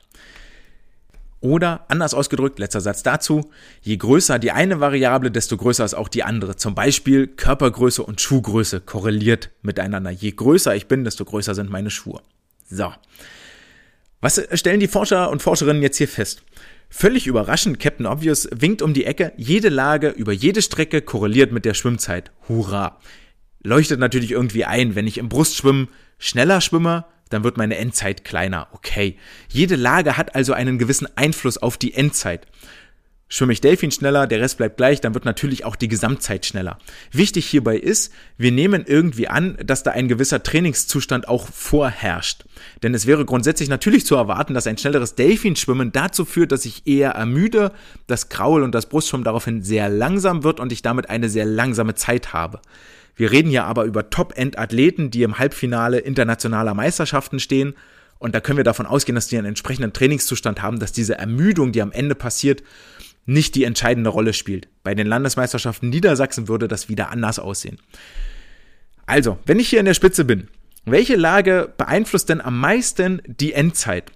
Oder 1.41 1.85
anders 1.89 2.15
ausgedrückt, 2.15 2.59
letzter 2.59 2.81
Satz 2.81 3.03
dazu, 3.03 3.51
je 3.83 3.97
größer 3.97 4.39
die 4.39 4.51
eine 4.51 4.81
Variable, 4.81 5.31
desto 5.31 5.57
größer 5.57 5.85
ist 5.85 5.95
auch 5.95 6.09
die 6.09 6.25
andere. 6.25 6.57
Zum 6.57 6.75
Beispiel 6.75 7.27
Körpergröße 7.27 8.03
und 8.03 8.21
Schuhgröße 8.21 8.81
korreliert 8.81 9.51
miteinander. 9.63 10.11
Je 10.11 10.33
größer 10.33 10.75
ich 10.75 10.89
bin, 10.89 11.05
desto 11.05 11.25
größer 11.25 11.55
sind 11.55 11.71
meine 11.71 11.91
Schuhe. 11.91 12.21
So. 12.69 12.93
Was 14.21 14.43
stellen 14.55 14.81
die 14.81 14.89
Forscher 14.89 15.31
und 15.31 15.43
Forscherinnen 15.43 15.83
jetzt 15.83 15.99
hier 15.99 16.09
fest? 16.09 16.43
Völlig 16.89 17.27
überraschend, 17.27 17.81
Captain 17.81 18.07
Obvious 18.07 18.49
winkt 18.55 18.81
um 18.81 18.95
die 18.95 19.05
Ecke, 19.05 19.33
jede 19.37 19.69
Lage 19.69 20.09
über 20.11 20.33
jede 20.33 20.63
Strecke 20.63 21.03
korreliert 21.03 21.53
mit 21.53 21.65
der 21.65 21.75
Schwimmzeit. 21.75 22.31
Hurra! 22.49 22.99
Leuchtet 23.63 23.99
natürlich 23.99 24.31
irgendwie 24.31 24.65
ein, 24.65 24.95
wenn 24.95 25.07
ich 25.07 25.19
im 25.19 25.29
Brustschwimmen 25.29 25.89
schneller 26.19 26.61
schwimme, 26.61 27.05
dann 27.29 27.43
wird 27.43 27.57
meine 27.57 27.77
Endzeit 27.77 28.25
kleiner. 28.25 28.69
Okay. 28.73 29.19
Jede 29.49 29.77
Lage 29.77 30.17
hat 30.17 30.35
also 30.35 30.53
einen 30.53 30.79
gewissen 30.79 31.09
Einfluss 31.17 31.59
auf 31.59 31.77
die 31.77 31.95
Endzeit. 31.95 32.47
Schwimme 33.29 33.53
ich 33.53 33.61
Delfin 33.61 33.91
schneller, 33.91 34.29
der 34.29 34.41
Rest 34.41 34.57
bleibt 34.57 34.77
gleich, 34.77 35.01
dann 35.01 35.15
wird 35.15 35.25
natürlich 35.25 35.65
auch 35.65 35.75
die 35.75 35.89
Gesamtzeit 35.89 36.47
schneller. 36.47 36.79
Wichtig 37.11 37.47
hierbei 37.47 37.77
ist, 37.77 38.13
wir 38.39 38.53
nehmen 38.53 38.85
irgendwie 38.87 39.27
an, 39.27 39.59
dass 39.65 39.83
da 39.83 39.91
ein 39.91 40.07
gewisser 40.07 40.45
Trainingszustand 40.45 41.27
auch 41.27 41.49
vorherrscht. 41.49 42.45
Denn 42.85 42.95
es 42.95 43.05
wäre 43.07 43.25
grundsätzlich 43.25 43.69
natürlich 43.69 44.07
zu 44.07 44.15
erwarten, 44.15 44.55
dass 44.55 44.69
ein 44.69 44.79
schnelleres 44.79 45.17
Delfinschwimmen 45.17 45.91
dazu 45.91 46.25
führt, 46.25 46.53
dass 46.53 46.65
ich 46.65 46.87
eher 46.87 47.11
ermüde, 47.11 47.73
das 48.07 48.29
Kraul 48.29 48.63
und 48.63 48.73
das 48.77 48.87
Brustschwimmen 48.87 49.25
daraufhin 49.25 49.61
sehr 49.63 49.89
langsam 49.89 50.45
wird 50.45 50.61
und 50.61 50.71
ich 50.71 50.83
damit 50.83 51.11
eine 51.11 51.29
sehr 51.29 51.47
langsame 51.47 51.97
Zeit 51.97 52.33
habe. 52.33 52.61
Wir 53.17 53.33
reden 53.33 53.51
ja 53.51 53.65
aber 53.65 53.85
über 53.85 54.09
Top-End-Athleten, 54.09 55.11
die 55.11 55.25
im 55.25 55.39
Halbfinale 55.39 55.99
internationaler 55.99 56.75
Meisterschaften 56.75 57.41
stehen. 57.41 57.75
Und 58.19 58.35
da 58.35 58.41
können 58.41 58.57
wir 58.57 58.65
davon 58.65 58.87
ausgehen, 58.87 59.15
dass 59.15 59.29
die 59.29 59.37
einen 59.37 59.49
entsprechenden 59.49 59.93
Trainingszustand 59.93 60.63
haben, 60.63 60.79
dass 60.79 60.93
diese 60.93 61.19
Ermüdung, 61.19 61.73
die 61.73 61.83
am 61.83 61.93
Ende 61.93 62.15
passiert, 62.15 62.63
nicht 63.27 63.55
die 63.55 63.65
entscheidende 63.65 64.11
Rolle 64.11 64.33
spielt. 64.33 64.69
Bei 64.83 64.95
den 64.95 65.07
Landesmeisterschaften 65.07 65.91
Niedersachsen 65.91 66.49
würde 66.49 66.69
das 66.69 66.89
wieder 66.89 67.11
anders 67.11 67.39
aussehen. 67.39 67.79
Also, 69.05 69.39
wenn 69.45 69.61
ich 69.61 69.69
hier 69.69 69.81
in 69.81 69.87
der 69.87 69.95
Spitze 69.95 70.25
bin, 70.25 70.49
welche 70.85 71.17
Lage 71.17 71.73
beeinflusst 71.77 72.29
denn 72.29 72.41
am 72.41 72.59
meisten 72.59 73.21
die 73.27 73.53
Endzeit? 73.53 74.11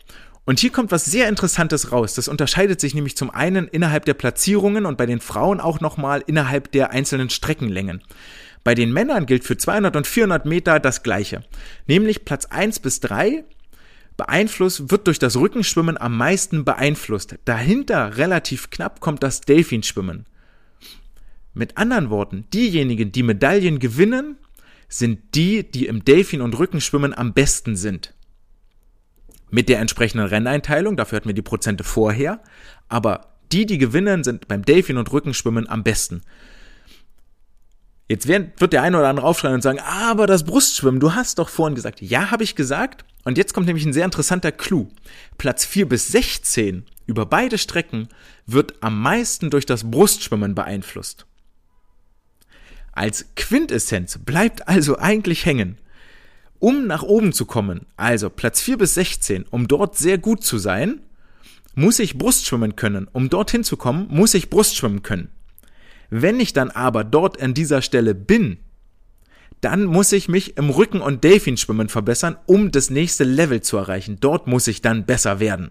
Und 0.45 0.59
hier 0.59 0.71
kommt 0.71 0.91
was 0.91 1.05
sehr 1.05 1.29
Interessantes 1.29 1.93
raus. 1.93 2.15
Das 2.15 2.29
unterscheidet 2.29 2.81
sich 2.81 2.95
nämlich 2.95 3.17
zum 3.17 3.31
einen 3.31 3.69
innerhalb 3.69 4.05
der 4.05 4.15
Platzierungen 4.15 4.87
und 4.87 4.97
bei 4.97 5.07
den 5.07 5.21
Frauen 5.21 5.61
auch 5.61 5.81
nochmal 5.81 6.25
innerhalb 6.27 6.73
der 6.73 6.91
einzelnen 6.91 7.31
Streckenlängen. 7.31 8.03
Bei 8.65 8.75
den 8.75 8.93
Männern 8.93 9.27
gilt 9.27 9.45
für 9.45 9.57
200 9.57 9.97
und 9.97 10.07
400 10.07 10.47
Meter 10.47 10.81
das 10.81 11.03
Gleiche. 11.03 11.43
Nämlich 11.87 12.25
Platz 12.25 12.47
1 12.47 12.81
bis 12.81 13.01
3 13.01 13.45
beeinflusst, 14.21 14.91
wird 14.91 15.07
durch 15.07 15.19
das 15.19 15.39
Rückenschwimmen 15.39 15.97
am 15.97 16.15
meisten 16.15 16.67
beeinflusst. 16.67 17.37
Dahinter 17.47 18.19
relativ 18.19 18.69
knapp 18.69 19.01
kommt 19.01 19.23
das 19.23 19.41
Delfinschwimmen. 19.41 20.27
Mit 21.55 21.79
anderen 21.79 22.11
Worten, 22.11 22.45
diejenigen, 22.53 23.13
die 23.13 23.23
Medaillen 23.23 23.79
gewinnen, 23.79 24.37
sind 24.89 25.35
die, 25.35 25.63
die 25.63 25.87
im 25.87 26.05
Delfin- 26.05 26.43
und 26.43 26.59
Rückenschwimmen 26.59 27.17
am 27.17 27.33
besten 27.33 27.77
sind. 27.77 28.13
Mit 29.51 29.71
der 29.71 29.81
entsprechenden 29.81 30.27
Renneinteilung, 30.27 30.99
dafür 30.99 31.17
hatten 31.17 31.29
wir 31.29 31.35
die 31.35 31.41
Prozente 31.41 31.83
vorher, 31.83 32.43
aber 32.91 33.39
die, 33.53 33.65
die 33.65 33.79
gewinnen, 33.79 34.23
sind 34.23 34.49
beim 34.49 34.67
Delfin- 34.67 34.99
und 34.99 35.11
Rückenschwimmen 35.11 35.67
am 35.67 35.83
besten. 35.83 36.21
Jetzt 38.11 38.27
wird 38.27 38.73
der 38.73 38.83
eine 38.83 38.99
oder 38.99 39.07
andere 39.07 39.25
aufschreien 39.25 39.55
und 39.55 39.63
sagen, 39.63 39.79
aber 39.79 40.27
das 40.27 40.43
Brustschwimmen, 40.43 40.99
du 40.99 41.15
hast 41.15 41.39
doch 41.39 41.49
vorhin 41.49 41.77
gesagt. 41.77 42.01
Ja, 42.01 42.33
habe 42.33 42.43
ich 42.43 42.57
gesagt. 42.57 43.05
Und 43.23 43.39
jetzt 43.39 43.55
kommt 43.55 43.69
nämlich 43.69 43.87
ein 43.87 43.93
sehr 43.93 44.05
interessanter 44.05 44.51
Clou. 44.51 44.89
Platz 45.39 45.65
4 45.65 45.89
bis 45.89 46.09
16 46.09 46.87
über 47.07 47.25
beide 47.25 47.57
Strecken 47.57 48.09
wird 48.47 48.75
am 48.83 49.01
meisten 49.01 49.49
durch 49.49 49.65
das 49.65 49.93
Brustschwimmen 49.93 50.57
beeinflusst. 50.57 51.25
Als 52.91 53.27
Quintessenz 53.37 54.19
bleibt 54.19 54.67
also 54.67 54.99
eigentlich 54.99 55.47
hängen. 55.47 55.79
Um 56.59 56.89
nach 56.89 57.05
oben 57.05 57.33
zu 57.33 57.47
kommen, 57.47 57.87
also 57.97 58.29
Platz 58.29 58.61
4 58.61 58.79
bis 58.79 58.95
16, 58.95 59.45
um 59.51 59.69
dort 59.69 59.97
sehr 59.97 60.19
gut 60.19 60.43
zu 60.43 60.59
sein, 60.59 61.01
muss 61.77 62.01
ich 62.01 62.19
Brustschwimmen 62.19 62.75
können. 62.75 63.07
Um 63.13 63.31
dorthin 63.31 63.63
zu 63.63 63.77
kommen, 63.77 64.09
muss 64.11 64.35
ich 64.35 64.51
Brustschwimmen 64.51 65.05
können. 65.05 65.29
Wenn 66.11 66.41
ich 66.41 66.53
dann 66.53 66.71
aber 66.71 67.05
dort 67.05 67.41
an 67.41 67.55
dieser 67.55 67.83
Stelle 67.83 68.15
bin, 68.15 68.59
dann 69.61 69.85
muss 69.85 70.13
ich 70.13 70.29
mich 70.29 70.57
im 70.57 70.71
Rücken- 70.71 71.03
und 71.03 71.23
Delfinschwimmen 71.23 71.89
verbessern, 71.89 72.37
um 72.47 72.71
das 72.71 72.91
nächste 72.91 73.25
Level 73.25 73.61
zu 73.61 73.77
erreichen. 73.77 74.19
Dort 74.21 74.47
muss 74.47 74.67
ich 74.67 74.83
dann 74.83 75.07
besser 75.07 75.39
werden. 75.39 75.71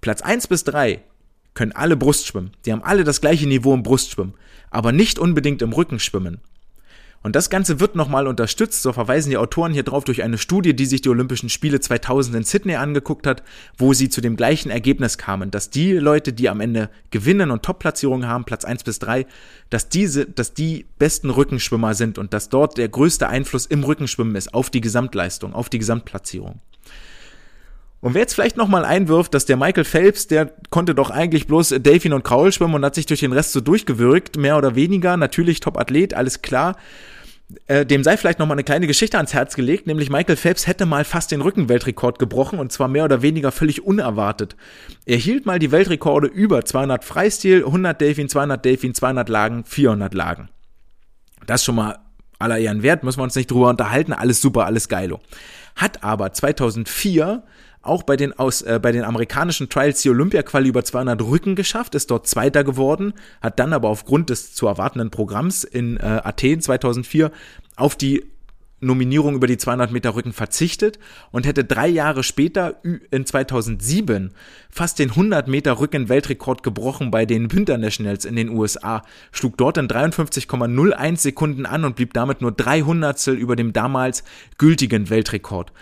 Platz 0.00 0.22
1 0.22 0.48
bis 0.48 0.64
3 0.64 1.02
können 1.54 1.72
alle 1.72 1.96
Brustschwimmen. 1.96 2.52
Die 2.64 2.72
haben 2.72 2.82
alle 2.82 3.04
das 3.04 3.20
gleiche 3.20 3.46
Niveau 3.46 3.74
im 3.74 3.82
Brustschwimmen, 3.82 4.34
aber 4.70 4.92
nicht 4.92 5.18
unbedingt 5.18 5.62
im 5.62 5.72
Rückenschwimmen. 5.72 6.40
Und 7.24 7.34
das 7.34 7.48
Ganze 7.48 7.80
wird 7.80 7.96
nochmal 7.96 8.26
unterstützt, 8.26 8.82
so 8.82 8.92
verweisen 8.92 9.30
die 9.30 9.38
Autoren 9.38 9.72
hier 9.72 9.82
drauf, 9.82 10.04
durch 10.04 10.22
eine 10.22 10.36
Studie, 10.36 10.76
die 10.76 10.84
sich 10.84 11.00
die 11.00 11.08
Olympischen 11.08 11.48
Spiele 11.48 11.80
2000 11.80 12.36
in 12.36 12.44
Sydney 12.44 12.74
angeguckt 12.74 13.26
hat, 13.26 13.42
wo 13.78 13.94
sie 13.94 14.10
zu 14.10 14.20
dem 14.20 14.36
gleichen 14.36 14.68
Ergebnis 14.68 15.16
kamen, 15.16 15.50
dass 15.50 15.70
die 15.70 15.94
Leute, 15.94 16.34
die 16.34 16.50
am 16.50 16.60
Ende 16.60 16.90
gewinnen 17.10 17.50
und 17.50 17.62
Top-Platzierungen 17.62 18.28
haben, 18.28 18.44
Platz 18.44 18.66
1 18.66 18.84
bis 18.84 18.98
3, 18.98 19.24
dass 19.70 19.88
diese, 19.88 20.26
dass 20.26 20.52
die 20.52 20.84
besten 20.98 21.30
Rückenschwimmer 21.30 21.94
sind 21.94 22.18
und 22.18 22.34
dass 22.34 22.50
dort 22.50 22.76
der 22.76 22.90
größte 22.90 23.26
Einfluss 23.26 23.64
im 23.64 23.84
Rückenschwimmen 23.84 24.36
ist 24.36 24.52
auf 24.52 24.68
die 24.68 24.82
Gesamtleistung, 24.82 25.54
auf 25.54 25.70
die 25.70 25.78
Gesamtplatzierung. 25.78 26.60
Und 28.02 28.12
wer 28.12 28.20
jetzt 28.20 28.34
vielleicht 28.34 28.58
nochmal 28.58 28.84
einwirft, 28.84 29.32
dass 29.32 29.46
der 29.46 29.56
Michael 29.56 29.84
Phelps, 29.84 30.26
der 30.26 30.52
konnte 30.68 30.94
doch 30.94 31.08
eigentlich 31.08 31.46
bloß 31.46 31.76
Delfin 31.78 32.12
und 32.12 32.22
Kraul 32.22 32.52
schwimmen 32.52 32.74
und 32.74 32.84
hat 32.84 32.94
sich 32.94 33.06
durch 33.06 33.20
den 33.20 33.32
Rest 33.32 33.52
so 33.52 33.62
durchgewirkt, 33.62 34.36
mehr 34.36 34.58
oder 34.58 34.74
weniger, 34.74 35.16
natürlich 35.16 35.60
Top-Athlet, 35.60 36.12
alles 36.12 36.42
klar 36.42 36.76
äh, 37.66 37.84
dem 37.86 38.04
sei 38.04 38.16
vielleicht 38.16 38.38
noch 38.38 38.46
mal 38.46 38.54
eine 38.54 38.64
kleine 38.64 38.86
Geschichte 38.86 39.16
ans 39.16 39.34
Herz 39.34 39.54
gelegt, 39.54 39.86
nämlich 39.86 40.10
Michael 40.10 40.36
Phelps 40.36 40.66
hätte 40.66 40.86
mal 40.86 41.04
fast 41.04 41.30
den 41.30 41.40
Rückenweltrekord 41.40 42.18
gebrochen 42.18 42.58
und 42.58 42.72
zwar 42.72 42.88
mehr 42.88 43.04
oder 43.04 43.22
weniger 43.22 43.52
völlig 43.52 43.84
unerwartet. 43.84 44.56
Er 45.06 45.16
hielt 45.16 45.46
mal 45.46 45.58
die 45.58 45.72
Weltrekorde 45.72 46.26
über 46.26 46.64
200 46.64 47.04
Freistil, 47.04 47.64
100 47.64 48.00
Delfin, 48.00 48.28
200 48.28 48.64
Delfin, 48.64 48.94
200 48.94 49.28
Lagen, 49.28 49.64
400 49.64 50.14
Lagen. 50.14 50.48
Das 51.46 51.64
schon 51.64 51.74
mal 51.74 51.98
aller 52.38 52.58
Ehren 52.58 52.82
wert, 52.82 53.04
müssen 53.04 53.18
wir 53.18 53.24
uns 53.24 53.34
nicht 53.34 53.50
drüber 53.50 53.68
unterhalten, 53.68 54.12
alles 54.12 54.40
super, 54.40 54.66
alles 54.66 54.88
geilo. 54.88 55.20
Hat 55.76 56.04
aber 56.04 56.32
2004 56.32 57.42
auch 57.86 58.02
bei 58.02 58.16
den, 58.16 58.32
aus, 58.32 58.62
äh, 58.62 58.78
bei 58.82 58.92
den 58.92 59.04
amerikanischen 59.04 59.68
Trials 59.68 60.02
die 60.02 60.10
Olympia-Quali 60.10 60.68
über 60.68 60.84
200 60.84 61.20
Rücken 61.22 61.54
geschafft, 61.54 61.94
ist 61.94 62.10
dort 62.10 62.26
Zweiter 62.26 62.64
geworden, 62.64 63.14
hat 63.40 63.58
dann 63.58 63.72
aber 63.72 63.88
aufgrund 63.88 64.30
des 64.30 64.54
zu 64.54 64.66
erwartenden 64.66 65.10
Programms 65.10 65.64
in 65.64 65.96
äh, 65.96 66.20
Athen 66.24 66.60
2004 66.60 67.30
auf 67.76 67.96
die 67.96 68.24
Nominierung 68.84 69.34
über 69.34 69.46
die 69.46 69.56
200 69.56 69.90
Meter 69.90 70.14
Rücken 70.14 70.32
verzichtet 70.32 70.98
und 71.30 71.46
hätte 71.46 71.64
drei 71.64 71.88
Jahre 71.88 72.22
später 72.22 72.80
in 73.10 73.26
2007 73.26 74.32
fast 74.70 74.98
den 74.98 75.10
100 75.10 75.48
Meter 75.48 75.80
Rücken 75.80 76.08
Weltrekord 76.08 76.62
gebrochen 76.62 77.10
bei 77.10 77.26
den 77.26 77.50
Winter 77.52 77.78
Nationals 77.78 78.24
in 78.24 78.36
den 78.36 78.50
USA, 78.50 79.02
schlug 79.32 79.56
dort 79.56 79.78
in 79.78 79.88
53,01 79.88 81.16
Sekunden 81.16 81.66
an 81.66 81.84
und 81.84 81.96
blieb 81.96 82.12
damit 82.12 82.40
nur 82.40 82.52
300 82.52 83.26
über 83.28 83.56
dem 83.56 83.72
damals 83.72 84.22
gültigen 84.58 85.10
Weltrekord. 85.10 85.72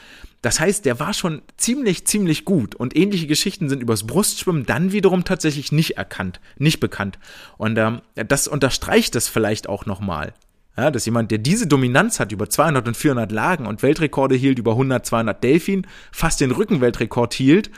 Das 0.43 0.59
heißt, 0.59 0.85
der 0.85 0.99
war 0.99 1.15
schon 1.15 1.43
ziemlich, 1.57 2.05
ziemlich 2.05 2.45
gut. 2.45 2.75
Und 2.75 2.97
ähnliche 2.97 3.29
Geschichten 3.29 3.69
sind 3.69 3.81
übers 3.81 4.07
Brustschwimmen 4.07 4.67
dann 4.67 4.91
wiederum 4.91 5.25
tatsächlich 5.25 5.71
nicht 5.71 5.97
erkannt, 5.97 6.41
nicht 6.59 6.81
bekannt. 6.81 7.19
Und 7.59 7.79
ähm, 7.79 8.03
das 8.15 8.49
unterstreicht 8.49 9.15
das 9.15 9.29
vielleicht 9.29 9.69
auch 9.69 9.87
nochmal. 9.87 10.35
Ja, 10.77 10.91
dass 10.91 11.05
jemand, 11.05 11.31
der 11.31 11.39
diese 11.39 11.67
Dominanz 11.67 12.19
hat 12.19 12.33
über 12.33 12.49
200 12.49 12.89
und 12.89 12.97
400 12.97 13.31
Lagen 13.31 13.67
und 13.67 13.83
Weltrekorde 13.83 14.35
hielt 14.35 14.59
über 14.59 14.73
100, 14.73 15.05
200 15.05 15.45
Delfin, 15.45 15.87
fast 16.11 16.41
den 16.41 16.51
Rückenweltrekord 16.51 17.35
hielt, 17.35 17.71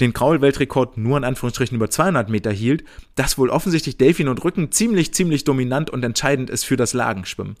den 0.00 0.12
Kraul-Weltrekord 0.12 0.96
nur 0.98 1.18
in 1.18 1.24
Anführungsstrichen 1.24 1.76
über 1.76 1.90
200 1.90 2.30
Meter 2.30 2.52
hielt, 2.52 2.84
das 3.16 3.38
wohl 3.38 3.50
offensichtlich 3.50 3.98
Delfin 3.98 4.28
und 4.28 4.42
Rücken 4.44 4.70
ziemlich, 4.70 5.12
ziemlich 5.12 5.44
dominant 5.44 5.90
und 5.90 6.04
entscheidend 6.04 6.48
ist 6.48 6.64
für 6.64 6.76
das 6.76 6.92
Lagenschwimmen. 6.92 7.56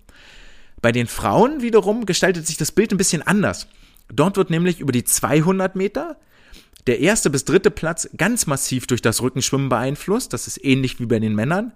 Bei 0.80 0.92
den 0.92 1.08
Frauen 1.08 1.60
wiederum 1.60 2.06
gestaltet 2.06 2.46
sich 2.46 2.56
das 2.56 2.72
Bild 2.72 2.92
ein 2.92 2.98
bisschen 2.98 3.22
anders. 3.22 3.66
Dort 4.14 4.36
wird 4.36 4.50
nämlich 4.50 4.80
über 4.80 4.92
die 4.92 5.04
200 5.04 5.74
Meter 5.74 6.18
der 6.86 7.00
erste 7.00 7.30
bis 7.30 7.44
dritte 7.44 7.70
Platz 7.70 8.08
ganz 8.16 8.46
massiv 8.46 8.86
durch 8.86 9.02
das 9.02 9.22
Rückenschwimmen 9.22 9.68
beeinflusst. 9.68 10.32
Das 10.32 10.46
ist 10.46 10.62
ähnlich 10.64 11.00
wie 11.00 11.06
bei 11.06 11.18
den 11.18 11.34
Männern. 11.34 11.72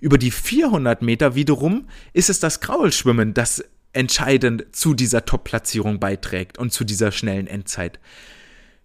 Über 0.00 0.18
die 0.18 0.30
400 0.30 1.00
Meter 1.02 1.34
wiederum 1.34 1.88
ist 2.12 2.28
es 2.28 2.40
das 2.40 2.60
Kraulschwimmen, 2.60 3.34
das 3.34 3.64
entscheidend 3.92 4.66
zu 4.72 4.94
dieser 4.94 5.24
Top-Platzierung 5.24 5.98
beiträgt 5.98 6.58
und 6.58 6.72
zu 6.72 6.84
dieser 6.84 7.10
schnellen 7.12 7.46
Endzeit. 7.46 7.98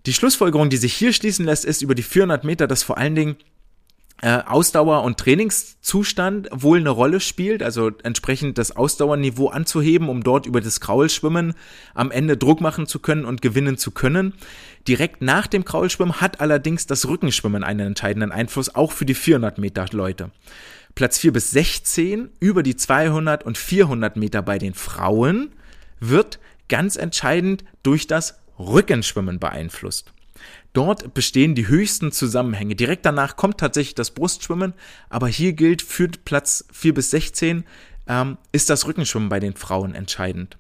Die 0.06 0.14
Schlussfolgerung, 0.14 0.70
die 0.70 0.78
sich 0.78 0.94
hier 0.94 1.14
schließen 1.14 1.46
lässt, 1.46 1.66
ist 1.66 1.82
über 1.82 1.96
die 1.96 2.04
400 2.04 2.44
Meter, 2.44 2.68
dass 2.68 2.84
vor 2.84 2.98
allen 2.98 3.16
Dingen 3.16 3.36
äh, 4.24 4.42
Ausdauer 4.46 5.04
und 5.04 5.18
Trainingszustand 5.18 6.48
wohl 6.54 6.80
eine 6.80 6.92
Rolle 6.92 7.20
spielt, 7.20 7.62
also 7.62 7.92
entsprechend 8.04 8.58
das 8.58 8.74
Ausdauerniveau 8.74 9.50
anzuheben, 9.50 10.08
um 10.08 10.24
dort 10.24 10.46
über 10.46 10.62
das 10.62 10.80
Kraulschwimmen 10.80 11.56
am 11.94 12.10
Ende 12.10 12.38
Druck 12.38 12.62
machen 12.62 12.88
zu 12.88 13.00
können 13.00 13.26
und 13.26 13.42
gewinnen 13.42 13.78
zu 13.78 13.92
können. 13.92 14.34
Direkt 14.88 15.22
nach 15.22 15.48
dem 15.48 15.66
Kraulschwimmen 15.66 16.22
hat 16.22 16.40
allerdings 16.40 16.88
das 16.88 17.06
Rückenschwimmen 17.06 17.66
einen 17.66 17.88
entscheidenden 17.88 18.32
Einfluss, 18.32 18.74
auch 18.74 18.94
für 18.94 19.06
die 19.06 19.14
400 19.14 19.58
Meter 19.58 19.88
Leute. 19.92 20.32
Platz 20.96 21.18
4 21.18 21.34
bis 21.34 21.52
16 21.52 22.30
über 22.40 22.64
die 22.64 22.78
200 22.78 23.44
und 23.44 23.58
400 23.58 24.16
Meter 24.16 24.42
bei 24.42 24.58
den 24.58 24.74
Frauen 24.74 25.52
wird 26.00 26.40
ganz 26.70 26.96
entscheidend 26.96 27.66
durch 27.84 28.08
das 28.08 28.40
Rückenschwimmen 28.58 29.40
beeinflusst. 29.40 30.13
Dort 30.74 31.14
bestehen 31.14 31.54
die 31.54 31.68
höchsten 31.68 32.12
Zusammenhänge. 32.12 32.76
Direkt 32.76 33.06
danach 33.06 33.36
kommt 33.36 33.60
tatsächlich 33.60 33.96
das 33.96 34.12
Brustschwimmen, 34.12 34.74
aber 35.10 35.28
hier 35.28 35.54
gilt 35.54 35.84
für 35.84 36.08
Platz 36.08 36.66
4 36.72 36.96
bis 36.96 37.12
16 37.12 37.64
ähm, 38.08 38.38
ist 38.52 38.70
das 38.70 38.88
Rückenschwimmen 38.88 39.30
bei 39.30 39.40
den 39.40 39.56
Frauen 39.56 39.96
entscheidend. 39.96 40.58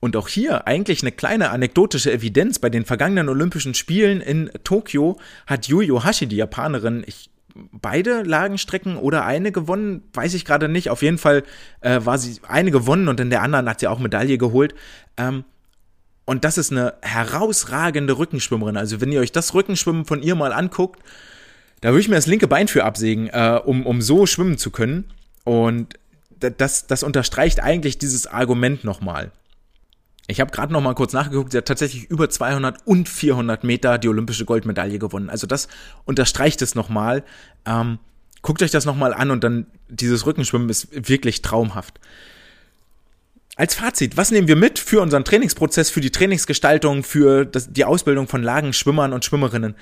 Und 0.00 0.16
auch 0.16 0.28
hier 0.28 0.66
eigentlich 0.66 1.02
eine 1.02 1.12
kleine 1.12 1.48
anekdotische 1.48 2.12
Evidenz. 2.12 2.58
Bei 2.58 2.68
den 2.68 2.84
vergangenen 2.84 3.30
Olympischen 3.30 3.72
Spielen 3.72 4.20
in 4.20 4.50
Tokio 4.62 5.18
hat 5.46 5.68
Yu 5.68 5.80
Yohashi, 5.80 6.26
die 6.26 6.36
Japanerin, 6.36 7.04
ich 7.06 7.30
beide 7.54 8.22
Lagenstrecken 8.22 8.96
oder 8.96 9.24
eine 9.24 9.52
gewonnen, 9.52 10.02
weiß 10.12 10.34
ich 10.34 10.44
gerade 10.44 10.68
nicht. 10.68 10.90
Auf 10.90 11.02
jeden 11.02 11.18
Fall 11.18 11.44
äh, 11.80 12.00
war 12.04 12.18
sie 12.18 12.40
eine 12.46 12.70
gewonnen 12.70 13.08
und 13.08 13.20
in 13.20 13.30
der 13.30 13.42
anderen 13.42 13.68
hat 13.68 13.80
sie 13.80 13.86
auch 13.86 13.98
Medaille 13.98 14.36
geholt. 14.36 14.74
Ähm, 15.16 15.44
und 16.24 16.44
das 16.44 16.58
ist 16.58 16.72
eine 16.72 16.94
herausragende 17.02 18.16
Rückenschwimmerin. 18.16 18.76
Also 18.76 19.00
wenn 19.00 19.12
ihr 19.12 19.20
euch 19.20 19.32
das 19.32 19.54
Rückenschwimmen 19.54 20.04
von 20.04 20.22
ihr 20.22 20.34
mal 20.34 20.52
anguckt, 20.52 21.00
da 21.80 21.90
würde 21.90 22.00
ich 22.00 22.08
mir 22.08 22.14
das 22.14 22.26
linke 22.26 22.48
Bein 22.48 22.68
für 22.68 22.84
absägen, 22.84 23.28
äh, 23.28 23.60
um, 23.62 23.84
um 23.84 24.00
so 24.00 24.24
schwimmen 24.24 24.56
zu 24.56 24.70
können. 24.70 25.04
Und 25.44 25.98
das, 26.38 26.86
das 26.86 27.02
unterstreicht 27.02 27.60
eigentlich 27.60 27.98
dieses 27.98 28.26
Argument 28.26 28.84
nochmal. 28.84 29.32
Ich 30.26 30.40
habe 30.40 30.50
gerade 30.50 30.72
noch 30.72 30.80
mal 30.80 30.94
kurz 30.94 31.12
nachgeguckt, 31.12 31.52
sie 31.52 31.58
hat 31.58 31.66
tatsächlich 31.66 32.10
über 32.10 32.30
200 32.30 32.86
und 32.86 33.08
400 33.08 33.62
Meter 33.62 33.98
die 33.98 34.08
olympische 34.08 34.46
Goldmedaille 34.46 34.98
gewonnen. 34.98 35.28
Also 35.28 35.46
das 35.46 35.68
unterstreicht 36.06 36.62
es 36.62 36.74
nochmal. 36.74 37.22
Ähm, 37.66 37.98
guckt 38.40 38.62
euch 38.62 38.70
das 38.70 38.86
nochmal 38.86 39.12
an 39.12 39.30
und 39.30 39.44
dann 39.44 39.66
dieses 39.88 40.24
Rückenschwimmen 40.24 40.70
ist 40.70 40.88
wirklich 41.08 41.42
traumhaft. 41.42 42.00
Als 43.56 43.74
Fazit, 43.76 44.16
was 44.16 44.32
nehmen 44.32 44.48
wir 44.48 44.56
mit 44.56 44.80
für 44.80 45.00
unseren 45.00 45.24
Trainingsprozess, 45.24 45.88
für 45.88 46.00
die 46.00 46.10
Trainingsgestaltung, 46.10 47.04
für 47.04 47.44
das, 47.44 47.72
die 47.72 47.84
Ausbildung 47.84 48.26
von 48.26 48.42
Lagenschwimmern 48.42 49.12
und 49.12 49.24
Schwimmerinnen? 49.24 49.76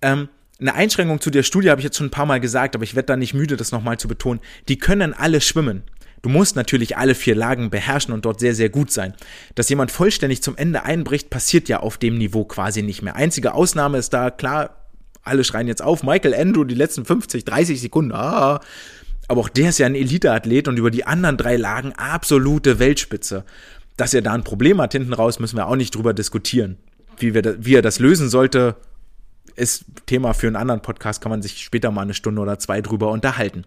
Ähm, 0.00 0.28
eine 0.60 0.74
Einschränkung 0.74 1.20
zu 1.20 1.30
der 1.30 1.42
Studie 1.42 1.70
habe 1.70 1.80
ich 1.80 1.84
jetzt 1.84 1.96
schon 1.96 2.06
ein 2.06 2.12
paar 2.12 2.26
Mal 2.26 2.40
gesagt, 2.40 2.74
aber 2.76 2.84
ich 2.84 2.94
werde 2.94 3.06
da 3.06 3.16
nicht 3.16 3.34
müde, 3.34 3.56
das 3.56 3.72
nochmal 3.72 3.98
zu 3.98 4.06
betonen. 4.06 4.40
Die 4.68 4.78
können 4.78 5.12
alle 5.12 5.40
schwimmen. 5.40 5.82
Du 6.22 6.28
musst 6.28 6.56
natürlich 6.56 6.96
alle 6.96 7.14
vier 7.14 7.34
Lagen 7.34 7.68
beherrschen 7.68 8.14
und 8.14 8.24
dort 8.24 8.40
sehr, 8.40 8.54
sehr 8.54 8.68
gut 8.68 8.90
sein. 8.90 9.14
Dass 9.54 9.68
jemand 9.68 9.90
vollständig 9.90 10.42
zum 10.42 10.56
Ende 10.56 10.84
einbricht, 10.84 11.28
passiert 11.28 11.68
ja 11.68 11.80
auf 11.80 11.98
dem 11.98 12.18
Niveau 12.18 12.44
quasi 12.44 12.82
nicht 12.82 13.02
mehr. 13.02 13.16
Einzige 13.16 13.54
Ausnahme 13.54 13.98
ist 13.98 14.10
da, 14.10 14.30
klar, 14.30 14.86
alle 15.22 15.44
schreien 15.44 15.66
jetzt 15.66 15.82
auf, 15.82 16.02
Michael 16.04 16.34
Andrew 16.34 16.64
die 16.64 16.74
letzten 16.74 17.04
50, 17.04 17.44
30 17.44 17.80
Sekunden, 17.80 18.12
ah, 18.12 18.60
aber 19.28 19.40
auch 19.40 19.48
der 19.48 19.70
ist 19.70 19.78
ja 19.78 19.86
ein 19.86 19.94
Eliteathlet 19.94 20.68
und 20.68 20.78
über 20.78 20.90
die 20.90 21.06
anderen 21.06 21.36
drei 21.36 21.56
Lagen 21.56 21.92
absolute 21.94 22.78
Weltspitze. 22.78 23.44
Dass 23.96 24.14
er 24.14 24.22
da 24.22 24.32
ein 24.32 24.44
Problem 24.44 24.80
hat 24.80 24.92
hinten 24.92 25.12
raus, 25.12 25.38
müssen 25.38 25.56
wir 25.56 25.66
auch 25.66 25.76
nicht 25.76 25.94
drüber 25.94 26.12
diskutieren. 26.12 26.76
Wie, 27.18 27.34
wir 27.34 27.42
da, 27.42 27.54
wie 27.58 27.74
er 27.74 27.82
das 27.82 27.98
lösen 27.98 28.28
sollte, 28.28 28.76
ist 29.56 29.86
Thema 30.04 30.34
für 30.34 30.46
einen 30.46 30.56
anderen 30.56 30.82
Podcast, 30.82 31.22
kann 31.22 31.30
man 31.30 31.42
sich 31.42 31.62
später 31.62 31.90
mal 31.90 32.02
eine 32.02 32.14
Stunde 32.14 32.42
oder 32.42 32.58
zwei 32.58 32.82
drüber 32.82 33.10
unterhalten. 33.10 33.64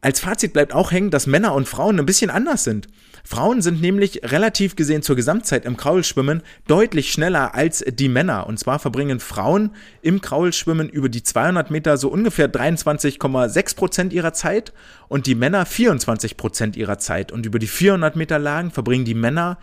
Als 0.00 0.20
Fazit 0.20 0.52
bleibt 0.52 0.72
auch 0.72 0.92
hängen, 0.92 1.10
dass 1.10 1.26
Männer 1.26 1.54
und 1.54 1.66
Frauen 1.66 1.98
ein 1.98 2.06
bisschen 2.06 2.30
anders 2.30 2.62
sind. 2.62 2.86
Frauen 3.24 3.62
sind 3.62 3.80
nämlich 3.80 4.20
relativ 4.22 4.76
gesehen 4.76 5.02
zur 5.02 5.16
Gesamtzeit 5.16 5.64
im 5.64 5.76
Kraulschwimmen 5.76 6.42
deutlich 6.68 7.10
schneller 7.10 7.54
als 7.56 7.84
die 7.86 8.08
Männer. 8.08 8.46
Und 8.46 8.60
zwar 8.60 8.78
verbringen 8.78 9.18
Frauen 9.18 9.72
im 10.00 10.20
Kraulschwimmen 10.20 10.88
über 10.88 11.08
die 11.08 11.24
200 11.24 11.72
Meter 11.72 11.96
so 11.96 12.10
ungefähr 12.10 12.50
23,6 12.50 13.76
Prozent 13.76 14.12
ihrer 14.12 14.32
Zeit 14.32 14.72
und 15.08 15.26
die 15.26 15.34
Männer 15.34 15.66
24 15.66 16.36
Prozent 16.36 16.76
ihrer 16.76 16.98
Zeit. 16.98 17.32
Und 17.32 17.44
über 17.44 17.58
die 17.58 17.66
400 17.66 18.14
Meter 18.14 18.38
Lagen 18.38 18.70
verbringen 18.70 19.04
die 19.04 19.14
Männer 19.14 19.58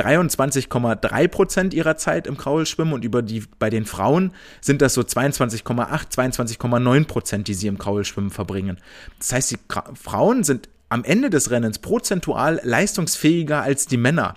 23,3 0.00 1.28
Prozent 1.28 1.74
ihrer 1.74 1.96
Zeit 1.96 2.26
im 2.26 2.36
Kraulschwimmen 2.36 2.94
und 2.94 3.04
über 3.04 3.22
die, 3.22 3.44
bei 3.58 3.70
den 3.70 3.84
Frauen 3.84 4.32
sind 4.60 4.82
das 4.82 4.94
so 4.94 5.02
22,8, 5.02 6.12
22,9 6.12 7.06
Prozent, 7.06 7.48
die 7.48 7.54
sie 7.54 7.66
im 7.66 7.78
Kraulschwimmen 7.78 8.30
verbringen. 8.30 8.78
Das 9.18 9.32
heißt, 9.32 9.50
die 9.52 9.58
Frauen 9.94 10.44
sind 10.44 10.68
am 10.88 11.04
Ende 11.04 11.30
des 11.30 11.50
Rennens 11.50 11.78
prozentual 11.78 12.60
leistungsfähiger 12.64 13.62
als 13.62 13.86
die 13.86 13.96
Männer. 13.96 14.36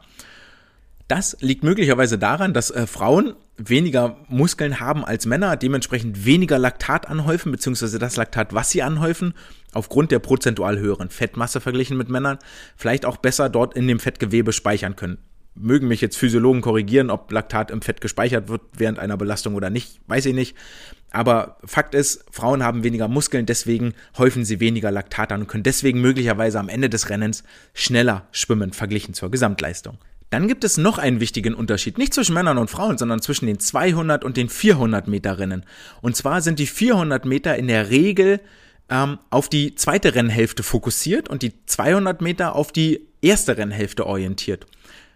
Das 1.07 1.35
liegt 1.41 1.63
möglicherweise 1.63 2.17
daran, 2.17 2.53
dass 2.53 2.71
äh, 2.71 2.87
Frauen 2.87 3.35
weniger 3.57 4.17
Muskeln 4.29 4.79
haben 4.79 5.05
als 5.05 5.25
Männer, 5.25 5.57
dementsprechend 5.57 6.25
weniger 6.25 6.57
Laktat 6.57 7.07
anhäufen, 7.07 7.51
beziehungsweise 7.51 7.99
das 7.99 8.15
Laktat, 8.15 8.53
was 8.53 8.71
sie 8.71 8.81
anhäufen, 8.81 9.33
aufgrund 9.73 10.11
der 10.11 10.19
prozentual 10.19 10.79
höheren 10.79 11.09
Fettmasse 11.09 11.61
verglichen 11.61 11.97
mit 11.97 12.09
Männern, 12.09 12.39
vielleicht 12.75 13.05
auch 13.05 13.17
besser 13.17 13.49
dort 13.49 13.75
in 13.75 13.87
dem 13.87 13.99
Fettgewebe 13.99 14.53
speichern 14.53 14.95
können 14.95 15.17
mögen 15.55 15.87
mich 15.87 16.01
jetzt 16.01 16.17
Physiologen 16.17 16.61
korrigieren, 16.61 17.09
ob 17.09 17.31
Laktat 17.31 17.71
im 17.71 17.81
Fett 17.81 18.01
gespeichert 18.01 18.49
wird 18.49 18.61
während 18.75 18.99
einer 18.99 19.17
Belastung 19.17 19.55
oder 19.55 19.69
nicht, 19.69 19.99
weiß 20.07 20.25
ich 20.25 20.33
nicht. 20.33 20.55
Aber 21.11 21.57
Fakt 21.63 21.93
ist, 21.93 22.25
Frauen 22.31 22.63
haben 22.63 22.83
weniger 22.83 23.07
Muskeln, 23.07 23.45
deswegen 23.45 23.93
häufen 24.17 24.45
sie 24.45 24.59
weniger 24.59 24.91
Laktat 24.91 25.31
an 25.31 25.41
und 25.41 25.47
können 25.47 25.63
deswegen 25.63 26.01
möglicherweise 26.01 26.59
am 26.59 26.69
Ende 26.69 26.89
des 26.89 27.09
Rennens 27.09 27.43
schneller 27.73 28.27
schwimmen 28.31 28.73
verglichen 28.73 29.13
zur 29.13 29.29
Gesamtleistung. 29.29 29.99
Dann 30.31 30.47
gibt 30.47 30.63
es 30.63 30.77
noch 30.77 30.97
einen 30.97 31.19
wichtigen 31.19 31.53
Unterschied, 31.53 31.99
nicht 31.99 32.15
zwischen 32.15 32.33
Männern 32.33 32.57
und 32.57 32.71
Frauen, 32.71 32.97
sondern 32.97 33.21
zwischen 33.21 33.45
den 33.45 33.59
200 33.59 34.23
und 34.23 34.35
den 34.35 34.49
400 34.49 35.07
Meter 35.07 35.37
Rennen. 35.37 35.63
Und 36.01 36.15
zwar 36.15 36.41
sind 36.41 36.57
die 36.57 36.65
400 36.65 37.25
Meter 37.25 37.55
in 37.55 37.67
der 37.67 37.91
Regel 37.91 38.39
ähm, 38.89 39.19
auf 39.29 39.47
die 39.47 39.75
zweite 39.75 40.15
Rennhälfte 40.15 40.63
fokussiert 40.63 41.29
und 41.29 41.43
die 41.43 41.53
200 41.67 42.23
Meter 42.23 42.55
auf 42.55 42.71
die 42.71 43.01
erste 43.21 43.57
Rennhälfte 43.57 44.07
orientiert. 44.07 44.65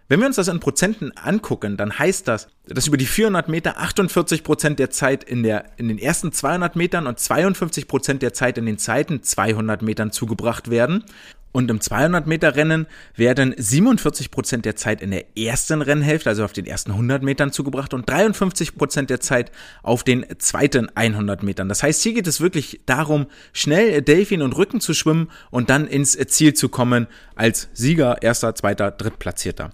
Wenn 0.10 0.22
wir 0.22 0.28
uns 0.28 0.38
das 0.38 0.48
in 0.48 0.62
Prozenten 0.62 1.12
angucken, 1.18 1.76
dann 1.76 2.00
heißt 2.00 2.30
das, 2.30 2.48
dass 2.66 2.88
über 2.88 2.96
die 2.96 3.06
400 3.06 3.50
Meter 3.50 3.78
48 3.78 4.42
Prozent 4.42 4.80
der 4.80 4.90
Zeit 4.90 5.26
in, 5.26 5.44
der, 5.44 5.66
in 5.76 5.90
den 5.90 6.00
ersten 6.00 6.32
200 6.32 6.78
Metern 6.78 7.08
und 7.08 7.20
52 7.20 7.90
Prozent 7.90 8.22
der 8.22 8.32
Zeit 8.32 8.58
in 8.58 8.66
den 8.66 8.78
zweiten 8.78 9.22
200 9.22 9.82
Metern 9.82 10.14
zugebracht 10.14 10.70
werden. 10.70 11.04
Und 11.52 11.70
im 11.70 11.82
200 11.82 12.26
Meter 12.26 12.56
Rennen 12.56 12.88
werden 13.16 13.54
47 13.58 14.32
Prozent 14.32 14.64
der 14.64 14.78
Zeit 14.78 15.02
in 15.02 15.12
der 15.12 15.26
ersten 15.38 15.82
Rennhälfte, 15.82 16.30
also 16.30 16.46
auf 16.46 16.54
den 16.54 16.68
ersten 16.68 16.92
100 16.92 17.22
Metern 17.24 17.52
zugebracht 17.52 17.94
und 17.94 18.10
53 18.10 18.76
Prozent 18.76 19.10
der 19.10 19.20
Zeit 19.20 19.52
auf 19.84 20.06
den 20.06 20.26
zweiten 20.38 20.88
100 20.96 21.44
Metern. 21.44 21.68
Das 21.68 21.84
heißt, 21.84 22.02
hier 22.02 22.14
geht 22.14 22.28
es 22.28 22.40
wirklich 22.40 22.80
darum, 22.86 23.26
schnell 23.52 24.02
Delfin 24.02 24.42
und 24.42 24.56
Rücken 24.56 24.80
zu 24.80 24.94
schwimmen 24.94 25.30
und 25.52 25.70
dann 25.70 25.86
ins 25.86 26.18
Ziel 26.28 26.54
zu 26.54 26.70
kommen 26.70 27.08
als 27.36 27.68
Sieger, 27.74 28.22
erster, 28.22 28.56
zweiter, 28.56 28.92
drittplatzierter. 28.92 29.72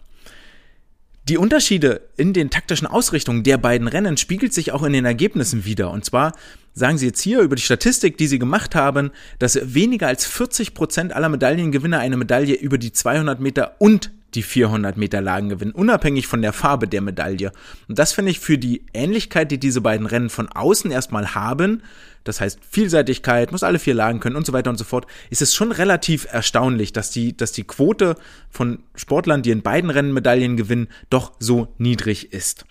Die 1.29 1.37
Unterschiede 1.37 2.01
in 2.17 2.33
den 2.33 2.49
taktischen 2.49 2.85
Ausrichtungen 2.85 3.43
der 3.43 3.57
beiden 3.57 3.87
Rennen 3.87 4.17
spiegelt 4.17 4.53
sich 4.53 4.73
auch 4.73 4.83
in 4.83 4.91
den 4.91 5.05
Ergebnissen 5.05 5.63
wieder. 5.63 5.89
Und 5.89 6.03
zwar 6.03 6.33
sagen 6.73 6.97
sie 6.97 7.05
jetzt 7.05 7.21
hier 7.21 7.39
über 7.39 7.55
die 7.55 7.61
Statistik, 7.61 8.17
die 8.17 8.27
sie 8.27 8.39
gemacht 8.39 8.75
haben, 8.75 9.11
dass 9.39 9.73
weniger 9.73 10.07
als 10.07 10.25
40 10.25 10.73
Prozent 10.73 11.13
aller 11.13 11.29
Medaillengewinner 11.29 11.99
eine 11.99 12.17
Medaille 12.17 12.55
über 12.55 12.77
die 12.77 12.91
200 12.91 13.39
Meter 13.39 13.75
und 13.79 14.11
die 14.35 14.43
400 14.43 14.97
Meter 14.97 15.21
Lagen 15.21 15.49
gewinnen, 15.49 15.71
unabhängig 15.71 16.27
von 16.27 16.41
der 16.41 16.53
Farbe 16.53 16.87
der 16.87 17.01
Medaille. 17.01 17.51
Und 17.87 17.99
das 17.99 18.13
finde 18.13 18.31
ich 18.31 18.39
für 18.39 18.57
die 18.57 18.85
Ähnlichkeit, 18.93 19.51
die 19.51 19.59
diese 19.59 19.81
beiden 19.81 20.07
Rennen 20.07 20.29
von 20.29 20.49
außen 20.49 20.91
erstmal 20.91 21.35
haben, 21.35 21.83
das 22.23 22.39
heißt 22.39 22.59
Vielseitigkeit, 22.69 23.51
muss 23.51 23.63
alle 23.63 23.79
vier 23.79 23.93
Lagen 23.93 24.19
können 24.19 24.35
und 24.35 24.45
so 24.45 24.53
weiter 24.53 24.69
und 24.69 24.77
so 24.77 24.85
fort, 24.85 25.07
ist 25.29 25.41
es 25.41 25.53
schon 25.53 25.71
relativ 25.71 26.25
erstaunlich, 26.31 26.93
dass 26.93 27.11
die, 27.11 27.35
dass 27.35 27.51
die 27.51 27.65
Quote 27.65 28.15
von 28.49 28.79
Sportlern, 28.95 29.41
die 29.41 29.51
in 29.51 29.61
beiden 29.61 29.89
Rennen 29.89 30.13
Medaillen 30.13 30.55
gewinnen, 30.55 30.87
doch 31.09 31.33
so 31.39 31.73
niedrig 31.77 32.31
ist. 32.31 32.65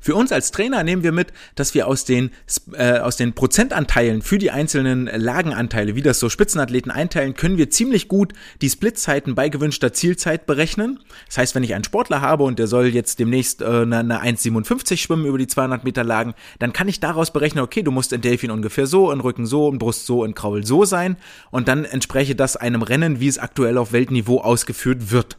Für 0.00 0.14
uns 0.14 0.32
als 0.32 0.52
Trainer 0.52 0.84
nehmen 0.84 1.02
wir 1.02 1.12
mit, 1.12 1.32
dass 1.54 1.74
wir 1.74 1.88
aus 1.88 2.04
den, 2.04 2.30
äh, 2.72 2.98
aus 2.98 3.16
den 3.16 3.34
Prozentanteilen 3.34 4.22
für 4.22 4.38
die 4.38 4.50
einzelnen 4.50 5.06
Lagenanteile, 5.06 5.96
wie 5.96 6.02
das 6.02 6.20
so 6.20 6.28
Spitzenathleten 6.28 6.90
einteilen, 6.90 7.34
können 7.34 7.58
wir 7.58 7.70
ziemlich 7.70 8.08
gut 8.08 8.32
die 8.62 8.70
Splitzeiten 8.70 9.34
bei 9.34 9.48
gewünschter 9.48 9.92
Zielzeit 9.92 10.46
berechnen. 10.46 11.00
Das 11.26 11.38
heißt, 11.38 11.54
wenn 11.54 11.62
ich 11.62 11.74
einen 11.74 11.84
Sportler 11.84 12.20
habe 12.20 12.44
und 12.44 12.58
der 12.58 12.68
soll 12.68 12.86
jetzt 12.86 13.18
demnächst 13.18 13.60
äh, 13.60 13.66
eine, 13.66 13.98
eine 13.98 14.22
1,57 14.22 14.98
schwimmen 14.98 15.26
über 15.26 15.38
die 15.38 15.48
200 15.48 15.84
Meter 15.84 16.04
Lagen, 16.04 16.34
dann 16.58 16.72
kann 16.72 16.88
ich 16.88 17.00
daraus 17.00 17.32
berechnen, 17.32 17.64
okay, 17.64 17.82
du 17.82 17.90
musst 17.90 18.12
in 18.12 18.20
Delfin 18.20 18.50
ungefähr 18.50 18.86
so, 18.86 19.10
in 19.10 19.20
Rücken 19.20 19.46
so, 19.46 19.70
in 19.70 19.78
Brust 19.78 20.06
so, 20.06 20.24
in 20.24 20.34
Kraul 20.34 20.64
so 20.64 20.84
sein 20.84 21.16
und 21.50 21.68
dann 21.68 21.84
entspreche 21.84 22.36
das 22.36 22.56
einem 22.56 22.82
Rennen, 22.82 23.20
wie 23.20 23.28
es 23.28 23.38
aktuell 23.38 23.78
auf 23.78 23.92
Weltniveau 23.92 24.40
ausgeführt 24.40 25.10
wird. 25.10 25.38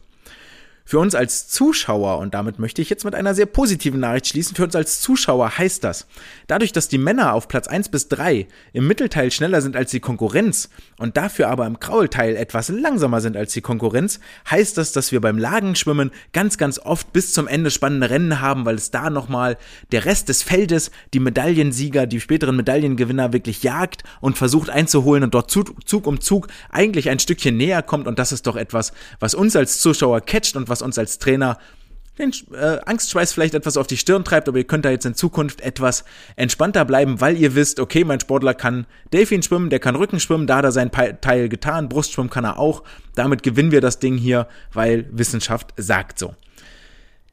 Für 0.90 0.98
uns 0.98 1.14
als 1.14 1.46
Zuschauer, 1.46 2.18
und 2.18 2.34
damit 2.34 2.58
möchte 2.58 2.82
ich 2.82 2.90
jetzt 2.90 3.04
mit 3.04 3.14
einer 3.14 3.32
sehr 3.32 3.46
positiven 3.46 4.00
Nachricht 4.00 4.26
schließen, 4.26 4.56
für 4.56 4.64
uns 4.64 4.74
als 4.74 5.00
Zuschauer 5.00 5.56
heißt 5.56 5.84
das, 5.84 6.08
dadurch, 6.48 6.72
dass 6.72 6.88
die 6.88 6.98
Männer 6.98 7.32
auf 7.34 7.46
Platz 7.46 7.68
1 7.68 7.90
bis 7.90 8.08
3 8.08 8.48
im 8.72 8.88
Mittelteil 8.88 9.30
schneller 9.30 9.62
sind 9.62 9.76
als 9.76 9.92
die 9.92 10.00
Konkurrenz 10.00 10.68
und 10.98 11.16
dafür 11.16 11.48
aber 11.48 11.68
im 11.68 11.78
Kraulteil 11.78 12.34
etwas 12.34 12.70
langsamer 12.70 13.20
sind 13.20 13.36
als 13.36 13.52
die 13.52 13.60
Konkurrenz, 13.60 14.18
heißt 14.50 14.76
das, 14.78 14.90
dass 14.90 15.12
wir 15.12 15.20
beim 15.20 15.38
Lagenschwimmen 15.38 16.10
ganz, 16.32 16.58
ganz 16.58 16.80
oft 16.80 17.12
bis 17.12 17.34
zum 17.34 17.46
Ende 17.46 17.70
spannende 17.70 18.10
Rennen 18.10 18.40
haben, 18.40 18.64
weil 18.64 18.74
es 18.74 18.90
da 18.90 19.10
nochmal 19.10 19.58
der 19.92 20.06
Rest 20.06 20.28
des 20.28 20.42
Feldes, 20.42 20.90
die 21.14 21.20
Medaillensieger, 21.20 22.08
die 22.08 22.18
späteren 22.18 22.56
Medaillengewinner 22.56 23.32
wirklich 23.32 23.62
jagt 23.62 24.02
und 24.20 24.36
versucht 24.36 24.70
einzuholen 24.70 25.22
und 25.22 25.34
dort 25.34 25.52
Zug 25.52 26.08
um 26.08 26.20
Zug 26.20 26.48
eigentlich 26.68 27.10
ein 27.10 27.20
Stückchen 27.20 27.56
näher 27.56 27.84
kommt. 27.84 28.08
Und 28.08 28.18
das 28.18 28.32
ist 28.32 28.48
doch 28.48 28.56
etwas, 28.56 28.92
was 29.20 29.36
uns 29.36 29.54
als 29.54 29.78
Zuschauer 29.78 30.20
catcht 30.22 30.56
und 30.56 30.68
was 30.68 30.79
was 30.80 30.82
uns 30.82 30.98
als 30.98 31.18
Trainer 31.18 31.58
den 32.18 32.32
äh, 32.52 32.78
Angstschweiß 32.84 33.32
vielleicht 33.32 33.54
etwas 33.54 33.78
auf 33.78 33.86
die 33.86 33.96
Stirn 33.96 34.24
treibt, 34.24 34.46
aber 34.46 34.58
ihr 34.58 34.66
könnt 34.66 34.84
da 34.84 34.90
jetzt 34.90 35.06
in 35.06 35.14
Zukunft 35.14 35.62
etwas 35.62 36.04
entspannter 36.36 36.84
bleiben, 36.84 37.20
weil 37.20 37.38
ihr 37.38 37.54
wisst, 37.54 37.80
okay, 37.80 38.04
mein 38.04 38.20
Sportler 38.20 38.52
kann 38.52 38.86
Delfin 39.12 39.42
schwimmen, 39.42 39.70
der 39.70 39.78
kann 39.78 39.96
Rücken 39.96 40.20
schwimmen, 40.20 40.46
da 40.46 40.56
hat 40.56 40.64
er 40.64 40.72
sein 40.72 40.90
Teil 40.90 41.48
getan, 41.48 41.88
Brustschwimmen 41.88 42.28
kann 42.28 42.44
er 42.44 42.58
auch. 42.58 42.82
Damit 43.14 43.42
gewinnen 43.42 43.70
wir 43.70 43.80
das 43.80 44.00
Ding 44.00 44.18
hier, 44.18 44.48
weil 44.72 45.08
Wissenschaft 45.12 45.72
sagt 45.78 46.18
so 46.18 46.34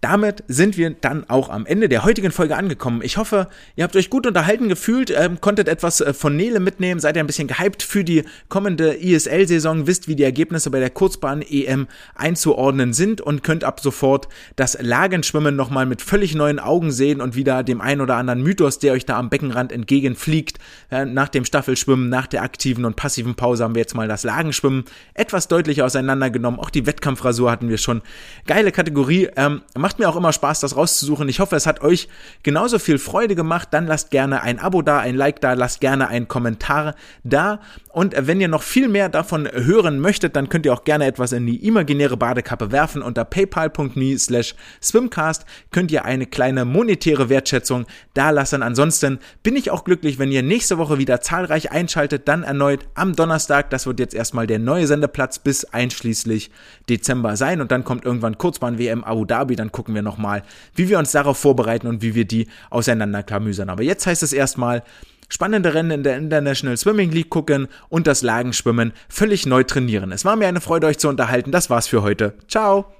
damit 0.02 0.44
sind 0.48 0.78
wir 0.78 0.92
dann 0.92 1.28
auch 1.28 1.50
am 1.50 1.66
Ende 1.66 1.90
der 1.90 2.04
heutigen 2.04 2.32
Folge 2.32 2.56
angekommen. 2.56 3.02
Ich 3.04 3.18
hoffe, 3.18 3.48
ihr 3.76 3.84
habt 3.84 3.96
euch 3.96 4.12
gut 4.12 4.28
unterhalten 4.28 4.70
gefühlt, 4.70 5.10
ähm, 5.10 5.42
konntet 5.42 5.68
etwas 5.68 6.02
äh, 6.02 6.14
von 6.14 6.36
Nele 6.36 6.60
mitnehmen, 6.60 7.00
seid 7.00 7.16
ihr 7.16 7.24
ein 7.24 7.28
bisschen 7.28 7.48
gehypt 7.48 7.82
für 7.82 8.04
die 8.04 8.24
kommende 8.48 8.94
ISL-Saison, 8.94 9.88
wisst, 9.88 10.08
wie 10.08 10.16
die 10.16 10.24
Ergebnisse 10.24 10.70
bei 10.70 10.80
der 10.80 10.92
Kurzbahn-EM 10.92 11.88
einzuordnen 12.14 12.94
sind 12.94 13.22
und 13.22 13.44
könnt 13.44 13.64
ab 13.64 13.80
sofort 13.80 14.28
das 14.56 14.78
Lagenschwimmen 14.80 15.56
nochmal 15.56 15.88
mit 15.88 16.04
völlig 16.04 16.36
neuen 16.36 16.60
Augen 16.60 16.92
sehen 16.92 17.20
und 17.20 17.36
wieder 17.36 17.64
dem 17.64 17.82
ein 17.82 18.00
oder 18.00 18.18
anderen 18.18 18.44
Mythos, 18.44 18.78
der 18.78 18.94
euch 18.94 19.06
da 19.06 19.18
am 19.18 19.30
Beckenrand 19.30 19.72
entgegenfliegt. 19.72 20.60
Äh, 20.92 21.06
nach 21.06 21.30
dem 21.30 21.44
Staffelschwimmen, 21.44 22.10
nach 22.10 22.28
der 22.28 22.44
aktiven 22.44 22.86
und 22.86 22.96
passiven 22.96 23.34
Pause 23.34 23.64
haben 23.64 23.74
wir 23.74 23.82
jetzt 23.82 23.96
mal 23.96 24.08
das 24.08 24.24
Lagenschwimmen 24.24 24.86
etwas 25.16 25.48
deutlicher 25.48 25.86
auseinandergenommen. 25.86 26.60
Auch 26.60 26.70
die 26.70 26.86
Wettkampfrasur 26.86 27.50
hatten 27.50 27.70
wir 27.70 27.80
schon. 27.80 28.04
Geile 28.46 28.72
Kategorie. 28.72 29.30
Ähm, 29.36 29.62
Macht 29.88 30.00
mir 30.00 30.10
auch 30.10 30.18
immer 30.18 30.34
Spaß, 30.34 30.60
das 30.60 30.76
rauszusuchen. 30.76 31.30
Ich 31.30 31.40
hoffe, 31.40 31.56
es 31.56 31.66
hat 31.66 31.82
euch 31.82 32.10
genauso 32.44 32.78
viel 32.78 32.98
Freude 32.98 33.36
gemacht. 33.36 33.70
Dann 33.72 33.88
lasst 33.88 34.12
gerne 34.12 34.42
ein 34.42 34.60
Abo 34.60 34.82
da, 34.82 35.00
ein 35.00 35.16
Like 35.16 35.40
da, 35.40 35.54
lasst 35.54 35.80
gerne 35.80 36.10
einen 36.10 36.28
Kommentar 36.28 36.94
da. 37.24 37.62
Und 37.98 38.14
wenn 38.16 38.40
ihr 38.42 38.50
noch 38.50 38.62
viel 38.62 38.90
mehr 38.90 39.10
davon 39.10 39.48
hören 39.52 40.00
möchtet, 40.00 40.36
dann 40.36 40.50
könnt 40.50 40.68
ihr 40.68 40.74
auch 40.74 40.84
gerne 40.84 41.06
etwas 41.06 41.32
in 41.32 41.48
die 41.48 41.66
imaginäre 41.66 42.16
Badekappe 42.16 42.72
werfen. 42.72 43.02
Unter 43.02 43.26
paypal.me 43.26 44.20
slash 44.20 44.56
swimcast 44.84 45.46
könnt 45.72 45.90
ihr 45.90 46.06
eine 46.06 46.26
kleine 46.26 46.66
monetäre 46.66 47.30
Wertschätzung 47.30 47.86
da 48.14 48.30
lassen. 48.32 48.62
Ansonsten 48.62 49.20
bin 49.42 49.56
ich 49.56 49.72
auch 49.72 49.86
glücklich, 49.86 50.20
wenn 50.20 50.32
ihr 50.32 50.44
nächste 50.44 50.78
Woche 50.78 50.98
wieder 51.00 51.22
zahlreich 51.22 51.72
einschaltet. 51.72 52.28
Dann 52.28 52.44
erneut 52.44 52.82
am 52.94 53.16
Donnerstag. 53.16 53.70
Das 53.70 53.88
wird 53.88 54.02
jetzt 54.02 54.14
erstmal 54.14 54.48
der 54.48 54.60
neue 54.60 54.86
Sendeplatz 54.86 55.40
bis 55.40 55.64
einschließlich 55.64 56.52
Dezember 56.90 57.38
sein. 57.38 57.62
Und 57.62 57.72
dann 57.72 57.86
kommt 57.86 58.04
irgendwann 58.04 58.38
Kurzbahn 58.38 58.78
WM 58.78 59.06
Abu 59.06 59.24
Dhabi. 59.24 59.56
Dann 59.56 59.72
gucken 59.78 59.94
wir 59.94 60.02
nochmal, 60.02 60.42
wie 60.74 60.90
wir 60.90 60.98
uns 60.98 61.12
darauf 61.12 61.38
vorbereiten 61.38 61.86
und 61.86 62.02
wie 62.02 62.16
wir 62.16 62.26
die 62.26 62.48
auseinanderklamüsern. 62.72 63.70
Aber 63.70 63.84
jetzt 63.84 64.08
heißt 64.08 64.24
es 64.24 64.34
erstmal, 64.34 64.84
spannende 65.30 65.76
Rennen 65.76 65.92
in 65.92 66.04
der 66.04 66.18
International 66.18 66.76
Swimming 66.76 67.12
League 67.12 67.30
gucken 67.30 67.68
und 67.90 68.08
das 68.08 68.24
Lagenschwimmen 68.24 68.92
völlig 69.08 69.46
neu 69.46 69.64
trainieren. 69.64 70.12
Es 70.12 70.26
war 70.26 70.36
mir 70.36 70.48
eine 70.48 70.62
Freude, 70.62 70.88
euch 70.88 70.98
zu 70.98 71.10
unterhalten. 71.10 71.52
Das 71.52 71.70
war's 71.70 71.88
für 71.88 72.02
heute. 72.02 72.34
Ciao! 72.48 72.97